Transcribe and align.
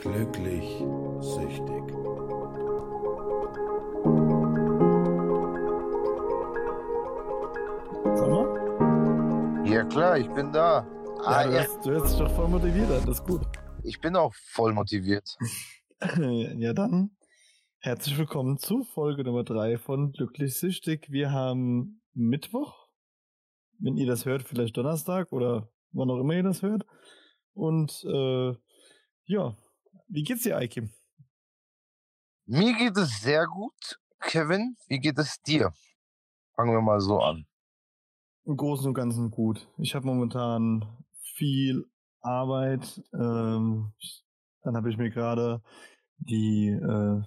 Glücklich 0.00 0.64
süchtig. 1.20 1.84
Sag 8.04 8.28
mal? 8.28 9.66
Ja 9.66 9.84
klar, 9.84 10.18
ich 10.18 10.28
bin 10.30 10.52
da. 10.52 10.86
Ah, 11.24 11.42
Ja, 11.42 11.46
du, 11.46 11.52
ja, 11.54 11.60
hast, 11.60 11.84
du 11.86 11.90
hörst 11.90 12.12
dich 12.12 12.18
doch 12.18 12.34
voll 12.34 12.48
motiviert 12.48 12.90
das 12.90 13.06
ist 13.06 13.24
gut. 13.26 13.42
ich 13.84 14.00
bin 14.00 14.16
auch 14.16 14.32
voll 14.34 14.72
motiviert. 14.72 15.36
ja, 16.56 16.72
dann 16.72 17.10
herzlich 17.78 18.16
willkommen 18.18 18.58
zu 18.58 18.84
Folge 18.84 19.22
Nummer 19.24 19.44
3 19.44 19.78
von 19.78 20.12
Glücklich 20.12 20.58
Süchtig. 20.58 21.10
Wir 21.10 21.30
haben 21.32 22.00
Mittwoch, 22.14 22.88
wenn 23.78 23.96
ihr 23.96 24.06
das 24.06 24.24
hört, 24.24 24.42
vielleicht 24.44 24.76
Donnerstag 24.76 25.30
oder 25.32 25.68
wann 25.92 26.10
auch 26.10 26.20
immer 26.20 26.34
ihr 26.34 26.42
das 26.42 26.62
hört. 26.62 26.86
Und 27.52 28.02
äh, 28.04 28.54
ja, 29.26 29.56
wie 30.10 30.22
geht's 30.22 30.42
dir, 30.42 30.56
Eike? 30.56 30.90
Mir 32.46 32.74
geht 32.76 32.96
es 32.96 33.20
sehr 33.20 33.46
gut. 33.46 33.98
Kevin, 34.20 34.76
wie 34.88 34.98
geht 34.98 35.18
es 35.18 35.40
dir? 35.42 35.72
Fangen 36.54 36.72
wir 36.72 36.82
mal 36.82 37.00
so 37.00 37.20
an. 37.20 37.46
Im 38.44 38.56
Großen 38.56 38.88
und 38.88 38.94
Ganzen 38.94 39.30
gut. 39.30 39.68
Ich 39.78 39.94
habe 39.94 40.06
momentan 40.06 40.84
viel 41.34 41.86
Arbeit. 42.20 43.02
Ähm, 43.14 43.92
dann 44.62 44.76
habe 44.76 44.90
ich 44.90 44.98
mir 44.98 45.10
gerade 45.10 45.62
die, 46.18 46.68
äh, 46.68 47.22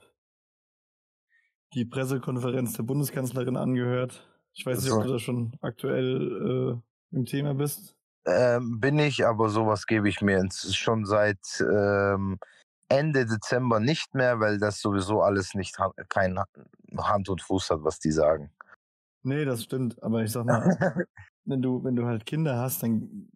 die 1.74 1.86
Pressekonferenz 1.86 2.74
der 2.74 2.84
Bundeskanzlerin 2.84 3.58
angehört. 3.58 4.28
Ich 4.54 4.66
weiß 4.66 4.84
nicht, 4.84 4.92
ob 4.92 5.04
du 5.04 5.10
da 5.14 5.20
schon 5.20 5.58
aktuell 5.62 6.82
äh, 7.12 7.16
im 7.16 7.26
Thema 7.26 7.56
bist. 7.56 7.96
Ähm, 8.26 8.80
bin 8.80 9.00
ich, 9.00 9.26
aber 9.26 9.50
sowas 9.50 9.88
gebe 9.88 10.08
ich 10.08 10.22
mir 10.22 10.48
schon 10.52 11.06
seit 11.06 11.40
ähm, 11.62 12.40
Ende 12.98 13.26
Dezember 13.26 13.80
nicht 13.80 14.14
mehr, 14.16 14.40
weil 14.40 14.58
das 14.60 14.80
sowieso 14.80 15.22
alles 15.22 15.54
nicht 15.54 15.76
kein 16.10 16.38
Ha- 16.40 16.48
Hand 16.98 17.30
und 17.30 17.42
Fuß 17.42 17.70
hat, 17.72 17.84
was 17.84 18.00
die 18.00 18.12
sagen. 18.12 18.52
Nee, 19.24 19.46
das 19.46 19.64
stimmt. 19.64 20.02
Aber 20.04 20.24
ich 20.24 20.32
sag 20.32 20.46
mal, 20.46 20.62
wenn 21.46 21.62
du, 21.62 21.84
wenn 21.84 21.96
du 21.96 22.06
halt 22.06 22.26
Kinder 22.26 22.58
hast, 22.58 22.84
dann 22.84 23.30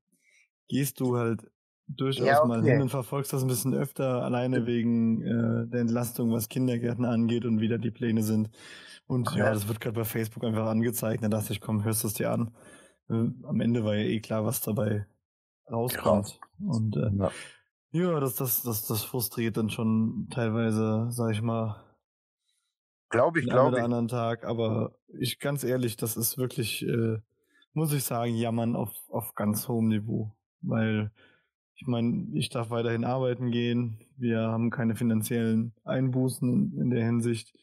gehst 0.67 0.99
du 0.99 1.17
halt 1.17 1.49
durchaus 1.87 2.25
Ja, 2.27 2.45
mal 2.45 2.59
okay. 2.59 2.71
hin 2.71 2.81
und 2.81 2.89
verfolgst 2.89 3.31
das 3.31 3.41
ein 3.41 3.47
bisschen 3.47 3.73
öfter, 3.73 4.21
alleine 4.23 4.65
wegen 4.65 5.21
äh, 5.21 5.67
der 5.67 5.79
Entlastung, 5.81 6.31
was 6.33 6.49
Kindergärten 6.49 7.05
angeht 7.05 7.45
und 7.45 7.61
wie 7.61 7.69
da 7.69 7.77
die 7.77 7.91
Pläne 7.91 8.23
sind. 8.23 8.49
Und 9.07 9.31
ja, 9.31 9.45
Ja. 9.45 9.53
das 9.53 9.69
wird 9.69 9.79
gerade 9.79 9.95
bei 9.95 10.03
Facebook 10.03 10.43
einfach 10.43 10.67
angezeigt. 10.67 11.23
Da 11.23 11.29
dachte 11.29 11.53
ich, 11.53 11.61
komm, 11.61 11.85
hörst 11.85 12.03
du 12.03 12.07
es 12.09 12.13
dir 12.13 12.31
an. 12.31 12.53
Äh, 13.09 13.13
am 13.47 13.61
Ende 13.61 13.85
war 13.85 13.95
ja 13.95 14.03
eh 14.03 14.19
klar, 14.19 14.43
was 14.45 14.59
dabei 14.59 15.07
rauskommt. 15.71 16.39
Und 16.59 16.97
äh, 16.97 17.09
Ja. 17.91 18.19
das, 18.19 18.35
das, 18.35 18.63
das, 18.63 18.85
das 18.85 19.03
frustriert 19.03 19.57
dann 19.57 19.69
schon 19.69 20.27
teilweise, 20.29 21.07
sag 21.11 21.31
ich 21.31 21.41
mal, 21.41 21.83
Glaube 23.09 23.39
ich, 23.39 23.47
glaube 23.47 23.77
ich. 23.77 23.83
anderen 23.83 24.09
Tag, 24.09 24.43
aber 24.43 24.97
ich 25.07 25.39
ganz 25.39 25.63
ehrlich, 25.63 25.95
das 25.95 26.17
ist 26.17 26.37
wirklich, 26.37 26.85
äh, 26.85 27.19
muss 27.73 27.93
ich 27.93 28.03
sagen, 28.03 28.35
jammern 28.35 28.75
auf, 28.75 28.91
auf 29.09 29.33
ganz 29.33 29.67
hohem 29.67 29.87
Niveau. 29.87 30.35
Weil 30.61 31.11
ich 31.75 31.87
meine, 31.87 32.27
ich 32.33 32.49
darf 32.49 32.69
weiterhin 32.69 33.05
arbeiten 33.05 33.51
gehen, 33.51 33.99
wir 34.17 34.41
haben 34.41 34.71
keine 34.71 34.95
finanziellen 34.95 35.73
Einbußen 35.85 36.51
in, 36.51 36.81
in 36.81 36.89
der 36.89 37.05
Hinsicht. 37.05 37.57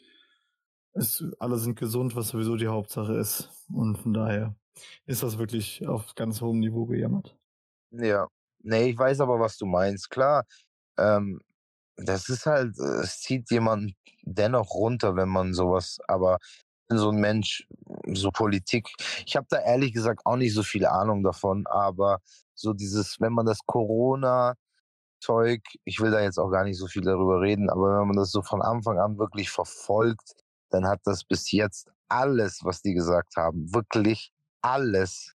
Es, 0.93 1.25
alle 1.39 1.59
sind 1.59 1.79
gesund, 1.79 2.17
was 2.17 2.29
sowieso 2.29 2.57
die 2.57 2.69
Hauptsache 2.69 3.15
ist. 3.15 3.51
Und 3.69 3.99
von 3.99 4.15
daher 4.15 4.57
ist 5.05 5.23
das 5.23 5.39
wirklich 5.39 5.87
auf 5.87 6.15
ganz 6.15 6.41
hohem 6.41 6.61
Niveau 6.61 6.87
gejammert. 6.87 7.37
Ja. 7.91 8.29
Nee, 8.65 8.91
ich 8.91 8.99
weiß 8.99 9.21
aber, 9.21 9.39
was 9.41 9.59
du 9.59 9.67
meinst. 9.67 10.09
Klar, 10.11 10.45
ähm, 10.99 11.41
das 11.97 12.29
ist 12.31 12.47
halt, 12.47 12.79
äh, 12.79 13.03
es 13.03 13.21
zieht 13.21 13.51
jemanden 13.51 13.95
dennoch 14.23 14.71
runter, 14.75 15.17
wenn 15.17 15.29
man 15.31 15.55
sowas, 15.55 15.99
aber 16.09 16.39
so 16.91 17.11
ein 17.11 17.19
Mensch, 17.21 17.67
so 18.15 18.31
Politik. 18.33 18.89
Ich 19.27 19.37
habe 19.37 19.47
da 19.51 19.59
ehrlich 19.61 19.93
gesagt 19.95 20.23
auch 20.27 20.37
nicht 20.37 20.55
so 20.55 20.63
viel 20.63 20.87
Ahnung 20.87 21.23
davon, 21.25 21.67
aber 21.69 22.21
so 22.55 22.73
dieses, 22.75 23.21
wenn 23.21 23.33
man 23.35 23.47
das 23.47 23.59
Corona-Zeug, 23.67 24.57
ich 25.85 26.01
will 26.01 26.11
da 26.11 26.21
jetzt 26.23 26.39
auch 26.39 26.51
gar 26.51 26.65
nicht 26.65 26.79
so 26.79 26.87
viel 26.87 27.03
darüber 27.03 27.41
reden, 27.41 27.71
aber 27.71 28.01
wenn 28.01 28.09
man 28.09 28.17
das 28.17 28.31
so 28.31 28.43
von 28.43 28.63
Anfang 28.63 28.99
an 28.99 29.19
wirklich 29.19 29.51
verfolgt, 29.51 30.33
dann 30.71 30.87
hat 30.89 31.01
das 31.05 31.25
bis 31.25 31.51
jetzt 31.53 31.89
alles, 32.09 32.61
was 32.65 32.83
die 32.83 32.95
gesagt 32.95 33.37
haben, 33.37 33.73
wirklich 33.75 34.33
alles, 34.63 35.34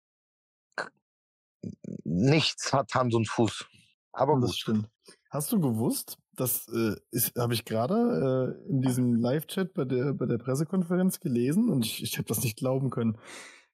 nichts 2.05 2.73
hat 2.73 2.95
Hand 2.95 3.15
und 3.15 3.29
Fuß. 3.29 3.67
Aber 4.13 4.35
das 4.41 4.51
gut. 4.51 4.59
stimmt. 4.59 4.91
Hast 5.31 5.53
du 5.53 5.61
gewusst, 5.61 6.19
das 6.35 6.69
äh, 6.69 6.97
habe 7.39 7.55
ich 7.55 7.65
gerade 7.65 8.57
äh, 8.67 8.71
in 8.71 8.81
diesem 8.81 9.15
Live-Chat 9.15 9.75
bei 9.75 9.85
der, 9.85 10.15
bei 10.15 10.27
der 10.27 10.39
Pressekonferenz 10.39 11.21
gelesen 11.21 11.69
und 11.69 11.85
ich, 11.85 12.03
ich 12.03 12.17
habe 12.19 12.29
das 12.29 12.43
nicht 12.43 12.57
glauben 12.57 12.91
können. 12.91 13.19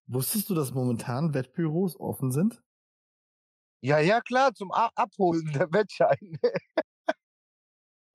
Wusstest 0.06 0.50
du, 0.50 0.54
dass 0.54 0.74
momentan 0.74 1.32
Wettbüros 1.34 1.98
offen 1.98 2.32
sind? 2.32 2.62
Ja, 3.82 3.98
ja, 4.00 4.20
klar, 4.20 4.54
zum 4.54 4.72
A 4.72 4.88
Abholen 4.94 5.52
der 5.52 5.70
Wettscheine. 5.72 6.38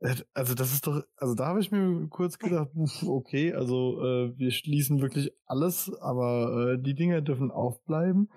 Äh, 0.01 0.15
Also 0.33 0.55
das 0.55 0.73
ist 0.73 0.87
doch, 0.87 1.03
also 1.17 1.35
da 1.35 1.47
habe 1.47 1.59
ich 1.59 1.71
mir 1.71 2.07
kurz 2.09 2.39
gedacht, 2.39 2.69
okay, 3.05 3.53
also 3.53 4.01
äh, 4.03 4.37
wir 4.37 4.51
schließen 4.51 5.01
wirklich 5.01 5.31
alles, 5.45 5.91
aber 6.01 6.73
äh, 6.73 6.81
die 6.81 6.95
Dinger 6.95 7.21
dürfen 7.21 7.51
aufbleiben 7.51 8.29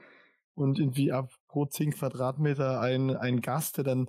und 0.54 0.78
irgendwie 0.78 1.12
ab 1.12 1.30
pro 1.48 1.66
10 1.66 1.92
Quadratmeter 1.92 2.80
ein, 2.80 3.16
ein 3.16 3.40
Gast, 3.40 3.76
der 3.78 3.84
dann 3.84 4.08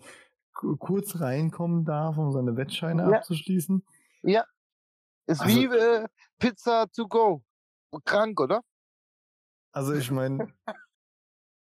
ku- 0.54 0.76
kurz 0.78 1.20
reinkommen 1.20 1.86
darf, 1.86 2.18
um 2.18 2.31
seine 2.31 2.56
Wettscheine 2.58 3.04
Ja. 3.09 3.18
abzuschließen. 3.18 3.84
Ja. 4.24 4.46
Ist 5.28 5.42
Also- 5.42 5.56
wie 5.56 5.66
äh, 5.66 6.08
Pizza 6.40 6.88
to 6.94 7.08
go. 7.08 7.44
Krank, 8.06 8.40
oder? 8.40 8.62
Also 9.72 9.94
ich 9.94 10.09
meine, 10.12 10.52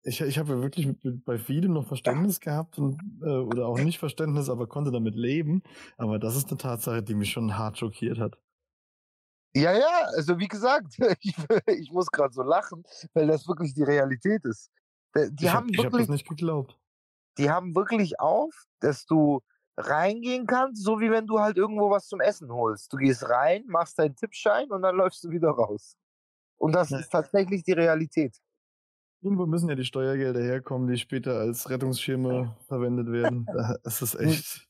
ich, 0.03 0.21
ich 0.21 0.37
habe 0.37 0.53
ja 0.53 0.61
wirklich 0.61 0.85
mit, 0.87 1.25
bei 1.25 1.37
vielem 1.37 1.73
noch 1.73 1.87
Verständnis 1.87 2.39
gehabt 2.39 2.77
und, 2.77 3.01
äh, 3.21 3.25
oder 3.29 3.67
auch 3.67 3.79
nicht 3.79 3.99
Verständnis, 3.99 4.49
aber 4.49 4.67
konnte 4.67 4.91
damit 4.91 5.15
leben. 5.15 5.63
Aber 5.97 6.19
das 6.19 6.35
ist 6.35 6.49
eine 6.49 6.57
Tatsache, 6.57 7.03
die 7.03 7.15
mich 7.15 7.31
schon 7.31 7.57
hart 7.57 7.77
schockiert 7.77 8.19
hat. 8.19 8.37
Ja, 9.55 9.73
ja, 9.73 10.01
also 10.15 10.37
wie 10.39 10.47
gesagt, 10.47 10.95
ich, 11.21 11.35
ich 11.67 11.91
muss 11.91 12.07
gerade 12.11 12.33
so 12.33 12.43
lachen, 12.43 12.83
weil 13.13 13.27
das 13.27 13.47
wirklich 13.47 13.73
die 13.73 13.83
Realität 13.83 14.45
ist. 14.45 14.69
Die, 15.15 15.45
ich 15.45 15.49
haben 15.49 15.63
habe 15.65 15.71
ich 15.71 15.77
hab 15.79 15.83
wirklich, 15.85 16.07
das 16.07 16.13
nicht 16.13 16.27
geglaubt. 16.29 16.77
die 17.39 17.49
haben 17.49 17.73
wirklich 17.75 18.19
auf, 18.19 18.53
dass 18.79 19.05
du 19.05 19.41
reingehen 19.75 20.45
kannst, 20.45 20.83
so 20.83 20.99
wie 20.99 21.09
wenn 21.09 21.25
du 21.25 21.39
halt 21.39 21.57
irgendwo 21.57 21.89
was 21.89 22.07
zum 22.07 22.19
Essen 22.21 22.51
holst. 22.51 22.91
Du 22.93 22.97
gehst 22.97 23.27
rein, 23.27 23.63
machst 23.67 23.97
deinen 23.97 24.15
Tippschein 24.15 24.69
und 24.71 24.81
dann 24.83 24.95
läufst 24.95 25.23
du 25.23 25.29
wieder 25.31 25.49
raus. 25.49 25.95
Und 26.57 26.73
das 26.73 26.91
ist 26.91 27.09
tatsächlich 27.09 27.63
die 27.63 27.71
Realität. 27.71 28.37
Irgendwo 29.21 29.45
müssen 29.45 29.67
ja 29.69 29.75
die 29.75 29.83
Steuergelder 29.85 30.41
herkommen, 30.41 30.87
die 30.87 30.97
später 30.97 31.39
als 31.39 31.69
Rettungsschirme 31.69 32.55
verwendet 32.67 33.11
werden. 33.11 33.45
Da- 33.45 33.77
Es 33.83 34.01
ist 34.01 34.15
echt. 34.15 34.68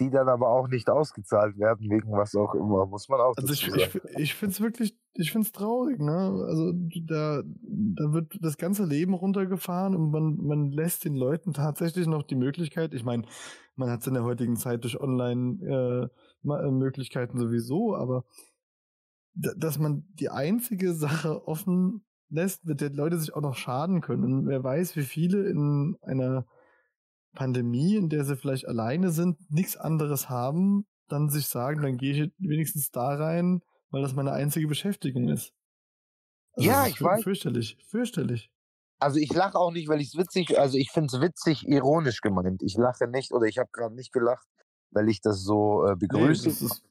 Die 0.00 0.10
dann 0.10 0.28
aber 0.28 0.48
auch 0.48 0.66
nicht 0.68 0.88
ausgezahlt 0.88 1.58
werden, 1.58 1.90
wegen 1.90 2.10
was 2.12 2.34
auch 2.34 2.54
immer, 2.54 2.86
muss 2.86 3.08
man 3.08 3.20
auch 3.20 3.34
Also 3.36 3.52
ich, 3.52 3.68
ich, 3.68 4.00
ich 4.16 4.34
finde 4.34 4.54
es 4.54 4.60
wirklich, 4.60 4.96
ich 5.14 5.30
finde 5.30 5.46
es 5.46 5.52
traurig, 5.52 6.00
ne? 6.00 6.42
Also 6.48 6.72
da, 7.06 7.42
da 7.44 8.12
wird 8.12 8.38
das 8.40 8.56
ganze 8.56 8.84
Leben 8.86 9.12
runtergefahren 9.14 9.94
und 9.94 10.10
man, 10.10 10.36
man 10.38 10.70
lässt 10.70 11.04
den 11.04 11.14
Leuten 11.16 11.52
tatsächlich 11.52 12.06
noch 12.06 12.22
die 12.22 12.34
Möglichkeit, 12.34 12.94
ich 12.94 13.04
meine, 13.04 13.24
man 13.76 13.90
hat 13.90 14.00
es 14.00 14.06
in 14.06 14.14
der 14.14 14.24
heutigen 14.24 14.56
Zeit 14.56 14.84
durch 14.84 14.98
Online-Möglichkeiten 15.00 17.38
sowieso, 17.38 17.94
aber 17.94 18.24
da- 19.34 19.54
dass 19.56 19.78
man 19.78 20.04
die 20.14 20.30
einzige 20.30 20.94
Sache 20.94 21.46
offen 21.46 22.04
lässt, 22.28 22.64
mit 22.64 22.80
der 22.80 22.90
Leute 22.90 23.18
sich 23.18 23.34
auch 23.34 23.40
noch 23.40 23.56
schaden 23.56 24.00
können. 24.00 24.24
Und 24.24 24.46
wer 24.46 24.62
weiß, 24.62 24.96
wie 24.96 25.02
viele 25.02 25.48
in 25.48 25.96
einer 26.02 26.46
Pandemie, 27.34 27.96
in 27.96 28.08
der 28.08 28.24
sie 28.24 28.36
vielleicht 28.36 28.66
alleine 28.66 29.10
sind, 29.10 29.38
nichts 29.50 29.76
anderes 29.76 30.28
haben, 30.28 30.86
dann 31.08 31.28
sich 31.28 31.46
sagen, 31.46 31.82
dann 31.82 31.96
gehe 31.96 32.12
ich 32.12 32.32
wenigstens 32.38 32.90
da 32.90 33.14
rein, 33.14 33.62
weil 33.90 34.02
das 34.02 34.14
meine 34.14 34.32
einzige 34.32 34.66
Beschäftigung 34.66 35.28
ist. 35.28 35.52
Ja, 36.56 36.80
das 36.80 36.88
ist 36.88 36.94
ich 36.94 37.02
weiß. 37.02 37.22
Fürchterlich, 37.22 37.78
fürchterlich. 37.86 38.50
Also 38.98 39.18
ich 39.18 39.32
lache 39.32 39.58
auch 39.58 39.72
nicht, 39.72 39.88
weil 39.88 40.00
ich 40.00 40.08
es 40.08 40.16
witzig, 40.16 40.58
also 40.58 40.76
ich 40.76 40.90
finde 40.90 41.14
es 41.14 41.20
witzig, 41.20 41.66
ironisch 41.66 42.20
gemeint. 42.20 42.62
Ich 42.62 42.76
lache 42.76 43.06
nicht 43.06 43.32
oder 43.32 43.46
ich 43.46 43.58
habe 43.58 43.70
gerade 43.72 43.94
nicht 43.94 44.12
gelacht, 44.12 44.46
weil 44.90 45.08
ich 45.08 45.20
das 45.22 45.42
so 45.42 45.84
äh, 45.84 45.92
Nee, 45.92 46.06
begrüße, 46.06 46.50
das, 46.50 46.60
ist, 46.60 46.82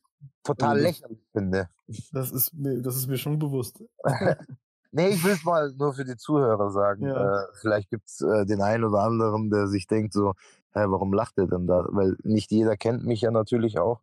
total 0.44 0.78
also 0.78 0.88
lächerlich 0.88 1.20
finde. 1.32 1.70
das, 2.12 2.32
ist 2.32 2.54
mir, 2.54 2.82
das 2.82 2.96
ist 2.96 3.08
mir 3.08 3.18
schon 3.18 3.38
bewusst. 3.38 3.84
Nee, 4.92 5.10
ich 5.10 5.24
will 5.24 5.34
es 5.34 5.44
mal 5.44 5.72
nur 5.78 5.94
für 5.94 6.06
die 6.06 6.18
Zuhörer 6.18 6.72
sagen. 6.72 7.06
Ja. 7.08 7.44
Äh, 7.44 7.48
vielleicht 7.62 7.90
gibt 7.90 8.08
es 8.08 8.22
äh, 8.22 8.46
den 8.46 8.62
einen 8.62 8.84
oder 8.84 9.04
anderen, 9.04 9.50
der 9.50 9.68
sich 9.68 9.86
denkt 9.88 10.14
so, 10.14 10.34
hä, 10.74 10.86
warum 10.88 11.14
lacht 11.14 11.38
er 11.38 11.48
denn 11.48 11.68
da? 11.68 11.86
Weil 11.90 12.16
nicht 12.24 12.52
jeder 12.52 12.76
kennt 12.76 13.04
mich 13.06 13.22
ja 13.22 13.32
natürlich 13.32 13.80
auch. 13.80 14.02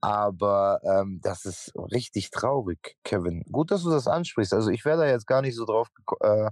Aber 0.00 0.80
ähm, 0.82 1.20
das 1.22 1.44
ist 1.44 1.72
richtig 1.76 2.30
traurig, 2.30 2.96
Kevin. 3.04 3.42
Gut, 3.50 3.70
dass 3.70 3.84
du 3.84 3.90
das 3.90 4.06
ansprichst. 4.06 4.52
Also 4.52 4.70
ich 4.70 4.84
wäre 4.84 4.98
da 4.98 5.06
jetzt 5.06 5.26
gar 5.26 5.40
nicht 5.40 5.56
so 5.56 5.64
drauf 5.64 5.92
gekommen. 5.94 6.50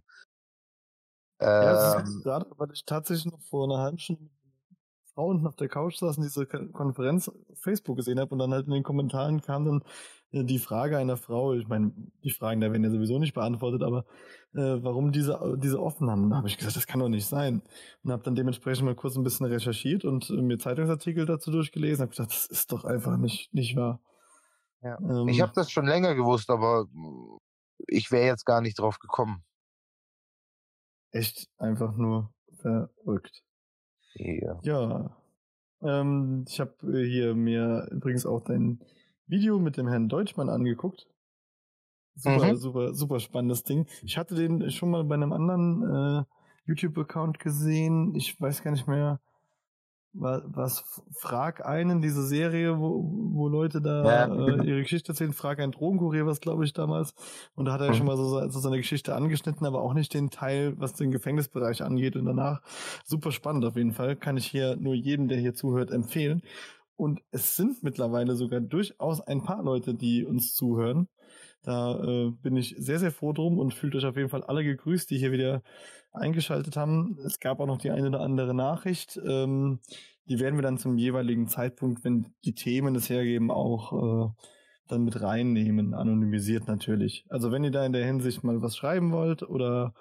Äh, 1.39 1.47
Ja, 1.47 1.73
es 1.73 1.95
ähm, 1.95 2.17
ist 2.17 2.23
gerade, 2.23 2.51
weil 2.57 2.71
ich 2.73 2.85
tatsächlich 2.85 3.31
noch 3.31 3.43
vor 3.43 3.65
einer 3.65 3.79
halben 3.79 3.99
Stunde 3.99 4.23
mit 4.23 4.33
Frau 5.15 5.27
unten 5.27 5.47
auf 5.47 5.57
der 5.57 5.69
Couch 5.69 5.99
saß 5.99 6.17
und 6.17 6.25
diese 6.25 6.47
Konferenz 6.47 7.29
auf 7.29 7.35
Facebook 7.55 7.97
gesehen 7.97 8.19
habe 8.21 8.31
und 8.31 8.39
dann 8.39 8.53
halt 8.53 8.67
in 8.67 8.73
den 8.73 8.83
Kommentaren 8.83 9.43
kam 9.43 9.67
dann 9.67 9.85
die 10.33 10.59
Frage 10.59 10.97
einer 10.97 11.17
Frau, 11.17 11.53
ich 11.53 11.69
meine, 11.69 11.93
die 12.25 12.31
Fragen 12.31 12.61
da 12.61 12.73
werden 12.73 12.85
ja 12.85 12.91
sowieso 12.91 13.19
nicht 13.19 13.35
beantwortet, 13.35 13.83
aber 13.83 14.07
äh, 14.55 14.83
warum 14.83 15.13
diese, 15.13 15.59
diese 15.63 15.81
offen 15.81 16.11
haben. 16.11 16.31
Da 16.31 16.37
habe 16.37 16.49
ich 16.49 16.57
gesagt, 16.57 16.77
das 16.77 16.87
kann 16.87 17.01
doch 17.01 17.09
nicht 17.09 17.27
sein. 17.27 17.63
Und 18.03 18.13
habe 18.13 18.23
dann 18.23 18.35
dementsprechend 18.35 18.87
mal 18.87 18.95
kurz 18.95 19.17
ein 19.17 19.25
bisschen 19.25 19.47
recherchiert 19.47 20.05
und 20.05 20.31
äh, 20.31 20.41
mir 20.41 20.59
Zeitungsartikel 20.59 21.27
dazu 21.27 21.51
durchgelesen. 21.51 22.03
habe 22.03 22.11
gesagt, 22.11 22.33
das 22.33 22.47
ist 22.47 22.73
doch 22.73 22.85
einfach 22.85 23.19
nicht, 23.19 23.53
nicht 23.53 23.77
wahr. 23.77 24.01
Ja. 24.83 24.99
Ähm, 25.01 25.29
ich 25.29 25.41
habe 25.43 25.53
das 25.55 25.71
schon 25.71 25.87
länger 25.87 26.15
gewusst, 26.15 26.49
aber 26.49 26.87
ich 27.87 28.11
wäre 28.11 28.27
jetzt 28.27 28.47
gar 28.47 28.63
nicht 28.63 28.79
drauf 28.79 28.99
gekommen. 28.99 29.45
Echt 31.11 31.49
einfach 31.59 31.95
nur 31.97 32.33
verrückt. 32.61 33.43
Ja. 34.15 34.59
Ja. 34.63 35.17
Ähm, 35.83 36.45
ich 36.49 36.59
habe 36.61 36.73
äh, 36.85 37.05
hier 37.07 37.35
mir 37.35 37.89
übrigens 37.91 38.25
auch 38.25 38.41
dein 38.41 38.81
Video 39.27 39.59
mit 39.59 39.77
dem 39.77 39.89
Herrn 39.89 40.09
Deutschmann 40.09 40.49
angeguckt. 40.49 41.07
Super, 42.15 42.53
mhm. 42.53 42.57
super, 42.57 42.95
super 42.95 43.21
spannendes 43.21 43.65
Ding. 43.65 43.87
Ich 44.03 44.19
hatte 44.19 44.35
den 44.35 44.71
schon 44.71 44.91
mal 44.91 45.05
bei 45.05 45.15
einem 45.15 45.33
anderen 45.33 45.83
äh, 45.83 46.25
YouTube-Account 46.67 47.39
gesehen. 47.39 48.15
Ich 48.15 48.39
weiß 48.41 48.63
gar 48.63 48.71
nicht 48.71 48.87
mehr, 48.87 49.21
was 50.15 51.03
Frag 51.13 51.65
einen, 51.65 52.03
diese 52.03 52.23
Serie, 52.27 52.79
wo, 52.79 53.03
wo 53.33 53.49
Leute 53.49 53.81
da 53.81 54.05
ja. 54.05 54.35
äh, 54.35 54.67
ihre 54.67 54.83
Geschichte 54.83 55.13
erzählen, 55.13 55.33
Frag 55.33 55.59
einen 55.59 55.73
Drogenkurier, 55.73 56.27
was 56.27 56.41
glaube 56.41 56.65
ich 56.65 56.75
damals. 56.75 57.15
Und 57.55 57.65
da 57.65 57.73
hat 57.73 57.81
er 57.81 57.91
mhm. 57.91 57.95
schon 57.95 58.07
mal 58.07 58.17
so, 58.17 58.49
so 58.49 58.61
seine 58.61 58.77
Geschichte 58.77 59.15
angeschnitten, 59.15 59.67
aber 59.67 59.81
auch 59.81 59.95
nicht 59.95 60.13
den 60.13 60.29
Teil, 60.31 60.75
was 60.79 60.93
den 60.93 61.13
Gefängnisbereich 61.13 61.83
angeht. 61.83 62.17
Und 62.17 62.27
danach 62.27 62.61
super 63.05 63.33
spannend 63.33 63.65
auf 63.65 63.77
jeden 63.77 63.93
Fall. 63.93 64.17
Kann 64.17 64.37
ich 64.37 64.47
hier 64.47 64.77
nur 64.77 64.95
jedem, 64.95 65.29
der 65.29 65.39
hier 65.39 65.55
zuhört, 65.55 65.91
empfehlen. 65.91 66.43
Und 67.03 67.21
es 67.33 67.57
sind 67.57 67.83
mittlerweile 67.83 68.37
sogar 68.37 68.61
durchaus 68.61 69.21
ein 69.21 69.43
paar 69.43 69.65
Leute, 69.65 69.93
die 69.93 70.25
uns 70.25 70.55
zuhören. 70.55 71.09
Da 71.65 72.01
äh, 72.01 72.31
bin 72.31 72.57
ich 72.57 72.77
sehr, 72.79 73.01
sehr 73.01 73.11
froh 73.11 73.33
drum 73.33 73.59
und 73.59 73.75
fühlt 73.75 73.97
euch 73.97 74.07
auf 74.07 74.17
jeden 74.17 74.29
Fall 74.29 74.45
alle 74.45 74.63
gegrüßt, 74.63 75.11
die 75.11 75.19
hier 75.19 75.33
wieder 75.33 75.65
eingeschaltet 76.13 76.77
haben. 76.77 77.19
Es 77.27 77.41
gab 77.41 77.59
auch 77.59 77.67
noch 77.67 77.79
die 77.79 77.91
eine 77.91 78.07
oder 78.07 78.21
andere 78.21 78.55
Nachricht. 78.55 79.21
Ähm, 79.27 79.81
die 80.29 80.39
werden 80.39 80.57
wir 80.57 80.63
dann 80.63 80.79
zum 80.79 80.97
jeweiligen 80.97 81.49
Zeitpunkt, 81.49 82.05
wenn 82.05 82.35
die 82.45 82.55
Themen 82.55 82.95
es 82.95 83.11
hergeben, 83.11 83.51
auch 83.51 83.93
äh, 84.29 84.31
dann 84.87 85.03
mit 85.03 85.21
reinnehmen, 85.21 85.95
anonymisiert 85.95 86.69
natürlich. 86.69 87.25
Also 87.29 87.51
wenn 87.51 87.65
ihr 87.65 87.73
da 87.73 87.85
in 87.85 87.93
der 87.93 88.07
Hinsicht 88.07 88.45
mal 88.45 88.63
was 88.63 88.77
schreiben 88.77 89.11
wollt 89.11 89.43
oder 89.43 89.93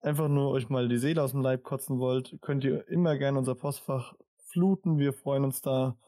einfach 0.00 0.28
nur 0.28 0.50
euch 0.50 0.70
mal 0.70 0.88
die 0.88 0.96
Seele 0.96 1.22
aus 1.22 1.32
dem 1.32 1.42
Leib 1.42 1.62
kotzen 1.62 1.98
wollt, 1.98 2.38
könnt 2.40 2.64
ihr 2.64 2.88
immer 2.88 3.18
gerne 3.18 3.38
unser 3.38 3.54
Postfach 3.54 4.14
fluten. 4.46 4.98
Wir 4.98 5.12
freuen 5.12 5.44
uns 5.44 5.60
da. 5.60 5.98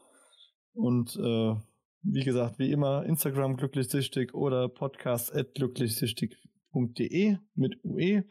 Und 0.73 1.15
äh, 1.15 1.55
wie 2.01 2.23
gesagt, 2.23 2.59
wie 2.59 2.71
immer, 2.71 3.05
Instagram 3.05 3.57
glücklichsüchtig 3.57 4.33
oder 4.33 4.69
podcast 4.69 5.35
at 5.35 5.53
glücklichsüchtig.de 5.55 7.37
mit 7.55 7.83
UE. 7.83 8.23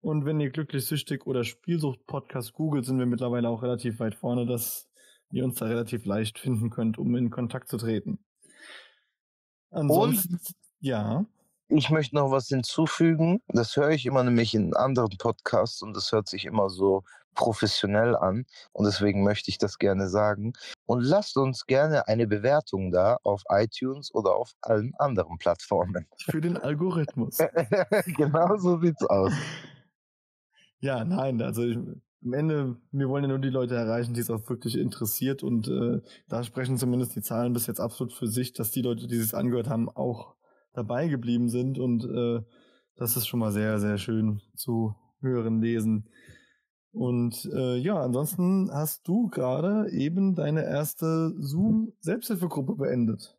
Und 0.00 0.24
wenn 0.24 0.40
ihr 0.40 0.50
glücklichsüchtig 0.50 1.26
oder 1.26 1.44
Spielsucht-Podcast 1.44 2.52
googelt, 2.54 2.84
sind 2.84 2.98
wir 2.98 3.06
mittlerweile 3.06 3.48
auch 3.48 3.62
relativ 3.62 4.00
weit 4.00 4.16
vorne, 4.16 4.46
dass 4.46 4.88
ihr 5.30 5.44
uns 5.44 5.54
da 5.56 5.66
relativ 5.66 6.04
leicht 6.04 6.38
finden 6.38 6.70
könnt, 6.70 6.98
um 6.98 7.14
in 7.14 7.30
Kontakt 7.30 7.68
zu 7.68 7.76
treten. 7.76 8.18
Ansonsten, 9.70 10.34
Und 10.34 10.42
ja. 10.80 11.24
Ich 11.74 11.88
möchte 11.88 12.16
noch 12.16 12.30
was 12.30 12.48
hinzufügen. 12.48 13.40
Das 13.48 13.76
höre 13.76 13.90
ich 13.90 14.04
immer 14.04 14.22
nämlich 14.22 14.54
in 14.54 14.74
anderen 14.76 15.16
Podcasts 15.16 15.80
und 15.80 15.96
das 15.96 16.12
hört 16.12 16.28
sich 16.28 16.44
immer 16.44 16.68
so 16.68 17.02
professionell 17.34 18.14
an 18.14 18.44
und 18.72 18.84
deswegen 18.84 19.22
möchte 19.22 19.50
ich 19.50 19.56
das 19.56 19.78
gerne 19.78 20.10
sagen. 20.10 20.52
Und 20.84 21.02
lasst 21.02 21.38
uns 21.38 21.64
gerne 21.64 22.06
eine 22.08 22.26
Bewertung 22.26 22.92
da 22.92 23.16
auf 23.22 23.42
iTunes 23.48 24.12
oder 24.12 24.34
auf 24.34 24.52
allen 24.60 24.92
anderen 24.98 25.38
Plattformen. 25.38 26.06
Für 26.26 26.42
den 26.42 26.58
Algorithmus. 26.58 27.38
genau 28.18 28.58
so 28.58 28.78
sieht's 28.80 29.04
aus. 29.06 29.32
Ja, 30.84 31.04
nein, 31.04 31.40
also 31.40 31.62
ich, 31.62 31.76
am 31.76 32.32
Ende, 32.32 32.76
wir 32.90 33.08
wollen 33.08 33.22
ja 33.22 33.28
nur 33.28 33.38
die 33.38 33.50
Leute 33.50 33.76
erreichen, 33.76 34.14
die 34.14 34.20
es 34.20 34.30
auch 34.30 34.48
wirklich 34.48 34.76
interessiert 34.76 35.44
und 35.44 35.68
äh, 35.68 36.00
da 36.28 36.42
sprechen 36.42 36.76
zumindest 36.76 37.14
die 37.14 37.22
Zahlen 37.22 37.52
bis 37.52 37.68
jetzt 37.68 37.78
absolut 37.78 38.12
für 38.12 38.26
sich, 38.26 38.52
dass 38.52 38.72
die 38.72 38.82
Leute, 38.82 39.06
die 39.06 39.14
es 39.14 39.32
angehört 39.32 39.68
haben, 39.68 39.88
auch 39.88 40.34
dabei 40.72 41.08
geblieben 41.08 41.48
sind 41.48 41.78
und 41.78 42.04
äh, 42.04 42.40
das 42.96 43.16
ist 43.16 43.26
schon 43.26 43.40
mal 43.40 43.52
sehr, 43.52 43.78
sehr 43.78 43.98
schön 43.98 44.40
zu 44.54 44.94
hören, 45.20 45.60
lesen. 45.60 46.08
Und 46.92 47.48
äh, 47.54 47.76
ja, 47.78 48.00
ansonsten 48.00 48.70
hast 48.70 49.08
du 49.08 49.28
gerade 49.28 49.90
eben 49.90 50.34
deine 50.34 50.64
erste 50.64 51.32
Zoom-Selbsthilfegruppe 51.38 52.74
beendet. 52.76 53.34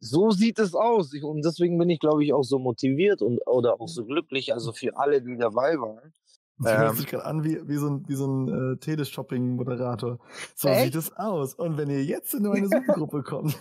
So 0.00 0.30
sieht 0.30 0.58
es 0.58 0.74
aus. 0.74 1.14
Ich, 1.14 1.22
und 1.22 1.44
deswegen 1.44 1.78
bin 1.78 1.88
ich, 1.88 2.00
glaube 2.00 2.24
ich, 2.24 2.32
auch 2.32 2.42
so 2.42 2.58
motiviert 2.58 3.22
und 3.22 3.38
oder 3.46 3.80
auch 3.80 3.88
so 3.88 4.04
glücklich. 4.04 4.52
Also 4.52 4.72
für 4.72 4.96
alle, 4.96 5.22
die 5.22 5.36
dabei 5.36 5.78
waren. 5.78 6.12
Das 6.58 6.72
ähm, 6.72 6.78
hört 6.78 6.96
sich 6.96 7.06
gerade 7.06 7.24
an 7.24 7.44
wie, 7.44 7.60
wie 7.66 7.76
so 7.76 7.88
ein, 7.88 8.04
wie 8.08 8.14
so 8.14 8.26
ein 8.26 8.74
äh, 8.74 8.76
Teleshopping-Moderator. 8.78 10.18
So 10.56 10.68
echt? 10.68 10.84
sieht 10.84 10.94
es 10.96 11.16
aus. 11.16 11.54
Und 11.54 11.78
wenn 11.78 11.90
ihr 11.90 12.04
jetzt 12.04 12.34
in 12.34 12.42
meine 12.42 12.68
Zoom-Gruppe 12.68 13.22
kommt. 13.22 13.56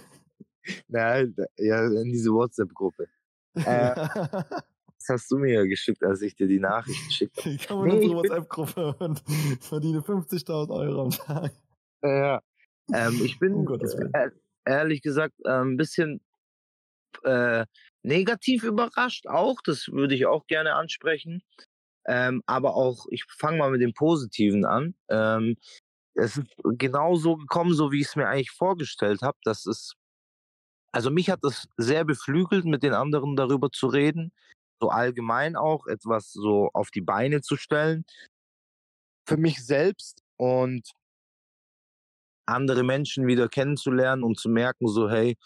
Nein, 0.88 1.36
ja, 1.57 1.86
in 1.86 2.12
diese 2.12 2.31
WhatsApp-Gruppe. 2.31 3.07
Äh, 3.56 3.95
Das 5.06 5.15
hast 5.15 5.31
du 5.31 5.38
mir 5.38 5.54
ja 5.54 5.65
geschickt, 5.65 6.01
als 6.01 6.21
ich 6.21 6.33
dir 6.33 6.48
die 6.48 6.62
Nachricht 6.62 7.12
schickte. 7.12 7.50
Ich 7.50 7.68
komme 7.68 7.89
in 7.89 7.98
unsere 7.98 8.15
WhatsApp-Gruppe 8.15 8.95
und 9.00 9.21
verdiene 9.62 10.00
50.000 10.00 10.69
Euro 10.69 11.01
am 11.04 11.10
Tag. 11.10 11.51
Ja. 12.01 12.42
Ähm, 12.94 13.19
ich 13.21 13.38
bin 13.38 13.54
um 13.54 13.68
äh, 14.13 14.30
ehrlich 14.63 15.01
gesagt 15.01 15.33
äh, 15.44 15.62
ein 15.62 15.75
bisschen 15.75 16.21
äh, 17.24 17.65
negativ 18.04 18.63
überrascht 18.63 19.27
auch. 19.27 19.60
Das 19.65 19.89
würde 19.89 20.15
ich 20.15 20.25
auch 20.25 20.48
gerne 20.48 20.75
ansprechen. 20.75 21.44
Ähm, 22.06 22.42
aber 22.45 22.75
auch, 22.75 23.06
ich 23.10 23.25
fange 23.25 23.57
mal 23.57 23.71
mit 23.71 23.81
dem 23.81 23.94
Positiven 23.94 24.63
an. 24.63 24.95
Ähm, 25.10 25.57
es 26.13 26.38
ist 26.38 26.48
genau 26.77 27.15
so 27.15 27.36
gekommen, 27.36 27.74
so 27.74 27.92
wie 27.92 28.01
ich 28.01 28.07
es 28.07 28.15
mir 28.15 28.27
eigentlich 28.27 28.51
vorgestellt 28.51 29.21
habe. 29.21 29.38
Das 29.44 29.65
ist, 29.65 29.95
also 30.93 31.11
mich 31.11 31.29
hat 31.29 31.39
das 31.41 31.67
sehr 31.77 32.05
beflügelt, 32.05 32.65
mit 32.65 32.83
den 32.83 32.93
anderen 32.93 33.35
darüber 33.35 33.69
zu 33.71 33.87
reden 33.87 34.31
so 34.83 34.89
allgemein 34.89 35.55
auch 35.55 35.87
etwas 35.87 36.33
so 36.33 36.69
auf 36.73 36.91
die 36.91 37.01
Beine 37.01 37.41
zu 37.41 37.55
stellen. 37.55 38.03
Für 39.25 39.37
mich 39.37 39.65
selbst 39.65 40.21
und 40.37 40.91
andere 42.45 42.83
Menschen 42.83 43.25
wieder 43.25 43.47
kennenzulernen 43.47 44.23
und 44.23 44.38
zu 44.38 44.50
merken, 44.50 44.89
so 44.89 45.09
hey, 45.09 45.38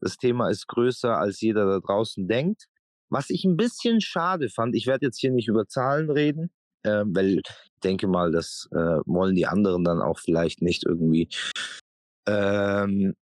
das 0.00 0.16
Thema 0.16 0.48
ist 0.48 0.68
größer, 0.68 1.18
als 1.18 1.40
jeder 1.40 1.66
da 1.66 1.80
draußen 1.80 2.28
denkt. 2.28 2.66
Was 3.10 3.30
ich 3.30 3.44
ein 3.44 3.56
bisschen 3.56 4.00
schade 4.00 4.48
fand, 4.48 4.76
ich 4.76 4.86
werde 4.86 5.06
jetzt 5.06 5.18
hier 5.18 5.32
nicht 5.32 5.48
über 5.48 5.66
Zahlen 5.66 6.08
reden, 6.10 6.52
äh, 6.84 7.02
weil 7.04 7.38
ich 7.38 7.42
denke 7.82 8.06
mal, 8.06 8.30
das 8.30 8.68
äh, 8.70 9.00
wollen 9.06 9.34
die 9.34 9.46
anderen 9.46 9.82
dann 9.82 10.02
auch 10.02 10.20
vielleicht 10.20 10.62
nicht 10.62 10.84
irgendwie, 10.84 11.28
ähm, 12.28 13.14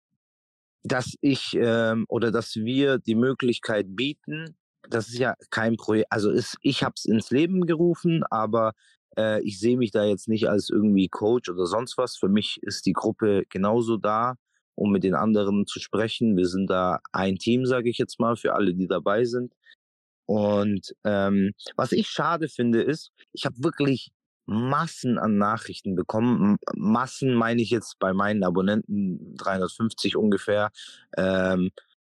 dass 0.82 1.14
ich 1.20 1.56
ähm, 1.60 2.06
oder 2.08 2.30
dass 2.30 2.56
wir 2.56 2.99
die 2.99 3.14
Möglichkeit 3.14 3.87
bieten, 3.96 4.56
das 4.88 5.08
ist 5.08 5.18
ja 5.18 5.34
kein 5.50 5.76
Projekt, 5.76 6.10
also 6.10 6.30
ist, 6.30 6.56
ich 6.62 6.82
habe 6.82 6.94
es 6.96 7.04
ins 7.04 7.30
Leben 7.30 7.66
gerufen, 7.66 8.25
aber 8.30 8.72
äh, 9.16 9.42
ich 9.42 9.58
sehe 9.58 9.76
mich 9.76 9.90
da 9.90 10.04
jetzt 10.04 10.28
nicht 10.28 10.49
als 10.49 10.70
irgendwie 10.70 11.08
Coach 11.08 11.49
oder 11.49 11.66
sonst 11.66 11.99
was. 11.99 12.16
Für 12.16 12.28
mich 12.28 12.58
ist 12.62 12.87
die 12.87 12.92
Gruppe 12.92 13.44
genauso 13.50 13.96
da, 13.96 14.34
um 14.75 14.90
mit 14.92 15.04
den 15.04 15.14
anderen 15.14 15.66
zu 15.66 15.80
sprechen. 15.80 16.37
Wir 16.37 16.46
sind 16.46 16.68
da 16.68 17.00
ein 17.12 17.37
Team, 17.37 17.66
sage 17.66 17.90
ich 17.90 17.99
jetzt 17.99 18.18
mal, 18.20 18.37
für 18.37 18.54
alle, 18.54 18.75
die 18.75 18.88
dabei 18.88 19.25
sind. 19.25 19.54
Und 20.26 20.94
ähm, 21.04 21.52
was 21.76 21.92
ich 21.92 22.08
schade 22.08 22.49
finde, 22.49 22.82
ist, 22.82 23.10
ich 23.32 23.44
habe 23.46 23.56
wirklich 23.58 24.12
Massen 24.50 25.16
an 25.16 25.38
Nachrichten 25.38 25.95
bekommen. 25.95 26.57
Massen 26.75 27.35
meine 27.35 27.62
ich 27.62 27.71
jetzt 27.71 28.00
bei 28.00 28.12
meinen 28.12 28.42
Abonnenten 28.42 29.37
350 29.37 30.16
ungefähr. 30.16 30.71
Ähm, 31.16 31.71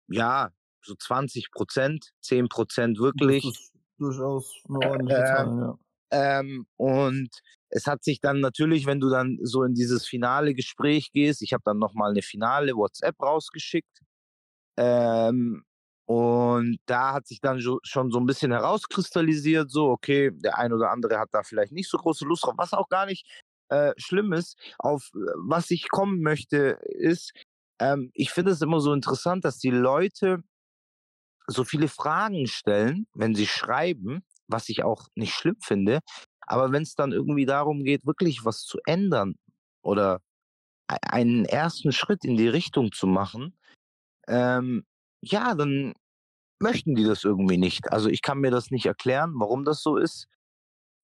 ja, 0.08 0.52
so 0.84 0.94
20 0.96 1.52
Prozent, 1.52 2.12
10 2.22 2.48
Prozent 2.48 3.00
wirklich. 3.00 3.44
Das 3.44 3.60
ist 3.60 3.74
durchaus 3.98 4.54
eine 4.70 4.88
ordentliche 4.88 5.22
äh, 5.22 5.26
Zahl, 5.26 5.58
ja. 5.58 5.80
Ähm, 6.10 6.68
und 6.78 7.30
es 7.70 7.88
hat 7.88 8.04
sich 8.04 8.22
dann 8.22 8.40
natürlich, 8.40 8.86
wenn 8.86 9.00
du 9.00 9.10
dann 9.10 9.40
so 9.42 9.64
in 9.64 9.74
dieses 9.74 10.06
finale 10.06 10.54
Gespräch 10.54 11.12
gehst, 11.12 11.42
ich 11.42 11.54
habe 11.54 11.64
dann 11.66 11.80
nochmal 11.80 12.12
eine 12.12 12.22
finale 12.22 12.74
WhatsApp 12.76 13.20
rausgeschickt. 13.20 14.04
Ähm, 14.78 15.64
und 16.08 16.80
da 16.86 17.14
hat 17.14 17.28
sich 17.28 17.42
dann 17.42 17.62
schon 17.62 18.12
so 18.12 18.20
ein 18.20 18.26
bisschen 18.26 18.52
herauskristallisiert, 18.54 19.70
so, 19.70 19.90
okay, 19.90 20.32
der 20.34 20.58
ein 20.58 20.72
oder 20.72 20.90
andere 20.90 21.20
hat 21.20 21.30
da 21.34 21.44
vielleicht 21.44 21.74
nicht 21.74 21.90
so 21.90 21.98
große 21.98 22.24
Lust 22.24 22.46
drauf, 22.46 22.54
was 22.56 22.72
auch 22.72 22.88
gar 22.88 23.06
nicht 23.06 23.28
äh, 23.68 23.92
schlimm 23.98 24.32
ist. 24.32 24.58
Auf 24.80 25.12
äh, 25.14 25.20
was 25.36 25.70
ich 25.70 25.90
kommen 25.90 26.22
möchte, 26.22 26.80
ist, 26.86 27.34
ähm, 27.80 28.10
ich 28.14 28.32
finde 28.32 28.52
es 28.52 28.62
immer 28.62 28.80
so 28.80 28.94
interessant, 28.94 29.44
dass 29.44 29.60
die 29.60 29.70
Leute 29.70 30.44
so 31.48 31.66
viele 31.66 31.90
Fragen 31.90 32.48
stellen, 32.48 33.08
wenn 33.14 33.36
sie 33.36 33.48
schreiben, 33.48 34.24
was 34.48 34.70
ich 34.70 34.86
auch 34.86 35.10
nicht 35.16 35.34
schlimm 35.34 35.58
finde. 35.62 36.00
Aber 36.40 36.72
wenn 36.72 36.84
es 36.84 36.96
dann 36.96 37.12
irgendwie 37.12 37.46
darum 37.46 37.84
geht, 37.84 38.06
wirklich 38.06 38.46
was 38.46 38.64
zu 38.64 38.80
ändern 38.86 39.36
oder 39.82 40.22
einen 40.88 41.44
ersten 41.44 41.92
Schritt 41.92 42.24
in 42.24 42.38
die 42.38 42.48
Richtung 42.48 42.94
zu 42.94 43.08
machen, 43.08 43.60
ähm, 44.30 44.86
ja, 45.22 45.56
dann 45.56 45.94
möchten 46.60 46.96
die 46.96 47.04
das 47.04 47.24
irgendwie 47.24 47.58
nicht. 47.58 47.92
Also 47.92 48.10
ich 48.10 48.22
kann 48.22 48.40
mir 48.40 48.52
das 48.52 48.72
nicht 48.72 48.86
erklären, 48.86 49.34
warum 49.36 49.66
das 49.66 49.82
so 49.82 49.98
ist. 49.98 50.28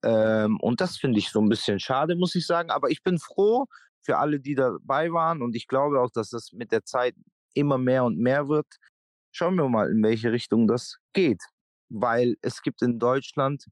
Ähm, 0.04 0.60
und 0.60 0.82
das 0.82 0.98
finde 0.98 1.20
ich 1.20 1.30
so 1.30 1.42
ein 1.42 1.50
bisschen 1.50 1.80
schade, 1.80 2.16
muss 2.16 2.36
ich 2.36 2.46
sagen. 2.46 2.70
Aber 2.72 2.90
ich 2.90 3.04
bin 3.04 3.20
froh 3.20 3.66
für 4.02 4.18
alle, 4.18 4.40
die 4.40 4.56
dabei 4.56 5.12
waren. 5.12 5.42
Und 5.42 5.56
ich 5.56 5.68
glaube 5.68 6.02
auch, 6.02 6.12
dass 6.12 6.30
das 6.30 6.52
mit 6.54 6.72
der 6.72 6.84
Zeit 6.84 7.16
immer 7.54 7.78
mehr 7.78 8.04
und 8.04 8.18
mehr 8.18 8.48
wird. 8.48 8.68
Schauen 9.32 9.56
wir 9.56 9.70
mal, 9.70 9.90
in 9.90 10.04
welche 10.04 10.32
Richtung 10.32 10.68
das 10.68 10.98
geht. 11.14 11.42
Weil 11.90 12.36
es 12.42 12.62
gibt 12.62 12.82
in 12.82 13.00
Deutschland 13.00 13.66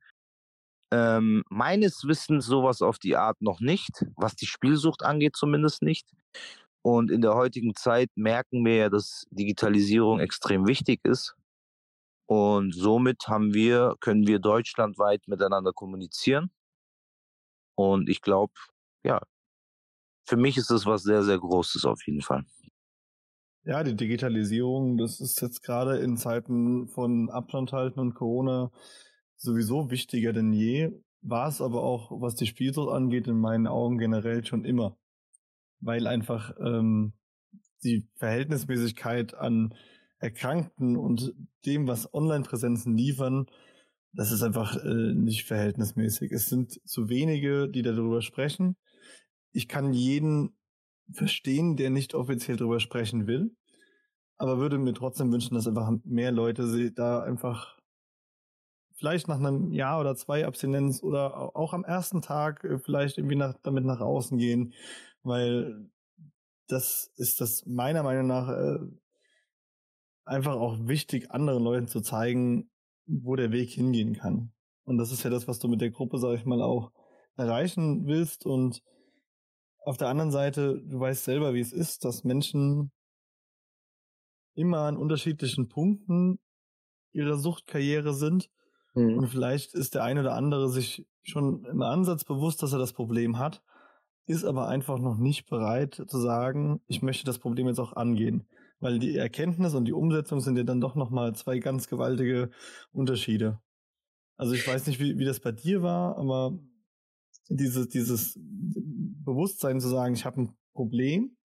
ähm, 0.91 1.43
meines 1.49 2.05
Wissens 2.05 2.45
sowas 2.45 2.81
auf 2.81 2.99
die 2.99 3.15
Art 3.15 3.41
noch 3.41 3.59
nicht, 3.61 4.05
was 4.17 4.35
die 4.35 4.45
Spielsucht 4.45 5.03
angeht 5.03 5.35
zumindest 5.35 5.81
nicht. 5.81 6.07
Und 6.83 7.11
in 7.11 7.21
der 7.21 7.35
heutigen 7.35 7.75
Zeit 7.75 8.09
merken 8.15 8.65
wir 8.65 8.75
ja, 8.75 8.89
dass 8.89 9.25
Digitalisierung 9.29 10.19
extrem 10.19 10.67
wichtig 10.67 10.99
ist. 11.03 11.35
Und 12.25 12.73
somit 12.73 13.27
haben 13.27 13.53
wir, 13.53 13.95
können 13.99 14.25
wir 14.25 14.39
deutschlandweit 14.39 15.27
miteinander 15.27 15.73
kommunizieren. 15.73 16.49
Und 17.75 18.09
ich 18.09 18.21
glaube, 18.21 18.53
ja, 19.03 19.21
für 20.27 20.37
mich 20.37 20.57
ist 20.57 20.71
das 20.71 20.85
was 20.85 21.03
sehr, 21.03 21.23
sehr 21.23 21.37
Großes 21.37 21.85
auf 21.85 22.05
jeden 22.05 22.21
Fall. 22.21 22.45
Ja, 23.63 23.83
die 23.83 23.95
Digitalisierung, 23.95 24.97
das 24.97 25.19
ist 25.19 25.39
jetzt 25.41 25.61
gerade 25.61 25.97
in 25.97 26.17
Zeiten 26.17 26.87
von 26.87 27.29
Abstand 27.29 27.73
halten 27.73 27.99
und 27.99 28.15
Corona 28.15 28.71
sowieso 29.35 29.91
wichtiger 29.91 30.33
denn 30.33 30.51
je. 30.51 30.91
War 31.21 31.47
es 31.47 31.61
aber 31.61 31.83
auch, 31.83 32.09
was 32.21 32.35
die 32.35 32.47
Spielsucht 32.47 32.89
angeht, 32.89 33.27
in 33.27 33.39
meinen 33.39 33.67
Augen 33.67 33.99
generell 33.99 34.43
schon 34.43 34.65
immer. 34.65 34.97
Weil 35.81 36.07
einfach 36.07 36.53
ähm, 36.59 37.13
die 37.83 38.07
Verhältnismäßigkeit 38.15 39.33
an 39.33 39.73
Erkrankten 40.19 40.97
und 40.97 41.33
dem, 41.65 41.87
was 41.87 42.13
Online-Präsenzen 42.13 42.95
liefern, 42.95 43.47
das 44.13 44.31
ist 44.31 44.43
einfach 44.43 44.75
äh, 44.83 45.13
nicht 45.13 45.45
verhältnismäßig. 45.45 46.31
Es 46.31 46.47
sind 46.47 46.79
zu 46.87 47.09
wenige, 47.09 47.69
die 47.69 47.81
darüber 47.81 48.21
sprechen. 48.21 48.75
Ich 49.51 49.67
kann 49.67 49.93
jeden 49.93 50.55
verstehen, 51.11 51.75
der 51.75 51.89
nicht 51.89 52.13
offiziell 52.13 52.57
darüber 52.57 52.79
sprechen 52.79 53.27
will, 53.27 53.55
aber 54.37 54.59
würde 54.59 54.77
mir 54.77 54.93
trotzdem 54.93 55.31
wünschen, 55.31 55.55
dass 55.55 55.67
einfach 55.67 55.91
mehr 56.03 56.31
Leute 56.31 56.91
da 56.91 57.21
einfach 57.21 57.77
vielleicht 58.95 59.27
nach 59.27 59.39
einem 59.39 59.71
Jahr 59.71 59.99
oder 59.99 60.15
zwei 60.15 60.45
Abstinenz 60.45 61.01
oder 61.01 61.55
auch 61.55 61.73
am 61.73 61.83
ersten 61.83 62.21
Tag 62.21 62.63
äh, 62.63 62.77
vielleicht 62.77 63.17
irgendwie 63.17 63.35
nach, 63.35 63.55
damit 63.63 63.85
nach 63.85 63.99
außen 63.99 64.37
gehen, 64.37 64.73
weil 65.23 65.89
das 66.67 67.11
ist 67.17 67.41
das 67.41 67.65
meiner 67.65 68.03
Meinung 68.03 68.27
nach 68.27 68.49
äh, 68.49 68.79
einfach 70.25 70.55
auch 70.55 70.77
wichtig, 70.87 71.31
anderen 71.31 71.63
Leuten 71.63 71.87
zu 71.87 72.01
zeigen, 72.01 72.69
wo 73.05 73.35
der 73.35 73.51
Weg 73.51 73.69
hingehen 73.71 74.15
kann. 74.15 74.53
Und 74.83 74.97
das 74.97 75.11
ist 75.11 75.23
ja 75.23 75.29
das, 75.29 75.47
was 75.47 75.59
du 75.59 75.67
mit 75.67 75.81
der 75.81 75.91
Gruppe, 75.91 76.17
sag 76.17 76.35
ich 76.35 76.45
mal, 76.45 76.61
auch 76.61 76.91
erreichen 77.35 78.07
willst. 78.07 78.45
Und 78.45 78.81
auf 79.83 79.97
der 79.97 80.07
anderen 80.07 80.31
Seite, 80.31 80.81
du 80.81 80.99
weißt 80.99 81.23
selber, 81.23 81.53
wie 81.53 81.59
es 81.59 81.73
ist, 81.73 82.05
dass 82.05 82.23
Menschen 82.23 82.91
immer 84.53 84.79
an 84.79 84.97
unterschiedlichen 84.97 85.67
Punkten 85.69 86.39
ihrer 87.13 87.37
Suchtkarriere 87.37 88.13
sind. 88.13 88.49
Mhm. 88.93 89.17
Und 89.17 89.27
vielleicht 89.27 89.73
ist 89.73 89.95
der 89.95 90.03
eine 90.03 90.21
oder 90.21 90.35
andere 90.35 90.69
sich 90.69 91.07
schon 91.23 91.65
im 91.65 91.81
Ansatz 91.81 92.23
bewusst, 92.23 92.63
dass 92.63 92.73
er 92.73 92.79
das 92.79 92.93
Problem 92.93 93.37
hat, 93.37 93.61
ist 94.25 94.43
aber 94.45 94.67
einfach 94.67 94.99
noch 94.99 95.17
nicht 95.17 95.49
bereit 95.49 96.03
zu 96.07 96.19
sagen, 96.19 96.81
ich 96.87 97.01
möchte 97.01 97.25
das 97.25 97.39
Problem 97.39 97.67
jetzt 97.67 97.79
auch 97.79 97.93
angehen 97.93 98.45
weil 98.81 98.99
die 98.99 99.15
Erkenntnis 99.15 99.75
und 99.75 99.85
die 99.85 99.93
Umsetzung 99.93 100.41
sind 100.41 100.57
ja 100.57 100.63
dann 100.63 100.81
doch 100.81 100.95
nochmal 100.95 101.33
zwei 101.35 101.59
ganz 101.59 101.87
gewaltige 101.87 102.49
Unterschiede. 102.91 103.61
Also 104.37 104.53
ich 104.53 104.67
weiß 104.67 104.87
nicht, 104.87 104.99
wie, 104.99 105.17
wie 105.19 105.25
das 105.25 105.39
bei 105.39 105.51
dir 105.51 105.83
war, 105.83 106.17
aber 106.17 106.57
dieses, 107.47 107.87
dieses 107.89 108.39
Bewusstsein 108.41 109.79
zu 109.79 109.87
sagen, 109.87 110.15
ich 110.15 110.25
habe 110.25 110.41
ein 110.41 110.55
Problem, 110.73 111.37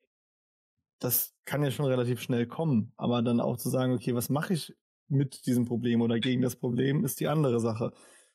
das 0.98 1.34
kann 1.44 1.62
ja 1.62 1.70
schon 1.70 1.84
relativ 1.84 2.22
schnell 2.22 2.46
kommen. 2.46 2.92
Aber 2.96 3.20
dann 3.20 3.40
auch 3.40 3.58
zu 3.58 3.68
sagen, 3.68 3.92
okay, 3.92 4.14
was 4.14 4.30
mache 4.30 4.54
ich 4.54 4.74
mit 5.08 5.46
diesem 5.46 5.66
Problem 5.66 6.00
oder 6.00 6.18
gegen 6.18 6.40
das 6.40 6.56
Problem, 6.56 7.04
ist 7.04 7.20
die 7.20 7.28
andere 7.28 7.60
Sache. 7.60 7.92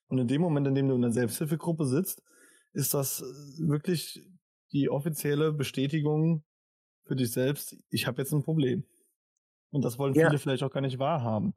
Und 0.07 0.19
in 0.19 0.27
dem 0.27 0.41
Moment, 0.41 0.67
in 0.67 0.75
dem 0.75 0.89
du 0.89 0.95
in 0.95 1.01
der 1.01 1.11
Selbsthilfegruppe 1.11 1.85
sitzt, 1.85 2.21
ist 2.73 2.93
das 2.93 3.23
wirklich 3.57 4.23
die 4.71 4.89
offizielle 4.89 5.51
Bestätigung 5.51 6.43
für 7.05 7.15
dich 7.15 7.31
selbst, 7.31 7.77
ich 7.89 8.07
habe 8.07 8.21
jetzt 8.21 8.31
ein 8.31 8.43
Problem. 8.43 8.85
Und 9.71 9.83
das 9.83 9.97
wollen 9.97 10.13
ja. 10.13 10.27
viele 10.27 10.39
vielleicht 10.39 10.63
auch 10.63 10.71
gar 10.71 10.81
nicht 10.81 10.99
wahrhaben. 10.99 11.53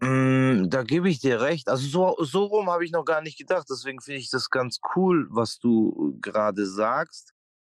Mm, 0.00 0.68
da 0.68 0.82
gebe 0.82 1.08
ich 1.08 1.20
dir 1.20 1.40
recht. 1.40 1.68
Also 1.68 1.86
so, 1.86 2.24
so 2.24 2.44
rum 2.46 2.68
habe 2.70 2.84
ich 2.84 2.90
noch 2.90 3.04
gar 3.04 3.22
nicht 3.22 3.38
gedacht. 3.38 3.66
Deswegen 3.70 4.00
finde 4.00 4.18
ich 4.18 4.30
das 4.30 4.50
ganz 4.50 4.80
cool, 4.96 5.28
was 5.30 5.58
du 5.58 6.18
gerade 6.20 6.66
sagst. 6.66 7.32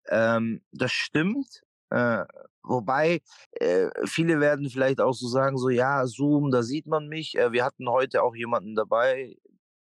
Ähm, 0.08 0.62
das 0.72 0.92
stimmt. 0.92 1.62
Äh, 1.90 2.24
wobei 2.62 3.20
äh, 3.52 3.88
viele 4.04 4.40
werden 4.40 4.70
vielleicht 4.70 5.00
auch 5.00 5.14
so 5.14 5.26
sagen, 5.26 5.58
so 5.58 5.68
ja, 5.68 6.06
Zoom, 6.06 6.50
da 6.50 6.62
sieht 6.62 6.86
man 6.86 7.08
mich. 7.08 7.36
Äh, 7.36 7.52
wir 7.52 7.64
hatten 7.64 7.88
heute 7.88 8.22
auch 8.22 8.36
jemanden 8.36 8.74
dabei. 8.74 9.36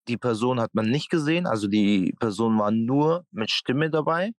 Die 0.08 0.18
Person 0.18 0.60
hat 0.60 0.74
man 0.74 0.90
nicht 0.90 1.10
gesehen. 1.10 1.46
Also 1.46 1.68
die 1.68 2.14
Person 2.20 2.58
war 2.60 2.72
nur 2.72 3.26
mit 3.32 3.52
Stimme 3.52 3.90
dabei 3.90 4.32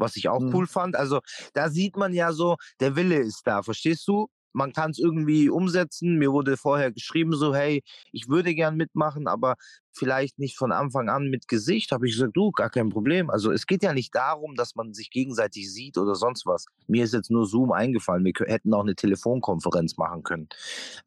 was 0.00 0.16
ich 0.16 0.28
auch 0.28 0.40
mhm. 0.40 0.54
cool 0.54 0.66
fand. 0.66 0.96
Also 0.96 1.20
da 1.52 1.68
sieht 1.68 1.96
man 1.96 2.12
ja 2.12 2.32
so, 2.32 2.56
der 2.80 2.96
Wille 2.96 3.18
ist 3.18 3.42
da, 3.44 3.62
verstehst 3.62 4.08
du? 4.08 4.28
Man 4.52 4.72
kann 4.72 4.90
es 4.90 4.98
irgendwie 4.98 5.48
umsetzen. 5.48 6.18
Mir 6.18 6.32
wurde 6.32 6.56
vorher 6.56 6.90
geschrieben, 6.90 7.34
so, 7.34 7.54
hey, 7.54 7.84
ich 8.10 8.28
würde 8.28 8.52
gern 8.52 8.76
mitmachen, 8.76 9.28
aber 9.28 9.54
vielleicht 9.92 10.40
nicht 10.40 10.58
von 10.58 10.72
Anfang 10.72 11.08
an 11.08 11.28
mit 11.30 11.46
Gesicht. 11.46 11.92
Habe 11.92 12.08
ich 12.08 12.14
gesagt, 12.14 12.36
du, 12.36 12.50
gar 12.50 12.68
kein 12.68 12.88
Problem. 12.88 13.30
Also 13.30 13.52
es 13.52 13.66
geht 13.66 13.84
ja 13.84 13.92
nicht 13.92 14.12
darum, 14.12 14.56
dass 14.56 14.74
man 14.74 14.92
sich 14.92 15.10
gegenseitig 15.10 15.72
sieht 15.72 15.98
oder 15.98 16.16
sonst 16.16 16.46
was. 16.46 16.66
Mir 16.88 17.04
ist 17.04 17.14
jetzt 17.14 17.30
nur 17.30 17.46
Zoom 17.46 17.70
eingefallen. 17.70 18.24
Wir 18.24 18.32
hätten 18.46 18.74
auch 18.74 18.82
eine 18.82 18.96
Telefonkonferenz 18.96 19.96
machen 19.96 20.24
können. 20.24 20.48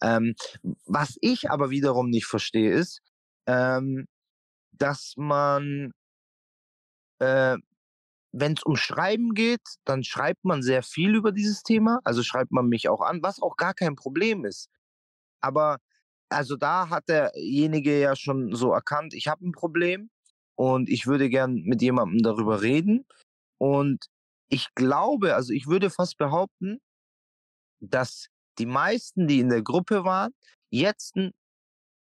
Ähm, 0.02 0.36
was 0.86 1.18
ich 1.20 1.52
aber 1.52 1.70
wiederum 1.70 2.10
nicht 2.10 2.28
verstehe, 2.28 2.72
ist, 2.72 3.02
ähm, 3.48 4.06
dass 4.72 5.14
man 5.18 5.92
äh, 7.20 7.58
wenn 8.34 8.54
es 8.54 8.64
um 8.64 8.76
Schreiben 8.76 9.36
geht, 9.36 9.62
dann 9.86 10.04
schreibt 10.04 10.44
man 10.44 10.64
sehr 10.64 10.82
viel 10.82 11.16
über 11.16 11.32
dieses 11.32 11.62
Thema. 11.64 12.00
Also 12.04 12.24
schreibt 12.24 12.52
man 12.52 12.68
mich 12.68 12.90
auch 12.90 13.02
an, 13.02 13.22
was 13.22 13.40
auch 13.40 13.56
gar 13.58 13.76
kein 13.76 13.96
Problem 13.96 14.44
ist. 14.44 14.70
Aber 15.40 15.78
also 16.30 16.56
da 16.58 16.90
hat 16.90 17.08
derjenige 17.10 18.00
ja 18.00 18.16
schon 18.16 18.56
so 18.56 18.72
erkannt, 18.72 19.14
ich 19.14 19.28
habe 19.28 19.46
ein 19.48 19.52
Problem 19.52 20.10
und 20.56 20.90
ich 20.90 21.06
würde 21.06 21.30
gern 21.30 21.62
mit 21.64 21.82
jemandem 21.84 22.24
darüber 22.24 22.64
reden. 22.64 23.06
Und 23.60 24.08
ich 24.50 24.74
glaube, 24.74 25.36
also 25.36 25.54
ich 25.54 25.68
würde 25.68 25.92
fast 25.92 26.18
behaupten, 26.18 26.80
dass 27.82 28.30
die 28.58 28.66
meisten, 28.66 29.28
die 29.28 29.40
in 29.40 29.50
der 29.50 29.62
Gruppe 29.62 30.06
waren, 30.06 30.34
jetzt 30.72 31.16
ein, 31.18 31.34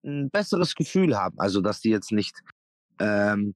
ein 0.05 0.29
besseres 0.29 0.75
Gefühl 0.75 1.17
haben. 1.17 1.39
Also 1.39 1.61
dass 1.61 1.81
die 1.81 1.89
jetzt 1.89 2.11
nicht 2.11 2.35
ähm, 2.99 3.55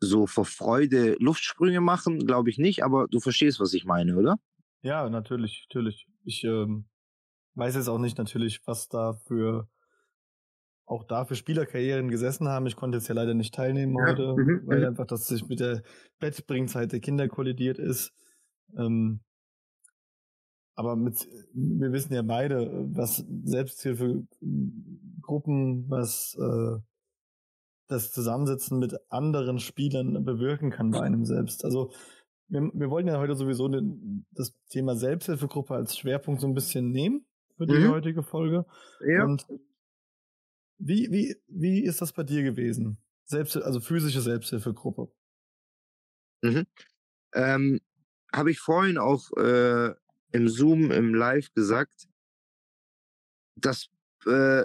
so 0.00 0.26
vor 0.26 0.44
Freude 0.44 1.16
Luftsprünge 1.18 1.80
machen, 1.80 2.26
glaube 2.26 2.50
ich 2.50 2.58
nicht, 2.58 2.84
aber 2.84 3.06
du 3.08 3.20
verstehst, 3.20 3.60
was 3.60 3.74
ich 3.74 3.84
meine, 3.84 4.16
oder? 4.16 4.36
Ja, 4.82 5.08
natürlich, 5.08 5.66
natürlich. 5.68 6.06
Ich 6.24 6.44
ähm, 6.44 6.86
weiß 7.54 7.74
jetzt 7.74 7.88
auch 7.88 7.98
nicht 7.98 8.18
natürlich, 8.18 8.60
was 8.66 8.88
da 8.88 9.14
für 9.26 9.68
auch 10.86 11.02
da 11.02 11.24
für 11.24 11.34
Spielerkarrieren 11.34 12.08
gesessen 12.08 12.48
haben. 12.48 12.66
Ich 12.66 12.76
konnte 12.76 12.98
jetzt 12.98 13.08
ja 13.08 13.14
leider 13.14 13.34
nicht 13.34 13.54
teilnehmen 13.54 13.96
ja. 13.98 14.06
heute, 14.06 14.34
mhm. 14.36 14.62
weil 14.66 14.80
mhm. 14.80 14.86
einfach 14.86 15.06
das 15.06 15.26
sich 15.26 15.46
mit 15.48 15.58
der 15.58 15.82
Bettbringzeit 16.20 16.92
der 16.92 17.00
Kinder 17.00 17.28
kollidiert 17.28 17.78
ist. 17.78 18.12
Ähm, 18.76 19.20
aber 20.76 20.94
mit, 20.94 21.26
wir 21.54 21.90
wissen 21.92 22.12
ja 22.12 22.22
beide, 22.22 22.70
was 22.92 23.24
Selbsthilfegruppen, 25.16 25.88
was 25.88 26.36
äh, 26.38 26.80
das 27.88 28.12
Zusammensitzen 28.12 28.78
mit 28.78 28.94
anderen 29.10 29.58
Spielern 29.58 30.24
bewirken 30.24 30.70
kann 30.70 30.90
bei 30.90 31.00
einem 31.00 31.24
selbst. 31.24 31.64
Also 31.64 31.92
wir, 32.48 32.70
wir 32.74 32.90
wollen 32.90 33.06
ja 33.06 33.18
heute 33.18 33.36
sowieso 33.36 33.68
den, 33.68 34.26
das 34.32 34.54
Thema 34.68 34.96
Selbsthilfegruppe 34.96 35.74
als 35.74 35.96
Schwerpunkt 35.96 36.40
so 36.40 36.46
ein 36.46 36.54
bisschen 36.54 36.90
nehmen 36.90 37.26
für 37.56 37.66
die 37.66 37.74
mhm. 37.74 37.90
heutige 37.90 38.22
Folge. 38.22 38.66
Ja. 39.06 39.24
Und 39.24 39.46
wie, 40.78 41.10
wie, 41.10 41.36
wie 41.48 41.84
ist 41.84 42.00
das 42.00 42.12
bei 42.12 42.22
dir 42.22 42.42
gewesen? 42.42 42.98
Selbst, 43.24 43.56
also 43.56 43.80
physische 43.80 44.20
Selbsthilfegruppe. 44.20 45.10
Mhm. 46.42 46.66
Ähm, 47.34 47.80
Habe 48.32 48.50
ich 48.50 48.60
vorhin 48.60 48.98
auch 48.98 49.32
äh, 49.36 49.94
im 50.32 50.48
Zoom, 50.48 50.90
im 50.90 51.14
Live 51.14 51.52
gesagt, 51.54 52.08
dass 53.56 53.88
äh, 54.26 54.64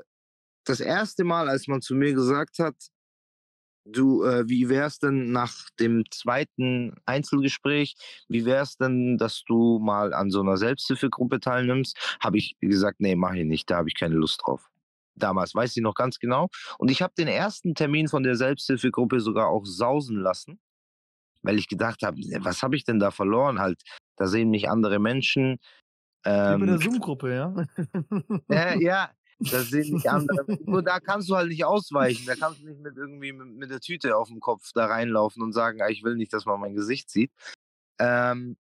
das 0.64 0.80
erste 0.80 1.24
Mal, 1.24 1.50
als 1.50 1.68
man 1.68 1.82
zu 1.82 1.96
mir 1.96 2.14
gesagt 2.14 2.60
hat, 2.60 2.76
Du, 3.84 4.24
äh, 4.24 4.48
wie 4.48 4.70
wär's 4.70 5.00
denn 5.00 5.32
nach 5.32 5.70
dem 5.80 6.04
zweiten 6.12 6.94
Einzelgespräch? 7.06 7.96
Wie 8.28 8.46
wär's 8.46 8.78
denn, 8.78 9.18
dass 9.18 9.44
du 9.44 9.80
mal 9.80 10.14
an 10.14 10.30
so 10.30 10.42
einer 10.42 10.58
Selbsthilfegruppe 10.58 11.40
teilnimmst? 11.40 11.98
Habe 12.22 12.38
ich 12.38 12.56
gesagt, 12.62 13.00
nee, 13.00 13.16
mache 13.16 13.40
ich 13.40 13.46
nicht, 13.46 13.70
da 13.72 13.78
habe 13.78 13.90
ich 13.90 13.96
keine 13.96 14.16
Lust 14.16 14.42
drauf. 14.44 14.70
Damals, 15.16 15.56
weiß 15.56 15.76
ich 15.76 15.82
noch 15.82 15.96
ganz 15.96 16.20
genau. 16.20 16.48
Und 16.78 16.92
ich 16.92 17.02
habe 17.02 17.14
den 17.18 17.28
ersten 17.28 17.74
Termin 17.74 18.08
von 18.08 18.22
der 18.22 18.36
Selbsthilfegruppe 18.36 19.20
sogar 19.20 19.48
auch 19.48 19.66
sausen 19.66 20.18
lassen, 20.18 20.60
weil 21.42 21.58
ich 21.58 21.68
gedacht 21.68 22.04
habe, 22.04 22.18
was 22.42 22.62
habe 22.62 22.76
ich 22.76 22.84
denn 22.84 23.00
da 23.00 23.10
verloren? 23.10 23.60
Halt, 23.60 23.82
da 24.16 24.28
sehen 24.28 24.52
mich 24.52 24.70
andere 24.70 25.00
Menschen. 25.00 25.58
Wie 26.24 26.60
bei 26.60 26.66
der 26.68 26.76
Ähm, 26.76 26.82
Zoom-Gruppe, 26.82 27.34
ja? 27.34 27.66
äh, 28.52 28.80
ja, 28.82 29.10
das 29.50 29.70
sehen 29.70 29.94
nicht 29.94 30.10
andere. 30.10 30.46
Nur 30.66 30.84
da 30.84 31.00
kannst 31.00 31.30
du 31.30 31.36
halt 31.36 31.50
nicht 31.50 31.66
ausweichen. 31.66 32.26
Da 32.26 32.36
kannst 32.36 32.62
du 32.62 32.68
nicht 32.68 32.82
mit 32.82 32.96
irgendwie 32.98 33.32
mit, 33.32 33.48
mit 33.48 33.72
der 33.72 33.80
Tüte 33.80 34.16
auf 34.16 34.28
dem 34.28 34.40
Kopf 34.40 34.72
da 34.74 34.86
reinlaufen 34.86 35.42
und 35.42 35.54
sagen, 35.54 35.82
ah, 35.82 35.90
ich 35.90 36.04
will 36.04 36.16
nicht, 36.16 36.34
dass 36.34 36.46
man 36.46 36.60
mein 36.60 36.76
Gesicht 36.76 37.10
sieht. 37.10 37.32
Ähm, 38.00 38.58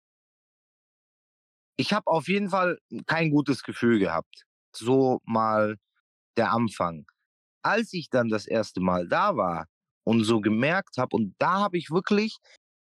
ich 1.78 1.94
habe 1.94 2.08
auf 2.08 2.28
jeden 2.28 2.50
Fall 2.50 2.80
kein 3.06 3.32
gutes 3.32 3.64
Gefühl 3.64 4.00
gehabt. 4.00 4.46
So 4.74 5.22
mal 5.24 5.78
der 6.38 6.52
Anfang. 6.52 7.06
Als 7.64 7.94
ich 7.94 8.10
dann 8.10 8.30
das 8.30 8.46
erste 8.46 8.80
Mal 8.80 9.08
da 9.08 9.36
war 9.36 9.68
und 10.04 10.24
so 10.24 10.42
gemerkt 10.42 10.98
habe, 10.98 11.16
und 11.16 11.36
da 11.40 11.60
habe 11.62 11.78
ich 11.78 11.90
wirklich 11.90 12.38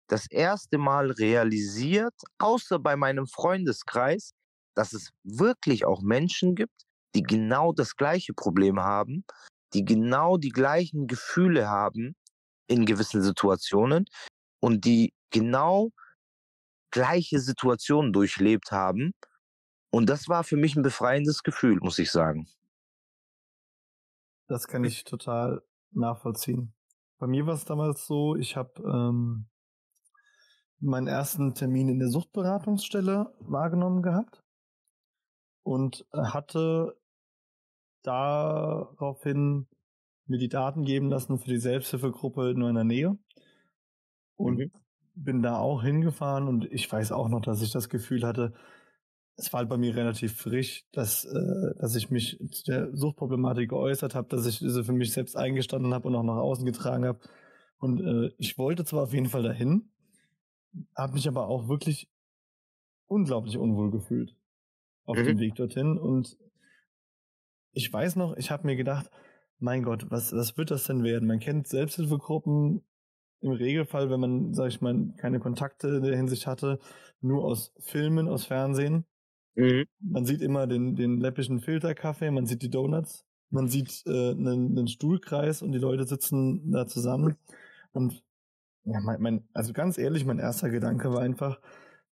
das 0.07 0.29
erste 0.29 0.77
Mal 0.77 1.11
realisiert, 1.11 2.13
außer 2.37 2.79
bei 2.79 2.95
meinem 2.95 3.27
Freundeskreis, 3.27 4.33
dass 4.75 4.93
es 4.93 5.11
wirklich 5.23 5.85
auch 5.85 6.01
Menschen 6.01 6.55
gibt, 6.55 6.84
die 7.15 7.23
genau 7.23 7.73
das 7.73 7.95
gleiche 7.95 8.33
Problem 8.33 8.79
haben, 8.79 9.25
die 9.73 9.85
genau 9.85 10.37
die 10.37 10.49
gleichen 10.49 11.07
Gefühle 11.07 11.67
haben 11.67 12.15
in 12.67 12.85
gewissen 12.85 13.21
Situationen 13.21 14.05
und 14.59 14.85
die 14.85 15.13
genau 15.31 15.91
gleiche 16.91 17.39
Situationen 17.39 18.13
durchlebt 18.13 18.71
haben. 18.71 19.13
Und 19.91 20.09
das 20.09 20.27
war 20.27 20.43
für 20.43 20.57
mich 20.57 20.75
ein 20.75 20.83
befreiendes 20.83 21.43
Gefühl, 21.43 21.77
muss 21.81 21.99
ich 21.99 22.11
sagen. 22.11 22.47
Das 24.47 24.67
kann 24.67 24.83
ich 24.83 25.03
total 25.03 25.63
nachvollziehen. 25.91 26.73
Bei 27.17 27.27
mir 27.27 27.47
war 27.47 27.55
es 27.55 27.65
damals 27.65 28.05
so, 28.05 28.35
ich 28.35 28.55
habe 28.55 28.81
ähm, 28.83 29.47
meinen 30.79 31.07
ersten 31.07 31.53
Termin 31.53 31.89
in 31.89 31.99
der 31.99 32.09
Suchtberatungsstelle 32.09 33.33
wahrgenommen 33.39 34.01
gehabt 34.01 34.43
und 35.63 36.05
hatte 36.13 36.95
daraufhin 38.07 39.67
mir 40.27 40.39
die 40.39 40.49
Daten 40.49 40.85
geben 40.85 41.09
lassen 41.09 41.39
für 41.39 41.49
die 41.49 41.57
Selbsthilfegruppe 41.59 42.51
in 42.51 42.59
meiner 42.61 42.83
Nähe 42.83 43.17
und 44.35 44.63
Mhm. 44.63 44.69
bin 45.15 45.41
da 45.41 45.57
auch 45.59 45.81
hingefahren 45.83 46.47
und 46.47 46.65
ich 46.71 46.91
weiß 46.91 47.11
auch 47.11 47.29
noch, 47.29 47.41
dass 47.41 47.61
ich 47.61 47.71
das 47.71 47.89
Gefühl 47.89 48.23
hatte, 48.25 48.53
es 49.37 49.53
war 49.53 49.59
halt 49.59 49.69
bei 49.69 49.77
mir 49.77 49.95
relativ 49.95 50.37
frisch, 50.37 50.85
dass, 50.93 51.25
äh, 51.25 51.75
dass 51.79 51.95
ich 51.95 52.11
mich 52.11 52.39
zu 52.51 52.63
der 52.65 52.95
Suchtproblematik 52.95 53.69
geäußert 53.69 54.15
habe, 54.15 54.29
dass 54.29 54.45
ich 54.47 54.59
diese 54.59 54.83
für 54.85 54.93
mich 54.93 55.13
selbst 55.13 55.37
eingestanden 55.37 55.93
habe 55.93 56.07
und 56.09 56.15
auch 56.15 56.23
nach 56.23 56.37
außen 56.37 56.65
getragen 56.65 57.05
habe. 57.05 57.19
Und 57.79 58.01
äh, 58.01 58.31
ich 58.39 58.57
wollte 58.57 58.85
zwar 58.85 59.03
auf 59.03 59.13
jeden 59.13 59.27
Fall 59.29 59.43
dahin, 59.43 59.91
habe 60.95 61.13
mich 61.13 61.27
aber 61.27 61.47
auch 61.47 61.67
wirklich 61.67 62.09
unglaublich 63.07 63.57
unwohl 63.57 63.91
gefühlt 63.91 64.35
auf 65.05 65.21
Mhm. 65.21 65.23
dem 65.23 65.39
Weg 65.39 65.55
dorthin. 65.55 65.97
Und 65.97 66.37
ich 67.75 67.91
weiß 67.91 68.15
noch, 68.15 68.35
ich 68.37 68.51
habe 68.51 68.65
mir 68.65 68.75
gedacht, 68.75 69.11
mein 69.59 69.83
Gott, 69.83 70.09
was, 70.09 70.33
was 70.33 70.57
wird 70.57 70.71
das 70.71 70.85
denn 70.85 71.03
werden? 71.03 71.27
Man 71.27 71.39
kennt 71.39 71.67
Selbsthilfegruppen 71.67 72.81
im 73.41 73.51
Regelfall, 73.51 74.09
wenn 74.09 74.19
man, 74.19 74.53
sag 74.53 74.69
ich 74.69 74.81
mal, 74.81 75.13
keine 75.17 75.39
Kontakte 75.39 75.89
in 75.89 76.03
der 76.03 76.15
Hinsicht 76.15 76.47
hatte, 76.47 76.79
nur 77.21 77.43
aus 77.43 77.73
Filmen, 77.79 78.27
aus 78.27 78.45
Fernsehen. 78.45 79.05
Mhm. 79.55 79.85
Man 79.99 80.25
sieht 80.25 80.41
immer 80.41 80.67
den, 80.67 80.95
den 80.95 81.19
läppischen 81.19 81.59
Filterkaffee, 81.59 82.31
man 82.31 82.45
sieht 82.45 82.61
die 82.61 82.69
Donuts, 82.69 83.25
man 83.49 83.67
sieht 83.67 84.03
äh, 84.07 84.31
einen, 84.31 84.77
einen 84.77 84.87
Stuhlkreis 84.87 85.61
und 85.61 85.73
die 85.73 85.79
Leute 85.79 86.05
sitzen 86.05 86.71
da 86.71 86.87
zusammen. 86.87 87.35
Und 87.91 88.23
ja, 88.85 88.99
mein, 89.01 89.21
mein, 89.21 89.47
also 89.53 89.73
ganz 89.73 89.97
ehrlich, 89.97 90.25
mein 90.25 90.39
erster 90.39 90.69
Gedanke 90.69 91.11
war 91.11 91.21
einfach, 91.21 91.59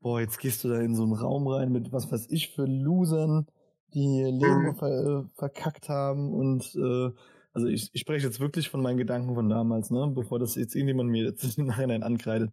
boah, 0.01 0.19
jetzt 0.19 0.39
gehst 0.39 0.63
du 0.63 0.69
da 0.69 0.79
in 0.81 0.95
so 0.95 1.03
einen 1.03 1.13
Raum 1.13 1.47
rein 1.47 1.71
mit 1.71 1.91
was 1.93 2.11
weiß 2.11 2.27
ich 2.29 2.49
für 2.49 2.65
Losern, 2.65 3.47
die 3.93 4.23
Leben 4.23 4.71
Mhm. 4.71 4.75
ver, 4.75 5.29
verkackt 5.35 5.89
haben 5.89 6.33
und 6.33 6.75
äh, 6.75 7.11
also 7.53 7.67
ich, 7.67 7.89
ich 7.93 8.01
spreche 8.01 8.25
jetzt 8.25 8.39
wirklich 8.39 8.69
von 8.69 8.81
meinen 8.81 8.97
Gedanken 8.97 9.35
von 9.35 9.47
damals, 9.47 9.91
ne, 9.91 10.11
bevor 10.13 10.39
das 10.39 10.55
jetzt 10.55 10.75
irgendjemand 10.75 11.09
mir 11.11 11.25
jetzt 11.25 11.57
im 11.57 11.65
Nachhinein 11.67 12.03
ankreidet. 12.03 12.51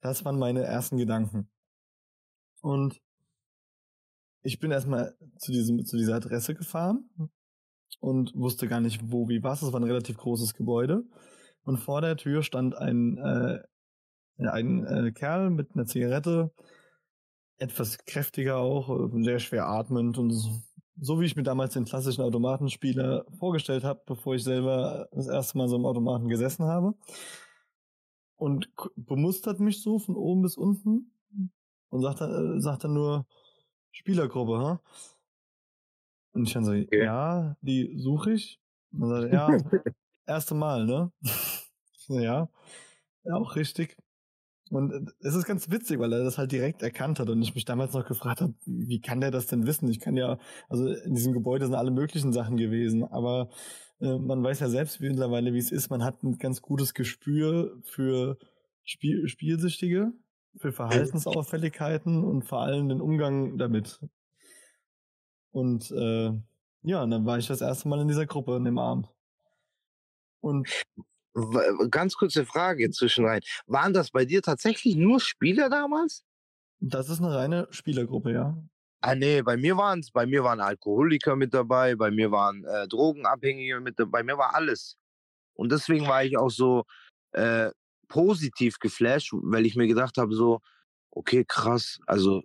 Das 0.00 0.24
waren 0.24 0.38
meine 0.38 0.62
ersten 0.62 0.98
Gedanken. 0.98 1.48
Und 2.62 3.00
ich 4.42 4.60
bin 4.60 4.70
erstmal 4.70 5.16
zu 5.38 5.50
diesem, 5.50 5.84
zu 5.84 5.96
dieser 5.96 6.14
Adresse 6.14 6.54
gefahren 6.54 7.08
und 7.98 8.32
wusste 8.36 8.68
gar 8.68 8.80
nicht, 8.80 9.00
wo, 9.10 9.28
wie, 9.28 9.42
was. 9.42 9.62
Es 9.62 9.72
war 9.72 9.80
ein 9.80 9.84
relativ 9.84 10.16
großes 10.16 10.54
Gebäude. 10.54 11.02
Und 11.64 11.78
vor 11.78 12.00
der 12.00 12.16
Tür 12.16 12.44
stand 12.44 12.76
ein, 12.76 13.18
äh, 13.18 13.58
ein 14.38 14.84
äh, 14.84 15.12
Kerl 15.12 15.50
mit 15.50 15.74
einer 15.74 15.86
Zigarette, 15.86 16.52
etwas 17.58 17.98
kräftiger 18.04 18.58
auch, 18.58 18.88
äh, 18.90 19.22
sehr 19.24 19.40
schwer 19.40 19.66
atmend 19.66 20.18
und 20.18 20.32
so, 21.00 21.20
wie 21.20 21.24
ich 21.26 21.36
mir 21.36 21.42
damals 21.42 21.74
den 21.74 21.84
klassischen 21.84 22.22
Automatenspieler 22.22 23.26
vorgestellt 23.38 23.84
habe, 23.84 24.02
bevor 24.06 24.34
ich 24.34 24.44
selber 24.44 25.08
das 25.12 25.28
erste 25.28 25.58
Mal 25.58 25.68
so 25.68 25.76
im 25.76 25.84
Automaten 25.86 26.28
gesessen 26.28 26.64
habe. 26.64 26.94
Und 28.36 28.70
bemustert 28.96 29.60
mich 29.60 29.82
so 29.82 29.98
von 29.98 30.14
oben 30.16 30.42
bis 30.42 30.56
unten 30.56 31.10
und 31.88 32.02
sagt, 32.02 32.20
dann- 32.20 32.58
äh, 32.58 32.60
sagt 32.60 32.84
dann 32.84 32.92
nur 32.94 33.26
Spielergruppe, 33.92 34.58
ha? 34.58 34.80
Und 36.32 36.46
ich 36.46 36.52
dann 36.52 36.64
so, 36.64 36.72
ja, 36.74 37.56
die 37.62 37.94
suche 37.98 38.32
ich. 38.32 38.60
Und 38.92 39.00
dann 39.00 39.08
sagt 39.08 39.32
er, 39.32 39.32
ja, 39.72 39.82
erste 40.26 40.54
Mal, 40.54 40.84
ne? 40.86 41.12
So, 41.98 42.20
ja, 42.20 42.48
ja, 43.24 43.34
auch 43.34 43.56
richtig. 43.56 43.96
Und 44.70 44.92
äh, 44.92 45.12
es 45.20 45.34
ist 45.34 45.46
ganz 45.46 45.70
witzig, 45.70 45.98
weil 45.98 46.12
er 46.12 46.24
das 46.24 46.38
halt 46.38 46.52
direkt 46.52 46.82
erkannt 46.82 47.20
hat 47.20 47.28
und 47.28 47.40
ich 47.42 47.54
mich 47.54 47.64
damals 47.64 47.92
noch 47.92 48.06
gefragt 48.06 48.40
habe, 48.40 48.54
wie 48.64 49.00
kann 49.00 49.20
der 49.20 49.30
das 49.30 49.46
denn 49.46 49.66
wissen? 49.66 49.88
Ich 49.88 50.00
kann 50.00 50.16
ja, 50.16 50.38
also 50.68 50.88
in 50.88 51.14
diesem 51.14 51.32
Gebäude 51.32 51.66
sind 51.66 51.74
alle 51.74 51.90
möglichen 51.90 52.32
Sachen 52.32 52.56
gewesen, 52.56 53.04
aber 53.04 53.48
äh, 54.00 54.18
man 54.18 54.42
weiß 54.42 54.60
ja 54.60 54.68
selbst 54.68 55.00
wie 55.00 55.08
mittlerweile, 55.08 55.52
wie 55.52 55.58
es 55.58 55.70
ist. 55.70 55.90
Man 55.90 56.04
hat 56.04 56.22
ein 56.22 56.38
ganz 56.38 56.62
gutes 56.62 56.94
Gespür 56.94 57.80
für 57.84 58.38
Spiel, 58.84 59.28
Spielsüchtige, 59.28 60.12
für 60.56 60.72
Verhaltensauffälligkeiten 60.72 62.24
und 62.24 62.44
vor 62.44 62.60
allem 62.62 62.88
den 62.88 63.00
Umgang 63.00 63.58
damit. 63.58 64.00
Und 65.52 65.90
äh, 65.90 66.32
ja, 66.82 67.02
und 67.02 67.10
dann 67.10 67.26
war 67.26 67.38
ich 67.38 67.46
das 67.46 67.60
erste 67.60 67.88
Mal 67.88 68.00
in 68.00 68.08
dieser 68.08 68.26
Gruppe 68.26 68.56
an 68.56 68.64
dem 68.64 68.78
Abend. 68.78 69.08
Und 70.40 70.68
Ganz 71.90 72.14
kurze 72.14 72.46
Frage 72.46 72.90
zwischenrein. 72.90 73.40
Waren 73.66 73.92
das 73.92 74.10
bei 74.10 74.24
dir 74.24 74.42
tatsächlich 74.42 74.96
nur 74.96 75.20
Spieler 75.20 75.68
damals? 75.68 76.24
das 76.80 77.08
ist 77.08 77.20
eine 77.20 77.34
reine 77.34 77.68
Spielergruppe, 77.70 78.32
ja. 78.32 78.56
Ah 79.00 79.14
nee, 79.14 79.42
bei 79.42 79.56
mir 79.56 79.76
waren 79.76 80.00
es, 80.00 80.10
bei 80.10 80.26
mir 80.26 80.42
waren 80.44 80.60
Alkoholiker 80.60 81.36
mit 81.36 81.54
dabei, 81.54 81.94
bei 81.94 82.10
mir 82.10 82.30
waren 82.30 82.64
äh, 82.64 82.88
Drogenabhängige 82.88 83.80
mit 83.80 83.98
dabei, 83.98 84.20
bei 84.20 84.22
mir 84.24 84.38
war 84.38 84.54
alles. 84.54 84.96
Und 85.54 85.72
deswegen 85.72 86.06
war 86.06 86.24
ich 86.24 86.36
auch 86.36 86.50
so 86.50 86.84
äh, 87.32 87.70
positiv 88.08 88.78
geflasht, 88.78 89.32
weil 89.32 89.66
ich 89.66 89.76
mir 89.76 89.86
gedacht 89.86 90.16
habe, 90.18 90.34
so, 90.34 90.60
okay, 91.10 91.44
krass, 91.46 91.98
also, 92.06 92.42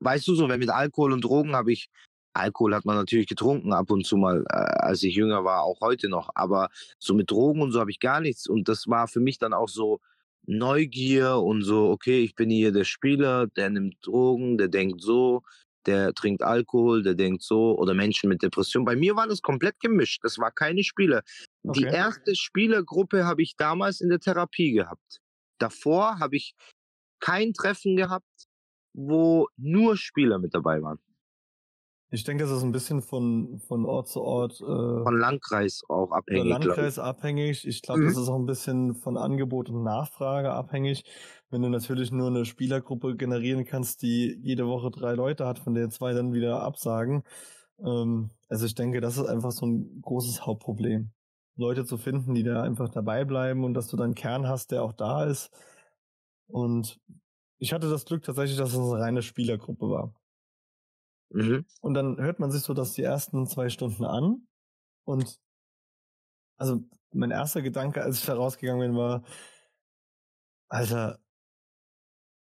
weißt 0.00 0.26
du 0.28 0.34
so, 0.34 0.48
wenn 0.48 0.60
mit 0.60 0.70
Alkohol 0.70 1.12
und 1.12 1.24
Drogen 1.24 1.54
habe 1.54 1.72
ich, 1.72 1.88
Alkohol 2.34 2.74
hat 2.74 2.84
man 2.84 2.96
natürlich 2.96 3.26
getrunken 3.26 3.72
ab 3.72 3.90
und 3.90 4.06
zu 4.06 4.16
mal, 4.16 4.44
äh, 4.50 4.54
als 4.54 5.02
ich 5.02 5.14
jünger 5.14 5.44
war, 5.44 5.62
auch 5.62 5.80
heute 5.80 6.08
noch, 6.08 6.30
aber 6.34 6.68
so 6.98 7.14
mit 7.14 7.30
Drogen 7.30 7.62
und 7.62 7.72
so 7.72 7.80
habe 7.80 7.90
ich 7.90 8.00
gar 8.00 8.20
nichts. 8.20 8.46
Und 8.48 8.68
das 8.68 8.86
war 8.88 9.08
für 9.08 9.20
mich 9.20 9.38
dann 9.38 9.52
auch 9.54 9.68
so 9.68 10.00
Neugier 10.46 11.36
und 11.36 11.62
so, 11.62 11.90
okay, 11.90 12.20
ich 12.22 12.34
bin 12.34 12.50
hier 12.50 12.72
der 12.72 12.84
Spieler, 12.84 13.46
der 13.48 13.70
nimmt 13.70 13.96
Drogen, 14.02 14.58
der 14.58 14.68
denkt 14.68 15.02
so, 15.02 15.42
der 15.86 16.12
trinkt 16.14 16.42
Alkohol, 16.42 17.02
der 17.02 17.14
denkt 17.14 17.42
so, 17.42 17.76
oder 17.78 17.94
Menschen 17.94 18.28
mit 18.28 18.42
Depression. 18.42 18.84
Bei 18.84 18.96
mir 18.96 19.16
war 19.16 19.26
das 19.28 19.42
komplett 19.42 19.78
gemischt. 19.80 20.24
Das 20.24 20.38
war 20.38 20.50
keine 20.50 20.82
Spieler. 20.84 21.22
Die 21.62 21.86
Okay. 21.86 21.94
erste 21.94 22.34
Spielergruppe 22.36 23.24
habe 23.26 23.42
ich 23.42 23.56
damals 23.56 24.00
in 24.00 24.08
der 24.08 24.20
Therapie 24.20 24.72
gehabt. 24.72 25.20
Davor 25.58 26.18
habe 26.18 26.36
ich 26.36 26.54
kein 27.20 27.52
Treffen 27.52 27.96
gehabt, 27.96 28.26
wo 28.94 29.48
nur 29.56 29.96
Spieler 29.96 30.38
mit 30.38 30.54
dabei 30.54 30.82
waren. 30.82 30.98
Ich 32.12 32.24
denke, 32.24 32.42
das 32.44 32.50
ist 32.52 32.64
ein 32.64 32.72
bisschen 32.72 33.02
von, 33.02 33.60
von 33.60 33.86
Ort 33.86 34.08
zu 34.08 34.20
Ort 34.22 34.60
äh, 34.60 34.64
Von 34.64 35.16
Landkreis 35.18 35.82
auch 35.88 36.10
abhängig, 36.10 36.44
ich. 36.44 36.50
Landkreis 36.50 36.98
abhängig. 36.98 37.66
Ich 37.66 37.82
glaube, 37.82 38.00
Mhm. 38.00 38.06
das 38.08 38.16
ist 38.16 38.28
auch 38.28 38.36
ein 38.38 38.46
bisschen 38.46 38.94
von 38.94 39.16
Angebot 39.16 39.70
und 39.70 39.84
Nachfrage 39.84 40.50
abhängig. 40.52 41.04
Wenn 41.50 41.62
du 41.62 41.68
natürlich 41.68 42.10
nur 42.10 42.26
eine 42.26 42.44
Spielergruppe 42.44 43.16
generieren 43.16 43.64
kannst, 43.64 44.02
die 44.02 44.36
jede 44.42 44.66
Woche 44.66 44.90
drei 44.90 45.12
Leute 45.14 45.46
hat, 45.46 45.60
von 45.60 45.74
der 45.74 45.88
zwei 45.90 46.12
dann 46.12 46.32
wieder 46.32 46.62
absagen. 46.62 47.22
Ähm, 47.84 48.30
also 48.48 48.66
ich 48.66 48.74
denke, 48.74 49.00
das 49.00 49.16
ist 49.16 49.26
einfach 49.26 49.52
so 49.52 49.66
ein 49.66 50.00
großes 50.02 50.44
Hauptproblem. 50.46 51.12
Leute 51.56 51.84
zu 51.84 51.96
finden, 51.98 52.34
die 52.34 52.42
da 52.42 52.62
einfach 52.62 52.88
dabei 52.88 53.24
bleiben 53.24 53.64
und 53.64 53.74
dass 53.74 53.86
du 53.88 53.96
dann 53.96 54.06
einen 54.06 54.14
Kern 54.14 54.48
hast, 54.48 54.72
der 54.72 54.82
auch 54.82 54.92
da 54.94 55.24
ist. 55.24 55.50
Und 56.48 56.98
ich 57.58 57.72
hatte 57.72 57.88
das 57.90 58.04
Glück 58.04 58.22
tatsächlich, 58.24 58.58
dass 58.58 58.72
es 58.72 58.78
eine 58.78 58.98
reine 59.00 59.22
Spielergruppe 59.22 59.88
war. 59.90 60.14
Mhm. 61.30 61.64
Und 61.80 61.94
dann 61.94 62.18
hört 62.18 62.40
man 62.40 62.50
sich 62.50 62.62
so 62.62 62.74
das 62.74 62.92
die 62.92 63.02
ersten 63.02 63.46
zwei 63.46 63.68
Stunden 63.68 64.04
an. 64.04 64.46
Und 65.04 65.40
also 66.56 66.84
mein 67.12 67.30
erster 67.30 67.62
Gedanke, 67.62 68.02
als 68.02 68.18
ich 68.18 68.26
da 68.26 68.34
rausgegangen 68.34 68.90
bin, 68.90 68.96
war, 68.96 69.24
Alter, 70.68 71.18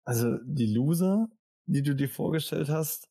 also 0.04 0.38
die 0.44 0.72
Loser, 0.72 1.28
die 1.66 1.82
du 1.82 1.94
dir 1.94 2.08
vorgestellt 2.08 2.68
hast, 2.68 3.08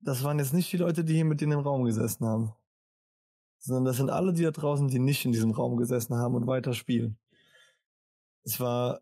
das 0.00 0.22
waren 0.22 0.38
jetzt 0.38 0.54
nicht 0.54 0.72
die 0.72 0.76
Leute, 0.76 1.04
die 1.04 1.14
hier 1.14 1.24
mit 1.24 1.40
dir 1.40 1.50
im 1.52 1.60
Raum 1.60 1.84
gesessen 1.84 2.26
haben. 2.26 2.52
Sondern 3.58 3.86
das 3.86 3.96
sind 3.96 4.10
alle 4.10 4.32
die 4.32 4.44
da 4.44 4.50
draußen, 4.52 4.88
die 4.88 5.00
nicht 5.00 5.24
in 5.24 5.32
diesem 5.32 5.50
Raum 5.50 5.76
gesessen 5.76 6.14
haben 6.16 6.34
und 6.34 6.46
weiter 6.46 6.72
spielen. 6.74 7.18
Es 8.44 8.60
war, 8.60 9.00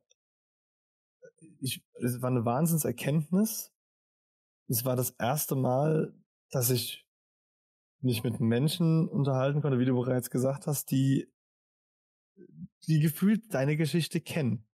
ich, 1.60 1.84
es 2.00 2.22
war 2.22 2.30
eine 2.30 2.44
Wahnsinnserkenntnis. 2.44 3.72
Es 4.68 4.84
war 4.84 4.96
das 4.96 5.10
erste 5.10 5.54
Mal, 5.54 6.12
dass 6.50 6.70
ich 6.70 7.06
mich 8.00 8.22
mit 8.24 8.40
Menschen 8.40 9.08
unterhalten 9.08 9.62
konnte, 9.62 9.78
wie 9.78 9.84
du 9.84 9.94
bereits 9.94 10.30
gesagt 10.30 10.66
hast, 10.66 10.90
die, 10.90 11.28
die 12.86 13.00
gefühlt 13.00 13.52
deine 13.52 13.76
Geschichte 13.76 14.20
kennen. 14.20 14.66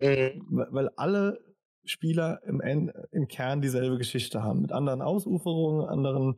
Mhm. 0.00 0.66
Weil 0.70 0.90
alle 0.96 1.38
Spieler 1.84 2.42
im, 2.44 2.60
End, 2.60 2.92
im 3.12 3.28
Kern 3.28 3.60
dieselbe 3.60 3.98
Geschichte 3.98 4.42
haben. 4.42 4.60
Mit 4.60 4.72
anderen 4.72 5.02
Ausuferungen, 5.02 5.88
anderen 5.88 6.36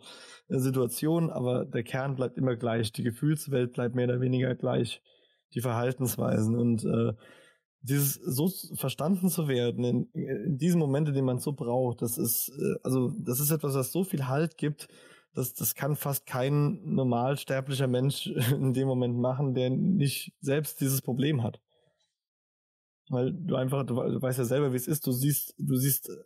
äh, 0.49 0.59
Situationen, 0.59 1.31
aber 1.31 1.65
der 1.65 1.83
Kern 1.83 2.15
bleibt 2.15 2.39
immer 2.39 2.57
gleich. 2.57 2.93
Die 2.93 3.03
Gefühlswelt 3.03 3.73
bleibt 3.73 3.95
mehr 3.95 4.07
oder 4.07 4.21
weniger 4.21 4.55
gleich. 4.55 5.03
Die 5.55 5.61
Verhaltensweisen 5.61 6.57
und 6.57 6.85
äh, 6.85 7.13
dieses 7.83 8.15
so 8.15 8.49
verstanden 8.75 9.29
zu 9.29 9.49
werden 9.49 9.85
in, 9.85 10.11
in 10.13 10.59
diesen 10.59 10.79
Momenten, 10.79 11.15
die 11.15 11.23
man 11.23 11.39
so 11.39 11.53
braucht, 11.53 12.03
das 12.03 12.19
ist 12.19 12.51
äh, 12.51 12.77
also 12.83 13.13
das 13.19 13.41
ist 13.41 13.51
etwas, 13.51 13.75
was 13.75 13.93
so 13.93 14.05
viel 14.05 14.29
Halt 14.29 14.59
gibt, 14.59 14.89
dass 15.35 15.55
das 15.55 15.75
kann 15.75 15.97
fast 15.97 16.27
kein 16.27 16.81
normalsterblicher 16.85 17.87
Mensch 17.87 18.27
in 18.53 18.75
dem 18.75 18.89
Moment 18.89 19.17
machen, 19.17 19.55
der 19.55 19.71
nicht 19.71 20.33
selbst 20.41 20.81
dieses 20.81 21.03
Problem 21.03 21.43
hat. 21.43 21.61
Weil 23.09 23.33
du 23.33 23.57
einfach, 23.57 23.85
du, 23.85 23.95
du 23.95 24.23
weißt 24.23 24.39
ja 24.39 24.45
selber, 24.45 24.73
wie 24.73 24.77
es 24.77 24.87
ist, 24.87 25.07
du 25.07 25.13
siehst, 25.13 25.55
du 25.59 25.77
siehst 25.77 26.09
äh, 26.09 26.17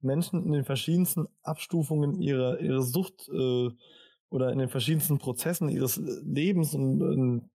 Menschen 0.00 0.44
in 0.44 0.52
den 0.52 0.64
verschiedensten 0.64 1.28
Abstufungen 1.42 2.20
ihrer, 2.20 2.60
ihrer 2.60 2.82
Sucht 2.82 3.28
äh, 3.28 3.70
oder 4.30 4.52
in 4.52 4.58
den 4.58 4.68
verschiedensten 4.68 5.18
Prozessen 5.18 5.68
ihres 5.68 5.98
äh, 5.98 6.20
Lebens 6.24 6.74
und, 6.74 7.02
und 7.02 7.50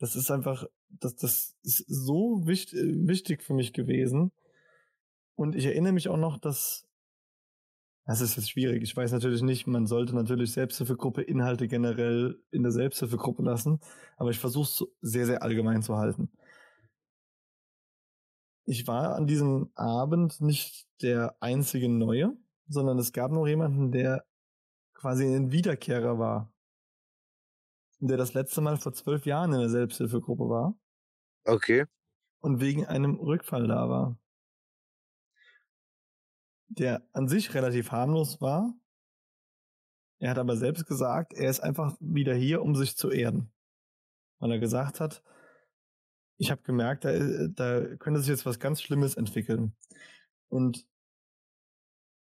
das 0.00 0.16
ist 0.16 0.30
einfach, 0.30 0.66
das, 0.88 1.16
das 1.16 1.56
ist 1.62 1.84
so 1.88 2.46
wichtig, 2.46 2.80
wichtig 3.06 3.42
für 3.42 3.54
mich 3.54 3.72
gewesen. 3.72 4.32
Und 5.34 5.54
ich 5.54 5.66
erinnere 5.66 5.92
mich 5.92 6.08
auch 6.08 6.16
noch, 6.16 6.38
dass 6.38 6.84
das 8.06 8.22
ist 8.22 8.36
jetzt 8.36 8.50
schwierig. 8.50 8.82
Ich 8.82 8.96
weiß 8.96 9.12
natürlich 9.12 9.42
nicht, 9.42 9.66
man 9.66 9.86
sollte 9.86 10.14
natürlich 10.14 10.52
Selbsthilfegruppe 10.52 11.20
Inhalte 11.22 11.68
generell 11.68 12.40
in 12.50 12.62
der 12.62 12.72
Selbsthilfegruppe 12.72 13.42
lassen, 13.42 13.80
aber 14.16 14.30
ich 14.30 14.38
versuche 14.38 14.64
es 14.64 14.84
sehr, 15.02 15.26
sehr 15.26 15.42
allgemein 15.42 15.82
zu 15.82 15.96
halten 15.96 16.30
ich 18.68 18.86
war 18.86 19.16
an 19.16 19.26
diesem 19.26 19.70
Abend 19.74 20.42
nicht 20.42 20.86
der 21.00 21.36
einzige 21.40 21.88
Neue, 21.88 22.36
sondern 22.68 22.98
es 22.98 23.14
gab 23.14 23.32
noch 23.32 23.46
jemanden, 23.46 23.92
der 23.92 24.26
quasi 24.92 25.24
ein 25.24 25.52
Wiederkehrer 25.52 26.18
war. 26.18 26.52
Der 28.00 28.16
das 28.16 28.34
letzte 28.34 28.60
Mal 28.60 28.76
vor 28.76 28.92
zwölf 28.92 29.26
Jahren 29.26 29.52
in 29.52 29.60
der 29.60 29.68
Selbsthilfegruppe 29.68 30.48
war. 30.48 30.78
Okay. 31.44 31.86
Und 32.40 32.60
wegen 32.60 32.86
einem 32.86 33.16
Rückfall 33.16 33.66
da 33.66 33.88
war. 33.88 34.18
Der 36.68 37.02
an 37.12 37.28
sich 37.28 37.54
relativ 37.54 37.90
harmlos 37.90 38.40
war. 38.40 38.74
Er 40.20 40.30
hat 40.30 40.38
aber 40.38 40.56
selbst 40.56 40.86
gesagt, 40.86 41.32
er 41.32 41.50
ist 41.50 41.60
einfach 41.60 41.96
wieder 42.00 42.34
hier, 42.34 42.62
um 42.62 42.74
sich 42.74 42.96
zu 42.96 43.10
erden. 43.10 43.52
Weil 44.38 44.52
er 44.52 44.58
gesagt 44.58 45.00
hat, 45.00 45.22
ich 46.36 46.50
habe 46.50 46.62
gemerkt, 46.62 47.04
da, 47.04 47.10
äh, 47.10 47.48
da 47.50 47.96
könnte 47.96 48.20
sich 48.20 48.28
jetzt 48.28 48.46
was 48.46 48.60
ganz 48.60 48.80
Schlimmes 48.80 49.16
entwickeln. 49.16 49.76
Und 50.48 50.86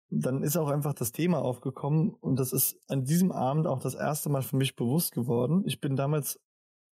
dann 0.10 0.44
ist 0.44 0.58
auch 0.58 0.70
einfach 0.70 0.94
das 0.94 1.12
Thema 1.12 1.40
aufgekommen 1.40 2.14
und 2.14 2.38
das 2.40 2.54
ist 2.54 2.80
an 2.88 3.04
diesem 3.04 3.32
Abend 3.32 3.68
auch 3.68 3.80
das 3.80 3.96
erste 3.96 4.30
Mal 4.30 4.44
für 4.44 4.56
mich 4.56 4.76
bewusst 4.76 5.14
geworden. 5.14 5.64
Ich 5.66 5.82
bin 5.82 5.96
damals 5.96 6.40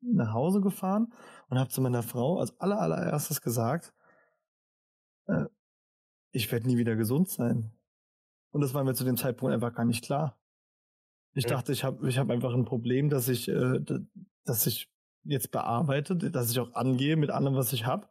nach 0.01 0.33
Hause 0.33 0.61
gefahren 0.61 1.13
und 1.49 1.59
habe 1.59 1.69
zu 1.69 1.81
meiner 1.81 2.03
Frau 2.03 2.39
als 2.39 2.59
aller 2.59 2.79
allererstes 2.79 3.41
gesagt, 3.41 3.93
äh, 5.27 5.45
ich 6.31 6.51
werde 6.51 6.67
nie 6.67 6.77
wieder 6.77 6.95
gesund 6.95 7.29
sein. 7.29 7.71
Und 8.51 8.61
das 8.61 8.73
war 8.73 8.83
mir 8.83 8.93
zu 8.93 9.03
dem 9.03 9.17
Zeitpunkt 9.17 9.53
einfach 9.53 9.73
gar 9.73 9.85
nicht 9.85 10.03
klar. 10.03 10.37
Ich 11.35 11.45
dachte, 11.45 11.71
ich 11.71 11.83
habe 11.83 12.07
ich 12.07 12.17
hab 12.17 12.29
einfach 12.29 12.53
ein 12.53 12.65
Problem, 12.65 13.09
dass 13.09 13.27
ich, 13.27 13.47
äh, 13.47 13.79
dass 14.45 14.67
ich 14.67 14.91
jetzt 15.23 15.51
bearbeitet, 15.51 16.35
dass 16.35 16.51
ich 16.51 16.59
auch 16.59 16.73
angehe 16.73 17.15
mit 17.15 17.31
allem, 17.31 17.55
was 17.55 17.73
ich 17.73 17.85
habe. 17.85 18.07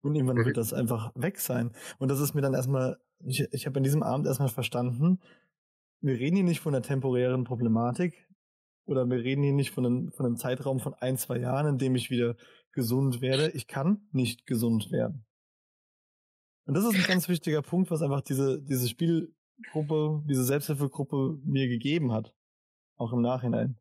Und 0.00 0.14
irgendwann 0.14 0.38
mhm. 0.38 0.46
wird 0.46 0.56
das 0.56 0.72
einfach 0.72 1.12
weg 1.14 1.38
sein. 1.38 1.72
Und 1.98 2.08
das 2.08 2.20
ist 2.20 2.34
mir 2.34 2.40
dann 2.40 2.54
erstmal, 2.54 2.98
ich, 3.24 3.40
ich 3.52 3.66
habe 3.66 3.78
in 3.78 3.84
diesem 3.84 4.02
Abend 4.02 4.26
erstmal 4.26 4.48
verstanden, 4.48 5.20
wir 6.00 6.18
reden 6.18 6.36
hier 6.36 6.44
nicht 6.44 6.60
von 6.60 6.74
einer 6.74 6.82
temporären 6.82 7.44
Problematik 7.44 8.28
oder 8.86 9.08
wir 9.08 9.18
reden 9.18 9.42
hier 9.42 9.52
nicht 9.52 9.70
von 9.70 9.86
einem, 9.86 10.12
von 10.12 10.26
einem 10.26 10.36
Zeitraum 10.36 10.80
von 10.80 10.94
ein, 10.94 11.16
zwei 11.16 11.38
Jahren, 11.38 11.66
in 11.66 11.78
dem 11.78 11.94
ich 11.94 12.10
wieder 12.10 12.36
gesund 12.72 13.20
werde. 13.20 13.50
Ich 13.50 13.66
kann 13.66 14.08
nicht 14.10 14.46
gesund 14.46 14.90
werden. 14.90 15.24
Und 16.64 16.74
das 16.74 16.84
ist 16.84 16.94
ein 16.94 17.06
ganz 17.06 17.28
wichtiger 17.28 17.62
Punkt, 17.62 17.90
was 17.90 18.02
einfach 18.02 18.22
diese, 18.22 18.62
diese 18.62 18.88
Spielgruppe, 18.88 20.22
diese 20.28 20.44
Selbsthilfegruppe 20.44 21.38
mir 21.44 21.68
gegeben 21.68 22.12
hat. 22.12 22.34
Auch 22.96 23.12
im 23.12 23.20
Nachhinein. 23.20 23.78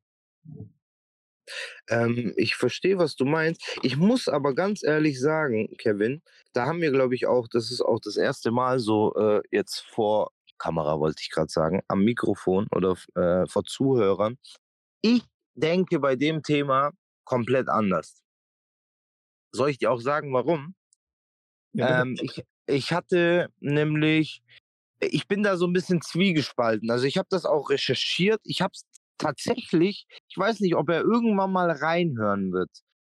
Ähm, 1.89 2.33
ich 2.35 2.55
verstehe, 2.55 2.97
was 2.97 3.15
du 3.15 3.25
meinst. 3.25 3.61
Ich 3.81 3.97
muss 3.97 4.27
aber 4.27 4.53
ganz 4.53 4.83
ehrlich 4.83 5.19
sagen, 5.19 5.75
Kevin, 5.77 6.21
da 6.53 6.65
haben 6.65 6.81
wir, 6.81 6.91
glaube 6.91 7.15
ich, 7.15 7.27
auch, 7.27 7.47
das 7.47 7.71
ist 7.71 7.81
auch 7.81 7.99
das 7.99 8.17
erste 8.17 8.51
Mal 8.51 8.79
so 8.79 9.13
äh, 9.15 9.41
jetzt 9.51 9.81
vor 9.81 10.31
Kamera, 10.57 10.99
wollte 10.99 11.21
ich 11.21 11.31
gerade 11.31 11.51
sagen, 11.51 11.81
am 11.87 12.03
Mikrofon 12.03 12.67
oder 12.71 12.95
äh, 13.15 13.47
vor 13.47 13.63
Zuhörern. 13.63 14.37
Ich 15.01 15.23
denke 15.55 15.99
bei 15.99 16.15
dem 16.15 16.43
Thema 16.43 16.91
komplett 17.25 17.67
anders. 17.67 18.21
Soll 19.51 19.71
ich 19.71 19.79
dir 19.79 19.91
auch 19.91 19.99
sagen, 19.99 20.33
warum? 20.33 20.75
Ja, 21.73 22.01
ähm, 22.01 22.15
ich, 22.21 22.43
ich 22.67 22.93
hatte 22.93 23.49
nämlich, 23.59 24.43
ich 24.99 25.27
bin 25.27 25.43
da 25.43 25.57
so 25.57 25.65
ein 25.65 25.73
bisschen 25.73 26.01
zwiegespalten. 26.01 26.91
Also 26.91 27.05
ich 27.05 27.17
habe 27.17 27.27
das 27.29 27.45
auch 27.45 27.69
recherchiert. 27.69 28.39
Ich 28.43 28.61
habe 28.61 28.73
es 28.73 28.85
tatsächlich, 29.21 30.05
ich 30.29 30.37
weiß 30.37 30.59
nicht, 30.59 30.75
ob 30.75 30.89
er 30.89 31.01
irgendwann 31.01 31.51
mal 31.51 31.71
reinhören 31.71 32.51
wird, 32.51 32.69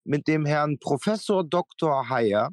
mit 0.04 0.28
dem 0.28 0.46
Herrn 0.46 0.78
Professor 0.80 1.44
Dr. 1.44 2.10
Heyer 2.10 2.50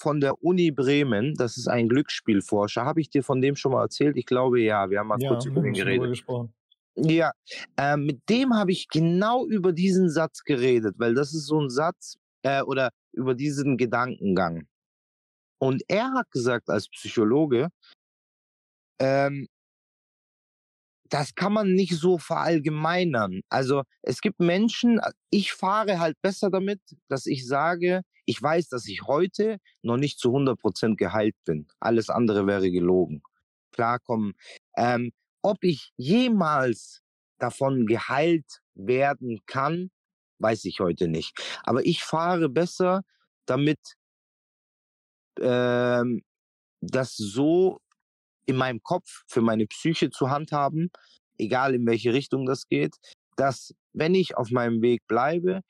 von 0.00 0.20
der 0.20 0.42
Uni 0.42 0.72
Bremen, 0.72 1.34
das 1.34 1.56
ist 1.56 1.68
ein 1.68 1.88
Glücksspielforscher. 1.88 2.84
Habe 2.84 3.00
ich 3.00 3.10
dir 3.10 3.22
von 3.22 3.40
dem 3.40 3.54
schon 3.54 3.72
mal 3.72 3.82
erzählt? 3.82 4.16
Ich 4.16 4.26
glaube 4.26 4.60
ja, 4.60 4.90
wir 4.90 4.98
haben 4.98 5.08
mal 5.08 5.20
ja, 5.20 5.28
kurz 5.28 5.44
über 5.44 5.64
ihn 5.64 5.74
geredet. 5.74 6.08
Gesprochen. 6.08 6.52
Ja, 6.96 7.32
äh, 7.76 7.96
mit 7.96 8.28
dem 8.28 8.54
habe 8.54 8.72
ich 8.72 8.88
genau 8.88 9.46
über 9.46 9.72
diesen 9.72 10.10
Satz 10.10 10.42
geredet, 10.42 10.96
weil 10.98 11.14
das 11.14 11.32
ist 11.32 11.46
so 11.46 11.60
ein 11.60 11.70
Satz 11.70 12.16
äh, 12.42 12.62
oder 12.62 12.90
über 13.12 13.34
diesen 13.34 13.76
Gedankengang. 13.76 14.66
Und 15.58 15.82
er 15.88 16.12
hat 16.12 16.30
gesagt 16.32 16.68
als 16.68 16.88
Psychologe, 16.88 17.68
ähm, 18.98 19.46
das 21.12 21.34
kann 21.34 21.52
man 21.52 21.74
nicht 21.74 21.94
so 21.94 22.16
verallgemeinern. 22.16 23.42
Also 23.50 23.82
es 24.00 24.22
gibt 24.22 24.40
Menschen, 24.40 24.98
ich 25.28 25.52
fahre 25.52 26.00
halt 26.00 26.16
besser 26.22 26.48
damit, 26.48 26.80
dass 27.08 27.26
ich 27.26 27.46
sage, 27.46 28.00
ich 28.24 28.40
weiß, 28.40 28.68
dass 28.68 28.88
ich 28.88 29.02
heute 29.02 29.58
noch 29.82 29.98
nicht 29.98 30.18
zu 30.18 30.28
100 30.28 30.58
Prozent 30.58 30.96
geheilt 30.96 31.36
bin. 31.44 31.66
Alles 31.80 32.08
andere 32.08 32.46
wäre 32.46 32.70
gelogen. 32.70 33.22
Klarkommen. 33.72 34.32
Ähm, 34.74 35.12
ob 35.42 35.62
ich 35.64 35.92
jemals 35.98 37.02
davon 37.38 37.84
geheilt 37.84 38.62
werden 38.74 39.40
kann, 39.44 39.90
weiß 40.38 40.64
ich 40.64 40.80
heute 40.80 41.08
nicht. 41.08 41.38
Aber 41.64 41.84
ich 41.84 42.02
fahre 42.02 42.48
besser 42.48 43.02
damit, 43.44 43.80
ähm, 45.38 46.22
das 46.80 47.16
so 47.16 47.80
in 48.46 48.56
meinem 48.56 48.82
Kopf 48.82 49.22
für 49.28 49.40
meine 49.40 49.66
Psyche 49.66 50.10
zu 50.10 50.30
handhaben, 50.30 50.90
egal 51.38 51.74
in 51.74 51.86
welche 51.86 52.12
Richtung 52.12 52.46
das 52.46 52.66
geht, 52.68 52.96
dass 53.36 53.74
wenn 53.92 54.14
ich 54.14 54.36
auf 54.36 54.50
meinem 54.50 54.82
Weg 54.82 55.06
bleibe, 55.06 55.60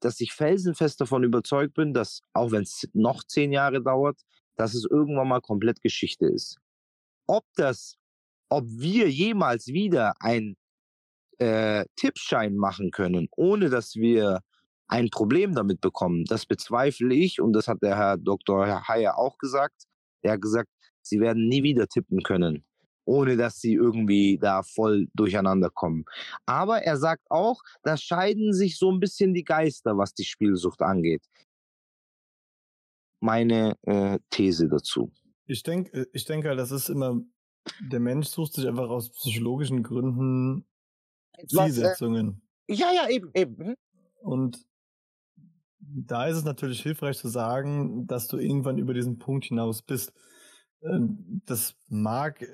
dass 0.00 0.20
ich 0.20 0.32
felsenfest 0.32 1.00
davon 1.00 1.24
überzeugt 1.24 1.74
bin, 1.74 1.92
dass 1.92 2.20
auch 2.32 2.52
wenn 2.52 2.62
es 2.62 2.88
noch 2.94 3.22
zehn 3.24 3.52
Jahre 3.52 3.82
dauert, 3.82 4.20
dass 4.56 4.74
es 4.74 4.86
irgendwann 4.88 5.28
mal 5.28 5.40
komplett 5.40 5.80
Geschichte 5.82 6.26
ist. 6.26 6.58
Ob 7.26 7.44
das, 7.54 7.96
ob 8.48 8.64
wir 8.66 9.10
jemals 9.10 9.68
wieder 9.68 10.14
ein 10.20 10.56
äh, 11.38 11.84
Tippschein 11.96 12.56
machen 12.56 12.90
können, 12.90 13.28
ohne 13.36 13.70
dass 13.70 13.94
wir 13.94 14.40
ein 14.88 15.08
Problem 15.10 15.54
damit 15.54 15.80
bekommen. 15.80 16.24
Das 16.24 16.46
bezweifle 16.46 17.14
ich 17.14 17.40
und 17.40 17.52
das 17.52 17.68
hat 17.68 17.78
der 17.82 17.96
Herr 17.96 18.18
Dr. 18.18 18.88
Heyer 18.88 19.16
auch 19.18 19.38
gesagt. 19.38 19.84
Er 20.22 20.32
hat 20.32 20.42
gesagt, 20.42 20.68
sie 21.02 21.20
werden 21.20 21.48
nie 21.48 21.62
wieder 21.62 21.86
tippen 21.86 22.22
können, 22.22 22.64
ohne 23.04 23.36
dass 23.36 23.60
sie 23.60 23.74
irgendwie 23.74 24.38
da 24.40 24.62
voll 24.62 25.08
durcheinander 25.14 25.70
kommen. 25.70 26.04
Aber 26.46 26.82
er 26.82 26.96
sagt 26.96 27.30
auch, 27.30 27.62
da 27.82 27.96
scheiden 27.96 28.52
sich 28.52 28.78
so 28.78 28.90
ein 28.90 29.00
bisschen 29.00 29.34
die 29.34 29.44
Geister, 29.44 29.96
was 29.96 30.14
die 30.14 30.24
Spielsucht 30.24 30.82
angeht. 30.82 31.24
Meine 33.20 33.76
äh, 33.82 34.18
These 34.30 34.68
dazu. 34.68 35.12
Ich 35.46 35.62
denke, 35.62 35.92
äh, 35.92 36.06
ich 36.12 36.24
denke, 36.24 36.54
das 36.56 36.70
ist 36.70 36.88
immer, 36.88 37.20
der 37.80 38.00
Mensch 38.00 38.28
sucht 38.28 38.54
sich 38.54 38.66
einfach 38.66 38.88
aus 38.88 39.10
psychologischen 39.10 39.82
Gründen 39.82 40.64
Zielsetzungen. 41.46 42.42
Was, 42.66 42.78
äh, 42.78 42.80
ja, 42.80 42.92
ja, 42.92 43.08
eben, 43.08 43.30
eben. 43.34 43.56
Mhm. 43.56 43.76
Und 44.22 44.66
da 45.78 46.26
ist 46.26 46.36
es 46.36 46.44
natürlich 46.44 46.82
hilfreich 46.82 47.18
zu 47.18 47.28
sagen, 47.28 48.06
dass 48.06 48.28
du 48.28 48.38
irgendwann 48.38 48.78
über 48.78 48.94
diesen 48.94 49.18
Punkt 49.18 49.46
hinaus 49.46 49.82
bist. 49.82 50.12
Ähm, 50.82 51.42
das 51.46 51.76
mag 51.88 52.46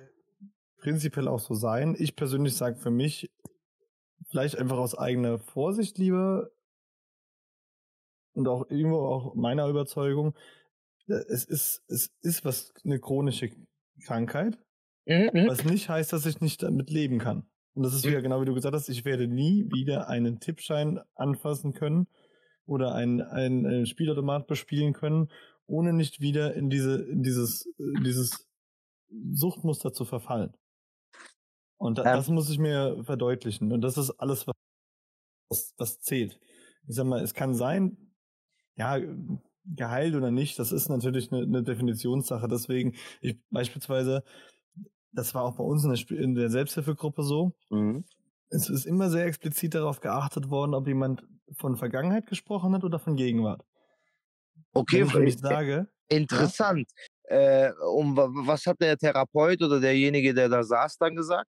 prinzipiell 0.79 1.29
auch 1.29 1.41
so 1.41 1.55
sein. 1.55 1.97
Ich 1.99 2.17
persönlich 2.17 2.57
sage 2.57 2.77
für 2.77 2.91
mich, 2.91 3.31
vielleicht 4.29 4.59
einfach 4.59 4.79
aus 4.79 4.97
eigener 4.97 5.39
Vorsicht 5.39 5.99
lieber 5.99 6.51
und 8.35 8.49
auch 8.49 8.69
irgendwo 8.71 8.99
auch 8.99 9.35
meiner 9.35 9.67
Überzeugung, 9.69 10.35
äh, 11.09 11.15
es 11.29 11.45
ist, 11.45 11.83
es 11.89 12.13
ist 12.21 12.45
was, 12.45 12.73
eine 12.85 12.99
chronische 12.99 13.51
Krankheit, 14.05 14.59
mhm. 15.07 15.47
was 15.47 15.65
nicht 15.65 15.89
heißt, 15.89 16.13
dass 16.13 16.27
ich 16.27 16.41
nicht 16.41 16.63
damit 16.63 16.91
leben 16.91 17.19
kann. 17.19 17.49
Und 17.75 17.83
das 17.83 17.95
ist 17.95 18.07
wieder 18.07 18.23
genau 18.23 18.41
wie 18.41 18.47
du 18.47 18.55
gesagt 18.55 18.75
hast, 18.75 18.89
ich 18.89 19.05
werde 19.05 19.27
nie 19.27 19.69
wieder 19.71 20.09
einen 20.09 20.41
Tippschein 20.41 21.01
anfassen 21.15 21.75
können 21.75 22.07
oder 22.65 22.95
ein, 22.95 23.21
ein, 23.21 23.67
ein 23.67 23.87
Spielautomat 23.87 24.47
bespielen 24.47 24.93
können, 24.93 25.29
ohne 25.67 25.93
nicht 25.93 26.21
wieder 26.21 26.55
in 26.55 26.71
diese, 26.71 27.03
in 27.03 27.23
dieses, 27.23 27.67
in 27.79 28.05
dieses 28.05 28.47
Suchtmuster 29.33 29.93
zu 29.93 30.05
verfallen. 30.05 30.57
Und 31.79 31.99
da, 31.99 32.05
ja. 32.05 32.17
das 32.17 32.29
muss 32.29 32.51
ich 32.51 32.59
mir 32.59 33.03
verdeutlichen. 33.05 33.73
Und 33.73 33.83
das 33.83 33.99
ist 33.99 34.11
alles, 34.13 34.47
was, 34.47 35.75
was 35.77 36.01
zählt. 36.01 36.41
Ich 36.89 36.97
sag 36.97 37.07
mal, 37.07 37.23
es 37.23 37.35
kann 37.35 37.55
sein, 37.55 37.97
ja, 38.77 38.99
geheilt 39.65 40.15
oder 40.15 40.31
nicht, 40.31 40.59
das 40.59 40.71
ist 40.71 40.89
natürlich 40.89 41.33
eine, 41.33 41.43
eine 41.43 41.63
Definitionssache. 41.63 42.47
Deswegen, 42.49 42.95
ich 43.21 43.39
beispielsweise, 43.51 44.23
das 45.13 45.35
war 45.35 45.43
auch 45.43 45.57
bei 45.57 45.65
uns 45.65 45.85
in 45.85 45.93
der, 45.93 46.19
in 46.23 46.35
der 46.35 46.51
Selbsthilfegruppe 46.51 47.23
so. 47.23 47.53
Mhm. 47.71 48.05
Es 48.49 48.69
ist 48.69 48.85
immer 48.85 49.11
sehr 49.11 49.27
explizit 49.27 49.75
darauf 49.75 50.01
geachtet 50.01 50.51
worden, 50.51 50.75
ob 50.75 50.87
jemand 50.87 51.27
von 51.53 51.77
Vergangenheit 51.77 52.27
gesprochen 52.27 52.75
hat 52.75 52.85
oder 52.85 52.99
von 52.99 53.17
Gegenwart. 53.17 53.65
Okay, 54.77 55.13
wenn 55.13 55.27
ich 55.27 55.39
sage. 55.39 55.89
Interessant. 56.09 56.89
Ja? 57.29 57.67
Äh, 57.69 57.73
um 57.93 58.17
was 58.17 58.67
hat 58.67 58.81
der 58.81 58.97
Therapeut 58.97 59.61
oder 59.63 59.81
derjenige, 59.81 60.33
der 60.33 60.49
da 60.49 60.63
saß, 60.63 60.99
dann 60.99 61.17
gesagt? 61.17 61.51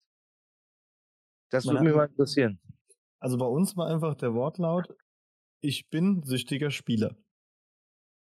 Das 1.51 1.67
würde 1.67 1.83
mich 1.83 1.95
mal 1.95 2.07
interessieren. 2.07 2.61
Also 3.21 3.39
bei 3.39 3.47
uns 3.47 3.77
war 3.77 3.89
einfach 3.89 4.15
der 4.15 4.35
Wortlaut, 4.35 4.89
ich 5.61 5.89
bin 5.89 6.23
süchtiger 6.25 6.71
Spieler. 6.71 7.17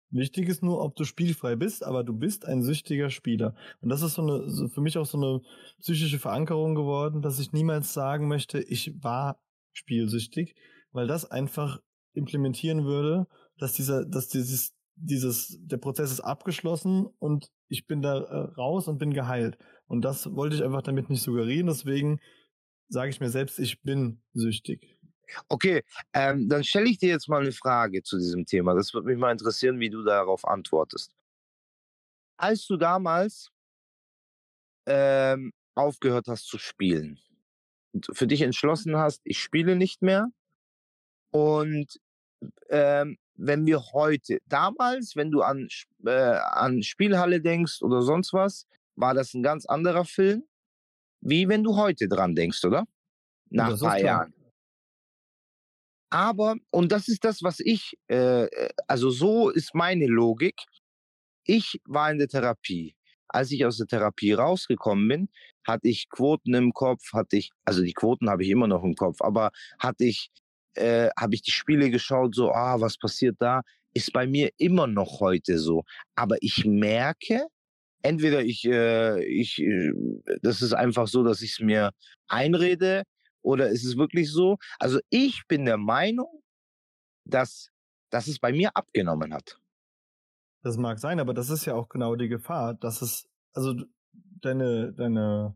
Wichtig 0.10 0.47
ist 0.47 0.63
nur, 0.63 0.82
ob 0.82 0.95
du 0.95 1.04
spielfrei 1.04 1.58
bist, 1.58 1.84
aber 1.84 2.06
du 2.06 2.13
bist 2.13 2.45
ein 2.45 2.62
süchtiger 2.63 3.10
Spieler. 3.10 3.56
Und 3.82 3.89
das 3.89 4.02
ist 4.02 4.13
so 4.13 4.21
eine, 4.21 4.69
für 4.69 4.80
mich 4.80 4.97
auch 4.97 5.06
so 5.06 5.17
eine 5.17 5.41
psychische 5.82 6.19
Verankerung 6.19 6.76
geworden, 6.76 7.21
dass 7.21 7.39
ich 7.39 7.52
niemals 7.52 7.93
sagen 7.93 8.30
möchte, 8.30 8.62
ich 8.62 9.04
war 9.04 9.41
spielsüchtig, 9.73 10.56
weil 10.91 11.08
das 11.08 11.30
einfach 11.30 11.82
implementieren 12.13 12.86
würde, 12.86 13.28
dass 13.58 13.73
dieser, 13.73 14.06
dass 14.06 14.30
dieses, 14.30 14.77
dieses, 14.98 15.58
der 15.62 15.78
Prozess 15.78 16.12
ist 16.12 16.22
abgeschlossen 16.22 17.06
und 17.20 17.52
ich 17.70 17.88
bin 17.88 18.02
da 18.02 18.18
äh, 18.18 18.36
raus 18.56 18.88
und 18.88 18.98
bin 18.98 19.14
geheilt. 19.14 19.58
Und 19.86 20.02
das 20.02 20.34
wollte 20.36 20.56
ich 20.56 20.64
einfach 20.64 20.82
damit 20.82 21.10
nicht 21.10 21.22
suggerieren, 21.22 21.68
deswegen 21.68 22.20
sage 22.90 23.10
ich 23.10 23.20
mir 23.20 23.30
selbst, 23.30 23.60
ich 23.60 23.82
bin 23.82 24.22
süchtig. 24.34 24.98
Okay, 25.50 25.84
ähm, 26.14 26.48
dann 26.48 26.64
stelle 26.64 26.90
ich 26.90 27.00
dir 27.00 27.10
jetzt 27.10 27.28
mal 27.28 27.42
eine 27.42 27.52
Frage 27.52 28.02
zu 28.02 28.18
diesem 28.18 28.46
Thema. 28.46 28.74
Das 28.74 28.94
würde 28.94 29.08
mich 29.08 29.18
mal 29.18 29.32
interessieren, 29.32 29.80
wie 29.80 29.90
du 29.90 30.04
darauf 30.04 30.46
antwortest. 30.48 31.14
Als 32.38 32.66
du 32.66 32.78
damals 32.78 33.50
ähm, 34.86 35.52
aufgehört 35.76 36.28
hast 36.28 36.48
zu 36.48 36.58
spielen, 36.58 37.20
für 38.14 38.28
dich 38.28 38.42
entschlossen 38.42 38.96
hast, 38.96 39.22
ich 39.26 39.40
spiele 39.40 39.76
nicht 39.76 40.02
mehr. 40.02 40.28
Und 41.32 42.00
ähm, 42.70 43.18
wenn 43.38 43.65
wir 43.65 43.82
heute, 43.93 44.39
damals, 44.47 45.15
wenn 45.15 45.32
du 45.32 45.41
an, 45.41 45.67
äh, 46.06 46.12
an 46.12 46.84
Spielhalle 46.84 47.41
denkst 47.41 47.82
oder 47.82 48.02
sonst 48.02 48.34
was, 48.34 48.67
war 48.95 49.13
das 49.13 49.34
ein 49.34 49.43
ganz 49.43 49.65
anderer 49.65 50.06
Film, 50.06 50.43
wie 51.21 51.47
wenn 51.47 51.63
du 51.63 51.76
heute 51.76 52.08
dran 52.08 52.36
denkst, 52.36 52.63
oder? 52.65 52.86
Nach 53.50 53.71
ein 53.71 53.80
paar 53.80 54.00
Jahren. 54.00 54.34
Aber, 56.10 56.56
und 56.71 56.91
das 56.91 57.08
ist 57.08 57.23
das, 57.23 57.43
was 57.43 57.60
ich, 57.60 57.97
äh, 58.10 58.45
äh, 58.45 58.69
also 58.88 59.10
so 59.10 59.50
ist 59.50 59.76
meine 59.76 60.08
Logik. 60.08 60.56
Ich 61.43 61.80
war 61.86 62.12
in 62.12 62.17
der 62.17 62.28
Therapie. 62.28 62.95
Als 63.28 63.52
ich 63.52 63.65
aus 63.65 63.78
der 63.78 63.88
Therapie 63.88 64.32
rausgekommen 64.32 65.08
bin, 65.08 65.30
hatte 65.65 65.89
ich 65.89 66.10
Quoten 66.10 66.54
im 66.54 66.71
Kopf, 66.71 67.12
hatte 67.13 67.36
ich, 67.36 67.52
also 67.65 67.84
die 67.84 67.93
Quoten 67.93 68.30
habe 68.30 68.43
ich 68.43 68.50
immer 68.50 68.67
noch 68.67 68.84
im 68.84 68.95
Kopf, 68.95 69.21
aber 69.21 69.52
hatte 69.80 70.06
ich, 70.06 70.32
äh, 70.78 71.10
habe 71.20 71.36
ich 71.36 71.42
die 71.42 71.52
Spiele 71.52 71.90
geschaut, 71.90 72.36
so, 72.36 72.52
ah, 72.52 72.80
was 72.80 72.98
passiert 72.98 73.36
da? 73.40 73.62
Ist 73.94 74.13
bei 74.13 74.28
mir 74.28 74.52
immer 74.58 74.88
noch 74.88 75.20
heute 75.20 75.58
so. 75.60 75.84
Aber 76.16 76.38
ich 76.42 76.66
merke, 76.66 77.48
entweder 78.02 78.42
ich, 78.44 78.66
äh, 78.66 79.24
ich, 79.24 79.60
äh, 79.60 79.92
das 80.42 80.62
ist 80.62 80.74
einfach 80.74 81.08
so, 81.08 81.24
dass 81.24 81.42
ich 81.42 81.54
es 81.54 81.60
mir 81.60 81.92
einrede, 82.28 83.04
oder 83.42 83.70
ist 83.70 83.86
es 83.86 83.98
wirklich 83.98 84.32
so? 84.32 84.58
Also 84.78 85.00
ich 85.10 85.44
bin 85.48 85.63
der 85.66 85.78
Meinung, 85.78 86.44
dass, 87.24 87.70
dass 88.10 88.28
es 88.28 88.40
bei 88.40 88.52
mir 88.52 88.76
abgenommen 88.76 89.34
hat. 89.34 89.58
Das 90.63 90.78
mag 90.78 91.00
sein, 91.00 91.20
aber 91.20 91.34
das 91.34 91.50
ist 91.50 91.66
ja 91.66 91.74
auch 91.74 91.88
genau 91.88 92.16
die 92.16 92.28
Gefahr, 92.28 92.74
dass 92.74 93.02
es, 93.02 93.30
also 93.54 93.74
deine, 94.42 94.92
deine 94.92 95.56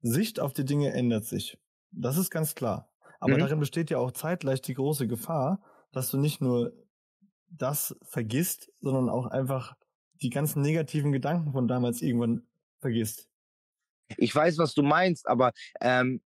Sicht 0.00 0.40
auf 0.40 0.54
die 0.54 0.64
Dinge 0.64 0.92
ändert 0.92 1.26
sich. 1.26 1.58
Das 1.90 2.16
ist 2.16 2.30
ganz 2.30 2.54
klar. 2.54 2.90
Aber 3.24 3.36
mhm. 3.36 3.38
darin 3.38 3.58
besteht 3.58 3.88
ja 3.88 3.96
auch 3.96 4.12
zeitgleich 4.12 4.60
die 4.60 4.74
große 4.74 5.08
Gefahr, 5.08 5.62
dass 5.92 6.10
du 6.10 6.18
nicht 6.18 6.42
nur 6.42 6.74
das 7.48 7.96
vergisst, 8.02 8.70
sondern 8.82 9.08
auch 9.08 9.24
einfach 9.24 9.74
die 10.20 10.28
ganzen 10.28 10.60
negativen 10.60 11.10
Gedanken 11.10 11.52
von 11.52 11.66
damals 11.66 12.02
irgendwann 12.02 12.46
vergisst. 12.80 13.30
Ich 14.18 14.34
weiß, 14.34 14.58
was 14.58 14.74
du 14.74 14.82
meinst, 14.82 15.26
aber 15.26 15.52
ähm, 15.80 16.20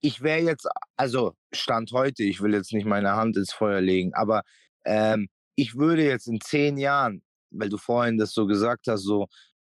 ich 0.00 0.22
wäre 0.22 0.38
jetzt, 0.38 0.68
also 0.96 1.34
Stand 1.52 1.90
heute, 1.90 2.22
ich 2.22 2.40
will 2.40 2.54
jetzt 2.54 2.72
nicht 2.72 2.86
meine 2.86 3.16
Hand 3.16 3.36
ins 3.36 3.52
Feuer 3.52 3.80
legen, 3.80 4.14
aber 4.14 4.44
ähm, 4.84 5.28
ich 5.56 5.74
würde 5.74 6.04
jetzt 6.04 6.28
in 6.28 6.40
zehn 6.40 6.78
Jahren, 6.78 7.24
weil 7.50 7.70
du 7.70 7.76
vorhin 7.76 8.18
das 8.18 8.32
so 8.32 8.46
gesagt 8.46 8.86
hast, 8.86 9.02
so, 9.02 9.26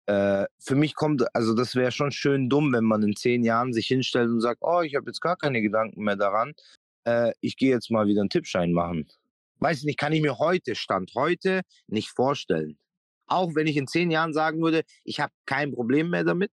äh, 0.07 0.45
für 0.59 0.75
mich 0.75 0.95
kommt, 0.95 1.25
also 1.35 1.55
das 1.55 1.75
wäre 1.75 1.93
schon 1.93 2.12
schön 2.12 2.49
dumm, 2.49 2.73
wenn 2.73 2.85
man 2.85 3.03
in 3.03 3.17
zehn 3.17 3.43
Jahren 3.43 3.73
sich 3.73 3.87
hinstellt 3.87 4.29
und 4.29 4.40
sagt, 4.40 4.61
oh, 4.62 4.83
ich 4.83 4.95
habe 4.95 5.07
jetzt 5.07 5.21
gar 5.21 5.37
keine 5.37 5.62
Gedanken 5.62 6.05
mehr 6.05 6.17
daran, 6.17 6.53
äh, 7.05 7.33
ich 7.40 7.57
gehe 7.57 7.71
jetzt 7.71 7.90
mal 7.90 8.07
wieder 8.07 8.21
einen 8.21 8.31
Tippschein 8.31 8.73
machen. 8.73 9.09
Weiß 9.61 9.85
nicht, 9.85 9.99
kann 9.99 10.12
ich 10.12 10.21
mir 10.21 10.38
heute, 10.38 10.75
Stand 10.75 11.12
heute, 11.14 11.62
nicht 11.87 12.11
vorstellen. 12.11 12.77
Auch 13.27 13.55
wenn 13.55 13.67
ich 13.67 13.77
in 13.77 13.87
zehn 13.87 14.11
Jahren 14.11 14.35
sagen 14.35 14.61
würde, 14.61 14.83
ich 15.05 15.21
habe 15.21 15.33
kein 15.47 15.73
Problem 15.73 16.11
mehr 16.11 16.25
damit, 16.25 16.51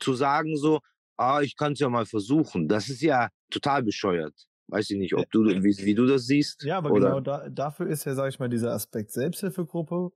zu 0.00 0.14
sagen 0.14 0.56
so, 0.56 0.80
ah, 1.16 1.40
ich 1.40 1.56
kann 1.56 1.74
es 1.74 1.78
ja 1.78 1.88
mal 1.88 2.06
versuchen. 2.06 2.66
Das 2.66 2.88
ist 2.88 3.00
ja 3.00 3.28
total 3.50 3.84
bescheuert. 3.84 4.34
Weiß 4.66 4.90
ich 4.90 4.98
nicht, 4.98 5.14
ob 5.14 5.30
du, 5.30 5.44
wie, 5.44 5.76
wie 5.84 5.94
du 5.94 6.06
das 6.06 6.26
siehst. 6.26 6.64
Ja, 6.64 6.78
aber 6.78 6.90
oder? 6.90 7.08
genau 7.08 7.20
da, 7.20 7.48
dafür 7.48 7.86
ist 7.86 8.04
ja, 8.06 8.14
sag 8.14 8.28
ich 8.28 8.38
mal, 8.40 8.48
dieser 8.48 8.72
Aspekt 8.72 9.12
Selbsthilfegruppe 9.12 10.10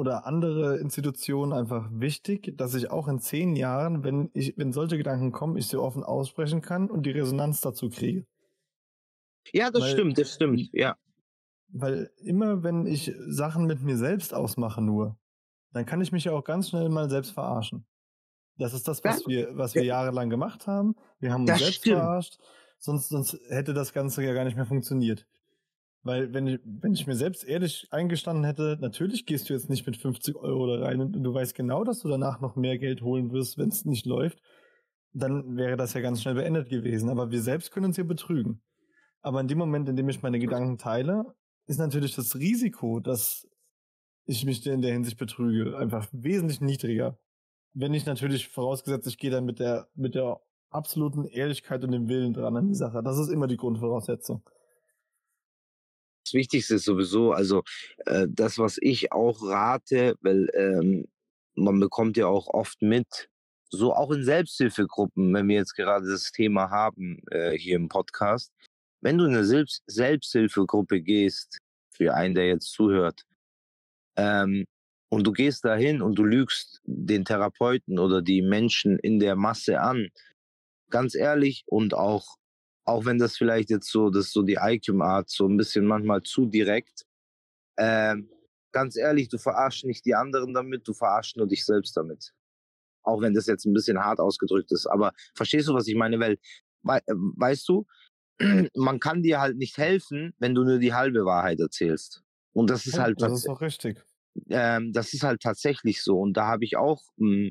oder 0.00 0.26
andere 0.26 0.78
Institutionen 0.78 1.52
einfach 1.52 1.90
wichtig, 1.92 2.56
dass 2.56 2.74
ich 2.74 2.90
auch 2.90 3.06
in 3.06 3.20
zehn 3.20 3.54
Jahren, 3.54 4.02
wenn 4.02 4.30
ich, 4.32 4.54
wenn 4.56 4.72
solche 4.72 4.96
Gedanken 4.96 5.30
kommen, 5.30 5.58
ich 5.58 5.66
sie 5.66 5.76
offen 5.76 6.02
aussprechen 6.02 6.62
kann 6.62 6.90
und 6.90 7.04
die 7.04 7.10
Resonanz 7.10 7.60
dazu 7.60 7.90
kriege. 7.90 8.26
Ja, 9.52 9.70
das 9.70 9.82
weil, 9.82 9.90
stimmt, 9.90 10.18
das 10.18 10.34
stimmt, 10.34 10.70
ja. 10.72 10.96
Weil 11.68 12.10
immer, 12.16 12.62
wenn 12.62 12.86
ich 12.86 13.14
Sachen 13.28 13.66
mit 13.66 13.82
mir 13.82 13.98
selbst 13.98 14.32
ausmache 14.32 14.80
nur, 14.80 15.18
dann 15.72 15.84
kann 15.84 16.00
ich 16.00 16.12
mich 16.12 16.24
ja 16.24 16.32
auch 16.32 16.44
ganz 16.44 16.70
schnell 16.70 16.88
mal 16.88 17.10
selbst 17.10 17.32
verarschen. 17.32 17.84
Das 18.56 18.72
ist 18.72 18.88
das, 18.88 19.04
was 19.04 19.22
ja. 19.22 19.28
wir, 19.28 19.56
was 19.56 19.74
wir 19.74 19.84
jahrelang 19.84 20.30
gemacht 20.30 20.66
haben. 20.66 20.96
Wir 21.18 21.32
haben 21.32 21.42
uns 21.42 21.58
selbst 21.58 21.76
stimmt. 21.76 21.98
verarscht. 21.98 22.38
Sonst, 22.78 23.10
sonst 23.10 23.38
hätte 23.48 23.74
das 23.74 23.92
Ganze 23.92 24.24
ja 24.24 24.32
gar 24.32 24.44
nicht 24.44 24.56
mehr 24.56 24.66
funktioniert. 24.66 25.26
Weil 26.02 26.32
wenn 26.32 26.46
ich, 26.46 26.60
wenn 26.64 26.94
ich 26.94 27.06
mir 27.06 27.14
selbst 27.14 27.44
ehrlich 27.44 27.88
eingestanden 27.90 28.44
hätte, 28.44 28.78
natürlich 28.80 29.26
gehst 29.26 29.48
du 29.48 29.52
jetzt 29.52 29.68
nicht 29.68 29.86
mit 29.86 29.98
50 29.98 30.36
Euro 30.36 30.66
da 30.66 30.84
rein 30.84 31.00
und 31.00 31.12
du 31.12 31.34
weißt 31.34 31.54
genau, 31.54 31.84
dass 31.84 32.00
du 32.00 32.08
danach 32.08 32.40
noch 32.40 32.56
mehr 32.56 32.78
Geld 32.78 33.02
holen 33.02 33.32
wirst, 33.32 33.58
wenn 33.58 33.68
es 33.68 33.84
nicht 33.84 34.06
läuft. 34.06 34.40
dann 35.12 35.56
wäre 35.56 35.76
das 35.76 35.92
ja 35.94 36.00
ganz 36.00 36.22
schnell 36.22 36.36
beendet 36.36 36.68
gewesen. 36.68 37.10
Aber 37.10 37.30
wir 37.30 37.42
selbst 37.42 37.72
können 37.72 37.86
uns 37.86 37.96
hier 37.96 38.06
betrügen. 38.06 38.62
Aber 39.22 39.40
in 39.40 39.48
dem 39.48 39.58
Moment, 39.58 39.88
in 39.88 39.96
dem 39.96 40.08
ich 40.08 40.22
meine 40.22 40.38
Gedanken 40.38 40.78
teile, 40.78 41.24
ist 41.66 41.78
natürlich 41.78 42.14
das 42.14 42.36
Risiko, 42.36 43.00
dass 43.00 43.46
ich 44.24 44.44
mich 44.44 44.64
in 44.66 44.82
der 44.82 44.92
Hinsicht 44.92 45.18
betrüge, 45.18 45.76
einfach 45.76 46.08
wesentlich 46.12 46.60
niedriger. 46.60 47.18
Wenn 47.74 47.94
ich 47.94 48.06
natürlich 48.06 48.48
vorausgesetzt, 48.48 49.08
ich 49.08 49.18
gehe 49.18 49.30
dann 49.30 49.44
mit 49.44 49.58
der, 49.58 49.88
mit 49.94 50.14
der 50.14 50.40
absoluten 50.70 51.24
Ehrlichkeit 51.24 51.84
und 51.84 51.92
dem 51.92 52.08
Willen 52.08 52.32
dran 52.32 52.56
an 52.56 52.68
die 52.68 52.74
Sache. 52.74 53.02
Das 53.02 53.18
ist 53.18 53.28
immer 53.28 53.48
die 53.48 53.56
Grundvoraussetzung. 53.56 54.42
Das 56.30 56.34
Wichtigste 56.34 56.76
ist 56.76 56.84
sowieso, 56.84 57.32
also 57.32 57.64
äh, 58.06 58.28
das, 58.30 58.56
was 58.58 58.78
ich 58.80 59.10
auch 59.10 59.42
rate, 59.42 60.14
weil 60.20 60.48
ähm, 60.54 61.08
man 61.56 61.80
bekommt 61.80 62.16
ja 62.16 62.28
auch 62.28 62.46
oft 62.46 62.80
mit, 62.82 63.28
so 63.68 63.92
auch 63.92 64.12
in 64.12 64.22
Selbsthilfegruppen, 64.22 65.34
wenn 65.34 65.48
wir 65.48 65.56
jetzt 65.56 65.74
gerade 65.74 66.08
das 66.08 66.30
Thema 66.30 66.70
haben 66.70 67.20
äh, 67.32 67.58
hier 67.58 67.74
im 67.74 67.88
Podcast, 67.88 68.52
wenn 69.00 69.18
du 69.18 69.24
in 69.24 69.32
eine 69.34 69.44
Selbst 69.44 69.82
Selbsthilfegruppe 69.88 71.00
gehst, 71.02 71.58
für 71.90 72.14
einen, 72.14 72.36
der 72.36 72.46
jetzt 72.46 72.70
zuhört, 72.70 73.24
ähm, 74.16 74.66
und 75.08 75.26
du 75.26 75.32
gehst 75.32 75.64
dahin 75.64 76.00
und 76.00 76.14
du 76.14 76.22
lügst 76.22 76.80
den 76.84 77.24
Therapeuten 77.24 77.98
oder 77.98 78.22
die 78.22 78.42
Menschen 78.42 79.00
in 79.00 79.18
der 79.18 79.34
Masse 79.34 79.80
an, 79.80 80.10
ganz 80.90 81.16
ehrlich 81.16 81.64
und 81.66 81.92
auch, 81.92 82.36
auch 82.84 83.04
wenn 83.04 83.18
das 83.18 83.36
vielleicht 83.36 83.70
jetzt 83.70 83.90
so, 83.90 84.10
das 84.10 84.26
ist 84.26 84.32
so 84.32 84.42
die 84.42 84.58
IQM-Art, 84.60 85.30
so 85.30 85.46
ein 85.46 85.56
bisschen 85.56 85.86
manchmal 85.86 86.22
zu 86.22 86.46
direkt, 86.46 87.04
ähm, 87.78 88.28
ganz 88.72 88.96
ehrlich, 88.96 89.28
du 89.28 89.38
verarschst 89.38 89.84
nicht 89.84 90.04
die 90.04 90.14
anderen 90.14 90.54
damit, 90.54 90.86
du 90.86 90.92
verarschst 90.92 91.36
nur 91.36 91.46
dich 91.46 91.64
selbst 91.64 91.96
damit. 91.96 92.32
Auch 93.02 93.20
wenn 93.20 93.34
das 93.34 93.46
jetzt 93.46 93.64
ein 93.64 93.72
bisschen 93.72 93.98
hart 93.98 94.20
ausgedrückt 94.20 94.72
ist. 94.72 94.86
Aber 94.86 95.12
verstehst 95.34 95.68
du, 95.68 95.74
was 95.74 95.88
ich 95.88 95.94
meine? 95.94 96.20
Weil, 96.20 96.38
we 96.82 97.00
weißt 97.06 97.68
du, 97.68 97.86
man 98.74 99.00
kann 99.00 99.22
dir 99.22 99.40
halt 99.40 99.56
nicht 99.56 99.78
helfen, 99.78 100.34
wenn 100.38 100.54
du 100.54 100.64
nur 100.64 100.78
die 100.78 100.94
halbe 100.94 101.24
Wahrheit 101.24 101.60
erzählst. 101.60 102.22
Und 102.52 102.70
das 102.70 102.86
ist 102.86 102.98
halt. 102.98 103.20
Das 103.20 103.32
ist 103.32 103.48
auch 103.48 103.60
richtig. 103.60 104.02
Ähm, 104.48 104.92
das 104.92 105.12
ist 105.12 105.22
halt 105.22 105.40
tatsächlich 105.40 106.02
so. 106.02 106.20
Und 106.20 106.36
da 106.36 106.46
habe 106.46 106.64
ich 106.64 106.76
auch 106.76 107.02
mh, 107.16 107.48
hm, 107.48 107.50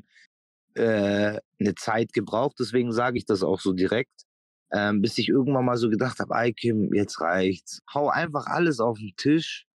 äh, 0.74 1.40
eine 1.58 1.74
Zeit 1.76 2.12
gebraucht, 2.12 2.56
deswegen 2.58 2.92
sage 2.92 3.18
ich 3.18 3.26
das 3.26 3.42
auch 3.42 3.60
so 3.60 3.72
direkt. 3.72 4.22
Ähm, 4.72 5.02
bis 5.02 5.18
ich 5.18 5.28
irgendwann 5.28 5.64
mal 5.64 5.76
so 5.76 5.90
gedacht 5.90 6.20
habe, 6.20 6.34
ey 6.34 6.52
Kim, 6.52 6.94
jetzt 6.94 7.20
reicht's. 7.20 7.82
Hau 7.92 8.08
einfach 8.08 8.46
alles 8.46 8.78
auf 8.80 8.98
den 8.98 9.14
Tisch. 9.16 9.66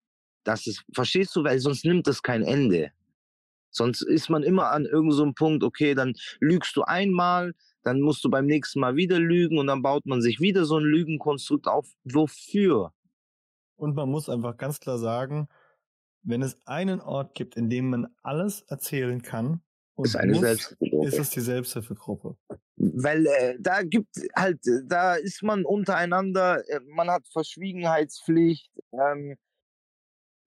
Das 0.43 0.67
ist, 0.67 0.85
verstehst 0.93 1.35
du, 1.35 1.43
weil 1.43 1.59
sonst 1.59 1.85
nimmt 1.85 2.07
das 2.07 2.21
kein 2.21 2.43
Ende. 2.43 2.91
Sonst 3.71 4.03
ist 4.03 4.29
man 4.29 4.43
immer 4.43 4.71
an 4.71 4.85
irgendeinem 4.85 5.11
so 5.11 5.33
Punkt, 5.33 5.63
okay, 5.63 5.95
dann 5.95 6.13
lügst 6.39 6.77
du 6.77 6.83
einmal, 6.83 7.53
dann 7.83 7.99
musst 7.99 8.23
du 8.23 8.29
beim 8.29 8.45
nächsten 8.45 8.79
Mal 8.79 8.95
wieder 8.95 9.19
lügen 9.19 9.57
und 9.57 9.67
dann 9.67 9.81
baut 9.81 10.05
man 10.05 10.21
sich 10.21 10.39
wieder 10.39 10.63
so 10.63 10.77
ein 10.77 10.85
Lügenkonstrukt 10.85 11.67
auf. 11.67 11.91
Wofür? 12.05 12.93
Und 13.75 13.95
man 13.95 14.09
muss 14.09 14.29
einfach 14.29 14.55
ganz 14.55 14.79
klar 14.79 14.97
sagen, 14.97 15.49
wenn 16.23 16.41
es 16.41 16.57
einen 16.65 17.01
Ort 17.01 17.35
gibt, 17.35 17.57
in 17.57 17.69
dem 17.69 17.89
man 17.89 18.07
alles 18.23 18.61
erzählen 18.61 19.21
kann, 19.21 19.61
ist 19.97 20.15
eine 20.15 20.33
muss, 20.33 20.41
Selbsthilfegruppe. 20.41 21.07
Ist 21.07 21.19
es 21.19 21.29
die 21.29 21.41
Selbsthilfegruppe? 21.41 22.37
Weil 22.93 23.25
äh, 23.25 23.57
da 23.59 23.83
gibt 23.83 24.15
halt, 24.35 24.59
da 24.85 25.15
ist 25.15 25.43
man 25.43 25.65
untereinander, 25.65 26.67
äh, 26.69 26.79
man 26.87 27.09
hat 27.09 27.27
Verschwiegenheitspflicht. 27.27 28.71
Ähm, 28.93 29.37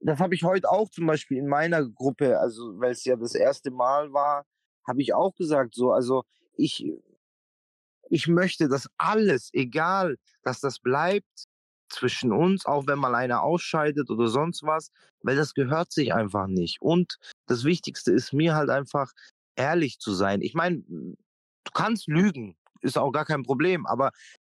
das 0.01 0.20
habe 0.20 0.35
ich 0.35 0.44
heute 0.44 0.70
auch 0.70 0.90
zum 0.90 1.07
Beispiel 1.07 1.38
in 1.38 1.48
meiner 1.48 1.85
Gruppe, 1.88 2.38
also 2.38 2.79
weil 2.79 2.92
es 2.92 3.05
ja 3.05 3.16
das 3.16 3.35
erste 3.35 3.70
Mal 3.70 4.12
war, 4.12 4.46
habe 4.87 5.03
ich 5.03 5.12
auch 5.12 5.35
gesagt, 5.35 5.74
so, 5.74 5.92
also 5.92 6.24
ich 6.57 6.87
ich 8.11 8.27
möchte, 8.27 8.68
dass 8.68 8.88
alles, 8.96 9.51
egal, 9.53 10.16
dass 10.42 10.61
das 10.61 10.79
bleibt 10.79 11.46
zwischen 11.90 12.33
uns, 12.33 12.66
auch 12.66 12.87
wenn 12.87 12.98
mal 12.98 13.14
einer 13.14 13.42
ausscheidet 13.42 14.11
oder 14.11 14.29
sonst 14.29 14.62
was, 14.62 14.90
weil 15.22 15.37
das 15.37 15.55
gehört 15.55 15.92
sich 15.92 16.14
einfach 16.14 16.46
nicht. 16.46 16.81
Und 16.81 17.18
das 17.46 17.64
Wichtigste 17.64 18.12
ist 18.12 18.33
mir 18.33 18.55
halt 18.55 18.70
einfach, 18.70 19.12
ehrlich 19.57 19.98
zu 19.98 20.12
sein. 20.12 20.40
Ich 20.40 20.55
meine, 20.55 20.85
du 21.68 21.72
kannst 21.72 22.09
lügen, 22.09 22.57
ist 22.81 22.98
auch 22.98 23.12
gar 23.12 23.24
kein 23.24 23.42
Problem, 23.42 23.87
aber 23.87 24.11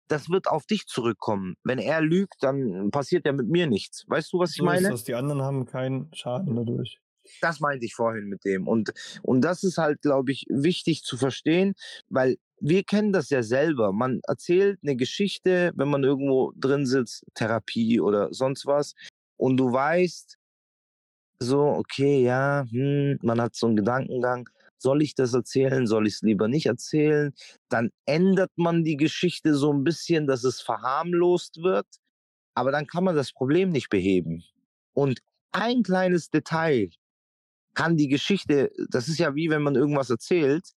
das 0.07 0.29
wird 0.29 0.47
auf 0.47 0.65
dich 0.65 0.85
zurückkommen. 0.85 1.55
Wenn 1.63 1.79
er 1.79 2.01
lügt, 2.01 2.35
dann 2.41 2.91
passiert 2.91 3.25
ja 3.25 3.31
mit 3.31 3.47
mir 3.47 3.67
nichts. 3.67 4.03
Weißt 4.07 4.33
du, 4.33 4.39
was 4.39 4.51
ich 4.51 4.57
so 4.57 4.65
meine? 4.65 4.87
Ist 4.87 4.91
das. 4.91 5.03
Die 5.05 5.15
anderen 5.15 5.41
haben 5.41 5.65
keinen 5.65 6.13
Schaden 6.13 6.55
dadurch. 6.55 6.99
Das 7.41 7.61
meinte 7.61 7.85
ich 7.85 7.95
vorhin 7.95 8.27
mit 8.27 8.43
dem. 8.43 8.67
Und, 8.67 8.91
und 9.21 9.41
das 9.41 9.63
ist 9.63 9.77
halt, 9.77 10.01
glaube 10.01 10.33
ich, 10.33 10.45
wichtig 10.49 11.03
zu 11.03 11.17
verstehen, 11.17 11.73
weil 12.09 12.37
wir 12.59 12.83
kennen 12.83 13.13
das 13.13 13.29
ja 13.29 13.43
selber. 13.43 13.93
Man 13.93 14.19
erzählt 14.27 14.79
eine 14.83 14.97
Geschichte, 14.97 15.71
wenn 15.75 15.89
man 15.89 16.03
irgendwo 16.03 16.51
drin 16.55 16.85
sitzt, 16.85 17.25
Therapie 17.33 18.01
oder 18.01 18.33
sonst 18.33 18.65
was, 18.65 18.93
und 19.37 19.57
du 19.57 19.71
weißt, 19.71 20.37
so, 21.39 21.61
okay, 21.61 22.23
ja, 22.23 22.65
hm, 22.69 23.19
man 23.21 23.41
hat 23.41 23.55
so 23.55 23.67
einen 23.67 23.75
Gedankengang, 23.75 24.49
soll 24.83 25.01
ich 25.01 25.15
das 25.15 25.33
erzählen, 25.33 25.87
soll 25.87 26.05
ich 26.07 26.15
es 26.15 26.21
lieber 26.21 26.47
nicht 26.47 26.67
erzählen? 26.67 27.33
Dann 27.69 27.89
ändert 28.05 28.51
man 28.55 28.83
die 28.83 28.97
Geschichte 28.97 29.55
so 29.55 29.73
ein 29.73 29.83
bisschen, 29.83 30.27
dass 30.27 30.43
es 30.43 30.61
verharmlost 30.61 31.63
wird, 31.63 31.87
aber 32.53 32.71
dann 32.71 32.85
kann 32.85 33.03
man 33.03 33.15
das 33.15 33.31
Problem 33.31 33.69
nicht 33.69 33.89
beheben. 33.89 34.43
Und 34.93 35.21
ein 35.51 35.81
kleines 35.83 36.29
Detail 36.29 36.89
kann 37.73 37.97
die 37.97 38.09
Geschichte, 38.09 38.71
das 38.89 39.07
ist 39.07 39.17
ja 39.17 39.33
wie 39.33 39.49
wenn 39.49 39.63
man 39.63 39.75
irgendwas 39.75 40.09
erzählt, 40.09 40.73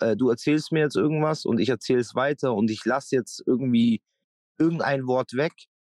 äh, 0.00 0.16
du 0.16 0.30
erzählst 0.30 0.72
mir 0.72 0.80
jetzt 0.80 0.96
irgendwas 0.96 1.44
und 1.44 1.60
ich 1.60 1.68
erzähle 1.68 2.00
es 2.00 2.14
weiter 2.14 2.54
und 2.54 2.70
ich 2.70 2.84
lasse 2.84 3.14
jetzt 3.14 3.42
irgendwie 3.46 4.02
irgendein 4.58 5.06
Wort 5.06 5.34
weg, 5.34 5.52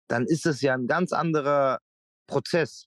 dann 0.08 0.26
ist 0.26 0.46
das 0.46 0.60
ja 0.60 0.74
ein 0.74 0.86
ganz 0.86 1.12
anderer 1.12 1.78
Prozess. 2.26 2.86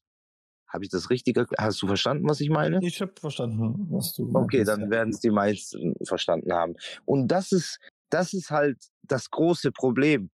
Habe 0.69 0.83
ich 0.83 0.89
das 0.89 1.09
richtig 1.09 1.37
Hast 1.57 1.81
du 1.81 1.87
verstanden, 1.87 2.27
was 2.29 2.41
ich 2.41 2.49
meine? 2.49 2.79
Ich 2.81 3.01
habe 3.01 3.13
verstanden, 3.19 3.87
was 3.89 4.13
du 4.13 4.29
Okay, 4.33 4.63
dann 4.63 4.89
werden 4.91 5.09
es 5.09 5.19
die 5.19 5.31
meisten 5.31 5.95
verstanden 6.03 6.53
haben. 6.53 6.75
Und 7.05 7.27
das 7.27 7.51
ist, 7.51 7.79
das 8.09 8.33
ist 8.33 8.51
halt 8.51 8.77
das 9.03 9.29
große 9.31 9.71
Problem. 9.71 10.29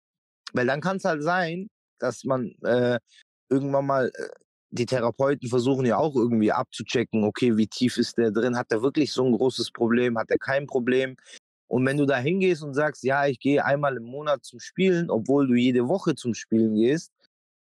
Weil 0.52 0.66
dann 0.66 0.80
kann 0.80 0.96
es 0.96 1.04
halt 1.04 1.22
sein, 1.22 1.68
dass 1.98 2.24
man 2.24 2.52
äh, 2.62 2.98
irgendwann 3.48 3.86
mal 3.86 4.10
äh, 4.14 4.28
die 4.70 4.86
Therapeuten 4.86 5.48
versuchen 5.48 5.86
ja 5.86 5.98
auch 5.98 6.16
irgendwie 6.16 6.50
abzuchecken, 6.50 7.22
okay, 7.22 7.56
wie 7.56 7.68
tief 7.68 7.96
ist 7.96 8.18
der 8.18 8.32
drin? 8.32 8.56
Hat 8.56 8.72
er 8.72 8.82
wirklich 8.82 9.12
so 9.12 9.24
ein 9.24 9.32
großes 9.32 9.70
Problem? 9.70 10.18
Hat 10.18 10.30
er 10.30 10.38
kein 10.38 10.66
Problem? 10.66 11.16
Und 11.68 11.86
wenn 11.86 11.96
du 11.96 12.06
da 12.06 12.18
hingehst 12.18 12.62
und 12.62 12.74
sagst, 12.74 13.04
ja, 13.04 13.26
ich 13.26 13.38
gehe 13.38 13.64
einmal 13.64 13.96
im 13.96 14.04
Monat 14.04 14.44
zum 14.44 14.58
Spielen, 14.58 15.10
obwohl 15.10 15.46
du 15.46 15.54
jede 15.54 15.88
Woche 15.88 16.14
zum 16.16 16.34
Spielen 16.34 16.74
gehst, 16.74 17.12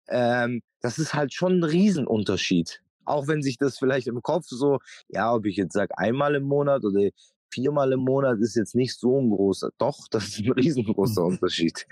ähm, 0.09 0.63
das 0.81 0.99
ist 0.99 1.15
halt 1.15 1.33
schon 1.33 1.61
ein 1.61 1.65
Riesenunterschied. 1.65 2.83
Auch 3.05 3.29
wenn 3.29 3.43
sich 3.43 3.57
das 3.57 3.79
vielleicht 3.79 4.09
im 4.09 4.23
Kopf 4.23 4.47
so, 4.49 4.79
ja, 5.09 5.33
ob 5.33 5.47
ich 5.47 5.57
jetzt 5.57 5.75
sage 5.75 5.97
einmal 5.97 6.35
im 6.35 6.45
Monat 6.45 6.85
oder 6.85 7.11
viermal 7.51 7.93
im 7.93 8.01
Monat 8.01 8.39
ist 8.41 8.57
jetzt 8.57 8.75
nicht 8.75 8.99
so 8.99 9.21
ein 9.21 9.31
großer. 9.31 9.71
Doch, 9.79 10.07
das 10.11 10.29
ist 10.29 10.41
ein 10.41 10.53
riesengroßer 10.53 11.25
Unterschied. 11.25 11.87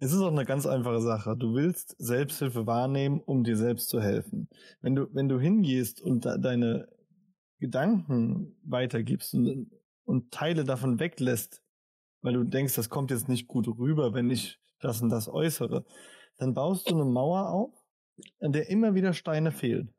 Es 0.00 0.12
ist 0.12 0.20
auch 0.20 0.32
eine 0.32 0.44
ganz 0.44 0.66
einfache 0.66 1.00
Sache. 1.00 1.36
Du 1.36 1.54
willst 1.54 1.94
Selbsthilfe 1.98 2.66
wahrnehmen, 2.66 3.20
um 3.20 3.44
dir 3.44 3.56
selbst 3.56 3.88
zu 3.88 4.00
helfen. 4.00 4.48
Wenn 4.80 4.94
du, 4.94 5.06
wenn 5.12 5.28
du 5.28 5.40
hingehst 5.40 6.00
und 6.00 6.26
deine 6.26 6.88
Gedanken 7.58 8.56
weitergibst 8.64 9.34
und, 9.34 9.70
und 10.04 10.30
Teile 10.30 10.64
davon 10.64 11.00
weglässt, 11.00 11.62
weil 12.20 12.34
du 12.34 12.44
denkst, 12.44 12.74
das 12.74 12.90
kommt 12.90 13.10
jetzt 13.10 13.28
nicht 13.28 13.48
gut 13.48 13.66
rüber, 13.66 14.12
wenn 14.14 14.30
ich 14.30 14.58
das 14.80 15.00
und 15.00 15.08
das 15.08 15.28
äußere, 15.28 15.84
dann 16.38 16.54
baust 16.54 16.90
du 16.90 16.94
eine 16.94 17.04
Mauer 17.04 17.50
auf, 17.50 17.72
an 18.40 18.52
der 18.52 18.68
immer 18.68 18.94
wieder 18.94 19.12
Steine 19.12 19.52
fehlen. 19.52 19.92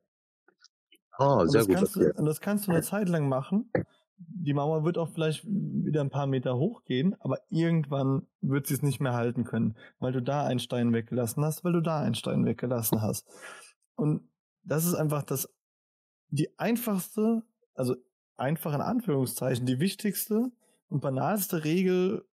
Oh, 1.17 1.45
sehr 1.45 1.62
und 1.62 1.67
gut. 1.67 1.76
Kannst 1.76 1.95
du, 1.95 2.13
und 2.13 2.26
das 2.26 2.41
kannst 2.41 2.67
du 2.67 2.71
eine 2.71 2.82
Zeit 2.82 3.10
lang 3.10 3.30
machen 3.30 3.71
die 4.17 4.54
Mauer 4.54 4.86
wird 4.86 4.98
auch 4.98 5.10
vielleicht 5.10 5.45
wieder 5.45 6.02
ein 6.02 6.10
paar 6.10 6.28
Meter 6.28 6.58
hochgehen, 6.58 7.15
aber 7.19 7.39
irgendwann 7.50 8.27
wird 8.42 8.67
sie 8.67 8.75
es 8.75 8.81
nicht 8.81 9.02
mehr 9.02 9.13
halten 9.13 9.44
können, 9.44 9.77
weil 10.00 10.13
du 10.13 10.21
da 10.21 10.46
einen 10.46 10.60
Stein 10.60 10.94
weggelassen 10.94 11.44
hast, 11.44 11.63
weil 11.63 11.73
du 11.73 11.81
da 11.81 12.02
einen 12.02 12.15
Stein 12.15 12.46
weggelassen 12.46 13.02
hast. 13.02 13.27
Und 13.96 14.29
das 14.63 14.86
ist 14.86 14.96
einfach 14.96 15.23
das, 15.23 15.50
die 16.29 16.58
einfachste, 16.58 17.44
also 17.73 17.96
einfach 18.38 18.73
in 18.73 18.81
Anführungszeichen, 18.81 19.65
die 19.65 19.79
wichtigste 19.79 20.52
und 20.88 21.02
banalste 21.02 21.63
Regel 21.63 22.25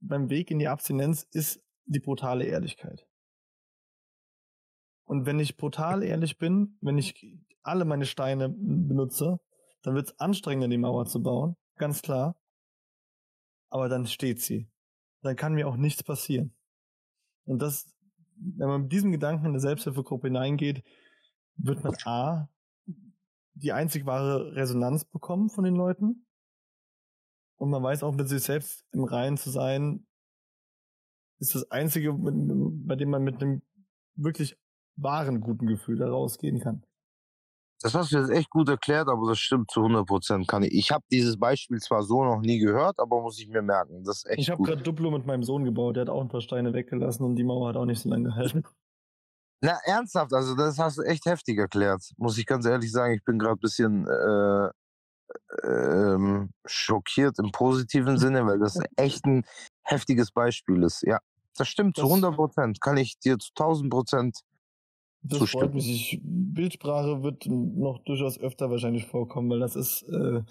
beim 0.00 0.30
Weg 0.30 0.50
in 0.50 0.58
die 0.58 0.68
Abstinenz 0.68 1.26
ist 1.32 1.62
die 1.84 2.00
brutale 2.00 2.44
Ehrlichkeit. 2.44 3.06
Und 5.12 5.26
wenn 5.26 5.38
ich 5.38 5.58
brutal 5.58 6.02
ehrlich 6.02 6.38
bin, 6.38 6.78
wenn 6.80 6.96
ich 6.96 7.36
alle 7.62 7.84
meine 7.84 8.06
Steine 8.06 8.48
benutze, 8.48 9.40
dann 9.82 9.94
wird 9.94 10.06
es 10.08 10.18
anstrengender, 10.18 10.68
die 10.68 10.78
Mauer 10.78 11.04
zu 11.04 11.22
bauen, 11.22 11.54
ganz 11.76 12.00
klar. 12.00 12.34
Aber 13.68 13.90
dann 13.90 14.06
steht 14.06 14.40
sie. 14.40 14.70
Dann 15.20 15.36
kann 15.36 15.52
mir 15.52 15.68
auch 15.68 15.76
nichts 15.76 16.02
passieren. 16.02 16.54
Und 17.44 17.60
das, 17.60 17.94
wenn 18.36 18.68
man 18.68 18.82
mit 18.84 18.92
diesem 18.92 19.12
Gedanken 19.12 19.44
in 19.44 19.50
eine 19.50 19.60
Selbsthilfegruppe 19.60 20.28
hineingeht, 20.28 20.82
wird 21.56 21.84
man 21.84 21.94
A, 22.06 22.48
die 23.52 23.72
einzig 23.72 24.06
wahre 24.06 24.56
Resonanz 24.56 25.04
bekommen 25.04 25.50
von 25.50 25.64
den 25.64 25.76
Leuten 25.76 26.24
und 27.58 27.68
man 27.68 27.82
weiß 27.82 28.02
auch 28.02 28.14
mit 28.14 28.30
sich 28.30 28.44
selbst 28.44 28.86
im 28.92 29.04
Reinen 29.04 29.36
zu 29.36 29.50
sein, 29.50 30.06
ist 31.38 31.54
das 31.54 31.70
Einzige, 31.70 32.14
bei 32.14 32.96
dem 32.96 33.10
man 33.10 33.22
mit 33.22 33.42
einem 33.42 33.60
wirklich 34.14 34.56
wahren 34.96 35.40
guten 35.40 35.66
Gefühl 35.66 35.96
da 35.96 36.08
rausgehen 36.08 36.60
kann. 36.60 36.82
Das 37.82 37.94
hast 37.94 38.12
du 38.12 38.18
jetzt 38.18 38.30
echt 38.30 38.48
gut 38.48 38.68
erklärt, 38.68 39.08
aber 39.08 39.28
das 39.28 39.40
stimmt 39.40 39.70
zu 39.70 39.80
100 39.80 40.06
Prozent. 40.06 40.46
Kann 40.46 40.62
ich. 40.62 40.72
Ich 40.72 40.92
habe 40.92 41.04
dieses 41.10 41.36
Beispiel 41.36 41.78
zwar 41.78 42.04
so 42.04 42.22
noch 42.24 42.40
nie 42.40 42.60
gehört, 42.60 43.00
aber 43.00 43.20
muss 43.20 43.40
ich 43.40 43.48
mir 43.48 43.62
merken. 43.62 44.04
Das 44.04 44.18
ist 44.18 44.26
echt 44.30 44.38
Ich 44.38 44.50
habe 44.50 44.62
gerade 44.62 44.82
Duplo 44.82 45.10
mit 45.10 45.26
meinem 45.26 45.42
Sohn 45.42 45.64
gebaut. 45.64 45.96
Der 45.96 46.02
hat 46.02 46.08
auch 46.08 46.20
ein 46.20 46.28
paar 46.28 46.40
Steine 46.40 46.72
weggelassen 46.72 47.24
und 47.24 47.34
die 47.34 47.42
Mauer 47.42 47.68
hat 47.68 47.76
auch 47.76 47.84
nicht 47.84 48.00
so 48.00 48.08
lange 48.08 48.28
gehalten. 48.30 48.62
Na, 49.64 49.78
ernsthaft, 49.84 50.32
also 50.32 50.56
das 50.56 50.78
hast 50.78 50.98
du 50.98 51.02
echt 51.02 51.26
heftig 51.26 51.58
erklärt. 51.58 52.02
Muss 52.16 52.38
ich 52.38 52.46
ganz 52.46 52.66
ehrlich 52.66 52.90
sagen, 52.90 53.14
ich 53.14 53.24
bin 53.24 53.38
gerade 53.38 53.54
ein 53.54 53.60
bisschen 53.60 54.06
äh, 54.08 54.70
ähm, 55.64 56.50
schockiert 56.66 57.38
im 57.38 57.50
positiven 57.52 58.18
Sinne, 58.18 58.46
weil 58.46 58.58
das 58.58 58.78
echt 58.96 59.24
ein 59.24 59.44
heftiges 59.82 60.30
Beispiel 60.30 60.82
ist. 60.82 61.02
Ja, 61.02 61.18
das 61.56 61.68
stimmt 61.68 61.98
das, 61.98 62.02
zu 62.02 62.08
100 62.08 62.34
Prozent. 62.34 62.80
Kann 62.80 62.96
ich 62.96 63.18
dir 63.18 63.38
zu 63.38 63.50
1000 63.56 63.90
Prozent 63.90 64.40
das 65.22 65.38
zustimmen. 65.38 65.62
freut 65.62 65.74
mich. 65.74 65.90
Ich, 65.90 66.20
Bildsprache 66.22 67.22
wird 67.22 67.46
noch 67.46 68.02
durchaus 68.04 68.38
öfter 68.38 68.70
wahrscheinlich 68.70 69.06
vorkommen, 69.06 69.50
weil 69.50 69.60
das 69.60 69.76
ist 69.76 70.02
äh, 70.02 70.42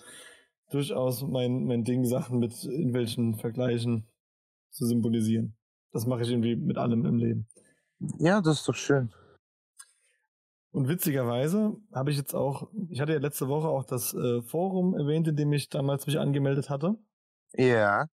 durchaus 0.71 1.23
mein, 1.23 1.65
mein 1.65 1.83
Ding, 1.83 2.05
Sachen 2.05 2.39
mit 2.39 2.63
irgendwelchen 2.63 3.35
Vergleichen 3.35 4.07
zu 4.69 4.85
symbolisieren. 4.85 5.55
Das 5.91 6.05
mache 6.05 6.23
ich 6.23 6.29
irgendwie 6.29 6.55
mit 6.55 6.77
allem 6.77 7.05
im 7.05 7.17
Leben. 7.17 7.47
Ja, 8.19 8.41
das 8.41 8.59
ist 8.59 8.67
doch 8.67 8.75
schön. 8.75 9.13
Und 10.71 10.87
witzigerweise 10.87 11.75
habe 11.93 12.11
ich 12.11 12.17
jetzt 12.17 12.33
auch, 12.33 12.69
ich 12.89 13.01
hatte 13.01 13.11
ja 13.11 13.19
letzte 13.19 13.49
Woche 13.49 13.67
auch 13.67 13.83
das 13.83 14.13
äh, 14.13 14.41
Forum 14.41 14.95
erwähnt, 14.95 15.27
in 15.27 15.35
dem 15.35 15.51
ich 15.51 15.67
damals 15.67 16.07
mich 16.07 16.17
angemeldet 16.17 16.69
hatte. 16.69 16.95
Ja. 17.53 18.07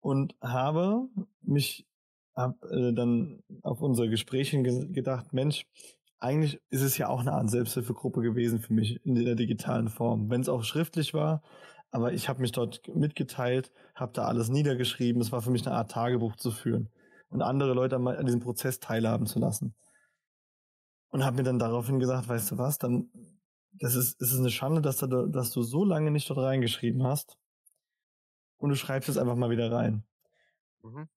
Und 0.00 0.36
habe 0.40 1.08
mich 1.42 1.88
hab, 2.36 2.62
äh, 2.70 2.92
dann 2.92 3.42
auf 3.62 3.80
unser 3.80 4.06
Gespräch 4.06 4.52
ge 4.52 4.92
gedacht, 4.92 5.32
Mensch, 5.32 5.66
eigentlich 6.24 6.60
ist 6.70 6.80
es 6.80 6.96
ja 6.96 7.08
auch 7.08 7.20
eine 7.20 7.32
Art 7.32 7.50
Selbsthilfegruppe 7.50 8.22
gewesen 8.22 8.58
für 8.58 8.72
mich 8.72 9.04
in 9.04 9.14
der 9.14 9.34
digitalen 9.34 9.88
Form, 9.88 10.30
wenn 10.30 10.40
es 10.40 10.48
auch 10.48 10.64
schriftlich 10.64 11.12
war. 11.12 11.42
Aber 11.90 12.14
ich 12.14 12.28
habe 12.28 12.40
mich 12.40 12.50
dort 12.50 12.88
mitgeteilt, 12.94 13.70
habe 13.94 14.12
da 14.14 14.24
alles 14.24 14.48
niedergeschrieben. 14.48 15.20
Es 15.20 15.32
war 15.32 15.42
für 15.42 15.50
mich 15.50 15.66
eine 15.66 15.76
Art 15.76 15.90
Tagebuch 15.90 16.36
zu 16.36 16.50
führen 16.50 16.88
und 17.28 17.42
andere 17.42 17.74
Leute 17.74 17.96
an 17.96 18.24
diesem 18.24 18.40
Prozess 18.40 18.80
teilhaben 18.80 19.26
zu 19.26 19.38
lassen 19.38 19.74
und 21.10 21.24
habe 21.24 21.36
mir 21.36 21.42
dann 21.42 21.58
daraufhin 21.58 22.00
gesagt, 22.00 22.26
weißt 22.26 22.52
du 22.52 22.58
was, 22.58 22.78
dann 22.78 23.10
das 23.74 23.94
ist, 23.94 24.20
es 24.22 24.32
ist 24.32 24.38
eine 24.38 24.50
Schande, 24.50 24.80
dass 24.80 24.98
du, 24.98 25.26
dass 25.26 25.50
du 25.50 25.62
so 25.62 25.84
lange 25.84 26.10
nicht 26.10 26.30
dort 26.30 26.38
reingeschrieben 26.38 27.02
hast 27.04 27.36
und 28.56 28.70
du 28.70 28.76
schreibst 28.76 29.08
es 29.08 29.18
einfach 29.18 29.36
mal 29.36 29.50
wieder 29.50 29.70
rein. 29.70 30.04
Mhm. 30.82 31.08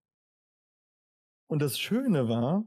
Und 1.48 1.62
das 1.62 1.80
Schöne 1.80 2.28
war, 2.28 2.66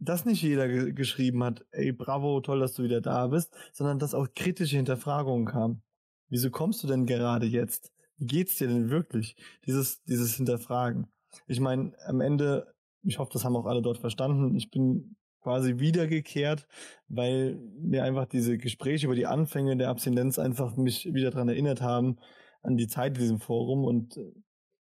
dass 0.00 0.24
nicht 0.24 0.42
jeder 0.42 0.66
ge 0.66 0.92
geschrieben 0.92 1.44
hat, 1.44 1.64
ey, 1.70 1.92
bravo, 1.92 2.40
toll, 2.40 2.60
dass 2.60 2.74
du 2.74 2.82
wieder 2.82 3.00
da 3.00 3.28
bist, 3.28 3.54
sondern 3.72 3.98
dass 3.98 4.14
auch 4.14 4.28
kritische 4.34 4.76
Hinterfragungen 4.76 5.46
kamen. 5.46 5.82
Wieso 6.28 6.50
kommst 6.50 6.82
du 6.82 6.86
denn 6.86 7.06
gerade 7.06 7.46
jetzt? 7.46 7.92
Wie 8.16 8.26
geht's 8.26 8.56
dir 8.56 8.68
denn 8.68 8.90
wirklich? 8.90 9.36
Dieses, 9.66 10.02
dieses 10.04 10.34
Hinterfragen. 10.34 11.06
Ich 11.46 11.60
meine, 11.60 11.92
am 12.06 12.20
Ende, 12.20 12.74
ich 13.02 13.18
hoffe, 13.18 13.30
das 13.32 13.44
haben 13.44 13.56
auch 13.56 13.66
alle 13.66 13.82
dort 13.82 13.98
verstanden. 13.98 14.54
Ich 14.56 14.70
bin 14.70 15.16
quasi 15.42 15.78
wiedergekehrt, 15.78 16.66
weil 17.08 17.56
mir 17.78 18.04
einfach 18.04 18.26
diese 18.26 18.58
Gespräche 18.58 19.06
über 19.06 19.14
die 19.14 19.26
Anfänge 19.26 19.76
der 19.76 19.88
Abstinenz 19.88 20.38
einfach 20.38 20.76
mich 20.76 21.12
wieder 21.12 21.30
daran 21.30 21.48
erinnert 21.48 21.80
haben, 21.80 22.18
an 22.62 22.76
die 22.76 22.88
Zeit 22.88 23.14
in 23.14 23.22
diesem 23.22 23.40
Forum 23.40 23.84
und 23.84 24.16
äh, 24.16 24.32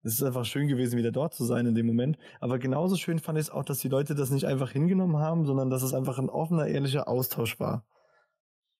es 0.03 0.13
ist 0.13 0.23
einfach 0.23 0.45
schön 0.45 0.67
gewesen, 0.67 0.97
wieder 0.97 1.11
dort 1.11 1.33
zu 1.33 1.45
sein 1.45 1.65
in 1.65 1.75
dem 1.75 1.85
Moment. 1.85 2.17
Aber 2.39 2.59
genauso 2.59 2.95
schön 2.95 3.19
fand 3.19 3.39
ich 3.39 3.45
es 3.45 3.51
auch, 3.51 3.63
dass 3.63 3.79
die 3.79 3.89
Leute 3.89 4.15
das 4.15 4.31
nicht 4.31 4.45
einfach 4.45 4.71
hingenommen 4.71 5.17
haben, 5.17 5.45
sondern 5.45 5.69
dass 5.69 5.83
es 5.83 5.93
einfach 5.93 6.19
ein 6.19 6.29
offener, 6.29 6.67
ehrlicher 6.67 7.07
Austausch 7.07 7.59
war. 7.59 7.85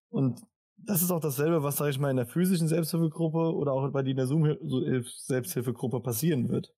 Und 0.10 0.42
das 0.78 1.02
ist 1.02 1.12
auch 1.12 1.22
dasselbe, 1.22 1.64
was, 1.64 1.78
sage 1.78 1.92
ich 1.92 2.00
mal, 2.00 2.12
in 2.12 2.18
der 2.18 2.28
physischen 2.28 2.68
Selbsthilfegruppe 2.68 3.56
oder 3.56 3.72
auch 3.74 3.90
bei 3.92 4.04
der 4.04 4.28
Zoom-Selbsthilfegruppe 4.28 6.02
passieren 6.02 6.50
wird 6.50 6.74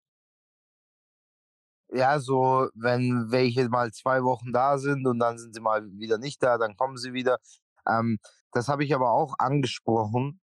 ja, 1.95 2.19
so, 2.19 2.69
wenn 2.75 3.31
welche 3.31 3.69
mal 3.69 3.91
zwei 3.91 4.23
Wochen 4.23 4.51
da 4.51 4.77
sind 4.77 5.07
und 5.07 5.19
dann 5.19 5.37
sind 5.37 5.53
sie 5.53 5.61
mal 5.61 5.85
wieder 5.93 6.17
nicht 6.17 6.41
da, 6.43 6.57
dann 6.57 6.75
kommen 6.75 6.97
sie 6.97 7.13
wieder. 7.13 7.39
Ähm, 7.87 8.19
das 8.51 8.67
habe 8.67 8.83
ich 8.83 8.93
aber 8.95 9.11
auch 9.11 9.35
angesprochen, 9.39 10.41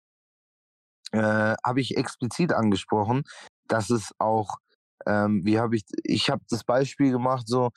äh, 1.13 1.55
habe 1.65 1.81
ich 1.81 1.97
explizit 1.97 2.53
angesprochen, 2.53 3.25
dass 3.69 3.91
es 3.91 4.13
auch, 4.19 4.59
ähm, 5.07 5.45
wie 5.45 5.59
habe 5.59 5.77
ich, 5.77 5.85
ich 6.05 6.31
habe 6.31 6.43
das 6.49 6.65
Beispiel 6.65 7.13
gemacht, 7.13 7.49
so, 7.49 7.71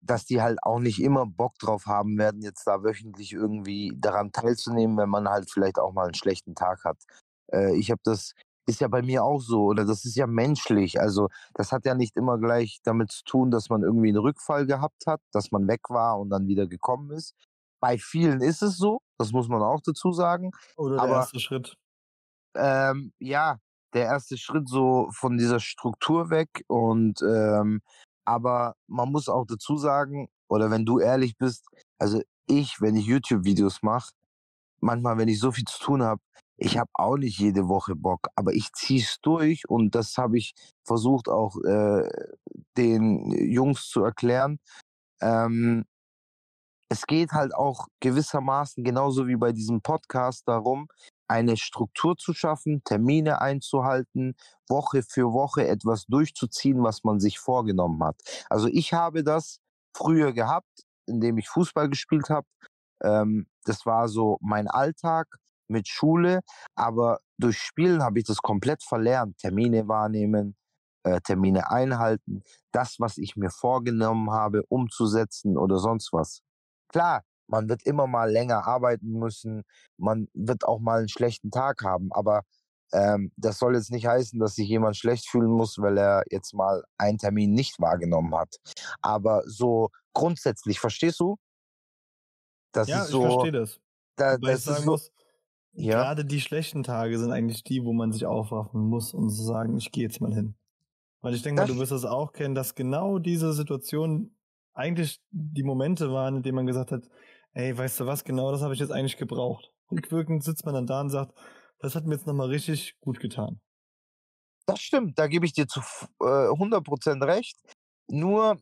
dass 0.00 0.24
die 0.24 0.42
halt 0.42 0.58
auch 0.62 0.80
nicht 0.80 1.00
immer 1.00 1.26
Bock 1.26 1.58
drauf 1.58 1.86
haben 1.86 2.18
werden, 2.18 2.42
jetzt 2.42 2.66
da 2.66 2.82
wöchentlich 2.82 3.32
irgendwie 3.32 3.92
daran 3.96 4.32
teilzunehmen, 4.32 4.96
wenn 4.96 5.08
man 5.08 5.28
halt 5.28 5.50
vielleicht 5.50 5.78
auch 5.78 5.92
mal 5.92 6.04
einen 6.04 6.14
schlechten 6.14 6.54
Tag 6.54 6.84
hat. 6.84 6.98
Äh, 7.52 7.76
ich 7.76 7.90
habe 7.90 8.00
das 8.04 8.34
ist 8.66 8.80
ja 8.80 8.88
bei 8.88 9.02
mir 9.02 9.24
auch 9.24 9.40
so 9.40 9.64
oder 9.64 9.84
das 9.84 10.04
ist 10.04 10.16
ja 10.16 10.26
menschlich. 10.26 11.00
Also 11.00 11.28
das 11.54 11.72
hat 11.72 11.84
ja 11.84 11.94
nicht 11.94 12.16
immer 12.16 12.38
gleich 12.38 12.80
damit 12.84 13.10
zu 13.10 13.24
tun, 13.24 13.50
dass 13.50 13.70
man 13.70 13.82
irgendwie 13.82 14.08
einen 14.08 14.18
Rückfall 14.18 14.66
gehabt 14.66 15.06
hat, 15.06 15.20
dass 15.32 15.50
man 15.50 15.66
weg 15.66 15.90
war 15.90 16.18
und 16.20 16.30
dann 16.30 16.46
wieder 16.46 16.66
gekommen 16.66 17.10
ist. 17.10 17.34
Bei 17.80 17.98
vielen 17.98 18.40
ist 18.40 18.62
es 18.62 18.76
so, 18.76 19.00
das 19.18 19.32
muss 19.32 19.48
man 19.48 19.62
auch 19.62 19.80
dazu 19.84 20.12
sagen. 20.12 20.52
Oder 20.76 20.94
der 20.94 21.02
Aber, 21.02 21.16
erste 21.16 21.40
Schritt. 21.40 21.76
Ähm, 22.54 23.12
ja, 23.18 23.58
der 23.94 24.04
erste 24.04 24.36
Schritt 24.38 24.68
so 24.68 25.08
von 25.12 25.38
dieser 25.38 25.60
Struktur 25.60 26.30
weg 26.30 26.64
und 26.68 27.22
ähm, 27.22 27.82
aber 28.24 28.76
man 28.86 29.10
muss 29.10 29.28
auch 29.28 29.46
dazu 29.46 29.76
sagen, 29.76 30.28
oder 30.48 30.70
wenn 30.70 30.84
du 30.84 30.98
ehrlich 30.98 31.36
bist, 31.36 31.66
also 31.98 32.22
ich, 32.46 32.80
wenn 32.80 32.96
ich 32.96 33.06
YouTube-Videos 33.06 33.82
mache, 33.82 34.12
manchmal, 34.80 35.18
wenn 35.18 35.28
ich 35.28 35.40
so 35.40 35.52
viel 35.52 35.64
zu 35.64 35.80
tun 35.80 36.02
habe, 36.02 36.20
ich 36.56 36.78
habe 36.78 36.90
auch 36.94 37.16
nicht 37.16 37.38
jede 37.38 37.68
Woche 37.68 37.96
Bock, 37.96 38.28
aber 38.36 38.52
ich 38.52 38.72
ziehe 38.72 39.00
es 39.00 39.18
durch 39.20 39.68
und 39.68 39.94
das 39.94 40.16
habe 40.18 40.38
ich 40.38 40.54
versucht 40.84 41.28
auch 41.28 41.56
äh, 41.64 42.08
den 42.76 43.32
Jungs 43.32 43.88
zu 43.88 44.04
erklären. 44.04 44.58
Ähm, 45.20 45.84
es 46.88 47.06
geht 47.06 47.32
halt 47.32 47.54
auch 47.54 47.86
gewissermaßen 48.00 48.84
genauso 48.84 49.26
wie 49.26 49.36
bei 49.36 49.52
diesem 49.52 49.80
Podcast 49.80 50.46
darum, 50.46 50.88
eine 51.32 51.56
Struktur 51.56 52.18
zu 52.18 52.34
schaffen, 52.34 52.84
Termine 52.84 53.40
einzuhalten, 53.40 54.36
Woche 54.68 55.02
für 55.02 55.32
Woche 55.32 55.66
etwas 55.66 56.04
durchzuziehen, 56.04 56.82
was 56.82 57.04
man 57.04 57.20
sich 57.20 57.38
vorgenommen 57.38 58.04
hat. 58.04 58.20
Also 58.50 58.68
ich 58.68 58.92
habe 58.92 59.24
das 59.24 59.58
früher 59.96 60.34
gehabt, 60.34 60.84
indem 61.06 61.38
ich 61.38 61.48
Fußball 61.48 61.88
gespielt 61.88 62.28
habe. 62.28 62.46
Ähm, 63.02 63.46
das 63.64 63.86
war 63.86 64.08
so 64.08 64.36
mein 64.42 64.68
Alltag 64.68 65.26
mit 65.68 65.88
Schule, 65.88 66.40
aber 66.74 67.20
durch 67.38 67.58
Spielen 67.58 68.02
habe 68.02 68.18
ich 68.18 68.26
das 68.26 68.38
komplett 68.38 68.82
verlernt. 68.82 69.38
Termine 69.38 69.88
wahrnehmen, 69.88 70.54
äh, 71.02 71.20
Termine 71.22 71.70
einhalten, 71.70 72.42
das, 72.72 72.96
was 72.98 73.16
ich 73.16 73.36
mir 73.36 73.50
vorgenommen 73.50 74.30
habe, 74.30 74.64
umzusetzen 74.68 75.56
oder 75.56 75.78
sonst 75.78 76.12
was. 76.12 76.42
Klar, 76.88 77.22
man 77.52 77.68
wird 77.68 77.84
immer 77.84 78.06
mal 78.06 78.30
länger 78.30 78.66
arbeiten 78.66 79.12
müssen, 79.12 79.62
man 79.98 80.28
wird 80.32 80.64
auch 80.64 80.80
mal 80.80 81.00
einen 81.00 81.08
schlechten 81.08 81.50
Tag 81.50 81.84
haben, 81.84 82.10
aber 82.12 82.42
ähm, 82.92 83.30
das 83.36 83.58
soll 83.58 83.74
jetzt 83.74 83.92
nicht 83.92 84.06
heißen, 84.06 84.40
dass 84.40 84.54
sich 84.54 84.68
jemand 84.68 84.96
schlecht 84.96 85.28
fühlen 85.28 85.50
muss, 85.50 85.78
weil 85.78 85.98
er 85.98 86.24
jetzt 86.30 86.54
mal 86.54 86.82
einen 86.98 87.18
Termin 87.18 87.52
nicht 87.52 87.78
wahrgenommen 87.80 88.34
hat. 88.34 88.56
Aber 89.00 89.42
so 89.46 89.90
grundsätzlich, 90.14 90.80
verstehst 90.80 91.20
du? 91.20 91.36
Das 92.72 92.88
ja, 92.88 93.02
ist 93.02 93.10
so, 93.10 93.24
ich 93.24 93.32
verstehe 93.32 93.52
das. 93.52 93.80
Da, 94.16 94.36
das 94.36 94.66
ist 94.66 94.82
so, 94.82 94.90
muss, 94.90 95.10
ja. 95.74 96.02
Gerade 96.02 96.24
die 96.24 96.40
schlechten 96.40 96.82
Tage 96.82 97.18
sind 97.18 97.32
eigentlich 97.32 97.64
die, 97.64 97.84
wo 97.84 97.92
man 97.92 98.12
sich 98.12 98.26
aufraffen 98.26 98.80
muss 98.80 99.14
und 99.14 99.30
zu 99.30 99.42
sagen, 99.42 99.76
ich 99.78 99.90
gehe 99.90 100.04
jetzt 100.04 100.20
mal 100.20 100.32
hin. 100.32 100.54
Weil 101.22 101.34
ich 101.34 101.42
denke 101.42 101.62
mal, 101.62 101.66
du 101.66 101.78
wirst 101.78 101.92
das 101.92 102.04
auch 102.04 102.32
kennen, 102.32 102.54
dass 102.54 102.74
genau 102.74 103.18
diese 103.18 103.52
Situation 103.52 104.34
eigentlich 104.74 105.20
die 105.30 105.62
Momente 105.62 106.12
waren, 106.12 106.36
in 106.36 106.42
denen 106.42 106.56
man 106.56 106.66
gesagt 106.66 106.92
hat, 106.92 107.08
ey, 107.54 107.76
weißt 107.76 108.00
du 108.00 108.06
was, 108.06 108.24
genau 108.24 108.50
das 108.52 108.62
habe 108.62 108.74
ich 108.74 108.80
jetzt 108.80 108.92
eigentlich 108.92 109.16
gebraucht. 109.16 109.70
Rückwirkend 109.90 110.42
sitzt 110.44 110.64
man 110.64 110.74
dann 110.74 110.86
da 110.86 111.00
und 111.00 111.10
sagt, 111.10 111.38
das 111.78 111.94
hat 111.94 112.06
mir 112.06 112.14
jetzt 112.14 112.26
nochmal 112.26 112.48
richtig 112.48 112.96
gut 113.00 113.20
getan. 113.20 113.60
Das 114.66 114.80
stimmt, 114.80 115.18
da 115.18 115.26
gebe 115.26 115.44
ich 115.44 115.52
dir 115.52 115.66
zu 115.66 115.80
äh, 116.20 116.48
100% 116.48 117.26
recht. 117.26 117.56
Nur, 118.08 118.58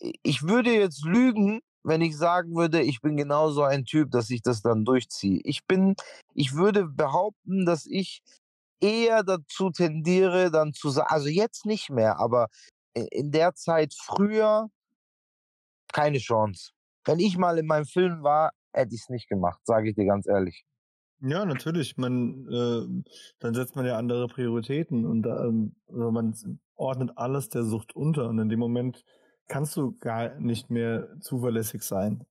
ich 0.00 0.42
würde 0.42 0.72
jetzt 0.72 1.04
lügen, 1.04 1.60
wenn 1.82 2.00
ich 2.00 2.16
sagen 2.16 2.54
würde, 2.54 2.82
ich 2.82 3.00
bin 3.00 3.16
genauso 3.16 3.62
ein 3.62 3.84
Typ, 3.84 4.10
dass 4.10 4.30
ich 4.30 4.42
das 4.42 4.62
dann 4.62 4.84
durchziehe. 4.84 5.40
Ich 5.44 5.66
bin, 5.66 5.94
ich 6.34 6.54
würde 6.54 6.86
behaupten, 6.86 7.66
dass 7.66 7.86
ich 7.86 8.22
eher 8.80 9.24
dazu 9.24 9.70
tendiere, 9.70 10.50
dann 10.50 10.72
zu 10.72 10.90
sagen, 10.90 11.08
also 11.10 11.28
jetzt 11.28 11.66
nicht 11.66 11.90
mehr, 11.90 12.18
aber 12.18 12.48
in 12.94 13.32
der 13.32 13.54
Zeit 13.54 13.94
früher 13.94 14.68
keine 15.92 16.18
Chance. 16.18 16.70
Wenn 17.08 17.18
ich 17.18 17.36
mal 17.38 17.58
in 17.58 17.66
meinem 17.66 17.86
Film 17.86 18.22
war, 18.22 18.52
hätte 18.72 18.94
ich 18.94 19.02
es 19.02 19.08
nicht 19.08 19.28
gemacht, 19.28 19.60
sage 19.64 19.90
ich 19.90 19.96
dir 19.96 20.06
ganz 20.06 20.28
ehrlich. 20.28 20.64
Ja, 21.20 21.44
natürlich. 21.44 21.96
Man, 21.96 22.46
äh, 22.48 23.04
dann 23.40 23.54
setzt 23.54 23.74
man 23.74 23.84
ja 23.86 23.96
andere 23.98 24.28
Prioritäten 24.28 25.04
und 25.04 25.26
ähm, 25.26 25.74
also 25.88 26.10
man 26.12 26.34
ordnet 26.76 27.12
alles 27.16 27.48
der 27.48 27.64
Sucht 27.64 27.96
unter 27.96 28.28
und 28.28 28.38
in 28.38 28.48
dem 28.48 28.60
Moment 28.60 29.04
kannst 29.48 29.76
du 29.76 29.96
gar 29.98 30.38
nicht 30.38 30.70
mehr 30.70 31.08
zuverlässig 31.20 31.82
sein 31.82 32.24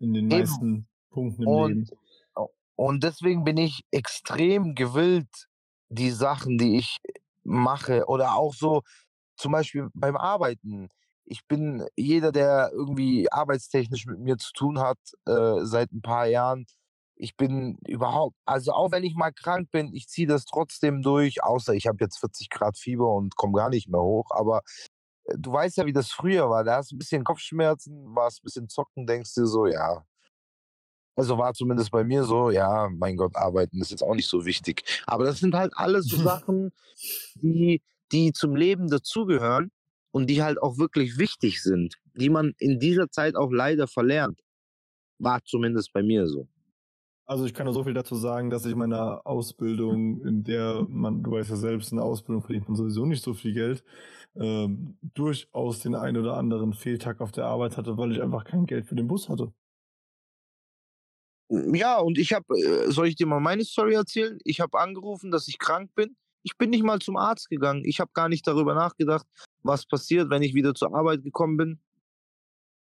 in 0.00 0.14
den 0.14 0.28
Eben. 0.30 0.48
meisten 0.50 0.88
Punkten 1.10 1.44
im 1.44 1.54
Und, 1.54 1.58
Leben. 1.58 1.90
und 2.76 3.04
deswegen 3.04 3.44
bin 3.44 3.56
ich 3.56 3.82
extrem 3.90 4.74
gewillt, 4.74 5.48
die 5.88 6.10
Sachen, 6.10 6.58
die 6.58 6.78
ich 6.78 6.98
mache 7.44 8.06
oder 8.06 8.34
auch 8.34 8.54
so 8.54 8.82
zum 9.36 9.52
Beispiel 9.52 9.88
beim 9.94 10.16
Arbeiten. 10.16 10.88
Ich 11.30 11.46
bin 11.46 11.86
jeder, 11.94 12.32
der 12.32 12.72
irgendwie 12.72 13.30
arbeitstechnisch 13.30 14.04
mit 14.06 14.18
mir 14.18 14.36
zu 14.36 14.52
tun 14.52 14.80
hat, 14.80 14.98
äh, 15.26 15.64
seit 15.64 15.92
ein 15.92 16.02
paar 16.02 16.26
Jahren. 16.26 16.66
Ich 17.14 17.36
bin 17.36 17.78
überhaupt, 17.86 18.34
also 18.46 18.72
auch 18.72 18.90
wenn 18.90 19.04
ich 19.04 19.14
mal 19.14 19.30
krank 19.30 19.70
bin, 19.70 19.94
ich 19.94 20.08
ziehe 20.08 20.26
das 20.26 20.44
trotzdem 20.44 21.02
durch, 21.02 21.44
außer 21.44 21.72
ich 21.74 21.86
habe 21.86 21.98
jetzt 22.00 22.18
40 22.18 22.50
Grad 22.50 22.76
Fieber 22.76 23.14
und 23.14 23.36
komme 23.36 23.52
gar 23.52 23.68
nicht 23.70 23.88
mehr 23.88 24.00
hoch. 24.00 24.30
Aber 24.30 24.62
äh, 25.26 25.36
du 25.38 25.52
weißt 25.52 25.76
ja, 25.76 25.86
wie 25.86 25.92
das 25.92 26.10
früher 26.10 26.50
war. 26.50 26.64
Da 26.64 26.78
hast 26.78 26.90
du 26.90 26.96
ein 26.96 26.98
bisschen 26.98 27.22
Kopfschmerzen, 27.22 28.12
warst 28.16 28.40
ein 28.40 28.46
bisschen 28.46 28.68
zocken, 28.68 29.06
denkst 29.06 29.34
dir 29.34 29.46
so, 29.46 29.66
ja. 29.66 30.04
Also 31.14 31.38
war 31.38 31.54
zumindest 31.54 31.92
bei 31.92 32.02
mir 32.02 32.24
so, 32.24 32.50
ja, 32.50 32.88
mein 32.90 33.16
Gott, 33.16 33.36
arbeiten 33.36 33.80
ist 33.80 33.92
jetzt 33.92 34.02
auch 34.02 34.16
nicht 34.16 34.28
so 34.28 34.44
wichtig. 34.46 34.82
Aber 35.06 35.24
das 35.24 35.38
sind 35.38 35.54
halt 35.54 35.72
alles 35.76 36.06
so 36.06 36.16
Sachen, 36.24 36.72
die, 37.36 37.82
die 38.10 38.32
zum 38.32 38.56
Leben 38.56 38.88
dazugehören 38.88 39.70
und 40.12 40.28
die 40.28 40.42
halt 40.42 40.60
auch 40.62 40.78
wirklich 40.78 41.18
wichtig 41.18 41.62
sind, 41.62 41.96
die 42.14 42.30
man 42.30 42.54
in 42.58 42.78
dieser 42.78 43.10
Zeit 43.10 43.36
auch 43.36 43.50
leider 43.50 43.86
verlernt. 43.86 44.40
War 45.18 45.42
zumindest 45.44 45.92
bei 45.92 46.02
mir 46.02 46.26
so. 46.26 46.48
Also 47.26 47.44
ich 47.44 47.54
kann 47.54 47.64
nur 47.66 47.74
so 47.74 47.84
viel 47.84 47.94
dazu 47.94 48.16
sagen, 48.16 48.50
dass 48.50 48.66
ich 48.66 48.74
meine 48.74 49.24
Ausbildung, 49.24 50.20
in 50.26 50.42
der 50.42 50.84
man, 50.88 51.22
du 51.22 51.30
weißt 51.30 51.50
ja 51.50 51.56
selbst, 51.56 51.92
in 51.92 51.98
der 51.98 52.04
Ausbildung 52.04 52.42
verdient 52.42 52.68
man 52.68 52.76
sowieso 52.76 53.06
nicht 53.06 53.22
so 53.22 53.34
viel 53.34 53.54
Geld, 53.54 53.84
ähm, 54.34 54.98
durchaus 55.14 55.80
den 55.80 55.94
einen 55.94 56.16
oder 56.16 56.36
anderen 56.36 56.72
Fehltag 56.72 57.20
auf 57.20 57.30
der 57.30 57.46
Arbeit 57.46 57.76
hatte, 57.76 57.96
weil 57.96 58.10
ich 58.12 58.20
einfach 58.20 58.42
kein 58.44 58.66
Geld 58.66 58.86
für 58.86 58.96
den 58.96 59.06
Bus 59.06 59.28
hatte. 59.28 59.52
Ja, 61.50 61.98
und 61.98 62.16
ich 62.18 62.32
habe, 62.32 62.46
äh, 62.58 62.90
soll 62.92 63.08
ich 63.08 63.16
dir 63.16 63.26
mal 63.26 63.40
meine 63.40 63.64
Story 63.64 63.94
erzählen? 63.94 64.38
Ich 64.44 64.60
habe 64.60 64.78
angerufen, 64.78 65.30
dass 65.32 65.48
ich 65.48 65.58
krank 65.58 65.94
bin. 65.96 66.16
Ich 66.42 66.56
bin 66.56 66.70
nicht 66.70 66.82
mal 66.82 67.00
zum 67.00 67.16
Arzt 67.16 67.48
gegangen. 67.48 67.82
Ich 67.84 68.00
habe 68.00 68.10
gar 68.14 68.28
nicht 68.28 68.46
darüber 68.46 68.74
nachgedacht, 68.74 69.26
was 69.62 69.86
passiert, 69.86 70.30
wenn 70.30 70.42
ich 70.42 70.54
wieder 70.54 70.74
zur 70.74 70.94
Arbeit 70.94 71.22
gekommen 71.22 71.56
bin 71.56 71.80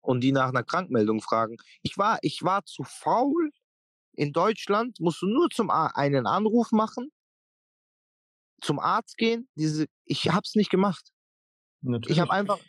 und 0.01 0.21
die 0.21 0.31
nach 0.31 0.49
einer 0.49 0.63
Krankmeldung 0.63 1.21
fragen. 1.21 1.57
Ich 1.81 1.97
war, 1.97 2.19
ich 2.21 2.43
war 2.43 2.65
zu 2.65 2.83
faul. 2.83 3.51
In 4.13 4.33
Deutschland 4.33 4.99
musst 4.99 5.21
du 5.21 5.27
nur 5.27 5.49
zum 5.49 5.69
A 5.69 5.87
einen 5.87 6.25
Anruf 6.27 6.71
machen, 6.71 7.11
zum 8.61 8.79
Arzt 8.79 9.17
gehen. 9.17 9.47
Diese, 9.55 9.85
ich 10.05 10.29
habe 10.29 10.41
es 10.43 10.55
nicht 10.55 10.69
gemacht. 10.69 11.11
Natürlich. 11.81 12.17
Ich 12.17 12.21
habe 12.21 12.31
einfach, 12.31 12.59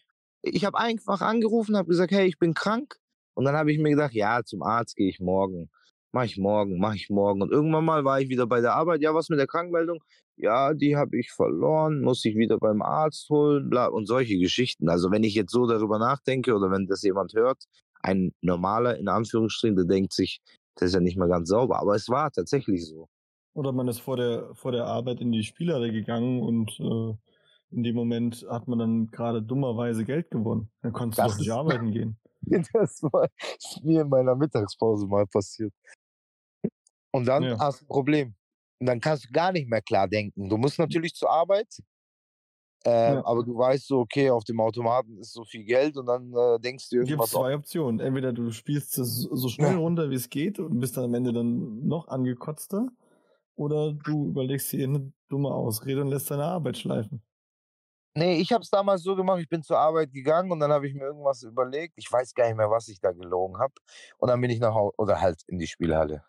ich 0.42 0.64
habe 0.64 0.78
einfach 0.78 1.20
angerufen, 1.20 1.76
habe 1.76 1.88
gesagt, 1.88 2.12
hey, 2.12 2.26
ich 2.26 2.38
bin 2.38 2.54
krank. 2.54 2.96
Und 3.34 3.44
dann 3.44 3.56
habe 3.56 3.72
ich 3.72 3.78
mir 3.78 3.90
gedacht, 3.90 4.12
ja, 4.12 4.44
zum 4.44 4.62
Arzt 4.62 4.96
gehe 4.96 5.08
ich 5.08 5.20
morgen. 5.20 5.70
Mach 6.12 6.24
ich 6.24 6.36
morgen, 6.36 6.78
mach 6.78 6.94
ich 6.94 7.08
morgen. 7.08 7.40
Und 7.42 7.52
irgendwann 7.52 7.84
mal 7.84 8.04
war 8.04 8.20
ich 8.20 8.28
wieder 8.28 8.46
bei 8.46 8.60
der 8.60 8.74
Arbeit. 8.74 9.00
Ja, 9.00 9.14
was 9.14 9.28
mit 9.28 9.38
der 9.38 9.46
Krankmeldung? 9.46 10.02
Ja, 10.42 10.72
die 10.72 10.96
habe 10.96 11.18
ich 11.18 11.30
verloren, 11.30 12.00
muss 12.00 12.24
ich 12.24 12.34
wieder 12.34 12.56
beim 12.58 12.80
Arzt 12.80 13.28
holen, 13.28 13.68
bla 13.68 13.86
und 13.86 14.06
solche 14.06 14.38
Geschichten. 14.38 14.88
Also 14.88 15.10
wenn 15.10 15.22
ich 15.22 15.34
jetzt 15.34 15.52
so 15.52 15.66
darüber 15.66 15.98
nachdenke 15.98 16.54
oder 16.54 16.70
wenn 16.70 16.86
das 16.86 17.02
jemand 17.02 17.34
hört, 17.34 17.64
ein 18.02 18.32
normaler 18.40 18.96
in 18.96 19.08
Anführungsstrichen, 19.08 19.76
der 19.76 19.84
denkt 19.84 20.14
sich, 20.14 20.40
das 20.76 20.88
ist 20.88 20.94
ja 20.94 21.00
nicht 21.00 21.18
mal 21.18 21.28
ganz 21.28 21.50
sauber. 21.50 21.78
Aber 21.78 21.94
es 21.94 22.08
war 22.08 22.30
tatsächlich 22.30 22.86
so. 22.86 23.08
Oder 23.52 23.72
man 23.72 23.88
ist 23.88 23.98
vor 24.00 24.16
der, 24.16 24.54
vor 24.54 24.72
der 24.72 24.86
Arbeit 24.86 25.20
in 25.20 25.30
die 25.30 25.42
Spielhalle 25.42 25.92
gegangen 25.92 26.40
und 26.40 26.80
äh, 26.80 27.14
in 27.72 27.82
dem 27.82 27.94
Moment 27.94 28.46
hat 28.48 28.66
man 28.66 28.78
dann 28.78 29.10
gerade 29.10 29.42
dummerweise 29.42 30.04
Geld 30.04 30.30
gewonnen. 30.30 30.70
Dann 30.80 30.92
konntest 30.92 31.18
du 31.18 31.22
Das 31.24 31.32
doch 31.32 31.38
nicht 31.40 31.50
arbeiten 31.52 31.90
gehen. 31.92 32.16
Das 32.72 33.02
war 33.02 33.28
ist 33.58 33.84
mir 33.84 34.00
in 34.00 34.08
meiner 34.08 34.34
Mittagspause 34.34 35.06
mal 35.06 35.26
passiert. 35.26 35.74
Und 37.12 37.26
dann 37.26 37.42
Ja. 37.44 37.58
hast 37.58 37.82
du 37.82 37.84
ein 37.84 37.88
Problem. 37.88 38.34
Und 38.80 38.86
dann 38.86 39.00
kannst 39.00 39.26
du 39.26 39.32
gar 39.32 39.52
nicht 39.52 39.68
mehr 39.68 39.82
klar 39.82 40.08
denken. 40.08 40.48
Du 40.48 40.56
musst 40.56 40.78
natürlich 40.78 41.14
zur 41.14 41.30
Arbeit, 41.30 41.68
äh, 42.84 42.90
Ja. 43.12 43.24
aber 43.24 43.44
du 43.44 43.56
weißt 43.56 43.86
so, 43.86 43.98
okay, 44.00 44.30
auf 44.30 44.44
dem 44.44 44.60
Automaten 44.60 45.18
ist 45.18 45.32
so 45.32 45.44
viel 45.44 45.64
Geld 45.64 45.96
und 45.96 46.06
dann 46.06 46.32
äh, 46.34 46.58
denkst 46.60 46.88
du 46.90 46.96
Gibt 46.96 47.08
irgendwas. 47.08 47.30
zwei 47.30 47.54
Optionen. 47.54 48.00
Entweder 48.00 48.32
du 48.32 48.50
spielst 48.52 48.98
es 48.98 49.20
so 49.30 49.48
schnell 49.48 49.72
Ja. 49.72 49.78
runter, 49.78 50.10
wie 50.10 50.14
es 50.14 50.30
geht 50.30 50.58
und 50.58 50.80
bist 50.80 50.96
dann 50.96 51.04
am 51.04 51.14
Ende 51.14 51.32
dann 51.32 51.86
noch 51.86 52.08
angekotzter. 52.08 52.88
Oder 53.56 53.92
du 53.92 54.28
überlegst 54.28 54.72
dir 54.72 54.84
eine 54.84 55.12
dumme 55.28 55.50
Ausrede 55.50 56.00
und 56.00 56.08
lässt 56.08 56.30
deine 56.30 56.44
Arbeit 56.44 56.78
schleifen. 56.78 57.22
Nee, 58.16 58.38
ich 58.40 58.52
habe 58.52 58.62
es 58.62 58.70
damals 58.70 59.02
so 59.02 59.14
gemacht, 59.14 59.40
ich 59.40 59.48
bin 59.48 59.62
zur 59.62 59.78
Arbeit 59.78 60.12
gegangen 60.12 60.50
und 60.50 60.58
dann 60.60 60.72
habe 60.72 60.88
ich 60.88 60.94
mir 60.94 61.04
irgendwas 61.04 61.42
überlegt. 61.42 61.94
Ich 61.96 62.10
weiß 62.10 62.34
gar 62.34 62.46
nicht 62.48 62.56
mehr, 62.56 62.70
was 62.70 62.88
ich 62.88 63.00
da 63.00 63.12
gelogen 63.12 63.58
habe. 63.58 63.72
Und 64.18 64.28
dann 64.28 64.40
bin 64.40 64.50
ich 64.50 64.58
nach 64.58 64.74
Hause 64.74 64.94
oder 64.98 65.20
halt 65.20 65.42
in 65.46 65.58
die 65.58 65.68
Spielhalle. 65.68 66.24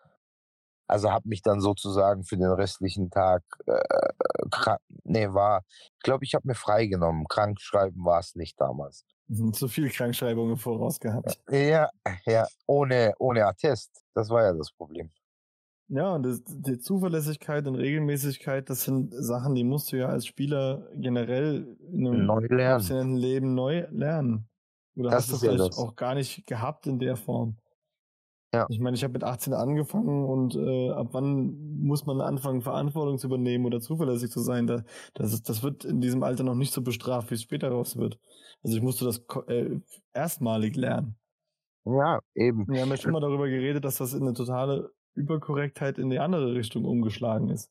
Also 0.92 1.10
habe 1.10 1.26
mich 1.26 1.40
dann 1.40 1.62
sozusagen 1.62 2.22
für 2.22 2.36
den 2.36 2.50
restlichen 2.50 3.10
Tag 3.10 3.42
äh, 3.66 3.80
krank, 4.50 4.78
nee, 5.04 5.26
war, 5.32 5.64
ich 5.70 6.02
glaube, 6.02 6.24
ich 6.24 6.34
habe 6.34 6.46
mir 6.46 6.54
freigenommen. 6.54 7.26
Krank 7.28 7.60
schreiben 7.62 8.04
war 8.04 8.20
es 8.20 8.34
nicht 8.34 8.60
damals. 8.60 9.06
Mhm, 9.28 9.54
Zu 9.54 9.68
viel 9.68 9.88
Krankschreibungen 9.88 10.58
voraus 10.58 11.00
gehabt. 11.00 11.40
Ja, 11.50 11.88
ja, 12.26 12.46
ohne, 12.66 13.14
ohne 13.18 13.46
Attest. 13.46 14.02
Das 14.14 14.28
war 14.28 14.42
ja 14.42 14.52
das 14.52 14.70
Problem. 14.72 15.10
Ja, 15.88 16.14
und 16.14 16.24
das, 16.24 16.42
die 16.46 16.78
Zuverlässigkeit 16.78 17.66
und 17.66 17.74
Regelmäßigkeit, 17.76 18.68
das 18.68 18.84
sind 18.84 19.14
Sachen, 19.14 19.54
die 19.54 19.64
musst 19.64 19.92
du 19.92 19.96
ja 19.96 20.08
als 20.08 20.26
Spieler 20.26 20.88
generell 20.94 21.76
in 21.90 22.06
einem 22.06 22.26
Neu 22.26 22.46
lernen. 22.48 23.16
Leben 23.16 23.54
neu 23.54 23.86
lernen. 23.90 24.48
Oder 24.96 25.10
Das 25.10 25.30
hast 25.30 25.42
du 25.42 25.46
ja 25.46 25.52
vielleicht 25.52 25.72
das. 25.72 25.78
auch 25.78 25.96
gar 25.96 26.14
nicht 26.14 26.46
gehabt 26.46 26.86
in 26.86 26.98
der 26.98 27.16
Form. 27.16 27.56
Ja. 28.54 28.66
Ich 28.68 28.80
meine, 28.80 28.94
ich 28.94 29.02
habe 29.02 29.14
mit 29.14 29.24
18 29.24 29.54
angefangen 29.54 30.24
und 30.24 30.54
äh, 30.56 30.90
ab 30.90 31.08
wann 31.12 31.78
muss 31.82 32.04
man 32.04 32.20
anfangen, 32.20 32.60
Verantwortung 32.60 33.16
zu 33.16 33.26
übernehmen 33.26 33.64
oder 33.64 33.80
zuverlässig 33.80 34.30
zu 34.30 34.40
sein? 34.40 34.66
Da, 34.66 34.84
das, 35.14 35.32
ist, 35.32 35.48
das 35.48 35.62
wird 35.62 35.86
in 35.86 36.02
diesem 36.02 36.22
Alter 36.22 36.44
noch 36.44 36.54
nicht 36.54 36.72
so 36.72 36.82
bestraft, 36.82 37.30
wie 37.30 37.34
es 37.34 37.42
später 37.42 37.70
raus 37.70 37.96
wird. 37.96 38.18
Also 38.62 38.76
ich 38.76 38.82
musste 38.82 39.06
das 39.06 39.24
äh, 39.46 39.80
erstmalig 40.12 40.76
lernen. 40.76 41.16
Ja, 41.84 42.20
eben. 42.34 42.68
Wir 42.68 42.82
haben 42.82 42.90
ja 42.90 42.96
schon 42.98 43.12
mal 43.12 43.20
darüber 43.20 43.48
geredet, 43.48 43.84
dass 43.84 43.96
das 43.96 44.12
in 44.12 44.22
eine 44.22 44.34
totale 44.34 44.92
Überkorrektheit 45.14 45.98
in 45.98 46.10
die 46.10 46.18
andere 46.18 46.54
Richtung 46.54 46.84
umgeschlagen 46.84 47.48
ist. 47.48 47.70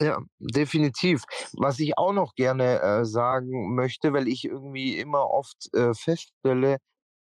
Ja, 0.00 0.18
definitiv. 0.38 1.24
Was 1.54 1.78
ich 1.80 1.98
auch 1.98 2.12
noch 2.12 2.34
gerne 2.34 2.80
äh, 2.80 3.04
sagen 3.04 3.74
möchte, 3.74 4.12
weil 4.12 4.28
ich 4.28 4.44
irgendwie 4.44 4.96
immer 4.98 5.28
oft 5.30 5.68
äh, 5.74 5.92
feststelle, 5.92 6.78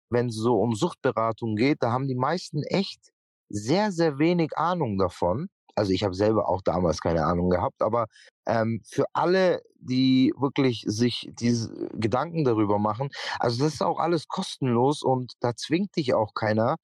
wenn 0.09 0.27
es 0.27 0.35
so 0.35 0.59
um 0.59 0.75
Suchtberatung 0.75 1.55
geht, 1.55 1.77
da 1.81 1.91
haben 1.91 2.07
die 2.07 2.15
meisten 2.15 2.63
echt 2.63 3.11
sehr, 3.49 3.91
sehr 3.91 4.19
wenig 4.19 4.57
Ahnung 4.57 4.97
davon. 4.97 5.49
Also 5.75 5.91
ich 5.91 6.03
habe 6.03 6.15
selber 6.15 6.47
auch 6.47 6.61
damals 6.61 7.01
keine 7.01 7.25
Ahnung 7.25 7.49
gehabt, 7.49 7.81
aber 7.81 8.07
ähm, 8.47 8.81
für 8.85 9.05
alle, 9.13 9.61
die 9.75 10.33
wirklich 10.37 10.83
sich 10.87 11.29
diese 11.33 11.89
Gedanken 11.93 12.45
darüber 12.45 12.79
machen, 12.79 13.09
also 13.39 13.63
das 13.63 13.75
ist 13.75 13.83
auch 13.83 13.99
alles 13.99 14.27
kostenlos 14.27 15.03
und 15.03 15.33
da 15.41 15.55
zwingt 15.55 15.95
dich 15.97 16.13
auch 16.13 16.33
keiner. 16.33 16.77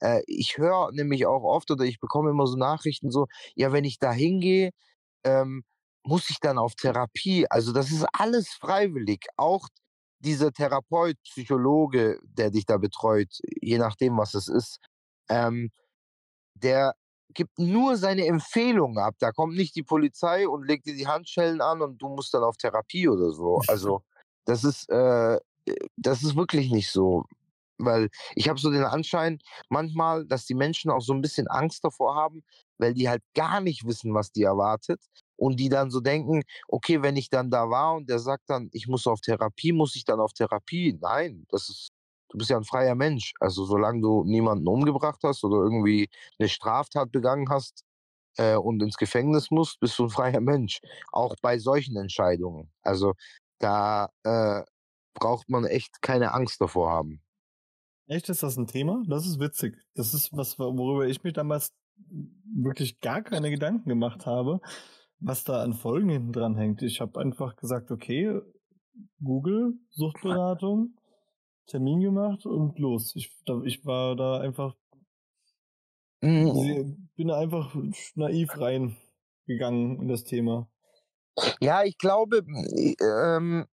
Äh, 0.00 0.22
ich 0.26 0.56
höre 0.58 0.90
nämlich 0.92 1.26
auch 1.26 1.42
oft 1.42 1.70
oder 1.70 1.84
ich 1.84 2.00
bekomme 2.00 2.30
immer 2.30 2.46
so 2.46 2.56
Nachrichten 2.56 3.10
so, 3.10 3.26
ja, 3.54 3.72
wenn 3.72 3.84
ich 3.84 3.98
da 3.98 4.12
hingehe, 4.12 4.70
ähm, 5.24 5.62
muss 6.04 6.30
ich 6.30 6.40
dann 6.40 6.58
auf 6.58 6.74
Therapie? 6.74 7.46
Also 7.50 7.72
das 7.72 7.90
ist 7.90 8.06
alles 8.12 8.48
freiwillig. 8.48 9.26
Auch 9.36 9.68
dieser 10.20 10.52
Therapeut, 10.52 11.16
Psychologe, 11.24 12.18
der 12.22 12.50
dich 12.50 12.66
da 12.66 12.76
betreut, 12.76 13.28
je 13.60 13.78
nachdem, 13.78 14.16
was 14.16 14.34
es 14.34 14.48
ist, 14.48 14.80
ähm, 15.28 15.70
der 16.54 16.94
gibt 17.34 17.58
nur 17.58 17.96
seine 17.96 18.26
Empfehlungen 18.26 18.98
ab. 18.98 19.14
Da 19.18 19.32
kommt 19.32 19.54
nicht 19.54 19.76
die 19.76 19.82
Polizei 19.82 20.48
und 20.48 20.66
legt 20.66 20.86
dir 20.86 20.94
die 20.94 21.06
Handschellen 21.06 21.60
an 21.60 21.82
und 21.82 21.98
du 21.98 22.08
musst 22.08 22.34
dann 22.34 22.42
auf 22.42 22.56
Therapie 22.56 23.08
oder 23.08 23.30
so. 23.30 23.60
Also 23.68 24.02
das 24.44 24.64
ist, 24.64 24.88
äh, 24.88 25.38
das 25.96 26.22
ist 26.22 26.36
wirklich 26.36 26.70
nicht 26.70 26.90
so. 26.90 27.24
Weil 27.78 28.08
ich 28.34 28.48
habe 28.48 28.58
so 28.58 28.70
den 28.70 28.84
Anschein 28.84 29.38
manchmal, 29.68 30.26
dass 30.26 30.46
die 30.46 30.54
Menschen 30.54 30.90
auch 30.90 31.00
so 31.00 31.12
ein 31.12 31.20
bisschen 31.20 31.46
Angst 31.48 31.84
davor 31.84 32.14
haben, 32.16 32.42
weil 32.78 32.94
die 32.94 33.08
halt 33.08 33.22
gar 33.34 33.60
nicht 33.60 33.86
wissen, 33.86 34.14
was 34.14 34.32
die 34.32 34.42
erwartet. 34.42 35.00
Und 35.36 35.60
die 35.60 35.68
dann 35.68 35.90
so 35.90 36.00
denken, 36.00 36.42
okay, 36.66 37.02
wenn 37.02 37.16
ich 37.16 37.30
dann 37.30 37.50
da 37.50 37.70
war 37.70 37.94
und 37.94 38.10
der 38.10 38.18
sagt 38.18 38.50
dann, 38.50 38.70
ich 38.72 38.88
muss 38.88 39.06
auf 39.06 39.20
Therapie, 39.20 39.72
muss 39.72 39.94
ich 39.94 40.04
dann 40.04 40.18
auf 40.20 40.32
Therapie? 40.32 40.98
Nein, 41.00 41.46
das 41.50 41.68
ist, 41.68 41.90
du 42.30 42.38
bist 42.38 42.50
ja 42.50 42.56
ein 42.56 42.64
freier 42.64 42.96
Mensch. 42.96 43.32
Also 43.38 43.64
solange 43.64 44.00
du 44.00 44.24
niemanden 44.24 44.66
umgebracht 44.66 45.20
hast 45.22 45.44
oder 45.44 45.58
irgendwie 45.58 46.08
eine 46.40 46.48
Straftat 46.48 47.12
begangen 47.12 47.48
hast 47.50 47.84
äh, 48.38 48.56
und 48.56 48.82
ins 48.82 48.96
Gefängnis 48.96 49.50
musst, 49.50 49.80
bist 49.80 49.98
du 49.98 50.04
ein 50.04 50.10
freier 50.10 50.40
Mensch. 50.40 50.80
Auch 51.12 51.36
bei 51.40 51.58
solchen 51.58 51.96
Entscheidungen. 51.96 52.72
Also 52.82 53.14
da 53.60 54.08
äh, 54.24 54.62
braucht 55.14 55.48
man 55.48 55.64
echt 55.64 56.02
keine 56.02 56.32
Angst 56.32 56.60
davor 56.60 56.90
haben. 56.90 57.22
Echt, 58.08 58.28
ist 58.30 58.42
das 58.42 58.56
ein 58.56 58.66
Thema? 58.66 59.02
Das 59.06 59.26
ist 59.26 59.38
witzig. 59.38 59.76
Das 59.94 60.14
ist 60.14 60.30
was, 60.32 60.58
worüber 60.58 61.06
ich 61.06 61.22
mich 61.22 61.34
damals 61.34 61.74
wirklich 62.54 63.00
gar 63.00 63.22
keine 63.22 63.50
Gedanken 63.50 63.88
gemacht 63.88 64.24
habe, 64.24 64.60
was 65.20 65.44
da 65.44 65.62
an 65.62 65.74
Folgen 65.74 66.08
hinten 66.08 66.32
dran 66.32 66.56
hängt. 66.56 66.80
Ich 66.82 67.00
habe 67.00 67.20
einfach 67.20 67.56
gesagt, 67.56 67.90
okay, 67.90 68.40
Google, 69.22 69.74
Suchtberatung, 69.90 70.94
Termin 71.66 72.00
gemacht 72.00 72.46
und 72.46 72.78
los. 72.78 73.14
Ich, 73.14 73.30
ich 73.64 73.84
war 73.84 74.16
da 74.16 74.40
einfach, 74.40 74.74
Mhm. 76.20 77.10
bin 77.14 77.30
einfach 77.30 77.76
naiv 78.16 78.50
reingegangen 78.56 80.00
in 80.02 80.08
das 80.08 80.24
Thema. 80.24 80.68
Ja, 81.60 81.84
ich 81.84 81.96
glaube, 81.98 82.38
ähm, 83.00 83.66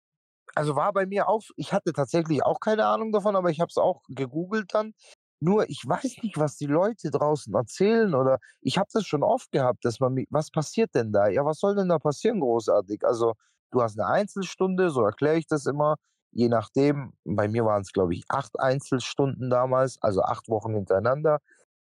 also 0.55 0.77
war 0.77 0.93
bei 0.93 1.07
mir 1.07 1.29
auch, 1.29 1.43
ich 1.57 1.73
hatte 1.73 1.93
tatsächlich 1.93 2.45
auch 2.45 2.61
keine 2.61 2.87
Ahnung 2.87 3.13
davon, 3.13 3.37
aber 3.37 3.51
ich 3.51 3.61
habe 3.61 3.69
es 3.71 3.77
auch 3.77 4.03
gegoogelt 4.09 4.75
dann. 4.75 4.95
Nur 5.41 5.69
ich 5.69 5.83
weiß 5.87 6.23
nicht, 6.23 6.39
was 6.39 6.57
die 6.57 6.67
Leute 6.67 7.11
draußen 7.11 7.55
erzählen 7.55 8.15
oder 8.15 8.39
ich 8.63 8.79
habe 8.79 8.89
das 8.93 9.07
schon 9.07 9.23
oft 9.23 9.53
gehabt, 9.53 9.85
dass 9.85 10.01
man, 10.01 10.17
was 10.31 10.51
passiert 10.51 10.95
denn 10.95 11.13
da? 11.13 11.29
Ja, 11.29 11.45
was 11.45 11.59
soll 11.59 11.75
denn 11.77 11.89
da 11.89 11.99
passieren 11.99 12.41
großartig? 12.41 13.05
Also 13.05 13.35
du 13.73 13.83
hast 13.83 13.99
eine 13.99 14.09
Einzelstunde, 14.09 14.91
so 14.91 15.03
erkläre 15.05 15.37
ich 15.37 15.47
das 15.47 15.67
immer, 15.67 15.97
je 16.33 16.49
nachdem. 16.49 17.13
Bei 17.25 17.49
mir 17.49 17.65
waren 17.65 17.83
es, 17.83 17.93
glaube 17.93 18.15
ich, 18.15 18.25
acht 18.29 18.59
Einzelstunden 18.59 19.51
damals, 19.51 19.99
also 20.03 20.23
acht 20.23 20.49
Wochen 20.49 20.75
hintereinander. 20.75 21.41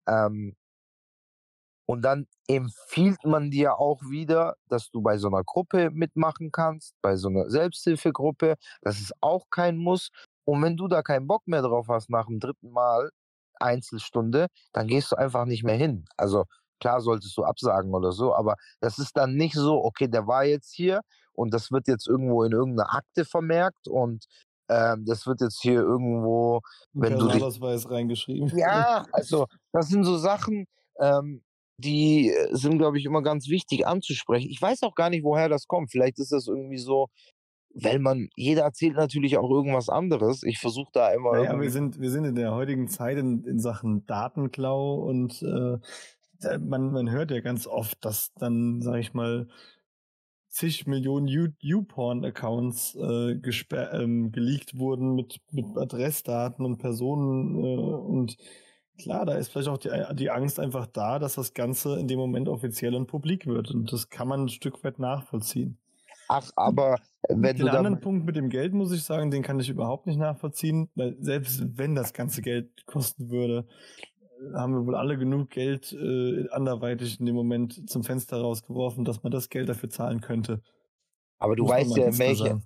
Ähm, 0.08 0.56
und 1.86 2.02
dann 2.04 2.28
empfiehlt 2.48 3.24
man 3.26 3.52
dir 3.52 3.78
auch 3.78 4.02
wieder, 4.10 4.56
dass 4.70 4.90
du 4.90 5.02
bei 5.02 5.18
so 5.18 5.28
einer 5.28 5.44
Gruppe 5.44 5.90
mitmachen 5.92 6.52
kannst, 6.52 6.96
bei 7.02 7.16
so 7.16 7.28
einer 7.28 7.50
Selbsthilfegruppe. 7.50 8.56
Das 8.82 9.00
ist 9.00 9.14
auch 9.22 9.46
kein 9.50 9.78
Muss. 9.78 10.10
Und 10.46 10.62
wenn 10.62 10.78
du 10.78 10.88
da 10.88 11.02
keinen 11.02 11.28
Bock 11.28 11.48
mehr 11.48 11.62
drauf 11.62 11.88
hast 11.90 12.10
nach 12.10 12.28
dem 12.28 12.40
dritten 12.40 12.72
Mal 12.72 13.10
Einzelstunde, 13.60 14.48
dann 14.74 14.88
gehst 14.88 15.12
du 15.12 15.16
einfach 15.16 15.46
nicht 15.46 15.64
mehr 15.64 15.76
hin. 15.76 16.06
Also 16.18 16.46
klar 16.80 17.02
solltest 17.02 17.38
du 17.38 17.44
absagen 17.44 17.94
oder 17.94 18.12
so, 18.12 18.36
aber 18.36 18.56
das 18.82 19.00
ist 19.00 19.16
dann 19.16 19.36
nicht 19.36 19.56
so, 19.56 19.84
okay, 19.84 20.08
der 20.08 20.28
war 20.28 20.44
jetzt 20.44 20.74
hier 20.74 21.02
und 21.34 21.54
das 21.54 21.72
wird 21.72 21.88
jetzt 21.88 22.08
irgendwo 22.08 22.44
in 22.44 22.52
irgendeiner 22.52 22.94
Akte 22.94 23.26
vermerkt 23.26 23.88
und 23.88 24.26
ähm, 24.70 25.06
das 25.06 25.26
wird 25.28 25.42
jetzt 25.42 25.62
hier 25.62 25.82
irgendwo, 25.82 26.62
wenn 26.94 27.18
du 27.18 27.28
dich, 27.28 27.90
reingeschrieben. 27.90 28.58
ja, 28.58 29.06
also 29.12 29.48
das 29.72 29.88
sind 29.88 30.04
so 30.04 30.18
Sachen, 30.18 30.66
ähm, 31.00 31.42
die 31.84 32.30
äh, 32.30 32.56
sind, 32.56 32.78
glaube 32.78 32.98
ich, 32.98 33.06
immer 33.06 33.22
ganz 33.22 33.50
wichtig 33.50 33.86
anzusprechen. 33.88 34.50
Ich 34.50 34.62
weiß 34.62 34.84
auch 34.84 34.96
gar 34.96 35.10
nicht, 35.10 35.24
woher 35.24 35.50
das 35.50 35.68
kommt. 35.68 35.92
Vielleicht 35.92 36.20
ist 36.20 36.32
das 36.32 36.48
irgendwie 36.48 36.78
so, 36.78 37.10
weil 37.74 38.00
man, 38.00 38.30
jeder 38.36 38.64
erzählt 38.64 38.96
natürlich 38.96 39.38
auch 39.38 39.50
irgendwas 39.50 39.90
anderes. 39.90 40.44
Ich 40.44 40.60
versuche 40.60 40.92
da 40.94 41.12
immer. 41.12 41.34
Naja, 41.34 41.60
wir 41.60 41.72
sind, 41.72 42.00
wir 42.00 42.12
sind 42.12 42.26
in 42.26 42.36
der 42.36 42.54
heutigen 42.54 42.88
Zeit 42.88 43.18
in, 43.18 43.44
in 43.46 43.60
Sachen 43.60 44.06
Datenklau 44.06 44.96
und 44.96 45.42
äh, 45.42 45.78
man, 46.60 46.92
man 46.92 47.10
hört 47.10 47.32
ja 47.32 47.40
ganz 47.40 47.68
oft, 47.68 48.04
dass 48.04 48.34
dann, 48.36 48.82
sag 48.82 49.00
ich 49.00 49.14
mal, 49.14 49.48
zig 50.50 50.86
Millionen 50.86 51.28
YouPorn-Accounts 51.28 52.96
äh, 52.96 53.32
ähm, 53.92 54.32
geleakt 54.32 54.78
wurden 54.78 55.16
mit, 55.16 55.42
mit 55.52 55.66
Adressdaten 55.76 56.64
und 56.64 56.78
Personen 56.78 57.56
äh, 57.56 57.78
und 57.78 58.38
Klar, 59.00 59.26
da 59.26 59.36
ist 59.36 59.52
vielleicht 59.52 59.70
auch 59.70 59.78
die, 59.78 59.90
die 60.14 60.30
Angst 60.30 60.60
einfach 60.60 60.86
da, 60.86 61.18
dass 61.20 61.36
das 61.36 61.54
Ganze 61.54 62.00
in 62.00 62.08
dem 62.08 62.20
Moment 62.20 62.48
offiziell 62.48 62.96
und 62.96 63.08
publik 63.08 63.48
wird. 63.48 63.72
Und 63.72 63.92
das 63.92 64.10
kann 64.10 64.28
man 64.28 64.46
ein 64.46 64.50
Stück 64.50 64.84
weit 64.84 65.00
nachvollziehen. 65.00 65.78
Ach, 66.28 66.50
aber 66.56 66.98
wenn 67.28 67.56
den 67.56 67.66
du 67.66 67.72
anderen 67.72 68.00
Punkt 68.00 68.26
mit 68.26 68.36
dem 68.36 68.50
Geld, 68.50 68.74
muss 68.74 68.92
ich 68.92 69.04
sagen, 69.04 69.32
den 69.32 69.44
kann 69.44 69.60
ich 69.60 69.70
überhaupt 69.70 70.08
nicht 70.08 70.18
nachvollziehen, 70.18 70.90
weil 70.96 71.16
selbst 71.20 71.78
wenn 71.78 71.96
das 71.96 72.14
ganze 72.14 72.42
Geld 72.42 72.86
kosten 72.86 73.30
würde, 73.30 73.66
haben 74.54 74.74
wir 74.74 74.86
wohl 74.86 74.96
alle 74.96 75.18
genug 75.18 75.50
Geld 75.50 75.94
äh, 75.94 76.48
anderweitig 76.50 77.20
in 77.20 77.26
dem 77.26 77.36
Moment 77.36 77.90
zum 77.90 78.04
Fenster 78.04 78.42
rausgeworfen, 78.42 79.06
dass 79.06 79.24
man 79.24 79.32
das 79.32 79.50
Geld 79.50 79.70
dafür 79.70 79.90
zahlen 79.90 80.22
könnte. 80.22 80.62
Aber 81.40 81.56
du 81.56 81.64
Muss 81.64 81.72
weißt 81.72 81.98
ja, 81.98 82.06
in 82.08 82.18
welche. 82.20 82.62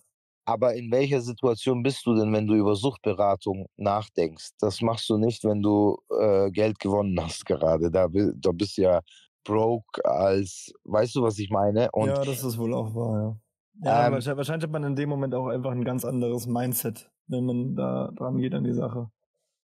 Aber 0.47 0.75
in 0.75 0.89
welcher 0.91 1.21
Situation 1.21 1.83
bist 1.83 2.05
du 2.05 2.15
denn, 2.15 2.31
wenn 2.33 2.47
du 2.47 2.55
über 2.55 2.75
Suchtberatung 2.75 3.67
nachdenkst? 3.75 4.51
Das 4.59 4.81
machst 4.81 5.09
du 5.09 5.17
nicht, 5.17 5.43
wenn 5.43 5.61
du 5.61 5.97
äh, 6.19 6.49
Geld 6.51 6.79
gewonnen 6.79 7.19
hast 7.21 7.45
gerade. 7.45 7.91
Da, 7.91 8.07
da 8.09 8.51
bist 8.53 8.77
du 8.77 8.83
ja 8.83 9.01
broke 9.43 10.03
als, 10.05 10.71
weißt 10.85 11.15
du, 11.15 11.23
was 11.23 11.37
ich 11.39 11.49
meine? 11.49 11.89
Und 11.91 12.07
ja, 12.07 12.25
das 12.25 12.43
ist 12.43 12.57
wohl 12.57 12.73
auch 12.73 12.93
wahr, 12.95 13.21
ja. 13.21 13.39
Ja, 13.79 14.05
Ähm, 14.07 14.11
wahrscheinlich, 14.11 14.37
wahrscheinlich 14.37 14.63
hat 14.63 14.71
man 14.71 14.83
in 14.83 14.95
dem 14.95 15.09
Moment 15.09 15.35
auch 15.35 15.47
einfach 15.47 15.71
ein 15.71 15.83
ganz 15.83 16.03
anderes 16.05 16.47
Mindset, 16.47 17.11
wenn 17.27 17.45
man 17.45 17.75
da 17.75 18.11
dran 18.15 18.37
geht 18.37 18.53
an 18.55 18.63
die 18.63 18.73
Sache. 18.73 19.11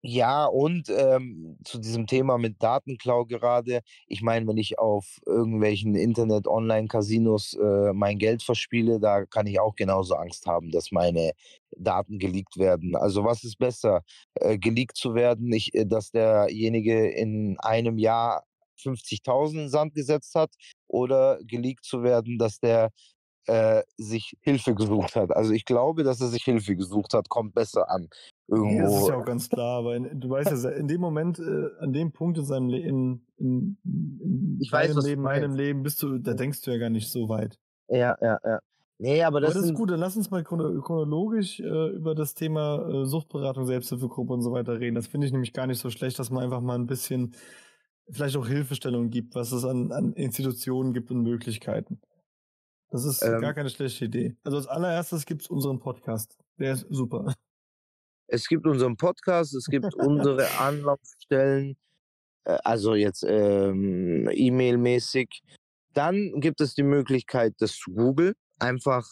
Ja, 0.04 0.44
und 0.46 0.88
ähm, 0.90 1.56
zu 1.64 1.78
diesem 1.78 2.06
Thema 2.06 2.38
mit 2.38 2.62
Datenklau 2.62 3.24
gerade. 3.24 3.80
Ich 4.06 4.22
meine, 4.22 4.46
wenn 4.46 4.56
ich 4.58 4.78
auf 4.78 5.18
irgendwelchen 5.26 5.94
Internet-Online-Casinos 5.96 7.54
äh, 7.54 7.92
mein 7.92 8.18
Geld 8.18 8.42
verspiele, 8.42 9.00
da 9.00 9.24
kann 9.26 9.46
ich 9.46 9.58
auch 9.58 9.74
genauso 9.74 10.14
Angst 10.14 10.46
haben, 10.46 10.70
dass 10.70 10.92
meine 10.92 11.32
Daten 11.76 12.18
geleakt 12.18 12.56
werden. 12.56 12.94
Also 12.94 13.24
was 13.24 13.42
ist 13.42 13.58
besser, 13.58 14.02
äh, 14.34 14.58
geleakt 14.58 14.96
zu 14.96 15.14
werden, 15.14 15.52
ich, 15.52 15.74
äh, 15.74 15.84
dass 15.86 16.10
derjenige 16.12 17.08
in 17.10 17.56
einem 17.58 17.98
Jahr 17.98 18.44
50.000 18.76 19.62
in 19.62 19.68
Sand 19.70 19.94
gesetzt 19.94 20.34
hat 20.34 20.54
oder 20.86 21.38
geleakt 21.44 21.84
zu 21.84 22.02
werden, 22.02 22.38
dass 22.38 22.60
der 22.60 22.90
äh, 23.46 23.82
sich 23.96 24.36
Hilfe 24.40 24.74
gesucht 24.74 25.16
hat. 25.16 25.34
Also 25.34 25.52
ich 25.52 25.64
glaube, 25.64 26.02
dass 26.02 26.20
er 26.20 26.28
sich 26.28 26.44
Hilfe 26.44 26.76
gesucht 26.76 27.14
hat, 27.14 27.28
kommt 27.28 27.54
besser 27.54 27.90
an. 27.90 28.08
Ja, 28.48 28.56
das 28.56 28.58
ist 28.58 28.62
Irgendwo. 28.62 29.08
ja 29.08 29.16
auch 29.16 29.24
ganz 29.24 29.48
klar, 29.48 29.78
aber 29.78 29.96
in, 29.96 30.20
du 30.20 30.28
weißt 30.30 30.64
ja, 30.64 30.70
in 30.70 30.86
dem 30.88 31.00
Moment, 31.00 31.38
äh, 31.38 31.68
an 31.80 31.92
dem 31.92 32.12
Punkt 32.12 32.38
in 32.38 32.44
seinem 32.44 32.68
Leben, 32.68 32.86
in, 33.38 33.76
in, 33.84 34.20
in 34.20 34.58
Ich 34.60 34.70
weiß, 34.70 34.94
Leben, 35.04 35.22
meinem. 35.22 35.54
Leben, 35.54 35.82
bist 35.82 36.02
du, 36.02 36.18
da 36.18 36.34
denkst 36.34 36.62
du 36.62 36.70
ja 36.70 36.78
gar 36.78 36.90
nicht 36.90 37.10
so 37.10 37.28
weit. 37.28 37.58
Ja, 37.88 38.16
ja, 38.20 38.38
ja. 38.44 38.60
Nee, 38.98 39.22
aber 39.24 39.40
das, 39.40 39.50
Aber 39.50 39.60
das 39.60 39.70
ist 39.70 39.76
gut, 39.76 39.90
dann 39.90 40.00
lass 40.00 40.16
uns 40.16 40.30
mal 40.30 40.42
chrono- 40.42 40.80
chronologisch 40.80 41.60
äh, 41.60 41.88
über 41.90 42.14
das 42.14 42.32
Thema 42.34 42.88
äh, 42.88 43.04
Suchtberatung, 43.04 43.66
Selbsthilfegruppe 43.66 44.32
und 44.32 44.42
so 44.42 44.52
weiter 44.52 44.80
reden. 44.80 44.94
Das 44.94 45.06
finde 45.06 45.26
ich 45.26 45.32
nämlich 45.32 45.52
gar 45.52 45.66
nicht 45.66 45.80
so 45.80 45.90
schlecht, 45.90 46.18
dass 46.18 46.30
man 46.30 46.42
einfach 46.42 46.62
mal 46.62 46.76
ein 46.76 46.86
bisschen 46.86 47.34
vielleicht 48.08 48.36
auch 48.36 48.46
Hilfestellung 48.46 49.10
gibt, 49.10 49.34
was 49.34 49.52
es 49.52 49.64
an, 49.64 49.92
an 49.92 50.12
Institutionen 50.14 50.94
gibt 50.94 51.10
und 51.10 51.22
Möglichkeiten. 51.22 52.00
Das 52.90 53.04
ist 53.04 53.22
Ähm. 53.22 53.40
gar 53.40 53.54
keine 53.54 53.70
schlechte 53.70 54.04
Idee. 54.04 54.36
Also 54.44 54.58
als 54.58 54.66
allererstes 54.68 55.26
gibt's 55.26 55.48
unseren 55.48 55.78
Podcast. 55.80 56.38
Der 56.58 56.72
ist 56.74 56.86
super. 56.90 57.34
es 58.28 58.46
gibt 58.48 58.66
unseren 58.66 58.96
Podcast, 58.96 59.54
es 59.54 59.66
gibt 59.66 59.94
unsere 59.94 60.46
Anlaufstellen, 60.60 61.76
äh, 62.44 62.58
also 62.64 62.94
jetzt 62.94 63.24
ähm, 63.28 64.28
E-Mail-mäßig. 64.32 65.42
Dann 65.94 66.40
gibt 66.40 66.60
es 66.60 66.74
die 66.74 66.82
Möglichkeit, 66.82 67.54
das 67.58 67.72
zu 67.76 67.92
googeln. 67.92 68.34
Einfach 68.58 69.06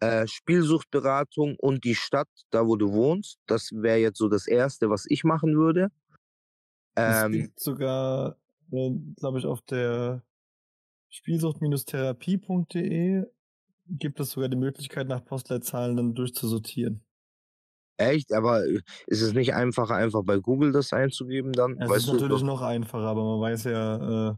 äh, 0.00 0.26
Spielsuchtberatung 0.26 1.56
und 1.58 1.84
die 1.84 1.94
Stadt, 1.94 2.28
da 2.50 2.66
wo 2.66 2.76
du 2.76 2.92
wohnst. 2.92 3.38
Das 3.46 3.70
wäre 3.72 3.98
jetzt 3.98 4.18
so 4.18 4.28
das 4.28 4.46
Erste, 4.46 4.90
was 4.90 5.06
ich 5.08 5.24
machen 5.24 5.56
würde. 5.56 5.90
Es 6.94 7.24
Ähm, 7.24 7.32
gibt 7.32 7.60
sogar, 7.60 8.36
äh, 8.72 8.90
glaube 9.16 9.38
ich, 9.38 9.46
auf 9.46 9.62
der 9.62 10.22
Spielsucht-therapie.de 11.08 13.24
gibt 13.88 14.20
es 14.20 14.30
sogar 14.30 14.48
die 14.48 14.56
Möglichkeit, 14.56 15.08
nach 15.08 15.24
Postleitzahlen 15.24 15.96
dann 15.96 16.14
durchzusortieren. 16.14 17.02
echt, 17.98 18.32
aber 18.32 18.66
äh, 18.66 18.80
ist 19.06 19.22
es 19.22 19.32
nicht 19.32 19.54
einfacher, 19.54 19.94
einfach 19.94 20.22
bei 20.24 20.38
Google 20.38 20.72
das 20.72 20.92
einzugeben 20.92 21.52
dann? 21.52 21.78
Es 21.78 21.88
weißt 21.88 22.08
ist 22.08 22.12
natürlich 22.12 22.42
noch 22.42 22.62
einfacher, 22.62 23.06
aber 23.06 23.24
man 23.24 23.40
weiß 23.40 23.64
ja, 23.64 24.30
äh, 24.30 24.34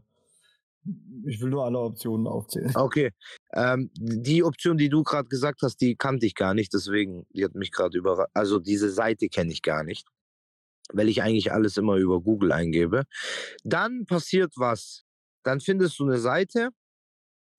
ich 1.25 1.41
will 1.41 1.49
nur 1.49 1.65
alle 1.65 1.79
Optionen 1.79 2.27
aufzählen. 2.27 2.71
Okay. 2.75 3.11
Ähm, 3.53 3.89
die 3.95 4.43
Option, 4.43 4.77
die 4.77 4.89
du 4.89 5.03
gerade 5.03 5.27
gesagt 5.27 5.61
hast, 5.61 5.81
die 5.81 5.95
kannte 5.95 6.25
ich 6.25 6.35
gar 6.35 6.53
nicht, 6.53 6.73
deswegen, 6.73 7.25
die 7.33 7.43
hat 7.43 7.55
mich 7.55 7.71
gerade 7.71 7.97
überrascht. 7.97 8.31
Also 8.33 8.59
diese 8.59 8.89
Seite 8.89 9.27
kenne 9.27 9.51
ich 9.51 9.61
gar 9.61 9.83
nicht, 9.83 10.07
weil 10.93 11.09
ich 11.09 11.21
eigentlich 11.21 11.51
alles 11.51 11.77
immer 11.77 11.95
über 11.95 12.21
Google 12.21 12.51
eingebe. 12.51 13.03
Dann 13.63 14.05
passiert 14.05 14.53
was. 14.55 15.03
Dann 15.49 15.61
findest 15.61 15.97
du 15.97 16.03
eine 16.03 16.19
Seite, 16.19 16.69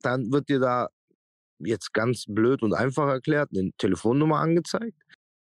dann 0.00 0.30
wird 0.30 0.48
dir 0.48 0.60
da 0.60 0.90
jetzt 1.58 1.92
ganz 1.92 2.24
blöd 2.28 2.62
und 2.62 2.72
einfach 2.72 3.08
erklärt 3.08 3.50
eine 3.52 3.72
Telefonnummer 3.78 4.38
angezeigt. 4.38 4.96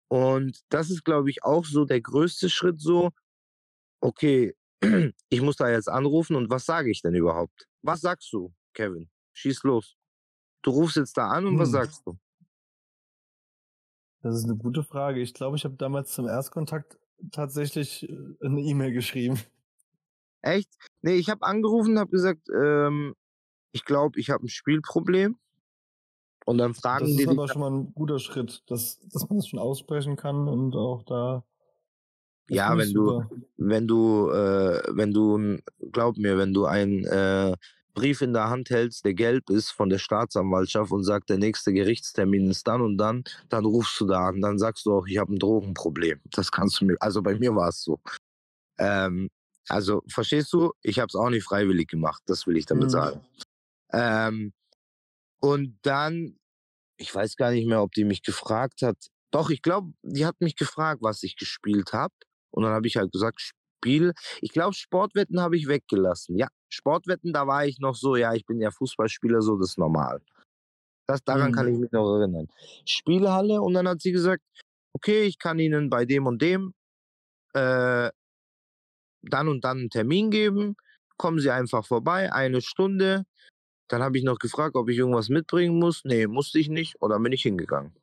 Und 0.07 0.61
das 0.69 0.89
ist, 0.89 1.03
glaube 1.03 1.29
ich, 1.29 1.43
auch 1.43 1.65
so 1.65 1.83
der 1.83 1.99
größte 1.99 2.49
Schritt 2.49 2.79
so, 2.79 3.09
okay, 4.01 4.55
ich 5.29 5.41
muss 5.41 5.57
da 5.57 5.69
jetzt 5.69 5.89
anrufen 5.89 6.37
und 6.37 6.49
was 6.49 6.65
sage 6.65 6.89
ich 6.89 7.01
denn 7.01 7.15
überhaupt? 7.15 7.67
Was 7.81 7.99
sagst 7.99 8.31
du, 8.31 8.53
Kevin? 8.73 9.09
Schieß 9.33 9.63
los. 9.63 9.97
Du 10.61 10.71
rufst 10.71 10.95
jetzt 10.95 11.17
da 11.17 11.27
an 11.27 11.45
und 11.47 11.59
was 11.59 11.67
Hm. 11.67 11.73
sagst 11.73 12.01
du? 12.05 12.17
Das 14.21 14.37
ist 14.37 14.45
eine 14.45 14.55
gute 14.55 14.83
Frage. 14.83 15.19
Ich 15.19 15.33
glaube, 15.33 15.57
ich 15.57 15.65
habe 15.65 15.75
damals 15.75 16.13
zum 16.13 16.29
Erstkontakt 16.29 16.97
tatsächlich 17.33 18.09
äh, 18.09 18.15
eine 18.41 18.61
E-Mail 18.61 18.93
geschrieben. 18.93 19.37
Echt? 20.41 20.69
Nee, 21.01 21.15
ich 21.15 21.29
habe 21.29 21.43
angerufen 21.43 21.93
und 21.93 21.99
habe 21.99 22.11
gesagt, 22.11 22.47
ähm, 22.53 23.15
ich 23.73 23.85
glaube, 23.85 24.19
ich 24.19 24.29
habe 24.29 24.45
ein 24.45 24.49
Spielproblem. 24.49 25.37
Und 26.45 26.57
dann 26.57 26.73
fragen 26.73 27.05
Das 27.05 27.09
die 27.11 27.15
ist 27.23 27.29
dich, 27.29 27.37
aber 27.39 27.47
schon 27.47 27.61
mal 27.61 27.71
ein 27.71 27.93
guter 27.93 28.19
Schritt, 28.19 28.63
dass, 28.67 28.99
dass 29.09 29.27
man 29.29 29.37
das 29.37 29.47
schon 29.47 29.59
aussprechen 29.59 30.15
kann 30.15 30.47
und 30.47 30.75
auch 30.75 31.03
da. 31.03 31.43
das 32.47 32.57
Ja, 32.57 32.77
wenn 32.77 32.93
du- 32.93 33.23
wenn 33.57 33.87
du, 33.87 34.29
äh, 34.31 34.81
wenn 34.89 35.13
du 35.13 35.59
glaub 35.91 36.17
mir, 36.17 36.37
wenn 36.37 36.53
du 36.53 36.65
einen 36.65 37.05
äh, 37.05 37.55
Brief 37.93 38.21
in 38.21 38.33
der 38.33 38.49
Hand 38.49 38.69
hältst, 38.69 39.05
der 39.05 39.13
gelb 39.13 39.49
ist 39.49 39.69
von 39.69 39.89
der 39.89 39.99
Staatsanwaltschaft 39.99 40.91
und 40.91 41.03
sagt, 41.03 41.29
der 41.29 41.37
nächste 41.37 41.73
Gerichtstermin 41.73 42.49
ist 42.49 42.67
dann 42.67 42.81
und 42.81 42.97
dann, 42.97 43.23
dann 43.49 43.65
rufst 43.65 43.99
du 43.99 44.07
da 44.07 44.27
an, 44.29 44.41
dann 44.41 44.57
sagst 44.57 44.85
du 44.85 44.93
auch, 44.93 45.05
ich 45.07 45.17
habe 45.17 45.33
ein 45.33 45.39
Drogenproblem. 45.39 46.19
Das 46.31 46.51
kannst 46.51 46.81
du 46.81 46.85
mir, 46.85 46.95
also 46.99 47.21
bei 47.21 47.37
mir 47.37 47.55
war 47.55 47.69
es 47.69 47.83
so. 47.83 47.99
Ähm, 48.79 49.29
also 49.69 50.01
verstehst 50.09 50.51
du, 50.53 50.71
ich 50.81 50.99
habe 50.99 51.07
es 51.07 51.15
auch 51.15 51.29
nicht 51.29 51.43
freiwillig 51.43 51.87
gemacht, 51.89 52.21
das 52.25 52.47
will 52.47 52.57
ich 52.57 52.65
damit 52.65 52.85
Mhm. 52.85 52.89
sagen. 52.89 53.25
Ähm, 53.93 54.53
und 55.41 55.77
dann, 55.83 56.37
ich 56.97 57.13
weiß 57.13 57.35
gar 57.35 57.51
nicht 57.51 57.67
mehr, 57.67 57.81
ob 57.81 57.91
die 57.93 58.03
mich 58.05 58.23
gefragt 58.23 58.81
hat. 58.81 58.97
Doch, 59.31 59.49
ich 59.49 59.61
glaube, 59.61 59.93
die 60.03 60.25
hat 60.25 60.39
mich 60.41 60.55
gefragt, 60.55 61.01
was 61.01 61.23
ich 61.23 61.35
gespielt 61.37 61.93
habe. 61.93 62.13
Und 62.51 62.63
dann 62.63 62.73
habe 62.73 62.87
ich 62.87 62.97
halt 62.97 63.11
gesagt, 63.11 63.41
Spiel. 63.41 64.13
Ich 64.41 64.51
glaube, 64.51 64.75
Sportwetten 64.75 65.39
habe 65.41 65.57
ich 65.57 65.67
weggelassen. 65.67 66.37
Ja, 66.37 66.47
Sportwetten, 66.69 67.33
da 67.33 67.47
war 67.47 67.65
ich 67.65 67.79
noch 67.79 67.95
so, 67.95 68.15
ja, 68.15 68.33
ich 68.33 68.45
bin 68.45 68.59
ja 68.61 68.69
Fußballspieler, 68.71 69.41
so, 69.41 69.57
das 69.57 69.71
ist 69.71 69.77
normal. 69.77 70.21
Das, 71.07 71.23
daran 71.23 71.51
Mhm. 71.51 71.55
kann 71.55 71.67
ich 71.73 71.79
mich 71.79 71.91
noch 71.91 72.17
erinnern. 72.19 72.47
Spielhalle 72.85 73.61
und 73.61 73.73
dann 73.73 73.87
hat 73.87 74.01
sie 74.01 74.11
gesagt, 74.11 74.43
okay, 74.93 75.23
ich 75.23 75.39
kann 75.39 75.59
Ihnen 75.59 75.89
bei 75.89 76.05
dem 76.05 76.27
und 76.27 76.41
dem 76.41 76.73
äh, 77.53 78.09
dann 79.23 79.47
und 79.47 79.63
dann 79.63 79.79
einen 79.79 79.89
Termin 79.89 80.31
geben. 80.31 80.75
Kommen 81.17 81.39
Sie 81.39 81.51
einfach 81.51 81.85
vorbei, 81.85 82.31
eine 82.33 82.61
Stunde. 82.61 83.23
Dann 83.87 84.01
habe 84.01 84.17
ich 84.17 84.23
noch 84.23 84.39
gefragt, 84.39 84.75
ob 84.75 84.89
ich 84.89 84.97
irgendwas 84.97 85.29
mitbringen 85.29 85.77
muss. 85.77 86.03
Nee, 86.05 86.27
musste 86.27 86.59
ich 86.59 86.69
nicht. 86.69 86.95
Und 87.01 87.09
dann 87.11 87.21
bin 87.21 87.33
ich 87.33 87.43
hingegangen. 87.43 87.93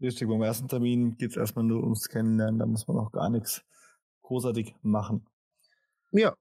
Richtig, 0.00 0.28
beim 0.28 0.42
ersten 0.42 0.68
Termin 0.68 1.16
geht 1.16 1.30
es 1.30 1.36
erstmal 1.36 1.64
nur 1.64 1.82
ums 1.82 2.08
Kennenlernen, 2.08 2.58
da 2.58 2.66
muss 2.66 2.86
man 2.86 2.98
auch 2.98 3.12
gar 3.12 3.30
nichts 3.30 3.64
großartig 4.22 4.74
machen. 4.82 5.26
Ja, 6.10 6.34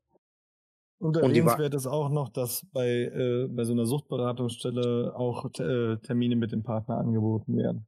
Und 0.99 1.17
erwähnenswert 1.17 1.73
ist 1.73 1.87
auch 1.87 2.09
noch, 2.09 2.29
dass 2.29 2.65
bei, 2.73 2.87
äh, 2.87 3.47
bei 3.49 3.63
so 3.63 3.73
einer 3.73 3.85
Suchtberatungsstelle 3.85 5.13
auch 5.15 5.45
äh, 5.59 5.97
Termine 5.97 6.35
mit 6.35 6.51
dem 6.51 6.63
Partner 6.63 6.97
angeboten 6.97 7.57
werden. 7.57 7.87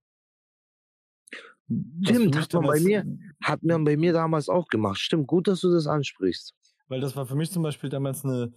Stimmt, 2.04 2.38
hat 2.38 2.54
man 2.54 2.64
bei 2.68 2.80
mir- 2.80 3.18
hat 3.42 3.64
man 3.64 3.84
bei 3.84 3.98
mir 3.98 4.14
damals 4.14 4.50
auch 4.50 4.68
gemacht. 4.68 5.00
Stimmt, 5.00 5.28
gut, 5.28 5.48
dass 5.48 5.62
du 5.62 5.72
das 5.72 5.88
ansprichst. 5.88 6.54
Weil 6.88 7.02
das 7.02 7.16
war 7.16 7.26
für 7.26 7.36
mich 7.36 7.52
zum 7.52 7.64
Beispiel 7.64 7.90
damals 7.90 8.24
eine 8.24 8.54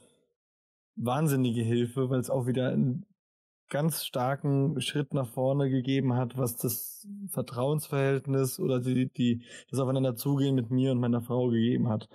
wahnsinnige 0.96 1.62
Hilfe, 1.62 2.10
weil 2.10 2.20
es 2.20 2.28
auch 2.30 2.46
wieder 2.46 2.70
einen 2.70 3.06
ganz 3.70 4.04
starken 4.04 4.80
Schritt 4.80 5.14
nach 5.14 5.28
vorne 5.28 5.70
gegeben 5.70 6.14
hat, 6.14 6.36
was 6.36 6.56
das 6.56 7.06
Vertrauensverhältnis 7.28 8.58
oder 8.58 8.80
die, 8.80 9.08
die, 9.10 9.42
das 9.70 9.78
Aufeinander 9.80 10.16
zugehen 10.16 10.54
mit 10.54 10.70
mir 10.70 10.92
und 10.92 10.98
meiner 11.00 11.22
Frau 11.22 11.48
gegeben 11.48 11.88
hat. 11.88 12.08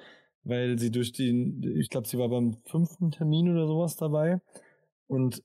Weil 0.43 0.77
sie 0.77 0.91
durch 0.91 1.13
den, 1.13 1.63
ich 1.63 1.89
glaube, 1.89 2.07
sie 2.07 2.17
war 2.17 2.29
beim 2.29 2.57
fünften 2.65 3.11
Termin 3.11 3.49
oder 3.49 3.65
sowas 3.67 3.95
dabei. 3.95 4.41
Und 5.07 5.41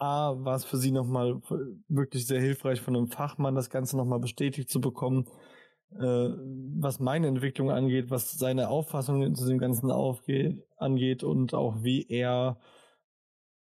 A, 0.00 0.34
war 0.44 0.56
es 0.56 0.64
für 0.64 0.78
sie 0.78 0.90
nochmal 0.92 1.40
wirklich 1.88 2.26
sehr 2.26 2.40
hilfreich, 2.40 2.80
von 2.80 2.96
einem 2.96 3.08
Fachmann 3.08 3.54
das 3.54 3.70
Ganze 3.70 3.96
nochmal 3.96 4.20
bestätigt 4.20 4.70
zu 4.70 4.80
bekommen, 4.80 5.26
äh, 5.92 6.30
was 6.78 7.00
meine 7.00 7.26
Entwicklung 7.28 7.70
angeht, 7.70 8.10
was 8.10 8.32
seine 8.32 8.68
Auffassung 8.68 9.34
zu 9.34 9.46
dem 9.46 9.58
Ganzen 9.58 9.90
aufgeht, 9.90 10.62
angeht 10.76 11.22
und 11.24 11.54
auch 11.54 11.82
wie 11.82 12.06
er 12.08 12.58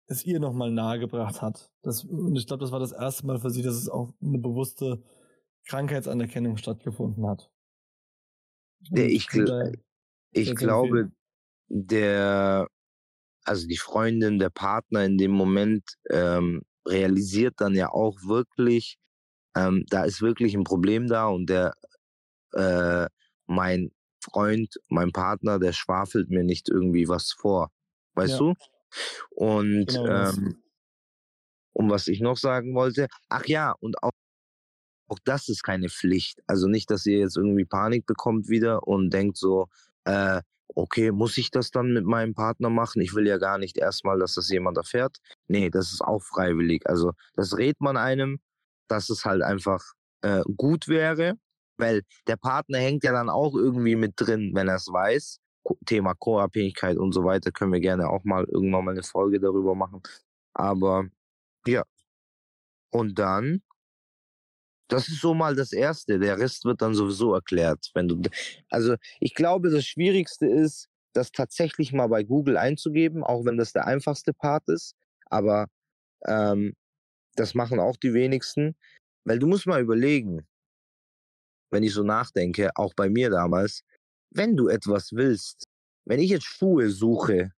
es 0.06 0.24
ihr 0.24 0.40
nochmal 0.40 0.70
nahegebracht 0.70 1.42
hat. 1.42 1.72
Das, 1.82 2.04
und 2.04 2.36
ich 2.36 2.46
glaube, 2.46 2.60
das 2.62 2.72
war 2.72 2.80
das 2.80 2.92
erste 2.92 3.26
Mal 3.26 3.38
für 3.40 3.50
sie, 3.50 3.62
dass 3.62 3.74
es 3.74 3.88
auch 3.88 4.12
eine 4.22 4.38
bewusste 4.38 5.02
Krankheitsanerkennung 5.66 6.56
stattgefunden 6.58 7.26
hat. 7.26 7.50
Und 8.90 9.08
ich 9.10 9.26
gl- 9.28 9.72
Ich 10.32 10.54
glaube, 10.56 11.08
der, 11.68 12.68
also 13.44 13.66
die 13.66 13.76
Freundin, 13.78 14.38
der 14.38 14.50
Partner 14.50 15.04
in 15.04 15.18
dem 15.18 15.32
Moment 15.32 15.84
ähm, 16.10 16.62
realisiert 16.86 17.54
dann 17.58 17.74
ja 17.74 17.90
auch 17.90 18.16
wirklich, 18.24 18.98
ähm, 19.56 19.84
da 19.90 20.04
ist 20.04 20.22
wirklich 20.22 20.54
ein 20.54 20.64
Problem 20.64 21.08
da 21.08 21.28
und 21.28 21.48
der, 21.50 21.74
äh, 22.54 23.06
mein 23.46 23.92
Freund, 24.22 24.74
mein 24.88 25.12
Partner, 25.12 25.58
der 25.58 25.72
schwafelt 25.72 26.30
mir 26.30 26.44
nicht 26.44 26.68
irgendwie 26.70 27.08
was 27.08 27.32
vor. 27.32 27.70
Weißt 28.14 28.34
Ja. 28.34 28.40
du? 28.40 28.54
Und 29.30 29.86
Genau 29.86 30.04
ähm, 30.06 30.62
und 31.72 31.90
was 31.90 32.06
ich 32.08 32.20
noch 32.20 32.36
sagen 32.36 32.74
wollte, 32.74 33.08
ach 33.28 33.46
ja, 33.46 33.72
und 33.80 34.02
auch, 34.02 34.10
auch 35.08 35.18
das 35.24 35.48
ist 35.48 35.62
keine 35.62 35.88
Pflicht. 35.88 36.40
Also 36.46 36.68
nicht, 36.68 36.90
dass 36.90 37.06
ihr 37.06 37.18
jetzt 37.18 37.36
irgendwie 37.36 37.64
Panik 37.64 38.06
bekommt 38.06 38.48
wieder 38.48 38.86
und 38.86 39.10
denkt 39.12 39.36
so, 39.36 39.68
äh, 40.04 40.42
okay, 40.74 41.12
muss 41.12 41.38
ich 41.38 41.50
das 41.50 41.70
dann 41.70 41.92
mit 41.92 42.04
meinem 42.04 42.34
Partner 42.34 42.70
machen? 42.70 43.02
Ich 43.02 43.14
will 43.14 43.26
ja 43.26 43.38
gar 43.38 43.58
nicht 43.58 43.76
erstmal, 43.78 44.18
dass 44.18 44.34
das 44.34 44.48
jemand 44.48 44.76
erfährt. 44.76 45.18
Nee, 45.48 45.70
das 45.70 45.92
ist 45.92 46.02
auch 46.02 46.22
freiwillig. 46.22 46.86
Also 46.86 47.12
das 47.34 47.56
rät 47.56 47.80
man 47.80 47.96
einem, 47.96 48.40
dass 48.88 49.10
es 49.10 49.24
halt 49.24 49.42
einfach 49.42 49.82
äh, 50.22 50.42
gut 50.56 50.88
wäre, 50.88 51.34
weil 51.76 52.02
der 52.26 52.36
Partner 52.36 52.78
hängt 52.78 53.04
ja 53.04 53.12
dann 53.12 53.30
auch 53.30 53.54
irgendwie 53.54 53.96
mit 53.96 54.14
drin, 54.16 54.52
wenn 54.54 54.68
er 54.68 54.76
es 54.76 54.88
weiß. 54.88 55.40
Thema 55.86 56.14
Co-Abhängigkeit 56.14 56.98
und 56.98 57.12
so 57.12 57.24
weiter 57.24 57.50
können 57.50 57.72
wir 57.72 57.80
gerne 57.80 58.08
auch 58.08 58.24
mal 58.24 58.44
irgendwann 58.44 58.84
mal 58.84 58.90
eine 58.92 59.02
Folge 59.02 59.40
darüber 59.40 59.74
machen. 59.74 60.02
Aber 60.52 61.06
ja. 61.66 61.84
Und 62.90 63.18
dann, 63.18 63.62
das 64.88 65.08
ist 65.08 65.20
so 65.20 65.34
mal 65.34 65.54
das 65.56 65.72
Erste. 65.72 66.18
Der 66.18 66.38
Rest 66.38 66.64
wird 66.64 66.82
dann 66.82 66.94
sowieso 66.94 67.34
erklärt. 67.34 67.90
Wenn 67.94 68.08
du, 68.08 68.22
also 68.70 68.96
ich 69.20 69.34
glaube, 69.34 69.70
das 69.70 69.84
Schwierigste 69.84 70.46
ist, 70.46 70.88
das 71.12 71.32
tatsächlich 71.32 71.92
mal 71.92 72.08
bei 72.08 72.24
Google 72.24 72.56
einzugeben, 72.56 73.22
auch 73.22 73.44
wenn 73.44 73.56
das 73.56 73.72
der 73.72 73.86
einfachste 73.86 74.32
Part 74.34 74.68
ist. 74.68 74.94
Aber 75.26 75.68
ähm, 76.26 76.74
das 77.36 77.54
machen 77.54 77.80
auch 77.80 77.96
die 77.96 78.14
wenigsten. 78.14 78.76
Weil 79.24 79.38
du 79.38 79.46
musst 79.46 79.66
mal 79.66 79.80
überlegen, 79.80 80.46
wenn 81.70 81.82
ich 81.82 81.92
so 81.94 82.02
nachdenke, 82.02 82.70
auch 82.76 82.94
bei 82.94 83.08
mir 83.08 83.30
damals, 83.30 83.82
wenn 84.30 84.56
du 84.56 84.68
etwas 84.68 85.12
willst, 85.12 85.66
wenn 86.04 86.20
ich 86.20 86.30
jetzt 86.30 86.44
Schuhe 86.44 86.90
suche, 86.90 87.50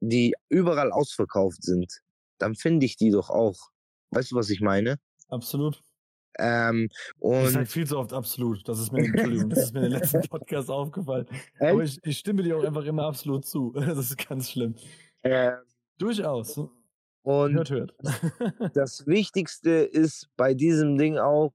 die 0.00 0.34
überall 0.48 0.92
ausverkauft 0.92 1.62
sind, 1.62 2.00
dann 2.38 2.54
finde 2.54 2.84
ich 2.84 2.96
die 2.96 3.10
doch 3.10 3.30
auch. 3.30 3.70
Weißt 4.10 4.32
du, 4.32 4.36
was 4.36 4.50
ich 4.50 4.60
meine? 4.60 4.98
Absolut. 5.28 5.80
Ähm, 6.38 6.88
Ich 6.90 7.50
sag 7.50 7.60
und 7.60 7.66
viel 7.68 7.86
zu 7.86 7.98
oft 7.98 8.12
absolut. 8.12 8.66
Das 8.68 8.78
ist 8.80 8.92
mir, 8.92 9.04
Entschuldigung, 9.04 9.50
das 9.50 9.64
ist 9.64 9.74
mir 9.74 9.84
in 9.86 9.90
den 9.90 9.92
letzten 10.00 10.22
Podcast 10.22 10.70
aufgefallen. 10.70 11.26
Aber 11.60 11.82
ich, 11.82 11.98
ich 12.04 12.18
stimme 12.18 12.42
dir 12.42 12.56
auch 12.58 12.64
einfach 12.64 12.84
immer 12.84 13.04
absolut 13.06 13.44
zu. 13.46 13.72
Das 13.76 13.98
ist 13.98 14.16
ganz 14.28 14.50
schlimm. 14.50 14.74
äh, 15.22 15.52
Durchaus. 15.98 16.58
und 17.22 17.54
Hört, 17.54 17.70
hört. 17.70 17.94
das 18.74 19.06
Wichtigste 19.06 19.70
ist 19.70 20.28
bei 20.36 20.54
diesem 20.54 20.98
Ding 20.98 21.18
auch, 21.18 21.52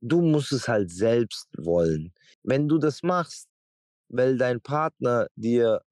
du 0.00 0.22
musst 0.22 0.52
es 0.52 0.68
halt 0.68 0.90
selbst 0.90 1.48
wollen. 1.56 2.12
Wenn 2.42 2.68
du 2.68 2.78
das 2.78 3.02
machst, 3.02 3.48
weil 4.08 4.36
dein 4.38 4.60
Partner 4.60 5.26
dir 5.34 5.82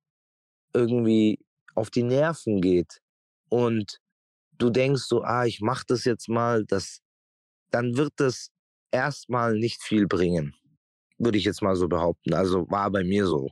irgendwie 0.75 1.39
auf 1.75 1.91
die 1.91 2.03
Nerven 2.05 2.61
geht 2.61 3.01
und 3.49 3.99
du 4.59 4.71
denkst 4.71 5.03
so, 5.03 5.23
ah, 5.23 5.45
ich 5.47 5.61
mach 5.61 5.85
das 5.85 6.05
jetzt 6.05 6.29
mal, 6.29 6.65
das, 6.67 7.01
dann 7.73 7.97
wird 7.97 8.13
das 8.17 8.51
erstmal 8.93 9.55
nicht 9.55 9.83
viel 9.83 10.07
bringen. 10.07 10.55
Würde 11.19 11.39
ich 11.39 11.45
jetzt 11.45 11.63
mal 11.63 11.77
so 11.77 11.89
behaupten. 11.89 12.35
Also 12.35 12.71
war 12.71 12.91
bei 12.91 13.05
mir 13.05 13.27
so. 13.27 13.51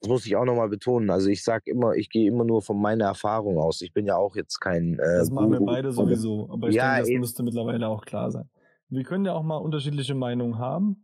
Das 0.00 0.08
muss 0.10 0.26
ich 0.26 0.36
auch 0.36 0.44
nochmal 0.44 0.68
betonen. 0.68 1.08
Also 1.10 1.28
ich 1.28 1.42
sag 1.42 1.66
immer, 1.66 1.94
ich 1.94 2.10
gehe 2.10 2.28
immer 2.28 2.44
nur 2.44 2.60
von 2.60 2.80
meiner 2.80 3.06
Erfahrung 3.06 3.58
aus. 3.58 3.80
Ich 3.80 3.92
bin 3.94 4.06
ja 4.06 4.16
auch 4.16 4.36
jetzt 4.36 4.60
kein. 4.60 4.98
Äh, 4.98 5.18
Das 5.18 5.30
machen 5.30 5.52
wir 5.52 5.60
beide 5.60 5.92
sowieso. 5.92 6.50
Aber 6.50 6.68
ich 6.68 6.74
Ja, 6.74 6.96
denke, 6.96 7.12
das 7.12 7.20
müsste 7.20 7.42
mittlerweile 7.42 7.88
auch 7.88 8.04
klar 8.04 8.30
sein. 8.30 8.50
Wir 8.90 9.04
können 9.04 9.24
ja 9.24 9.32
auch 9.32 9.42
mal 9.42 9.56
unterschiedliche 9.56 10.14
Meinungen 10.14 10.58
haben. 10.58 11.03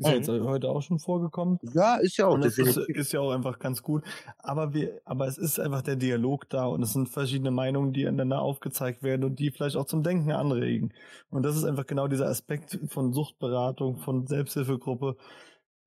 Ist 0.00 0.06
ja 0.06 0.12
Mhm. 0.12 0.16
jetzt 0.16 0.28
heute 0.28 0.70
auch 0.70 0.80
schon 0.82 0.98
vorgekommen. 0.98 1.58
Ja, 1.62 1.96
ist 1.96 2.16
ja 2.16 2.26
auch 2.26 2.34
Und 2.34 2.44
das 2.44 2.58
ist, 2.58 2.76
ist 2.78 3.12
ja 3.12 3.20
auch 3.20 3.32
einfach 3.32 3.58
ganz 3.58 3.82
gut. 3.82 4.02
Aber 4.38 4.72
wir, 4.72 5.00
aber 5.04 5.26
es 5.26 5.36
ist 5.38 5.60
einfach 5.60 5.82
der 5.82 5.96
Dialog 5.96 6.48
da 6.48 6.64
und 6.66 6.82
es 6.82 6.92
sind 6.94 7.08
verschiedene 7.10 7.50
Meinungen, 7.50 7.92
die 7.92 8.06
einander 8.06 8.40
aufgezeigt 8.40 9.02
werden 9.02 9.24
und 9.24 9.38
die 9.38 9.50
vielleicht 9.50 9.76
auch 9.76 9.84
zum 9.84 10.02
Denken 10.02 10.32
anregen. 10.32 10.92
Und 11.30 11.42
das 11.44 11.56
ist 11.56 11.64
einfach 11.64 11.86
genau 11.86 12.08
dieser 12.08 12.28
Aspekt 12.28 12.78
von 12.88 13.12
Suchtberatung, 13.12 13.98
von 13.98 14.26
Selbsthilfegruppe. 14.26 15.16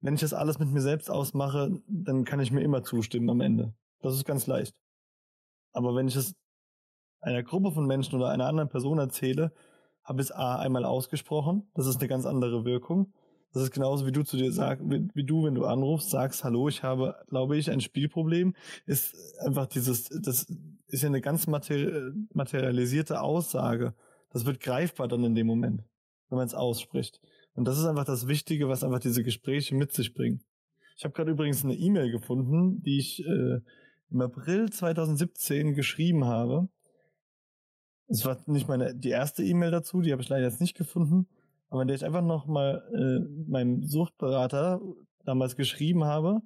Wenn 0.02 0.16
ich 0.16 0.22
das 0.22 0.34
alles 0.34 0.60
mit 0.60 0.70
mir 0.70 0.82
selbst 0.82 1.10
ausmache, 1.10 1.82
dann 1.88 2.26
kann 2.26 2.40
ich 2.40 2.52
mir 2.52 2.62
immer 2.62 2.84
zustimmen 2.84 3.30
am 3.30 3.42
Ende. 3.42 3.74
Das 4.02 4.16
ist 4.16 4.26
ganz 4.26 4.48
leicht. 4.48 4.76
Aber 5.74 5.96
wenn 5.96 6.08
ich 6.08 6.16
es 6.16 6.36
einer 7.22 7.44
Gruppe 7.44 7.72
von 7.72 7.86
Menschen 7.88 8.16
oder 8.16 8.30
einer 8.30 8.48
anderen 8.48 8.70
Person 8.70 9.00
erzähle, 9.00 9.54
habe 10.04 10.22
ich 10.22 10.28
es 10.30 10.32
A 10.32 10.58
einmal 10.58 10.86
ausgesprochen. 10.86 11.70
Das 11.76 11.88
ist 11.88 12.00
eine 12.00 12.10
ganz 12.10 12.26
andere 12.26 12.66
Wirkung. 12.66 13.14
Das 13.54 13.62
ist 13.64 13.72
genauso 13.72 14.08
wie 14.08 14.12
du 14.12 14.24
zu 14.24 14.36
dir 14.36 14.52
sagst, 14.52 14.84
wie, 14.90 15.08
wie 15.14 15.24
du, 15.24 15.44
wenn 15.44 15.54
du 15.54 15.66
anrufst, 15.66 16.10
sagst, 16.10 16.44
hallo, 16.44 16.68
ich 16.68 16.82
habe, 16.82 17.16
glaube 17.28 17.56
ich, 17.56 17.70
ein 17.70 17.82
Spielproblem, 17.82 18.56
ist 18.88 19.16
einfach 19.40 19.68
dieses, 19.68 20.10
das 20.10 20.48
ist 20.88 21.04
ja 21.04 21.08
eine 21.08 21.22
ganz 21.22 21.46
materi 21.46 22.12
materialisierte 22.34 23.22
Aussage. 23.22 23.94
Das 24.32 24.46
wird 24.46 24.60
greifbar 24.60 25.08
dann 25.08 25.24
in 25.24 25.36
dem 25.36 25.46
Moment, 25.46 25.84
wenn 26.30 26.38
man 26.38 26.48
es 26.48 26.56
ausspricht. 26.56 27.22
Und 27.54 27.66
das 27.66 27.78
ist 27.78 27.86
einfach 27.86 28.06
das 28.06 28.28
Wichtige, 28.28 28.68
was 28.68 28.84
einfach 28.84 29.00
diese 29.00 29.24
Gespräche 29.24 29.76
mit 29.76 29.92
sich 29.92 30.16
bringen. 30.16 30.44
Ich 30.98 31.04
habe 31.04 31.14
gerade 31.14 31.32
übrigens 31.32 31.64
eine 31.64 31.76
E-Mail 31.76 32.12
gefunden, 32.12 32.82
die 32.82 32.98
ich 32.98 33.24
äh, 33.24 33.60
im 34.10 34.22
April 34.22 34.72
2017 34.72 35.76
geschrieben 35.76 36.26
habe. 36.26 36.70
Es 38.08 38.26
war 38.26 38.42
nicht 38.48 38.68
meine 38.68 38.96
die 38.96 39.10
erste 39.10 39.44
E-Mail 39.44 39.70
dazu, 39.70 40.02
die 40.02 40.12
habe 40.12 40.24
ich 40.24 40.30
leider 40.30 40.46
jetzt 40.46 40.62
nicht 40.62 40.76
gefunden, 40.76 41.28
aber 41.74 41.86
der 41.86 41.96
ich 41.96 42.06
einfach 42.06 42.22
noch 42.22 42.46
mal 42.46 42.84
äh, 42.94 43.50
meinem 43.50 43.82
Suchtberater 43.82 44.80
damals 45.26 45.56
geschrieben 45.56 46.04
habe. 46.04 46.42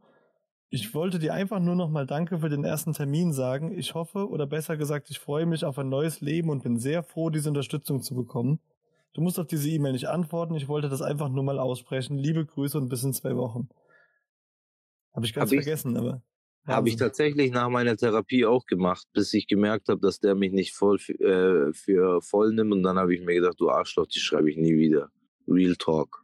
Ich 0.69 0.93
wollte 0.93 1.19
dir 1.19 1.33
einfach 1.33 1.59
nur 1.59 1.75
noch 1.75 1.89
mal 1.89 2.05
Danke 2.05 2.39
für 2.39 2.47
den 2.47 2.63
ersten 2.63 2.93
Termin 2.93 3.33
sagen. 3.33 3.77
Ich 3.77 3.93
hoffe, 3.93 4.29
oder 4.29 4.47
besser 4.47 4.77
gesagt, 4.77 5.09
ich 5.09 5.19
freue 5.19 5.45
mich 5.45 5.65
auf 5.65 5.77
ein 5.79 5.89
neues 5.89 6.21
Leben 6.21 6.49
und 6.49 6.63
bin 6.63 6.77
sehr 6.79 7.03
froh, 7.03 7.29
diese 7.29 7.49
Unterstützung 7.49 8.01
zu 8.01 8.15
bekommen. 8.15 8.61
Du 9.15 9.21
musst 9.21 9.37
auf 9.37 9.47
diese 9.47 9.69
E-Mail 9.69 9.91
nicht 9.91 10.07
antworten. 10.07 10.55
Ich 10.55 10.69
wollte 10.69 10.87
das 10.87 11.01
einfach 11.01 11.27
nur 11.27 11.43
mal 11.43 11.59
aussprechen. 11.59 12.17
Liebe 12.17 12.45
Grüße 12.45 12.77
und 12.77 12.87
bis 12.87 13.03
in 13.03 13.11
zwei 13.11 13.35
Wochen. 13.35 13.67
Habe 15.13 15.25
ich 15.25 15.33
ganz 15.33 15.51
Hab 15.51 15.57
ich- 15.57 15.63
vergessen, 15.65 15.97
aber. 15.97 16.21
Habe 16.67 16.89
ich 16.89 16.97
tatsächlich 16.97 17.51
nach 17.51 17.69
meiner 17.69 17.95
Therapie 17.95 18.45
auch 18.45 18.65
gemacht, 18.65 19.07
bis 19.13 19.33
ich 19.33 19.47
gemerkt 19.47 19.87
habe, 19.87 20.01
dass 20.01 20.19
der 20.19 20.35
mich 20.35 20.51
nicht 20.51 20.73
voll 20.73 20.97
äh, 21.19 21.71
für 21.73 22.21
voll 22.21 22.53
nimmt. 22.53 22.73
Und 22.73 22.83
dann 22.83 22.97
habe 22.97 23.15
ich 23.15 23.21
mir 23.25 23.35
gedacht, 23.35 23.55
du 23.57 23.69
Arschloch, 23.69 24.07
die 24.07 24.19
schreibe 24.19 24.49
ich 24.51 24.57
nie 24.57 24.77
wieder. 24.77 25.09
Real 25.47 25.75
Talk. 25.75 26.23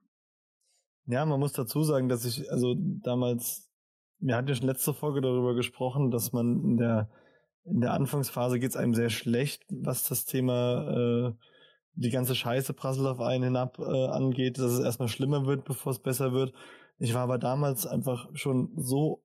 Ja, 1.06 1.26
man 1.26 1.40
muss 1.40 1.54
dazu 1.54 1.84
sagen, 1.84 2.08
dass 2.10 2.26
ich, 2.26 2.50
also 2.52 2.76
damals, 2.78 3.70
wir 4.20 4.36
hatten 4.36 4.48
ja 4.48 4.56
schon 4.56 4.68
letzte 4.68 4.94
Folge 4.94 5.22
darüber 5.22 5.54
gesprochen, 5.54 6.12
dass 6.12 6.32
man 6.32 6.64
in 6.64 6.78
der, 6.78 7.10
in 7.66 7.82
der 7.82 7.94
Anfangsphase 7.94 8.60
geht's 8.60 8.78
einem 8.78 8.94
sehr 8.94 9.10
schlecht, 9.10 9.64
was 9.70 10.08
das 10.08 10.26
Thema, 10.26 11.28
äh, 11.28 11.34
die 11.96 12.10
ganze 12.10 12.36
Scheiße 12.36 12.74
prasselt 12.74 13.08
auf 13.08 13.20
einen 13.20 13.44
hinab 13.44 13.80
äh, 13.80 14.08
angeht, 14.08 14.58
dass 14.58 14.72
es 14.72 14.80
erstmal 14.80 15.10
schlimmer 15.10 15.46
wird, 15.46 15.66
bevor 15.66 15.92
es 15.92 16.00
besser 16.00 16.32
wird. 16.34 16.54
Ich 17.00 17.14
war 17.14 17.22
aber 17.22 17.38
damals 17.38 17.86
einfach 17.86 18.30
schon 18.34 18.72
so 18.78 19.22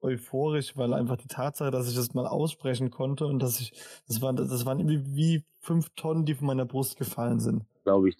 euphorisch, 0.00 0.76
weil 0.76 0.92
einfach 0.92 1.16
die 1.16 1.28
Tatsache, 1.28 1.70
dass 1.70 1.88
ich 1.88 1.94
das 1.94 2.14
mal 2.14 2.26
aussprechen 2.26 2.90
konnte 2.90 3.26
und 3.26 3.38
dass 3.38 3.60
ich, 3.60 3.72
das 4.08 4.20
waren, 4.20 4.36
das 4.36 4.66
waren 4.66 4.80
irgendwie 4.80 5.14
wie 5.14 5.44
fünf 5.60 5.90
Tonnen, 5.94 6.24
die 6.24 6.34
von 6.34 6.48
meiner 6.48 6.66
Brust 6.66 6.96
gefallen 6.96 7.38
sind. 7.38 7.64
Glaube 7.84 8.08
ich. 8.08 8.16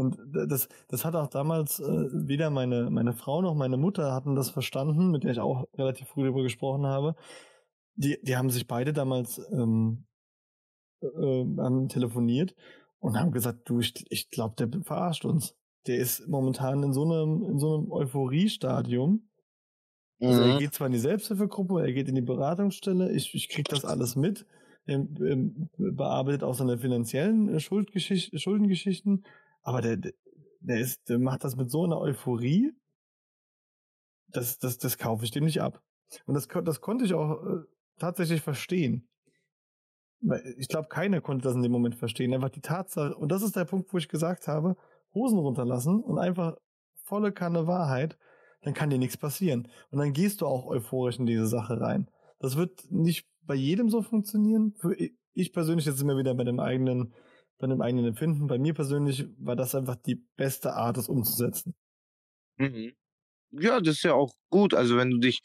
Und 0.00 0.18
das, 0.32 0.68
das 0.88 1.04
hat 1.04 1.14
auch 1.14 1.28
damals 1.28 1.80
äh, 1.80 2.08
weder 2.12 2.50
meine, 2.50 2.90
meine 2.90 3.12
Frau 3.12 3.42
noch 3.42 3.54
meine 3.54 3.76
Mutter 3.76 4.12
hatten 4.12 4.34
das 4.34 4.50
verstanden, 4.50 5.10
mit 5.10 5.24
der 5.24 5.32
ich 5.32 5.40
auch 5.40 5.68
relativ 5.76 6.08
früh 6.08 6.22
darüber 6.24 6.42
gesprochen 6.42 6.86
habe. 6.86 7.14
Die, 7.94 8.18
die 8.22 8.36
haben 8.36 8.50
sich 8.50 8.66
beide 8.66 8.92
damals 8.92 9.40
ähm, 9.52 10.06
äh, 11.02 11.44
haben 11.58 11.88
telefoniert 11.88 12.54
und 12.98 13.18
haben 13.18 13.32
gesagt, 13.32 13.68
du, 13.68 13.80
ich, 13.80 14.04
ich 14.10 14.30
glaube, 14.30 14.54
der 14.56 14.82
verarscht 14.82 15.24
uns. 15.24 15.56
Der 15.86 15.96
ist 15.98 16.28
momentan 16.28 16.82
in 16.82 16.92
so 16.92 17.04
einem, 17.04 17.42
in 17.44 17.58
so 17.58 17.74
einem 17.74 17.90
Euphoriestadium. 17.90 19.28
Also 20.22 20.42
er 20.42 20.52
Mhm. 20.52 20.58
geht 20.58 20.74
zwar 20.74 20.86
in 20.88 20.92
die 20.92 20.98
Selbsthilfegruppe, 20.98 21.80
er 21.80 21.92
geht 21.92 22.08
in 22.08 22.14
die 22.14 22.20
Beratungsstelle, 22.20 23.10
ich, 23.12 23.34
ich 23.34 23.48
krieg 23.48 23.68
das 23.68 23.86
alles 23.86 24.16
mit. 24.16 24.46
Er 24.84 24.96
ähm, 24.96 25.70
bearbeitet 25.78 26.42
auch 26.42 26.54
seine 26.54 26.76
finanziellen 26.76 27.48
äh, 27.48 27.60
Schuldgeschicht, 27.60 28.38
Schuldengeschichten, 28.38 29.24
aber 29.62 29.80
der, 29.80 29.96
der- 29.96 30.12
ist, 30.80 31.08
der 31.08 31.18
macht 31.18 31.44
das 31.44 31.56
mit 31.56 31.70
so 31.70 31.84
einer 31.84 31.98
Euphorie, 31.98 32.72
das, 34.28 34.58
das, 34.58 34.78
das 34.78 34.98
kaufe 34.98 35.24
ich 35.24 35.30
dem 35.30 35.44
nicht 35.44 35.60
ab. 35.62 35.82
Und 36.26 36.34
das, 36.34 36.48
das 36.64 36.80
konnte 36.80 37.04
ich 37.04 37.14
auch 37.14 37.42
äh, 37.44 37.60
tatsächlich 37.98 38.42
verstehen. 38.42 39.08
Weil 40.20 40.54
ich 40.58 40.68
glaube, 40.68 40.88
keiner 40.88 41.20
konnte 41.20 41.44
das 41.44 41.54
in 41.56 41.62
dem 41.62 41.72
Moment 41.72 41.94
verstehen. 41.94 42.34
Einfach 42.34 42.50
die 42.50 42.60
Tatsache, 42.60 43.14
und 43.14 43.30
das 43.32 43.42
ist 43.42 43.56
der 43.56 43.64
Punkt, 43.64 43.92
wo 43.92 43.98
ich 43.98 44.08
gesagt 44.08 44.48
habe, 44.48 44.76
Hosen 45.14 45.38
runterlassen 45.38 46.00
und 46.02 46.18
einfach 46.18 46.56
volle 47.04 47.32
Kanne 47.32 47.66
Wahrheit, 47.66 48.18
dann 48.62 48.74
kann 48.74 48.90
dir 48.90 48.98
nichts 48.98 49.16
passieren. 49.16 49.68
Und 49.90 49.98
dann 49.98 50.12
gehst 50.12 50.40
du 50.42 50.46
auch 50.46 50.66
euphorisch 50.66 51.18
in 51.18 51.26
diese 51.26 51.46
Sache 51.46 51.80
rein. 51.80 52.10
Das 52.38 52.56
wird 52.56 52.90
nicht 52.90 53.26
bei 53.42 53.54
jedem 53.54 53.88
so 53.88 54.02
funktionieren. 54.02 54.74
Für 54.78 54.94
ich 55.32 55.52
persönlich 55.52 55.86
jetzt 55.86 56.04
wir 56.06 56.16
wieder 56.16 56.34
bei 56.34 56.44
dem 56.44 56.60
eigenen, 56.60 57.14
bei 57.60 57.66
dem 57.66 57.80
eigenen 57.82 58.06
Empfinden. 58.06 58.46
Bei 58.46 58.58
mir 58.58 58.74
persönlich 58.74 59.26
war 59.38 59.54
das 59.54 59.74
einfach 59.74 59.96
die 59.96 60.16
beste 60.36 60.72
Art, 60.72 60.96
das 60.96 61.08
umzusetzen. 61.08 61.74
Mhm. 62.56 62.94
Ja, 63.52 63.80
das 63.80 63.96
ist 63.96 64.02
ja 64.02 64.14
auch 64.14 64.32
gut. 64.50 64.74
Also 64.74 64.96
wenn 64.96 65.10
du 65.10 65.18
dich 65.18 65.40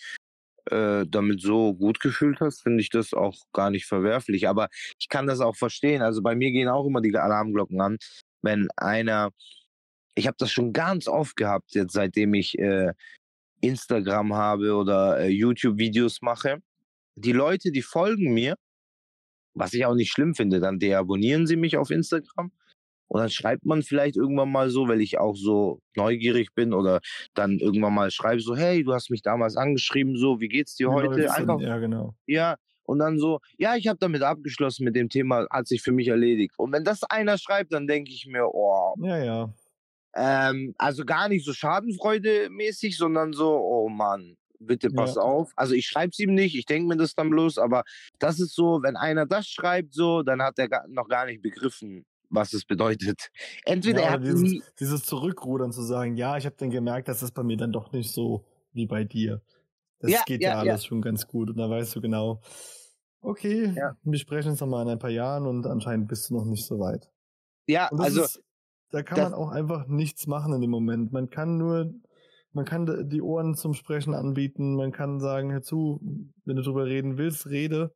äh, 0.72 1.06
damit 1.08 1.42
so 1.42 1.74
gut 1.74 2.00
gefühlt 2.00 2.40
hast, 2.40 2.64
finde 2.64 2.82
ich 2.82 2.90
das 2.90 3.14
auch 3.14 3.36
gar 3.52 3.70
nicht 3.70 3.86
verwerflich. 3.86 4.48
Aber 4.48 4.70
ich 5.00 5.10
kann 5.10 5.28
das 5.28 5.42
auch 5.42 5.56
verstehen. 5.56 6.02
Also 6.02 6.22
bei 6.22 6.36
mir 6.36 6.52
gehen 6.52 6.70
auch 6.70 6.86
immer 6.86 7.02
die 7.02 7.16
Alarmglocken 7.16 7.82
an, 7.82 7.98
wenn 8.42 8.68
einer, 8.78 9.32
ich 10.16 10.28
habe 10.28 10.38
das 10.40 10.52
schon 10.52 10.72
ganz 10.72 11.08
oft 11.08 11.36
gehabt, 11.36 11.76
jetzt 11.76 11.94
seitdem 11.94 12.34
ich 12.34 12.58
äh, 12.58 12.94
Instagram 13.62 14.34
habe 14.34 14.76
oder 14.76 15.20
äh, 15.20 15.28
YouTube-Videos 15.28 16.22
mache. 16.22 16.62
Die 17.16 17.34
Leute, 17.34 17.72
die 17.72 17.82
folgen 17.82 18.34
mir, 18.34 18.56
was 19.56 19.74
ich 19.74 19.86
auch 19.86 19.96
nicht 19.96 20.12
schlimm 20.12 20.36
finde, 20.36 20.60
dann 20.60 20.80
deabonnieren 20.80 21.48
sie 21.48 21.56
mich 21.56 21.78
auf 21.78 21.90
Instagram. 21.90 22.52
Und 23.08 23.20
dann 23.22 23.30
schreibt 23.30 23.66
man 23.66 23.84
vielleicht 23.84 24.16
irgendwann 24.18 24.52
mal 24.52 24.70
so, 24.70 24.88
weil 24.88 25.00
ich 25.00 25.20
auch 25.20 25.36
so 25.36 25.80
neugierig 25.96 26.54
bin 26.56 26.74
oder 26.74 27.02
dann 27.36 27.60
irgendwann 27.60 27.94
mal 27.94 28.10
schreibe 28.12 28.42
so, 28.42 28.56
hey, 28.56 28.84
du 28.84 28.94
hast 28.94 29.10
mich 29.12 29.22
damals 29.22 29.56
angeschrieben, 29.58 30.18
so, 30.18 30.40
wie 30.40 30.48
geht's 30.48 30.76
dir 30.76 30.90
Wie 30.90 30.94
heute? 30.94 31.22
läuft's 31.22 31.36
denn? 31.36 31.50
Einfach, 31.50 31.60
Ja, 31.62 31.78
genau. 31.78 32.16
ja, 32.26 32.56
und 32.84 33.00
dann 33.00 33.20
so, 33.20 33.40
ja, 33.58 33.76
ich 33.76 33.88
habe 33.88 34.00
damit 34.00 34.24
abgeschlossen 34.24 34.86
mit 34.86 34.96
dem 34.96 35.10
Thema, 35.10 35.48
hat 35.52 35.68
sich 35.68 35.82
für 35.82 35.92
mich 35.92 36.08
erledigt. 36.08 36.54
Und 36.58 36.72
wenn 36.72 36.84
das 36.84 37.04
einer 37.04 37.38
schreibt, 37.38 37.74
dann 37.74 37.88
denke 37.88 38.12
ich 38.12 38.26
mir, 38.28 38.48
oh, 38.48 38.96
Ja, 39.02 39.24
ja. 39.24 39.54
ähm, 40.16 40.74
also 40.78 41.06
gar 41.06 41.30
nicht 41.30 41.46
so 41.46 41.54
schadenfreudemäßig, 41.54 42.98
sondern 42.98 43.34
so, 43.34 43.56
oh 43.56 43.90
Mann, 43.90 44.36
bitte 44.60 44.90
pass 44.90 45.16
Ja. 45.16 45.22
auf. 45.22 45.52
Also 45.56 45.74
ich 45.74 45.86
schreibe 45.88 46.10
es 46.12 46.20
ihm 46.20 46.34
nicht, 46.34 46.56
ich 46.56 46.66
denke 46.66 46.88
mir 46.88 46.98
das 46.98 47.14
dann 47.16 47.30
bloß, 47.30 47.58
aber 47.58 47.84
das 48.20 48.40
ist 48.40 48.54
so, 48.56 48.82
wenn 48.84 48.96
einer 48.98 49.26
das 49.26 49.48
schreibt, 49.48 49.94
so, 49.94 50.24
dann 50.24 50.42
hat 50.42 50.58
er 50.60 50.70
noch 50.88 51.08
gar 51.08 51.26
nicht 51.26 51.42
begriffen, 51.42 52.06
was 52.30 52.54
es 52.54 52.66
bedeutet. 52.66 53.30
Entweder 53.66 54.00
ja 54.02 54.06
er 54.08 54.12
hat 54.14 54.24
dieses, 54.24 54.42
nie, 54.42 54.64
dieses 54.80 55.04
Zurückrudern 55.04 55.72
zu 55.72 55.82
sagen, 55.84 56.18
ja, 56.18 56.38
ich 56.38 56.46
habe 56.46 56.56
dann 56.58 56.70
gemerkt, 56.72 57.08
das 57.08 57.22
ist 57.24 57.32
bei 57.34 57.44
mir 57.44 57.58
dann 57.58 57.72
doch 57.72 57.92
nicht 57.92 58.12
so 58.12 58.46
wie 58.74 58.86
bei 58.86 59.04
dir. 59.04 59.42
Das 60.00 60.12
Ja, 60.12 60.22
geht 60.26 60.42
ja, 60.42 60.60
alles 60.60 60.86
schon 60.86 61.02
ganz 61.02 61.28
gut. 61.28 61.50
Und 61.50 61.58
da 61.58 61.70
weißt 61.70 61.96
du 61.96 62.02
genau, 62.02 62.42
okay, 63.22 63.74
wir 64.04 64.20
sprechen 64.20 64.50
uns 64.52 64.60
nochmal 64.60 64.84
in 64.84 64.90
ein 64.92 65.00
paar 65.00 65.10
Jahren 65.10 65.48
und 65.48 65.66
anscheinend 65.66 66.08
bist 66.08 66.30
du 66.30 66.36
noch 66.36 66.46
nicht 66.46 66.66
so 66.66 66.80
weit. 66.80 67.10
ja, 67.68 67.88
das 67.92 68.00
also 68.00 68.24
ist, 68.24 68.44
da 68.92 69.02
kann 69.04 69.18
das- 69.18 69.32
man 69.32 69.40
auch 69.40 69.50
einfach 69.50 69.88
nichts 69.88 70.28
machen 70.28 70.54
in 70.54 70.62
dem 70.62 70.70
Moment. 70.70 71.12
Man 71.12 71.30
kann 71.30 71.58
nur, 71.58 71.94
man 72.56 72.66
kann 72.66 73.10
die 73.10 73.22
Ohren 73.22 73.56
zum 73.56 73.74
Sprechen 73.74 74.14
anbieten, 74.14 74.76
man 74.76 74.92
kann 74.92 75.20
sagen, 75.20 75.52
hör 75.52 75.62
zu, 75.62 76.00
wenn 76.46 76.56
du 76.56 76.62
drüber 76.64 76.86
reden 76.86 77.18
willst, 77.18 77.48
rede. 77.48 77.94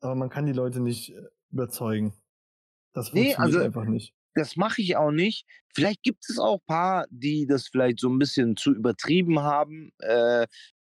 Aber 0.00 0.14
man 0.16 0.28
kann 0.30 0.46
die 0.46 0.52
Leute 0.52 0.80
nicht 0.80 1.14
äh, 1.14 1.22
überzeugen. 1.50 2.12
Das 2.92 3.12
Nee, 3.12 3.34
funktioniert 3.34 3.38
also- 3.38 3.64
einfach 3.64 3.84
nicht. 3.84 4.14
das 4.34 4.56
mache 4.56 4.82
ich 4.82 4.96
auch 4.96 5.12
nicht. 5.12 5.46
Vielleicht 5.74 6.02
gibt 6.02 6.24
es 6.28 6.38
auch 6.38 6.58
paar, 6.66 7.06
die 7.10 7.46
das 7.46 7.68
vielleicht 7.68 8.00
so 8.00 8.08
ein 8.10 8.18
bisschen 8.18 8.56
zu 8.56 8.74
übertrieben 8.74 9.40
haben, 9.40 9.92
äh, 9.98 10.46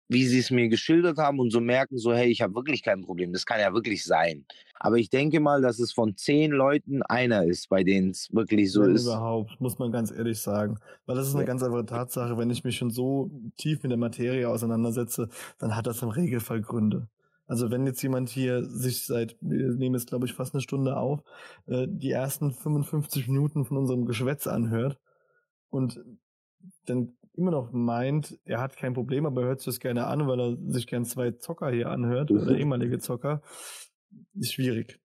wie 0.09 0.25
sie 0.25 0.39
es 0.39 0.51
mir 0.51 0.69
geschildert 0.69 1.17
haben 1.17 1.39
und 1.39 1.51
so 1.51 1.59
merken, 1.59 1.97
so, 1.97 2.13
hey, 2.13 2.29
ich 2.29 2.41
habe 2.41 2.55
wirklich 2.55 2.83
kein 2.83 3.01
Problem. 3.01 3.33
Das 3.33 3.45
kann 3.45 3.59
ja 3.59 3.73
wirklich 3.73 4.03
sein. 4.03 4.45
Aber 4.79 4.97
ich 4.97 5.09
denke 5.09 5.39
mal, 5.39 5.61
dass 5.61 5.79
es 5.79 5.91
von 5.91 6.15
zehn 6.15 6.51
Leuten 6.51 7.01
einer 7.03 7.43
ist, 7.45 7.67
bei 7.69 7.83
denen 7.83 8.11
es 8.11 8.29
wirklich 8.33 8.71
so 8.71 8.81
wenn 8.83 8.95
ist. 8.95 9.03
überhaupt, 9.03 9.59
muss 9.59 9.79
man 9.79 9.91
ganz 9.91 10.11
ehrlich 10.11 10.39
sagen. 10.39 10.77
Weil 11.05 11.15
das 11.15 11.27
ist 11.27 11.33
eine 11.33 11.43
Ja. 11.43 11.47
ganz 11.47 11.63
einfache 11.63 11.85
Tatsache. 11.85 12.37
Wenn 12.37 12.49
ich 12.51 12.63
mich 12.63 12.77
schon 12.77 12.91
so 12.91 13.31
tief 13.57 13.81
mit 13.83 13.91
der 13.91 13.97
Materie 13.97 14.47
auseinandersetze, 14.47 15.29
dann 15.57 15.75
hat 15.75 15.87
das 15.87 16.01
im 16.01 16.09
Regelfall 16.09 16.61
Gründe. 16.61 17.07
Also 17.47 17.71
wenn 17.71 17.85
jetzt 17.85 18.01
jemand 18.03 18.29
hier 18.29 18.63
sich 18.65 19.05
seit, 19.05 19.37
wir 19.41 19.69
nehmen 19.73 19.95
jetzt 19.95 20.07
glaube 20.09 20.25
ich 20.25 20.33
fast 20.33 20.53
eine 20.53 20.61
Stunde 20.61 20.97
auf, 20.97 21.21
äh, 21.65 21.87
die 21.89 22.11
ersten 22.11 22.51
55 22.51 23.27
Minuten 23.29 23.65
von 23.65 23.77
unserem 23.77 24.05
Geschwätz 24.05 24.47
anhört 24.47 24.99
und 25.69 25.99
dann 26.85 27.16
immer 27.37 27.51
noch 27.51 27.71
meint, 27.71 28.37
er 28.45 28.59
hat 28.59 28.75
kein 28.75 28.93
Problem, 28.93 29.25
aber 29.25 29.41
er 29.41 29.47
hört 29.49 29.59
sich 29.59 29.65
das 29.67 29.79
gerne 29.79 30.07
an, 30.07 30.27
weil 30.27 30.39
er 30.39 30.57
sich 30.71 30.87
gern 30.87 31.05
zwei 31.05 31.31
Zocker 31.31 31.69
hier 31.71 31.89
anhört 31.89 32.29
Mhm. 32.31 32.39
oder 32.39 32.57
ehemalige 32.57 32.99
Zocker, 32.99 33.41
ist 34.33 34.53
schwierig. 34.53 34.99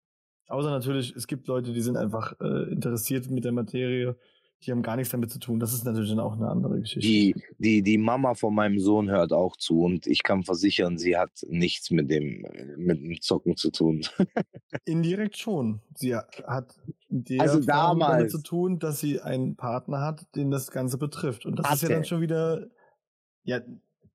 Außer 0.49 0.71
natürlich, 0.71 1.15
es 1.17 1.27
gibt 1.27 1.47
Leute, 1.47 1.73
die 1.73 1.81
sind 1.81 1.97
einfach 1.97 2.35
äh, 2.41 2.71
interessiert 2.73 3.31
mit 3.31 3.45
der 3.45 3.53
Materie, 3.53 4.17
die 4.65 4.71
haben 4.71 4.83
gar 4.83 4.97
nichts 4.97 5.11
damit 5.11 5.31
zu 5.31 5.39
tun. 5.39 5.59
Das 5.59 5.73
ist 5.75 5.85
natürlich 5.85 6.11
dann 6.11 6.21
auch 6.21 6.35
eine 6.35 6.49
andere 6.49 6.79
Geschichte. 6.81 7.01
Die, 7.01 7.35
die, 7.59 7.83
die 7.83 7.99
Mama 7.99 8.35
von 8.35 8.55
meinem 8.55 8.79
Sohn 8.79 9.11
hört 9.11 9.33
auch 9.33 9.57
zu 9.57 9.81
und 9.81 10.07
ich 10.07 10.23
kann 10.23 10.45
versichern, 10.45 10.99
sie 10.99 11.17
hat 11.17 11.31
nichts 11.49 11.91
mit 11.91 12.11
dem, 12.11 12.47
mit 12.77 13.01
dem 13.01 13.21
Zocken 13.21 13.57
zu 13.57 13.71
tun. 13.71 14.03
Indirekt 14.85 15.37
schon. 15.37 15.81
Sie 15.95 16.15
hat 16.15 16.77
Also 17.39 17.55
Form 17.59 17.67
damit 17.67 17.67
damals. 17.67 18.33
zu 18.33 18.43
tun, 18.43 18.79
dass 18.79 19.01
sie 19.01 19.21
einen 19.21 19.57
Partner 19.57 20.01
hat, 20.01 20.27
den 20.37 20.51
das 20.51 20.71
Ganze 20.71 20.97
betrifft. 20.99 21.45
Und 21.45 21.57
das 21.59 21.67
ist 21.75 21.83
ja 21.83 21.89
Hatte. 21.89 21.95
dann 21.95 22.05
schon 22.05 22.21
wieder, 22.21 22.69
ja, 23.45 23.61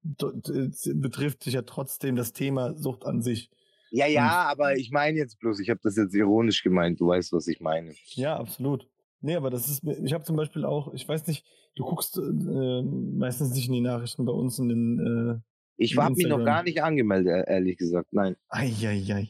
betrifft 0.03 1.43
sich 1.43 1.53
ja 1.55 1.63
trotzdem 1.63 2.15
das 2.15 2.33
Thema 2.33 2.73
Sucht 2.77 3.05
an 3.05 3.21
sich. 3.21 3.51
Ja, 3.89 4.05
ja, 4.05 4.43
aber 4.49 4.75
ich 4.77 4.91
meine 4.91 5.17
jetzt 5.17 5.39
bloß, 5.39 5.59
ich 5.59 5.69
habe 5.69 5.79
das 5.83 5.95
jetzt 5.95 6.13
ironisch 6.13 6.61
gemeint, 6.63 6.99
du 6.99 7.07
weißt, 7.07 7.31
was 7.33 7.47
ich 7.47 7.61
meine. 7.61 7.93
Ja, 8.15 8.37
absolut. 8.37 8.87
Nee, 9.19 9.35
aber 9.35 9.49
das 9.49 9.67
ist, 9.67 9.83
ich 9.83 10.13
habe 10.13 10.23
zum 10.23 10.35
Beispiel 10.35 10.63
auch, 10.63 10.93
ich 10.93 11.07
weiß 11.07 11.25
nicht, 11.27 11.45
du 11.75 11.83
guckst 11.83 12.17
äh, 12.17 12.81
meistens 12.83 13.51
nicht 13.53 13.67
in 13.67 13.73
die 13.73 13.81
Nachrichten 13.81 14.25
bei 14.25 14.31
uns 14.33 14.59
in 14.59 14.69
den. 14.69 15.39
Äh, 15.39 15.41
Ich 15.77 15.97
habe 15.97 16.13
mich 16.15 16.27
noch 16.27 16.43
gar 16.43 16.63
nicht 16.63 16.83
angemeldet, 16.83 17.45
e- 17.47 17.51
ehrlich 17.51 17.77
gesagt. 17.77 18.13
Nein. 18.13 18.35
Eieiei. 18.49 19.29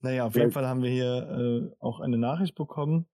Naja, 0.00 0.26
auf 0.26 0.34
Ja. 0.34 0.42
jeden 0.42 0.52
Fall 0.52 0.66
haben 0.66 0.82
wir 0.82 0.90
hier 0.90 1.70
äh, 1.72 1.74
auch 1.80 2.00
eine 2.00 2.18
Nachricht 2.18 2.54
bekommen. 2.54 3.06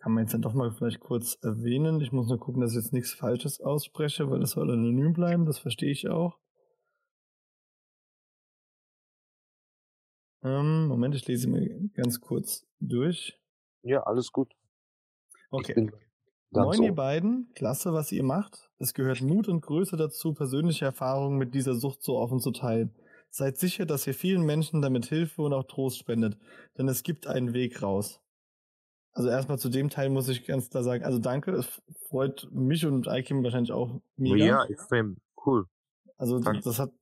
Kann 0.00 0.12
man 0.12 0.24
jetzt 0.24 0.32
dann 0.32 0.42
doch 0.42 0.54
mal 0.54 0.70
vielleicht 0.70 1.00
kurz 1.00 1.36
erwähnen. 1.42 2.00
Ich 2.00 2.12
muss 2.12 2.28
nur 2.28 2.38
gucken, 2.38 2.62
dass 2.62 2.70
ich 2.70 2.76
jetzt 2.76 2.92
nichts 2.92 3.12
Falsches 3.12 3.60
ausspreche, 3.60 4.30
weil 4.30 4.40
das 4.40 4.52
soll 4.52 4.70
anonym 4.70 5.12
bleiben. 5.12 5.44
Das 5.44 5.58
verstehe 5.58 5.90
ich 5.90 6.08
auch. 6.08 6.38
Ähm, 10.42 10.86
Moment, 10.86 11.14
ich 11.14 11.26
lese 11.26 11.48
mir 11.48 11.88
ganz 11.94 12.20
kurz 12.20 12.66
durch. 12.80 13.38
Ja, 13.82 14.04
alles 14.04 14.32
gut. 14.32 14.54
Okay. 15.50 15.90
Ich 16.52 16.58
Moin 16.58 16.82
ihr 16.82 16.90
ohr. 16.90 16.96
beiden, 16.96 17.52
klasse, 17.54 17.92
was 17.92 18.10
ihr 18.10 18.24
macht. 18.24 18.70
Es 18.78 18.92
gehört 18.94 19.20
Mut 19.20 19.48
und 19.48 19.60
Größe 19.60 19.96
dazu, 19.96 20.34
persönliche 20.34 20.84
Erfahrungen 20.84 21.38
mit 21.38 21.54
dieser 21.54 21.74
Sucht 21.74 22.02
so 22.02 22.18
offen 22.18 22.40
zu 22.40 22.50
teilen. 22.50 22.92
Seid 23.30 23.56
sicher, 23.56 23.86
dass 23.86 24.06
ihr 24.06 24.14
vielen 24.14 24.42
Menschen 24.42 24.82
damit 24.82 25.06
Hilfe 25.06 25.42
und 25.42 25.52
auch 25.52 25.64
Trost 25.64 25.98
spendet, 25.98 26.36
denn 26.76 26.88
es 26.88 27.04
gibt 27.04 27.28
einen 27.28 27.52
Weg 27.52 27.82
raus. 27.82 28.20
Also 29.12 29.28
erstmal 29.28 29.58
zu 29.58 29.68
dem 29.68 29.90
Teil 29.90 30.08
muss 30.08 30.28
ich 30.28 30.44
ganz 30.44 30.70
klar 30.70 30.82
sagen, 30.82 31.04
also 31.04 31.18
danke, 31.18 31.52
es 31.52 31.80
freut 32.08 32.48
mich 32.50 32.86
und 32.86 33.08
Aikim 33.08 33.42
wahrscheinlich 33.44 33.72
auch 33.72 34.00
mega. 34.16 34.44
Ja, 34.44 34.64
extrem 34.64 35.18
cool. 35.46 35.66
Also 36.16 36.38
Danke. 36.38 36.62
das 36.62 36.78
hat, 36.78 36.92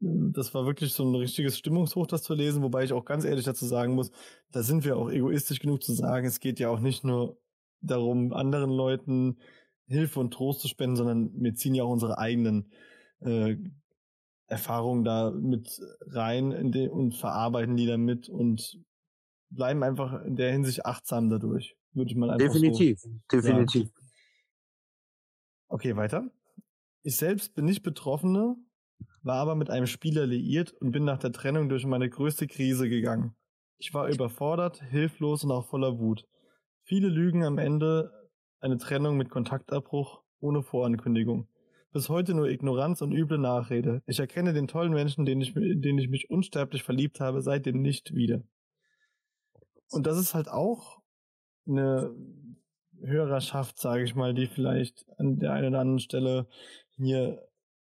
das 0.00 0.54
war 0.54 0.66
wirklich 0.66 0.92
so 0.92 1.04
ein 1.04 1.14
richtiges 1.14 1.58
Stimmungshoch, 1.58 2.06
das 2.06 2.22
zu 2.22 2.34
lesen, 2.34 2.62
wobei 2.62 2.84
ich 2.84 2.92
auch 2.92 3.04
ganz 3.04 3.24
ehrlich 3.24 3.44
dazu 3.44 3.64
sagen 3.66 3.94
muss, 3.94 4.10
da 4.52 4.62
sind 4.62 4.84
wir 4.84 4.96
auch 4.96 5.10
egoistisch 5.10 5.60
genug 5.60 5.82
zu 5.82 5.92
sagen, 5.92 6.26
es 6.26 6.40
geht 6.40 6.60
ja 6.60 6.68
auch 6.68 6.80
nicht 6.80 7.04
nur 7.04 7.38
darum, 7.80 8.32
anderen 8.32 8.70
Leuten 8.70 9.38
Hilfe 9.88 10.20
und 10.20 10.32
Trost 10.32 10.60
zu 10.60 10.68
spenden, 10.68 10.96
sondern 10.96 11.30
wir 11.34 11.54
ziehen 11.54 11.74
ja 11.74 11.84
auch 11.84 11.90
unsere 11.90 12.18
eigenen 12.18 12.72
äh, 13.20 13.56
Erfahrungen 14.48 15.04
da 15.04 15.30
mit 15.30 15.80
rein 16.06 16.52
und 16.88 17.14
verarbeiten 17.14 17.76
die 17.76 17.86
damit 17.86 18.28
und 18.28 18.78
bleiben 19.50 19.82
einfach 19.82 20.22
in 20.24 20.36
der 20.36 20.52
Hinsicht 20.52 20.86
achtsam 20.86 21.30
dadurch. 21.30 21.76
Würde 21.92 22.10
ich 22.10 22.16
mal 22.16 22.30
einfach 22.30 22.46
Definitiv, 22.46 23.00
definitiv. 23.30 23.88
So. 23.88 24.02
Okay, 25.68 25.96
weiter. 25.96 26.30
Ich 27.02 27.16
selbst 27.16 27.54
bin 27.54 27.64
nicht 27.64 27.82
Betroffene, 27.82 28.56
war 29.22 29.36
aber 29.36 29.54
mit 29.54 29.70
einem 29.70 29.86
Spieler 29.86 30.26
liiert 30.26 30.72
und 30.74 30.92
bin 30.92 31.04
nach 31.04 31.18
der 31.18 31.32
Trennung 31.32 31.68
durch 31.68 31.84
meine 31.86 32.08
größte 32.08 32.46
Krise 32.46 32.88
gegangen. 32.88 33.34
Ich 33.78 33.92
war 33.94 34.08
überfordert, 34.08 34.82
hilflos 34.90 35.44
und 35.44 35.50
auch 35.50 35.66
voller 35.66 35.98
Wut. 35.98 36.26
Viele 36.88 37.08
Lügen 37.08 37.42
am 37.42 37.58
Ende, 37.58 38.12
eine 38.60 38.78
Trennung 38.78 39.16
mit 39.16 39.28
Kontaktabbruch, 39.28 40.22
ohne 40.38 40.62
Vorankündigung. 40.62 41.48
Bis 41.92 42.08
heute 42.08 42.32
nur 42.32 42.48
Ignoranz 42.48 43.02
und 43.02 43.10
üble 43.10 43.38
Nachrede. 43.38 44.04
Ich 44.06 44.20
erkenne 44.20 44.52
den 44.52 44.68
tollen 44.68 44.92
Menschen, 44.92 45.26
den 45.26 45.40
ich, 45.40 45.56
in 45.56 45.82
den 45.82 45.98
ich 45.98 46.08
mich 46.08 46.30
unsterblich 46.30 46.84
verliebt 46.84 47.18
habe, 47.18 47.42
seitdem 47.42 47.82
nicht 47.82 48.14
wieder. 48.14 48.40
Und 49.90 50.06
das 50.06 50.16
ist 50.16 50.34
halt 50.34 50.46
auch 50.46 51.00
eine 51.66 52.14
Hörerschaft, 53.00 53.80
sage 53.80 54.04
ich 54.04 54.14
mal, 54.14 54.32
die 54.32 54.46
vielleicht 54.46 55.06
an 55.18 55.40
der 55.40 55.54
einen 55.54 55.70
oder 55.70 55.80
anderen 55.80 55.98
Stelle 55.98 56.46
hier 56.90 57.48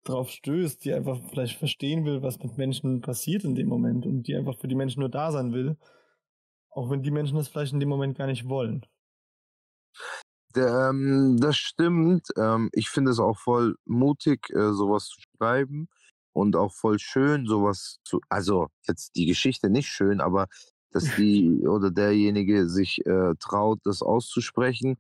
drauf 0.04 0.28
stößt, 0.28 0.84
die 0.84 0.92
einfach 0.92 1.18
vielleicht 1.30 1.56
verstehen 1.56 2.04
will, 2.04 2.20
was 2.20 2.38
mit 2.40 2.58
Menschen 2.58 3.00
passiert 3.00 3.44
in 3.44 3.54
dem 3.54 3.68
Moment 3.68 4.04
und 4.04 4.24
die 4.24 4.36
einfach 4.36 4.58
für 4.58 4.68
die 4.68 4.74
Menschen 4.74 5.00
nur 5.00 5.08
da 5.08 5.32
sein 5.32 5.54
will, 5.54 5.78
auch 6.72 6.90
wenn 6.90 7.02
die 7.02 7.10
Menschen 7.10 7.36
das 7.36 7.48
vielleicht 7.48 7.72
in 7.72 7.80
dem 7.80 7.88
Moment 7.88 8.16
gar 8.16 8.26
nicht 8.26 8.48
wollen. 8.48 8.84
Ähm, 10.56 11.38
das 11.40 11.56
stimmt. 11.56 12.28
Ähm, 12.36 12.68
ich 12.72 12.90
finde 12.90 13.10
es 13.10 13.18
auch 13.18 13.38
voll 13.38 13.76
mutig, 13.86 14.50
äh, 14.50 14.72
sowas 14.72 15.06
zu 15.08 15.20
schreiben 15.36 15.88
und 16.34 16.56
auch 16.56 16.72
voll 16.74 16.98
schön, 16.98 17.46
sowas 17.46 17.98
zu. 18.04 18.20
Also 18.28 18.68
jetzt 18.86 19.16
die 19.16 19.26
Geschichte 19.26 19.70
nicht 19.70 19.88
schön, 19.88 20.20
aber 20.20 20.46
dass 20.90 21.04
die 21.16 21.48
oder 21.66 21.90
derjenige 21.90 22.68
sich 22.68 23.04
äh, 23.06 23.34
traut, 23.40 23.80
das 23.84 24.02
auszusprechen, 24.02 24.96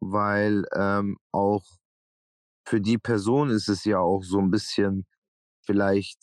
weil 0.00 0.64
ähm, 0.74 1.18
auch 1.32 1.64
für 2.68 2.80
die 2.80 2.98
Person 2.98 3.50
ist 3.50 3.68
es 3.68 3.84
ja 3.84 4.00
auch 4.00 4.24
so 4.24 4.40
ein 4.40 4.50
bisschen 4.50 5.06
vielleicht, 5.64 6.18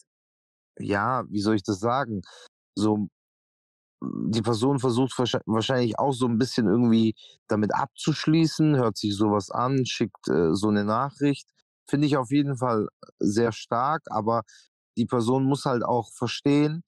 ja, 0.80 1.24
wie 1.30 1.42
soll 1.42 1.56
ich 1.56 1.64
das 1.64 1.80
sagen, 1.80 2.22
so 2.78 3.08
die 4.28 4.42
Person 4.42 4.80
versucht 4.80 5.14
wahrschei- 5.14 5.42
wahrscheinlich 5.46 6.00
auch 6.00 6.14
so 6.14 6.28
ein 6.28 6.38
bisschen 6.38 6.68
irgendwie 6.68 7.16
damit 7.48 7.74
abzuschließen, 7.74 8.76
hört 8.78 8.98
sich 8.98 9.16
sowas 9.16 9.50
an, 9.52 9.86
schickt 9.86 10.28
äh, 10.30 10.54
so 10.54 10.70
eine 10.70 10.84
Nachricht. 10.86 11.48
Finde 11.90 12.08
ich 12.08 12.18
auf 12.18 12.32
jeden 12.32 12.58
Fall 12.58 12.88
sehr 13.20 13.52
stark, 13.52 14.04
aber 14.10 14.44
die 14.98 15.06
Person 15.06 15.46
muss 15.46 15.66
halt 15.66 15.84
auch 15.84 16.12
verstehen, 16.14 16.84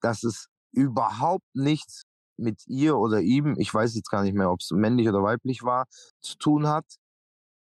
dass 0.00 0.24
es 0.24 0.48
überhaupt 0.72 1.46
nichts 1.54 2.04
mit 2.38 2.62
ihr 2.66 2.96
oder 2.96 3.20
ihm, 3.20 3.56
ich 3.58 3.72
weiß 3.72 3.94
jetzt 3.94 4.10
gar 4.10 4.22
nicht 4.22 4.34
mehr, 4.34 4.50
ob 4.50 4.60
es 4.60 4.70
männlich 4.72 5.08
oder 5.08 5.22
weiblich 5.22 5.62
war, 5.62 5.86
zu 6.22 6.36
tun 6.38 6.66
hat. 6.68 6.86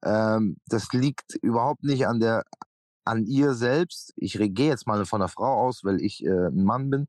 Ähm, 0.03 0.57
das 0.67 0.93
liegt 0.93 1.35
überhaupt 1.41 1.83
nicht 1.83 2.07
an 2.07 2.19
der 2.19 2.43
an 3.09 3.25
ihr 3.25 3.53
selbst. 3.55 4.13
Ich 4.17 4.33
gehe 4.33 4.69
jetzt 4.69 4.85
mal 4.85 5.03
von 5.05 5.21
einer 5.21 5.29
Frau 5.29 5.67
aus, 5.67 5.83
weil 5.83 5.99
ich 5.99 6.23
äh, 6.23 6.29
ein 6.29 6.63
Mann 6.63 6.89
bin. 6.89 7.07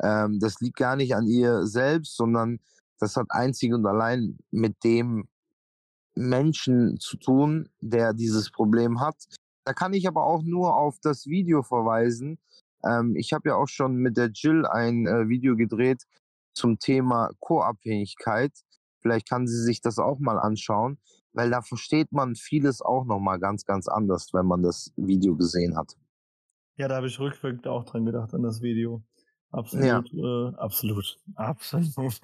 Ähm, 0.00 0.38
das 0.38 0.60
liegt 0.60 0.76
gar 0.76 0.96
nicht 0.96 1.14
an 1.14 1.26
ihr 1.26 1.66
selbst, 1.66 2.16
sondern 2.16 2.60
das 3.00 3.16
hat 3.16 3.26
einzig 3.30 3.74
und 3.74 3.84
allein 3.84 4.38
mit 4.50 4.84
dem 4.84 5.26
Menschen 6.14 6.98
zu 7.00 7.16
tun, 7.16 7.68
der 7.80 8.12
dieses 8.12 8.50
Problem 8.50 9.00
hat. 9.00 9.16
Da 9.64 9.72
kann 9.72 9.92
ich 9.92 10.06
aber 10.06 10.24
auch 10.24 10.42
nur 10.42 10.76
auf 10.76 10.98
das 11.02 11.26
Video 11.26 11.62
verweisen. 11.62 12.38
Ähm, 12.84 13.16
ich 13.16 13.32
habe 13.32 13.48
ja 13.48 13.56
auch 13.56 13.68
schon 13.68 13.96
mit 13.96 14.16
der 14.16 14.30
Jill 14.32 14.66
ein 14.66 15.06
äh, 15.06 15.28
Video 15.28 15.56
gedreht 15.56 16.04
zum 16.52 16.78
Thema 16.78 17.30
Co-Abhängigkeit. 17.40 18.52
Vielleicht 19.00 19.28
kann 19.28 19.46
sie 19.46 19.62
sich 19.62 19.80
das 19.80 19.98
auch 19.98 20.18
mal 20.18 20.38
anschauen, 20.38 20.98
weil 21.32 21.50
da 21.50 21.62
versteht 21.62 22.12
man 22.12 22.34
vieles 22.34 22.80
auch 22.80 23.04
noch 23.04 23.20
mal 23.20 23.38
ganz, 23.38 23.64
ganz 23.64 23.88
anders, 23.88 24.30
wenn 24.32 24.46
man 24.46 24.62
das 24.62 24.92
Video 24.96 25.36
gesehen 25.36 25.76
hat. 25.76 25.96
Ja, 26.76 26.88
da 26.88 26.96
habe 26.96 27.06
ich 27.06 27.18
rückwirkend 27.18 27.66
auch 27.66 27.84
dran 27.84 28.04
gedacht 28.04 28.34
an 28.34 28.42
das 28.42 28.62
Video. 28.62 29.02
Absolut, 29.50 30.12
äh, 30.14 30.56
absolut, 30.56 31.18
absolut. 31.34 32.20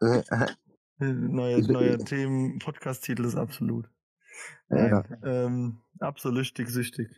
Äh, 1.00 1.12
neuer 1.12 1.60
neuer 1.60 1.98
Themen, 2.04 2.58
Podcast-Titel 2.58 3.24
ist 3.24 3.36
absolut. 3.36 3.88
Nein, 4.68 5.04
ähm, 5.22 5.80
absolutig 6.00 6.68
süchtig. 6.70 7.08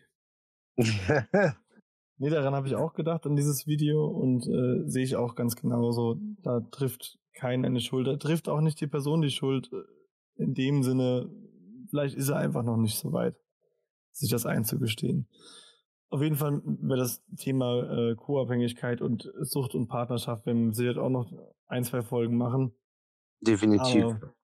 Nee, 0.76 2.28
daran 2.28 2.54
habe 2.54 2.66
ich 2.66 2.74
auch 2.74 2.92
gedacht, 2.92 3.24
an 3.24 3.36
dieses 3.36 3.66
Video 3.66 4.04
und 4.04 4.46
äh, 4.46 4.86
sehe 4.86 5.04
ich 5.04 5.16
auch 5.16 5.34
ganz 5.34 5.56
genauso. 5.56 6.18
Da 6.42 6.60
trifft 6.60 7.18
kein 7.32 7.64
eine 7.64 7.80
Schuld. 7.80 8.06
Da 8.06 8.16
trifft 8.16 8.50
auch 8.50 8.60
nicht 8.60 8.78
die 8.82 8.86
Person 8.86 9.22
die 9.22 9.30
Schuld. 9.30 9.70
In 10.40 10.54
dem 10.54 10.82
Sinne, 10.82 11.30
vielleicht 11.90 12.16
ist 12.16 12.28
er 12.28 12.36
einfach 12.36 12.62
noch 12.62 12.76
nicht 12.76 12.98
so 12.98 13.12
weit, 13.12 13.36
sich 14.12 14.30
das 14.30 14.46
einzugestehen. 14.46 15.28
Auf 16.08 16.22
jeden 16.22 16.36
Fall 16.36 16.60
wäre 16.64 16.98
das 16.98 17.22
Thema 17.36 17.82
äh, 17.82 18.14
Co-Abhängigkeit 18.16 19.00
und 19.00 19.30
Sucht 19.42 19.74
und 19.74 19.86
Partnerschaft, 19.86 20.44
wenn 20.46 20.66
wir 20.66 20.72
sicher 20.72 21.00
auch 21.00 21.10
noch 21.10 21.30
ein, 21.68 21.84
zwei 21.84 22.02
Folgen 22.02 22.36
machen. 22.36 22.72
Definitiv. 23.40 24.04
Aber 24.04 24.34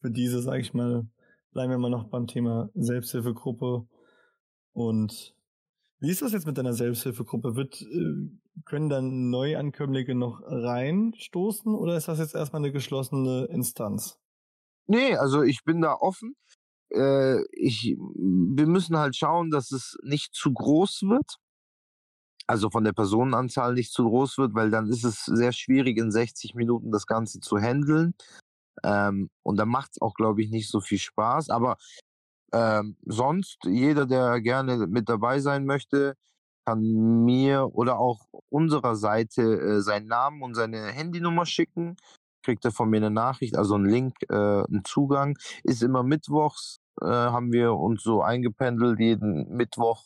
für 0.00 0.10
diese, 0.10 0.40
sage 0.40 0.60
ich 0.60 0.72
mal, 0.72 1.06
bleiben 1.52 1.70
wir 1.70 1.78
mal 1.78 1.90
noch 1.90 2.08
beim 2.08 2.26
Thema 2.26 2.70
Selbsthilfegruppe. 2.74 3.86
Und 4.72 5.34
wie 6.00 6.10
ist 6.10 6.22
das 6.22 6.32
jetzt 6.32 6.46
mit 6.46 6.56
deiner 6.56 6.72
Selbsthilfegruppe? 6.72 7.56
Wird, 7.56 7.82
äh, 7.82 8.62
können 8.64 8.88
dann 8.88 9.30
Neuankömmlinge 9.30 10.14
noch 10.14 10.40
reinstoßen 10.42 11.74
oder 11.74 11.96
ist 11.96 12.08
das 12.08 12.18
jetzt 12.18 12.34
erstmal 12.34 12.62
eine 12.62 12.72
geschlossene 12.72 13.46
Instanz? 13.50 14.18
Nee, 14.88 15.16
also 15.16 15.42
ich 15.42 15.64
bin 15.64 15.82
da 15.82 15.94
offen. 15.94 16.34
Äh, 16.90 17.42
ich, 17.52 17.96
wir 17.98 18.66
müssen 18.66 18.96
halt 18.96 19.16
schauen, 19.16 19.50
dass 19.50 19.70
es 19.72 19.98
nicht 20.02 20.34
zu 20.34 20.52
groß 20.52 21.02
wird. 21.02 21.36
Also 22.46 22.70
von 22.70 22.84
der 22.84 22.94
Personenanzahl 22.94 23.74
nicht 23.74 23.92
zu 23.92 24.04
groß 24.04 24.38
wird, 24.38 24.54
weil 24.54 24.70
dann 24.70 24.88
ist 24.88 25.04
es 25.04 25.24
sehr 25.26 25.52
schwierig, 25.52 25.98
in 25.98 26.10
60 26.10 26.54
Minuten 26.54 26.90
das 26.90 27.06
Ganze 27.06 27.40
zu 27.40 27.58
handeln. 27.58 28.14
Ähm, 28.82 29.28
und 29.42 29.58
dann 29.58 29.68
macht 29.68 29.90
es 29.92 30.00
auch, 30.00 30.14
glaube 30.14 30.42
ich, 30.42 30.50
nicht 30.50 30.70
so 30.70 30.80
viel 30.80 30.98
Spaß. 30.98 31.50
Aber 31.50 31.76
ähm, 32.52 32.96
sonst, 33.04 33.58
jeder, 33.64 34.06
der 34.06 34.40
gerne 34.40 34.86
mit 34.86 35.08
dabei 35.10 35.40
sein 35.40 35.66
möchte, 35.66 36.16
kann 36.66 37.24
mir 37.24 37.68
oder 37.74 37.98
auch 37.98 38.26
unserer 38.50 38.96
Seite 38.96 39.42
äh, 39.42 39.80
seinen 39.82 40.06
Namen 40.06 40.42
und 40.42 40.54
seine 40.54 40.86
Handynummer 40.86 41.46
schicken. 41.46 41.96
Kriegt 42.48 42.64
er 42.64 42.72
von 42.72 42.88
mir 42.88 42.96
eine 42.96 43.10
Nachricht, 43.10 43.58
also 43.58 43.74
einen 43.74 43.84
Link, 43.84 44.14
äh, 44.30 44.34
einen 44.34 44.82
Zugang. 44.82 45.36
Ist 45.64 45.82
immer 45.82 46.02
mittwochs, 46.02 46.80
äh, 47.02 47.04
haben 47.04 47.52
wir 47.52 47.74
uns 47.74 48.02
so 48.02 48.22
eingependelt, 48.22 48.98
jeden 48.98 49.54
Mittwoch 49.54 50.02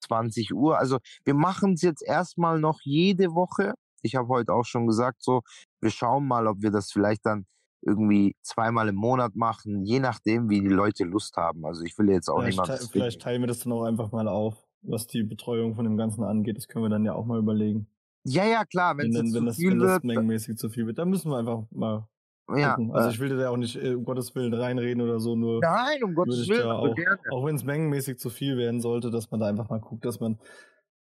20 0.00 0.52
Uhr. 0.52 0.78
Also 0.78 0.98
wir 1.24 1.32
machen 1.32 1.72
es 1.72 1.80
jetzt 1.80 2.02
erstmal 2.02 2.60
noch 2.60 2.80
jede 2.82 3.34
Woche. 3.34 3.72
Ich 4.02 4.14
habe 4.14 4.28
heute 4.28 4.52
auch 4.52 4.66
schon 4.66 4.86
gesagt, 4.86 5.22
so, 5.22 5.40
wir 5.80 5.88
schauen 5.88 6.28
mal, 6.28 6.46
ob 6.48 6.60
wir 6.60 6.70
das 6.70 6.92
vielleicht 6.92 7.24
dann 7.24 7.46
irgendwie 7.80 8.36
zweimal 8.42 8.90
im 8.90 8.96
Monat 8.96 9.34
machen, 9.34 9.86
je 9.86 10.00
nachdem, 10.00 10.50
wie 10.50 10.60
die 10.60 10.68
Leute 10.68 11.04
Lust 11.04 11.38
haben. 11.38 11.64
Also 11.64 11.82
ich 11.82 11.96
will 11.96 12.10
jetzt 12.10 12.28
auch 12.28 12.40
Vielleicht, 12.40 12.58
niemanden 12.58 12.84
te 12.84 12.92
vielleicht 12.92 13.22
teilen 13.22 13.40
wir 13.40 13.46
das 13.46 13.60
dann 13.60 13.72
auch 13.72 13.84
einfach 13.84 14.12
mal 14.12 14.28
auf, 14.28 14.54
was 14.82 15.06
die 15.06 15.22
Betreuung 15.22 15.74
von 15.74 15.86
dem 15.86 15.96
Ganzen 15.96 16.24
angeht. 16.24 16.58
Das 16.58 16.68
können 16.68 16.84
wir 16.84 16.90
dann 16.90 17.06
ja 17.06 17.14
auch 17.14 17.24
mal 17.24 17.38
überlegen. 17.38 17.86
Ja, 18.24 18.44
ja, 18.44 18.64
klar, 18.64 18.96
Wenn, 18.98 19.14
wenn, 19.14 19.26
zu 19.30 19.44
das, 19.44 19.56
viel 19.56 19.70
wenn 19.70 19.78
das 19.78 19.92
wird, 19.92 20.04
mengenmäßig 20.04 20.56
zu 20.58 20.68
viel 20.68 20.86
wird, 20.86 20.98
dann 20.98 21.08
müssen 21.08 21.30
wir 21.30 21.38
einfach 21.38 21.62
mal 21.70 22.06
ja, 22.54 22.74
gucken. 22.74 22.92
Also 22.92 23.08
äh, 23.08 23.12
ich 23.12 23.20
will 23.20 23.28
dir 23.28 23.36
da 23.36 23.50
auch 23.50 23.56
nicht 23.56 23.76
äh, 23.76 23.94
um 23.94 24.04
Gottes 24.04 24.34
Willen 24.34 24.52
reinreden 24.52 25.02
oder 25.02 25.20
so, 25.20 25.36
nur 25.36 25.60
nein, 25.60 26.02
um 26.02 26.14
Gottes 26.14 26.48
Willen, 26.48 26.62
aber 26.62 26.80
auch, 26.80 26.96
auch 27.30 27.46
wenn 27.46 27.54
es 27.54 27.64
mengenmäßig 27.64 28.18
zu 28.18 28.30
viel 28.30 28.56
werden 28.56 28.80
sollte, 28.80 29.10
dass 29.10 29.30
man 29.30 29.40
da 29.40 29.46
einfach 29.46 29.68
mal 29.68 29.80
guckt, 29.80 30.04
dass 30.04 30.20
man 30.20 30.38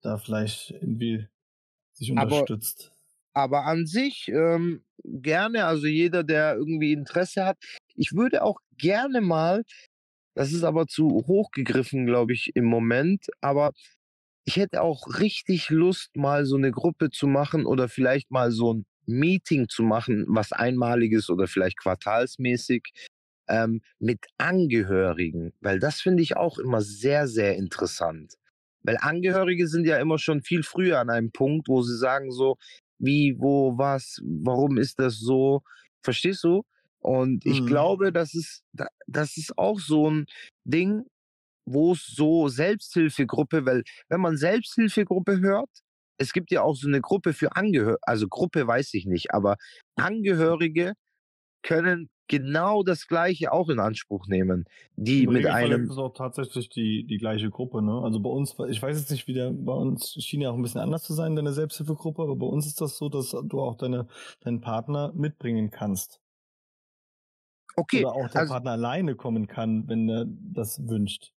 da 0.02 0.18
vielleicht 0.18 0.70
irgendwie 0.70 1.28
sich 1.92 2.12
Aber 2.12 2.22
unterstützt. 2.22 2.92
Aber 3.34 3.64
an 3.64 3.86
sich 3.86 4.28
ähm, 4.28 4.84
gerne, 5.04 5.64
also 5.64 5.86
jeder, 5.86 6.22
der 6.22 6.56
irgendwie 6.56 6.92
Interesse 6.92 7.44
hat. 7.44 7.56
Ich 7.94 8.12
würde 8.12 8.42
auch 8.42 8.58
gerne 8.76 9.20
mal, 9.20 9.64
das 10.34 10.52
ist 10.52 10.64
aber 10.64 10.86
zu 10.86 11.08
hoch 11.26 11.50
gegriffen, 11.50 12.06
glaube 12.06 12.32
ich, 12.32 12.52
im 12.54 12.64
Moment, 12.64 13.26
aber 13.40 13.72
ich 14.44 14.56
hätte 14.56 14.82
auch 14.82 15.06
richtig 15.20 15.70
Lust, 15.70 16.16
mal 16.16 16.44
so 16.46 16.56
eine 16.56 16.70
Gruppe 16.72 17.10
zu 17.10 17.26
machen 17.26 17.66
oder 17.66 17.88
vielleicht 17.88 18.30
mal 18.30 18.50
so 18.50 18.74
ein 18.74 18.86
Meeting 19.06 19.68
zu 19.68 19.82
machen, 19.82 20.24
was 20.28 20.52
einmaliges 20.52 21.28
oder 21.30 21.46
vielleicht 21.46 21.78
quartalsmäßig 21.78 22.92
ähm, 23.48 23.82
mit 23.98 24.20
Angehörigen, 24.38 25.52
weil 25.60 25.78
das 25.78 26.00
finde 26.00 26.22
ich 26.22 26.36
auch 26.36 26.58
immer 26.58 26.80
sehr, 26.80 27.26
sehr 27.28 27.56
interessant. 27.56 28.34
Weil 28.82 28.96
Angehörige 29.00 29.68
sind 29.68 29.86
ja 29.86 29.98
immer 29.98 30.18
schon 30.18 30.42
viel 30.42 30.62
früher 30.62 30.98
an 31.00 31.10
einem 31.10 31.30
Punkt, 31.32 31.68
wo 31.68 31.82
sie 31.82 31.96
sagen 31.96 32.30
so, 32.32 32.56
wie, 32.98 33.36
wo, 33.38 33.76
was, 33.78 34.20
warum 34.24 34.78
ist 34.78 34.98
das 34.98 35.18
so? 35.18 35.62
Verstehst 36.02 36.42
du? 36.44 36.62
Und 37.00 37.44
ich 37.46 37.64
Mhm. 37.64 37.64
glaube, 37.64 38.12
das 38.12 38.34
ist, 38.34 38.62
da- 38.72 38.88
das 39.06 39.36
ist 39.36 39.56
auch 39.58 39.80
so 39.80 40.08
ein 40.10 40.26
Ding, 40.64 41.04
wo 41.64 41.92
es 41.92 42.06
so 42.06 42.48
Selbsthilfegruppe, 42.48 43.66
weil 43.66 43.82
wenn 44.08 44.20
man 44.20 44.36
Selbsthilfegruppe 44.36 45.40
hört, 45.40 45.70
es 46.18 46.32
gibt 46.32 46.50
ja 46.50 46.62
auch 46.62 46.74
so 46.76 46.88
eine 46.88 47.00
Gruppe 47.00 47.32
für 47.32 47.56
Angehörige, 47.56 47.98
also 48.02 48.28
Gruppe 48.28 48.66
weiß 48.66 48.94
ich 48.94 49.06
nicht, 49.06 49.32
aber 49.32 49.56
Angehörige 49.96 50.94
können 51.62 52.08
genau 52.28 52.82
das 52.82 53.06
Gleiche 53.06 53.52
auch 53.52 53.68
in 53.68 53.78
Anspruch 53.78 54.26
nehmen, 54.26 54.64
die 54.96 55.24
Im 55.24 55.32
mit 55.32 55.46
einem 55.46 55.84
ist 55.84 55.90
es 55.90 55.98
auch 55.98 56.14
tatsächlich 56.14 56.68
die, 56.68 57.04
die 57.04 57.18
gleiche 57.18 57.50
Gruppe, 57.50 57.82
ne? 57.82 58.00
Also 58.02 58.20
bei 58.20 58.30
uns, 58.30 58.56
ich 58.68 58.80
weiß 58.80 58.98
jetzt 58.98 59.10
nicht, 59.10 59.26
wie 59.26 59.34
der, 59.34 59.50
bei 59.52 59.72
uns 59.74 60.14
schien 60.14 60.40
ja 60.40 60.50
auch 60.50 60.54
ein 60.54 60.62
bisschen 60.62 60.80
anders 60.80 61.02
zu 61.02 61.12
sein, 61.12 61.36
deine 61.36 61.52
Selbsthilfegruppe, 61.52 62.22
aber 62.22 62.36
bei 62.36 62.46
uns 62.46 62.66
ist 62.66 62.80
das 62.80 62.96
so, 62.96 63.08
dass 63.08 63.30
du 63.30 63.60
auch 63.60 63.76
deine, 63.76 64.06
deinen 64.40 64.60
Partner 64.60 65.12
mitbringen 65.14 65.70
kannst. 65.70 66.20
Okay, 67.76 68.04
Oder 68.04 68.14
auch 68.14 68.28
der 68.28 68.40
also 68.42 68.52
Partner 68.52 68.72
alleine 68.72 69.14
kommen 69.14 69.46
kann, 69.46 69.88
wenn 69.88 70.08
er 70.08 70.26
das 70.26 70.86
wünscht. 70.88 71.32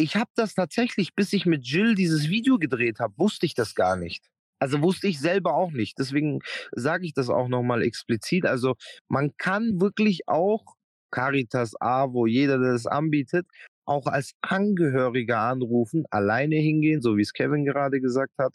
Ich 0.00 0.16
habe 0.16 0.30
das 0.34 0.54
tatsächlich, 0.54 1.14
bis 1.14 1.32
ich 1.32 1.46
mit 1.46 1.66
Jill 1.66 1.94
dieses 1.94 2.28
Video 2.28 2.58
gedreht 2.58 3.00
habe, 3.00 3.14
wusste 3.18 3.46
ich 3.46 3.54
das 3.54 3.74
gar 3.74 3.96
nicht. 3.96 4.26
Also 4.58 4.82
wusste 4.82 5.08
ich 5.08 5.20
selber 5.20 5.54
auch 5.54 5.72
nicht. 5.72 5.98
Deswegen 5.98 6.40
sage 6.72 7.06
ich 7.06 7.14
das 7.14 7.28
auch 7.28 7.48
nochmal 7.48 7.82
explizit. 7.82 8.46
Also 8.46 8.76
man 9.08 9.32
kann 9.36 9.80
wirklich 9.80 10.26
auch 10.26 10.64
Caritas 11.10 11.74
A, 11.80 12.12
wo 12.12 12.26
jeder 12.26 12.58
das 12.58 12.86
anbietet, 12.86 13.46
auch 13.84 14.06
als 14.06 14.32
Angehöriger 14.42 15.38
anrufen, 15.40 16.04
alleine 16.10 16.56
hingehen, 16.56 17.02
so 17.02 17.16
wie 17.16 17.22
es 17.22 17.32
Kevin 17.32 17.64
gerade 17.64 18.00
gesagt 18.00 18.34
hat, 18.38 18.54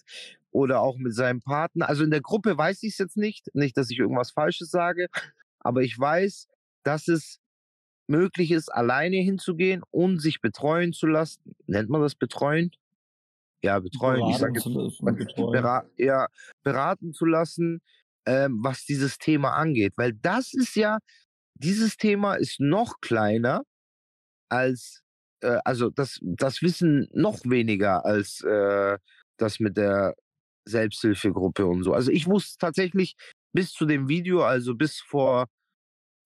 oder 0.51 0.81
auch 0.81 0.97
mit 0.97 1.13
seinem 1.13 1.41
Partner. 1.41 1.89
Also 1.89 2.03
in 2.03 2.11
der 2.11 2.21
Gruppe 2.21 2.57
weiß 2.57 2.83
ich 2.83 2.93
es 2.93 2.97
jetzt 2.97 3.17
nicht, 3.17 3.53
nicht, 3.53 3.75
dass 3.77 3.91
ich 3.91 3.99
irgendwas 3.99 4.31
Falsches 4.31 4.69
sage, 4.69 5.07
aber 5.59 5.81
ich 5.81 5.97
weiß, 5.97 6.47
dass 6.83 7.07
es 7.07 7.39
möglich 8.07 8.51
ist, 8.51 8.69
alleine 8.69 9.17
hinzugehen 9.17 9.83
und 9.91 10.19
sich 10.19 10.41
betreuen 10.41 10.93
zu 10.93 11.07
lassen. 11.07 11.55
Nennt 11.67 11.89
man 11.89 12.01
das 12.01 12.15
betreuen? 12.15 12.71
Ja, 13.63 13.79
betreuen. 13.79 14.29
Ich 14.29 14.37
sage 14.37 14.53
Beraten 14.53 14.79
jetzt 14.79 14.97
zu 14.97 15.03
lassen, 15.03 15.17
betreuen. 15.17 15.51
bera 15.51 15.85
ja, 15.97 16.27
beraten 16.63 17.13
zu 17.13 17.25
lassen, 17.25 17.81
ähm, 18.25 18.59
was 18.61 18.85
dieses 18.85 19.17
Thema 19.17 19.53
angeht. 19.53 19.93
Weil 19.95 20.13
das 20.13 20.53
ist 20.53 20.75
ja, 20.75 20.99
dieses 21.55 21.97
Thema 21.97 22.35
ist 22.35 22.59
noch 22.59 22.99
kleiner 23.01 23.63
als, 24.49 25.01
äh, 25.41 25.57
also 25.65 25.89
das, 25.89 26.19
das 26.21 26.61
Wissen 26.61 27.07
noch 27.13 27.39
weniger 27.43 28.05
als 28.05 28.41
äh, 28.41 28.97
das 29.37 29.59
mit 29.59 29.77
der 29.77 30.15
Selbsthilfegruppe 30.65 31.65
und 31.65 31.83
so. 31.83 31.93
Also 31.93 32.11
ich 32.11 32.27
wusste 32.27 32.57
tatsächlich 32.59 33.15
bis 33.53 33.71
zu 33.71 33.85
dem 33.85 34.09
Video, 34.09 34.43
also 34.43 34.75
bis 34.75 34.99
vor, 34.99 35.47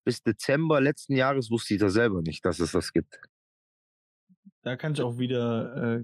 bis 0.10 0.24
Dezember 0.24 0.82
letzten 0.82 1.16
Jahres 1.16 1.52
wusste 1.52 1.76
ich 1.76 1.80
das 1.80 1.94
selber 1.94 2.24
nicht, 2.24 2.44
dass 2.44 2.60
es 2.60 2.72
das 2.72 2.94
gibt. 2.94 3.20
Da 4.64 4.76
kann 4.76 4.94
ich 4.94 5.02
auch 5.02 5.20
wieder 5.20 6.00
äh, 6.00 6.04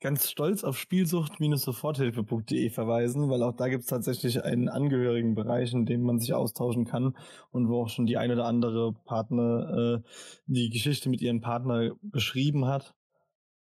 ganz 0.00 0.28
stolz 0.28 0.64
auf 0.64 0.76
Spielsucht-soforthilfe.de 0.76 2.68
verweisen, 2.70 3.30
weil 3.30 3.44
auch 3.44 3.54
da 3.54 3.68
gibt 3.68 3.84
es 3.84 3.88
tatsächlich 3.88 4.42
einen 4.42 4.68
Angehörigenbereich, 4.68 5.72
in 5.72 5.86
dem 5.86 6.02
man 6.02 6.18
sich 6.18 6.34
austauschen 6.34 6.84
kann 6.84 7.16
und 7.52 7.68
wo 7.68 7.82
auch 7.82 7.88
schon 7.88 8.06
die 8.06 8.16
ein 8.16 8.32
oder 8.32 8.46
andere 8.46 8.92
Partner 8.92 10.02
äh, 10.02 10.08
die 10.46 10.68
Geschichte 10.70 11.08
mit 11.08 11.22
ihrem 11.22 11.40
Partner 11.40 11.92
beschrieben 12.02 12.66
hat 12.66 12.96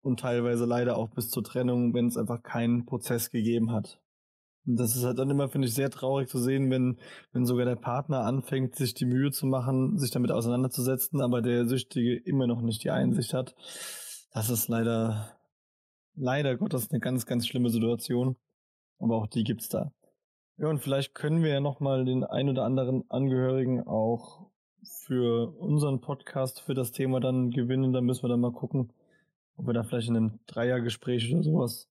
und 0.01 0.19
teilweise 0.19 0.65
leider 0.65 0.97
auch 0.97 1.07
bis 1.07 1.29
zur 1.29 1.45
Trennung, 1.45 1.93
wenn 1.93 2.07
es 2.07 2.17
einfach 2.17 2.43
keinen 2.43 2.85
Prozess 2.85 3.29
gegeben 3.29 3.71
hat. 3.71 4.01
Und 4.65 4.79
das 4.79 4.95
ist 4.95 5.03
halt 5.03 5.17
dann 5.17 5.29
immer, 5.29 5.49
finde 5.49 5.67
ich, 5.67 5.73
sehr 5.73 5.89
traurig 5.89 6.29
zu 6.29 6.37
sehen, 6.37 6.69
wenn, 6.69 6.99
wenn 7.31 7.45
sogar 7.45 7.65
der 7.65 7.75
Partner 7.75 8.21
anfängt, 8.25 8.75
sich 8.75 8.93
die 8.93 9.05
Mühe 9.05 9.31
zu 9.31 9.45
machen, 9.45 9.97
sich 9.97 10.11
damit 10.11 10.31
auseinanderzusetzen, 10.31 11.21
aber 11.21 11.41
der 11.41 11.67
Süchtige 11.67 12.15
immer 12.15 12.47
noch 12.47 12.61
nicht 12.61 12.83
die 12.83 12.91
Einsicht 12.91 13.33
hat. 13.33 13.55
Das 14.33 14.49
ist 14.49 14.67
leider, 14.67 15.37
leider 16.15 16.57
Gottes 16.57 16.91
eine 16.91 16.99
ganz, 16.99 17.25
ganz 17.25 17.47
schlimme 17.47 17.69
Situation. 17.69 18.35
Aber 18.99 19.15
auch 19.15 19.27
die 19.27 19.43
gibt's 19.43 19.69
da. 19.69 19.91
Ja, 20.57 20.67
und 20.67 20.79
vielleicht 20.79 21.15
können 21.15 21.41
wir 21.41 21.51
ja 21.51 21.61
nochmal 21.61 22.03
den 22.03 22.25
ein 22.25 22.49
oder 22.49 22.65
anderen 22.65 23.09
Angehörigen 23.09 23.87
auch 23.87 24.49
für 24.83 25.57
unseren 25.57 26.01
Podcast 26.01 26.59
für 26.61 26.73
das 26.73 26.91
Thema 26.91 27.21
dann 27.21 27.49
gewinnen. 27.51 27.93
Da 27.93 28.01
müssen 28.01 28.23
wir 28.23 28.29
dann 28.29 28.41
mal 28.41 28.51
gucken, 28.51 28.91
ob 29.55 29.67
wir 29.67 29.73
da 29.73 29.83
vielleicht 29.83 30.09
in 30.09 30.17
einem 30.17 30.39
Dreiergespräch 30.47 31.33
oder 31.33 31.43
sowas 31.43 31.89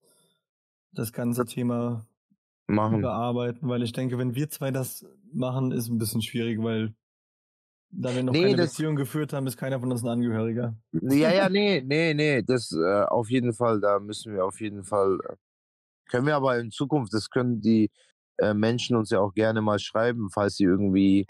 das 0.92 1.12
ganze 1.12 1.44
Thema 1.44 2.06
Machen. 2.68 2.98
überarbeiten, 3.00 3.68
weil 3.68 3.82
ich 3.82 3.92
denke, 3.92 4.18
wenn 4.18 4.34
wir 4.34 4.48
zwei 4.50 4.70
das 4.70 5.04
machen, 5.32 5.72
ist 5.72 5.88
ein 5.88 5.98
bisschen 5.98 6.22
schwierig, 6.22 6.62
weil 6.62 6.94
da 7.90 8.14
wir 8.14 8.22
noch 8.22 8.32
Nee, 8.34 8.42
keine 8.42 8.56
das- 8.56 8.70
Beziehung 8.72 8.96
geführt 8.96 9.32
haben, 9.32 9.46
ist 9.46 9.56
keiner 9.56 9.80
von 9.80 9.90
uns 9.90 10.02
ein 10.02 10.08
Angehöriger. 10.08 10.76
Ja, 10.92 11.32
ja, 11.32 11.48
nee, 11.50 11.80
nee, 11.84 12.12
nee, 12.14 12.42
das 12.42 12.70
äh, 12.72 13.02
auf 13.04 13.30
jeden 13.30 13.54
Fall, 13.54 13.80
da 13.80 13.98
müssen 13.98 14.34
wir 14.34 14.44
auf 14.44 14.60
jeden 14.60 14.84
Fall, 14.84 15.18
äh, 15.28 15.36
können 16.10 16.26
wir 16.26 16.36
aber 16.36 16.58
in 16.58 16.70
Zukunft, 16.70 17.12
das 17.14 17.30
können 17.30 17.60
die 17.62 17.90
äh, 18.36 18.52
Menschen 18.54 18.96
uns 18.96 19.10
ja 19.10 19.20
auch 19.20 19.32
gerne 19.32 19.62
mal 19.62 19.78
schreiben, 19.78 20.28
falls 20.30 20.56
sie 20.56 20.64
irgendwie 20.64 21.26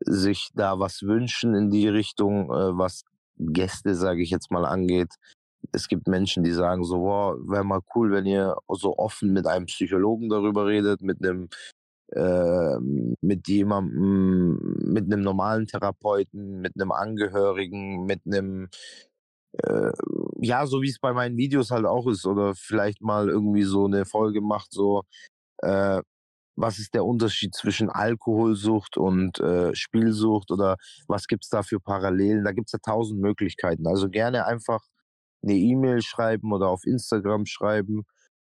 sich 0.00 0.50
da 0.54 0.78
was 0.78 1.02
wünschen 1.02 1.54
in 1.54 1.70
die 1.70 1.88
Richtung, 1.88 2.50
äh, 2.50 2.76
was 2.76 3.04
Gäste, 3.38 3.94
sage 3.94 4.22
ich 4.22 4.30
jetzt 4.30 4.50
mal, 4.50 4.64
angeht. 4.66 5.14
Es 5.72 5.88
gibt 5.88 6.08
Menschen, 6.08 6.44
die 6.44 6.52
sagen 6.52 6.84
so, 6.84 7.00
wow, 7.00 7.36
wäre 7.48 7.64
mal 7.64 7.80
cool, 7.94 8.12
wenn 8.12 8.26
ihr 8.26 8.56
so 8.68 8.96
offen 8.96 9.32
mit 9.32 9.46
einem 9.46 9.66
Psychologen 9.66 10.28
darüber 10.28 10.66
redet, 10.66 11.02
mit 11.02 11.18
einem 11.22 11.48
äh, 12.12 12.78
mit 13.20 13.48
jemandem, 13.48 14.76
mit 14.92 15.04
einem 15.06 15.22
normalen 15.22 15.66
Therapeuten, 15.66 16.60
mit 16.60 16.74
einem 16.76 16.92
Angehörigen, 16.92 18.04
mit 18.04 18.20
einem 18.26 18.68
äh, 19.62 19.92
ja, 20.40 20.66
so 20.66 20.82
wie 20.82 20.88
es 20.90 20.98
bei 21.00 21.12
meinen 21.12 21.36
Videos 21.36 21.70
halt 21.70 21.86
auch 21.86 22.06
ist, 22.08 22.26
oder 22.26 22.54
vielleicht 22.54 23.02
mal 23.02 23.28
irgendwie 23.28 23.62
so 23.64 23.86
eine 23.86 24.04
Folge 24.04 24.40
macht, 24.40 24.72
so 24.72 25.04
äh, 25.62 26.02
was 26.56 26.78
ist 26.78 26.94
der 26.94 27.04
Unterschied 27.04 27.54
zwischen 27.54 27.90
Alkoholsucht 27.90 28.96
und 28.96 29.40
äh, 29.40 29.74
Spielsucht 29.74 30.50
oder 30.52 30.76
was 31.08 31.26
gibt's 31.26 31.48
da 31.48 31.62
für 31.62 31.80
Parallelen? 31.80 32.44
Da 32.44 32.52
gibt's 32.52 32.72
ja 32.72 32.78
tausend 32.80 33.20
Möglichkeiten. 33.20 33.86
Also 33.86 34.08
gerne 34.08 34.46
einfach 34.46 34.82
eine 35.44 35.54
E-Mail 35.56 36.02
schreiben 36.02 36.52
oder 36.52 36.68
auf 36.68 36.84
Instagram 36.84 37.46
schreiben. 37.46 38.02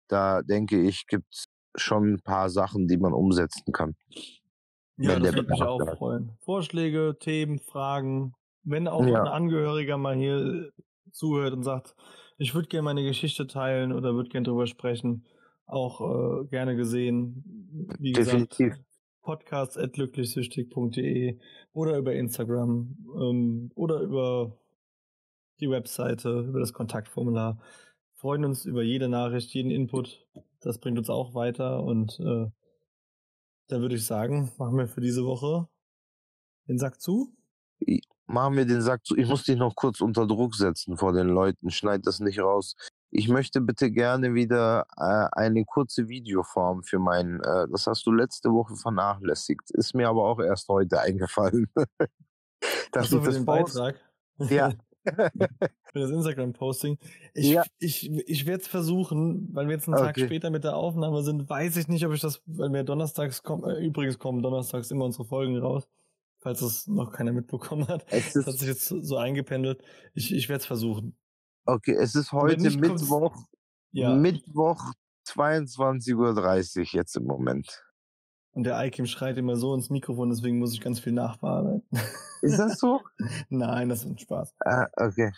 Da 0.08 0.42
denke 0.42 0.82
ich, 0.82 1.06
gibt's 1.08 1.46
schon 1.76 2.14
ein 2.14 2.22
paar 2.24 2.50
Sachen, 2.50 2.88
die 2.88 2.98
man 2.98 3.14
umsetzen 3.14 3.72
kann. 3.72 3.96
Ja, 4.98 5.20
das 5.20 5.36
würde 5.36 5.50
mich 5.50 5.62
auch 5.62 5.80
ist. 5.80 5.98
freuen. 5.98 6.32
Vorschläge, 6.42 7.16
Themen, 7.20 7.60
Fragen. 7.60 8.34
Wenn 8.64 8.88
auch 8.88 9.06
Ja. 9.06 9.22
ein 9.22 9.28
Angehöriger 9.28 9.98
mal 9.98 10.16
hier 10.16 10.72
zuhört 11.12 11.54
und 11.54 11.64
sagt, 11.64 11.96
ich 12.38 12.54
würde 12.56 12.68
gerne 12.68 12.84
meine 12.84 13.04
Geschichte 13.04 13.48
teilen 13.48 13.92
oder 13.94 14.16
würde 14.16 14.30
gerne 14.30 14.46
drüber 14.46 14.68
sprechen, 14.68 15.26
auch 15.66 16.02
äh, 16.02 16.46
gerne 16.48 16.76
gesehen. 16.76 17.88
Wie 18.00 18.12
Definitiv. 18.14 18.70
gesagt, 18.70 18.84
podcast.glücklichsüchtig.de 19.22 21.38
oder 21.74 21.98
über 21.98 22.14
Instagram 22.14 22.96
ähm, 23.20 23.72
oder 23.76 24.00
über 24.02 24.58
die 25.60 25.70
Webseite, 25.70 26.42
über 26.42 26.60
das 26.60 26.74
Kontaktformular. 26.74 27.60
Freuen 28.16 28.46
uns 28.46 28.66
über 28.66 28.84
jede 28.84 29.10
Nachricht, 29.10 29.54
jeden 29.54 29.72
Input. 29.72 30.26
Das 30.62 30.80
bringt 30.80 30.98
uns 30.98 31.10
auch 31.10 31.34
weiter 31.34 31.84
und 31.84 32.20
äh, 32.20 32.48
da 33.68 33.82
würde 33.82 33.96
ich 33.96 34.06
sagen, 34.06 34.52
machen 34.58 34.78
wir 34.78 34.88
für 34.88 35.02
diese 35.02 35.26
Woche 35.26 35.68
den 36.68 36.78
Sack 36.78 37.02
zu. 37.02 37.34
Machen 38.26 38.58
wir 38.58 38.66
den 38.66 38.82
Sack 38.82 39.06
zu. 39.06 39.16
Ich 39.16 39.28
muss 39.28 39.44
dich 39.44 39.58
noch 39.58 39.76
kurz 39.76 40.02
unter 40.02 40.26
Druck 40.26 40.56
setzen 40.56 40.98
vor 40.98 41.14
den 41.14 41.28
Leuten. 41.28 41.70
Schneid 41.70 42.06
das 42.06 42.20
nicht 42.20 42.40
raus. 42.40 42.76
Ich 43.10 43.30
möchte 43.30 43.62
bitte 43.62 43.90
gerne 43.92 44.34
wieder 44.34 44.86
äh, 44.98 45.28
eine 45.32 45.64
kurze 45.64 46.10
Videoform 46.10 46.84
für 46.84 47.00
mein, 47.00 47.40
äh, 47.42 47.68
das 47.72 47.88
hast 47.88 48.06
du 48.06 48.12
letzte 48.12 48.50
Woche 48.52 48.76
vernachlässigt. 48.76 49.72
Ist 49.72 49.96
mir 49.96 50.10
aber 50.10 50.26
auch 50.26 50.40
erst 50.40 50.68
heute 50.68 51.00
eingefallen. 51.00 51.68
dass 52.92 53.06
Achso, 53.06 53.20
ich 53.20 53.26
das 53.26 53.36
den 53.36 53.46
Beitrag. 53.46 53.96
Ja. 54.50 54.74
für 55.94 56.00
das 56.00 56.12
Instagram-Posting. 56.12 56.98
Ich, 57.34 57.50
Ja. 57.50 57.64
ich, 57.80 58.10
ich 58.12 58.46
werde 58.46 58.62
es 58.62 58.68
versuchen, 58.68 59.50
weil 59.54 59.68
wir 59.68 59.76
jetzt 59.76 59.88
einen 59.88 59.98
Tag 59.98 60.12
Okay. 60.12 60.26
später 60.26 60.50
mit 60.50 60.64
der 60.64 60.76
Aufnahme 60.76 61.24
sind, 61.24 61.50
weiß 61.50 61.78
ich 61.78 61.88
nicht, 61.88 62.06
ob 62.06 62.14
ich 62.14 62.22
das, 62.22 62.42
weil 62.46 62.70
wir 62.72 62.84
donnerstags 62.84 63.44
kommen, 63.44 63.64
äh, 63.70 63.84
übrigens 63.86 64.20
kommen 64.20 64.42
donnerstags 64.42 64.92
immer 64.92 65.06
unsere 65.06 65.26
Folgen 65.26 65.58
raus, 65.58 65.88
falls 66.40 66.62
es 66.62 66.88
noch 66.88 67.12
keiner 67.12 67.32
mitbekommen 67.34 67.88
hat. 67.88 68.06
Es 68.12 68.34
Das 68.34 68.46
hat 68.48 68.56
sich 68.60 68.68
jetzt 68.68 68.88
so 68.88 69.18
eingependelt. 69.18 69.82
Ich, 70.14 70.34
ich 70.34 70.50
werde 70.50 70.60
es 70.62 70.66
versuchen. 70.66 71.16
okay, 71.66 71.94
es 72.00 72.16
ist 72.16 72.32
heute 72.32 72.70
Mittwoch, 72.78 73.36
Ja. 73.92 74.14
Mittwoch 74.16 74.82
22.30 75.28 76.16
Uhr 76.80 76.86
jetzt 76.94 77.16
im 77.18 77.26
Moment. 77.26 77.84
Und 78.58 78.64
der 78.64 78.84
Ikim 78.84 79.06
schreit 79.06 79.38
immer 79.38 79.56
so 79.56 79.76
ins 79.76 79.92
Mikrofon, 79.92 80.30
deswegen 80.32 80.58
muss 80.58 80.74
ich 80.74 80.82
ganz 80.82 81.00
viel 81.00 81.14
nachbearbeiten. 81.14 81.84
Ist 82.42 82.58
das 82.58 82.80
so? 82.80 83.02
Nein, 83.50 83.88
das 83.88 84.00
ist 84.00 84.06
ein 84.08 84.18
Spaß. 84.18 84.56
ah, 84.66 84.88
okay. 84.96 85.32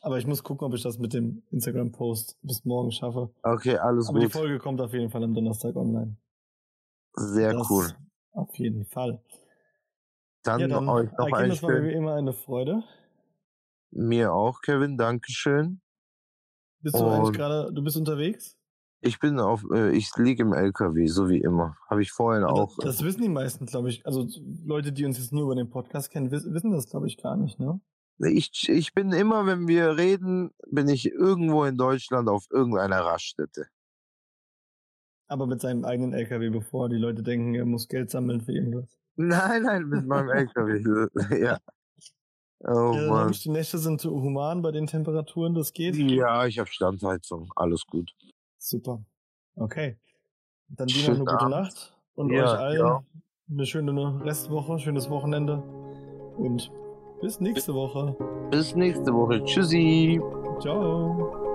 Aber 0.00 0.18
ich 0.18 0.26
muss 0.26 0.42
gucken, 0.42 0.66
ob 0.66 0.74
ich 0.74 0.82
das 0.82 0.98
mit 0.98 1.12
dem 1.12 1.44
Instagram-Post 1.52 2.38
bis 2.42 2.64
morgen 2.64 2.90
schaffe. 2.90 3.30
Okay, 3.44 3.76
alles 3.76 4.08
Aber 4.08 4.18
die 4.18 4.24
gut. 4.26 4.32
Folge 4.32 4.58
kommt 4.58 4.80
auf 4.80 4.92
jeden 4.92 5.10
Fall 5.10 5.22
am 5.22 5.32
Donnerstag 5.32 5.76
online. 5.76 6.16
Sehr 7.14 7.52
Das 7.52 7.70
cool. 7.70 7.86
Auf 8.32 8.52
jeden 8.58 8.84
Fall. 8.84 9.22
Dann, 10.42 10.58
ja, 10.60 10.66
dann, 10.66 10.88
euch 10.88 11.08
noch 11.16 11.32
einen 11.32 11.50
das 11.50 11.62
war 11.62 11.70
mir 11.70 11.92
immer 11.92 12.14
eine 12.16 12.32
Freude. 12.32 12.82
mir 13.92 14.32
auch, 14.32 14.60
Kevin, 14.60 14.96
Dankeschön. 14.98 15.80
Bist 16.80 16.96
du 16.98 17.04
eigentlich 17.04 17.26
Und- 17.28 17.36
gerade, 17.36 17.72
du 17.72 17.80
bist 17.84 17.96
unterwegs? 17.96 18.55
Ich 19.06 19.20
bin 19.20 19.38
auf, 19.38 19.64
äh, 19.72 19.90
ich 19.96 20.10
liege 20.16 20.42
im 20.42 20.52
LKW, 20.52 21.06
so 21.06 21.28
wie 21.28 21.40
immer. 21.40 21.76
Habe 21.88 22.02
ich 22.02 22.10
vorhin 22.10 22.42
Ja, 22.42 22.48
auch. 22.48 22.76
Das, 22.76 22.96
das 22.96 23.04
wissen 23.04 23.22
die 23.22 23.28
meisten, 23.28 23.66
glaube 23.66 23.88
ich. 23.88 24.04
Also 24.04 24.26
Leute, 24.64 24.92
die 24.92 25.04
uns 25.04 25.18
jetzt 25.18 25.32
nur 25.32 25.44
über 25.44 25.54
den 25.54 25.70
Podcast 25.70 26.10
kennen, 26.10 26.30
wissen, 26.30 26.72
das, 26.72 26.88
glaube 26.88 27.06
ich, 27.06 27.16
gar 27.16 27.36
nicht, 27.36 27.58
ne? 27.58 27.80
Ich, 28.18 28.68
ich 28.68 28.94
bin 28.94 29.12
immer, 29.12 29.46
wenn 29.46 29.68
wir 29.68 29.96
reden, 29.96 30.50
bin 30.70 30.88
ich 30.88 31.12
irgendwo 31.12 31.64
in 31.64 31.76
Deutschland 31.76 32.28
auf 32.28 32.46
irgendeiner 32.50 33.00
Raststätte. 33.00 33.66
Aber 35.28 35.46
mit 35.46 35.60
seinem 35.60 35.84
eigenen 35.84 36.12
LKW, 36.12 36.50
bevor 36.50 36.88
die 36.88 36.96
Leute 36.96 37.22
denken, 37.22 37.54
er 37.54 37.64
muss 37.64 37.88
Geld 37.88 38.10
sammeln 38.10 38.40
für 38.40 38.52
irgendwas. 38.52 38.98
Nein, 39.16 39.62
nein, 39.62 39.84
mit 39.88 40.06
meinem 40.06 40.28
LKW. 40.30 41.08
ja. 41.42 41.58
Oh 42.60 42.92
ja, 42.94 43.10
Mann. 43.10 43.32
die 43.32 43.50
Nächte 43.50 43.78
sind 43.78 44.02
human 44.04 44.62
bei 44.62 44.72
den 44.72 44.86
Temperaturen, 44.86 45.54
das 45.54 45.72
geht. 45.72 45.94
Ja, 45.96 46.46
ich 46.46 46.58
habe 46.58 46.70
Standheizung. 46.70 47.50
Alles 47.54 47.84
gut. 47.86 48.12
Super. 48.66 49.00
Okay. 49.54 49.96
Dann 50.68 50.88
dir 50.88 51.08
noch 51.10 51.14
eine 51.14 51.24
gute. 51.24 51.48
Nacht 51.48 51.96
und 52.16 52.32
Ja, 52.32 52.42
euch 52.42 52.58
allen 52.58 52.78
ja. 52.78 53.04
eine 53.48 53.64
schöne 53.64 54.24
Restwoche, 54.24 54.80
schönes 54.80 55.08
Wochenende 55.08 55.62
und 56.36 56.72
bis 57.20 57.38
nächste 57.38 57.74
Woche. 57.74 58.16
Bis 58.50 58.74
nächste 58.74 59.14
Woche. 59.14 59.44
Tschüssi. 59.44 60.20
Ciao. 60.60 61.45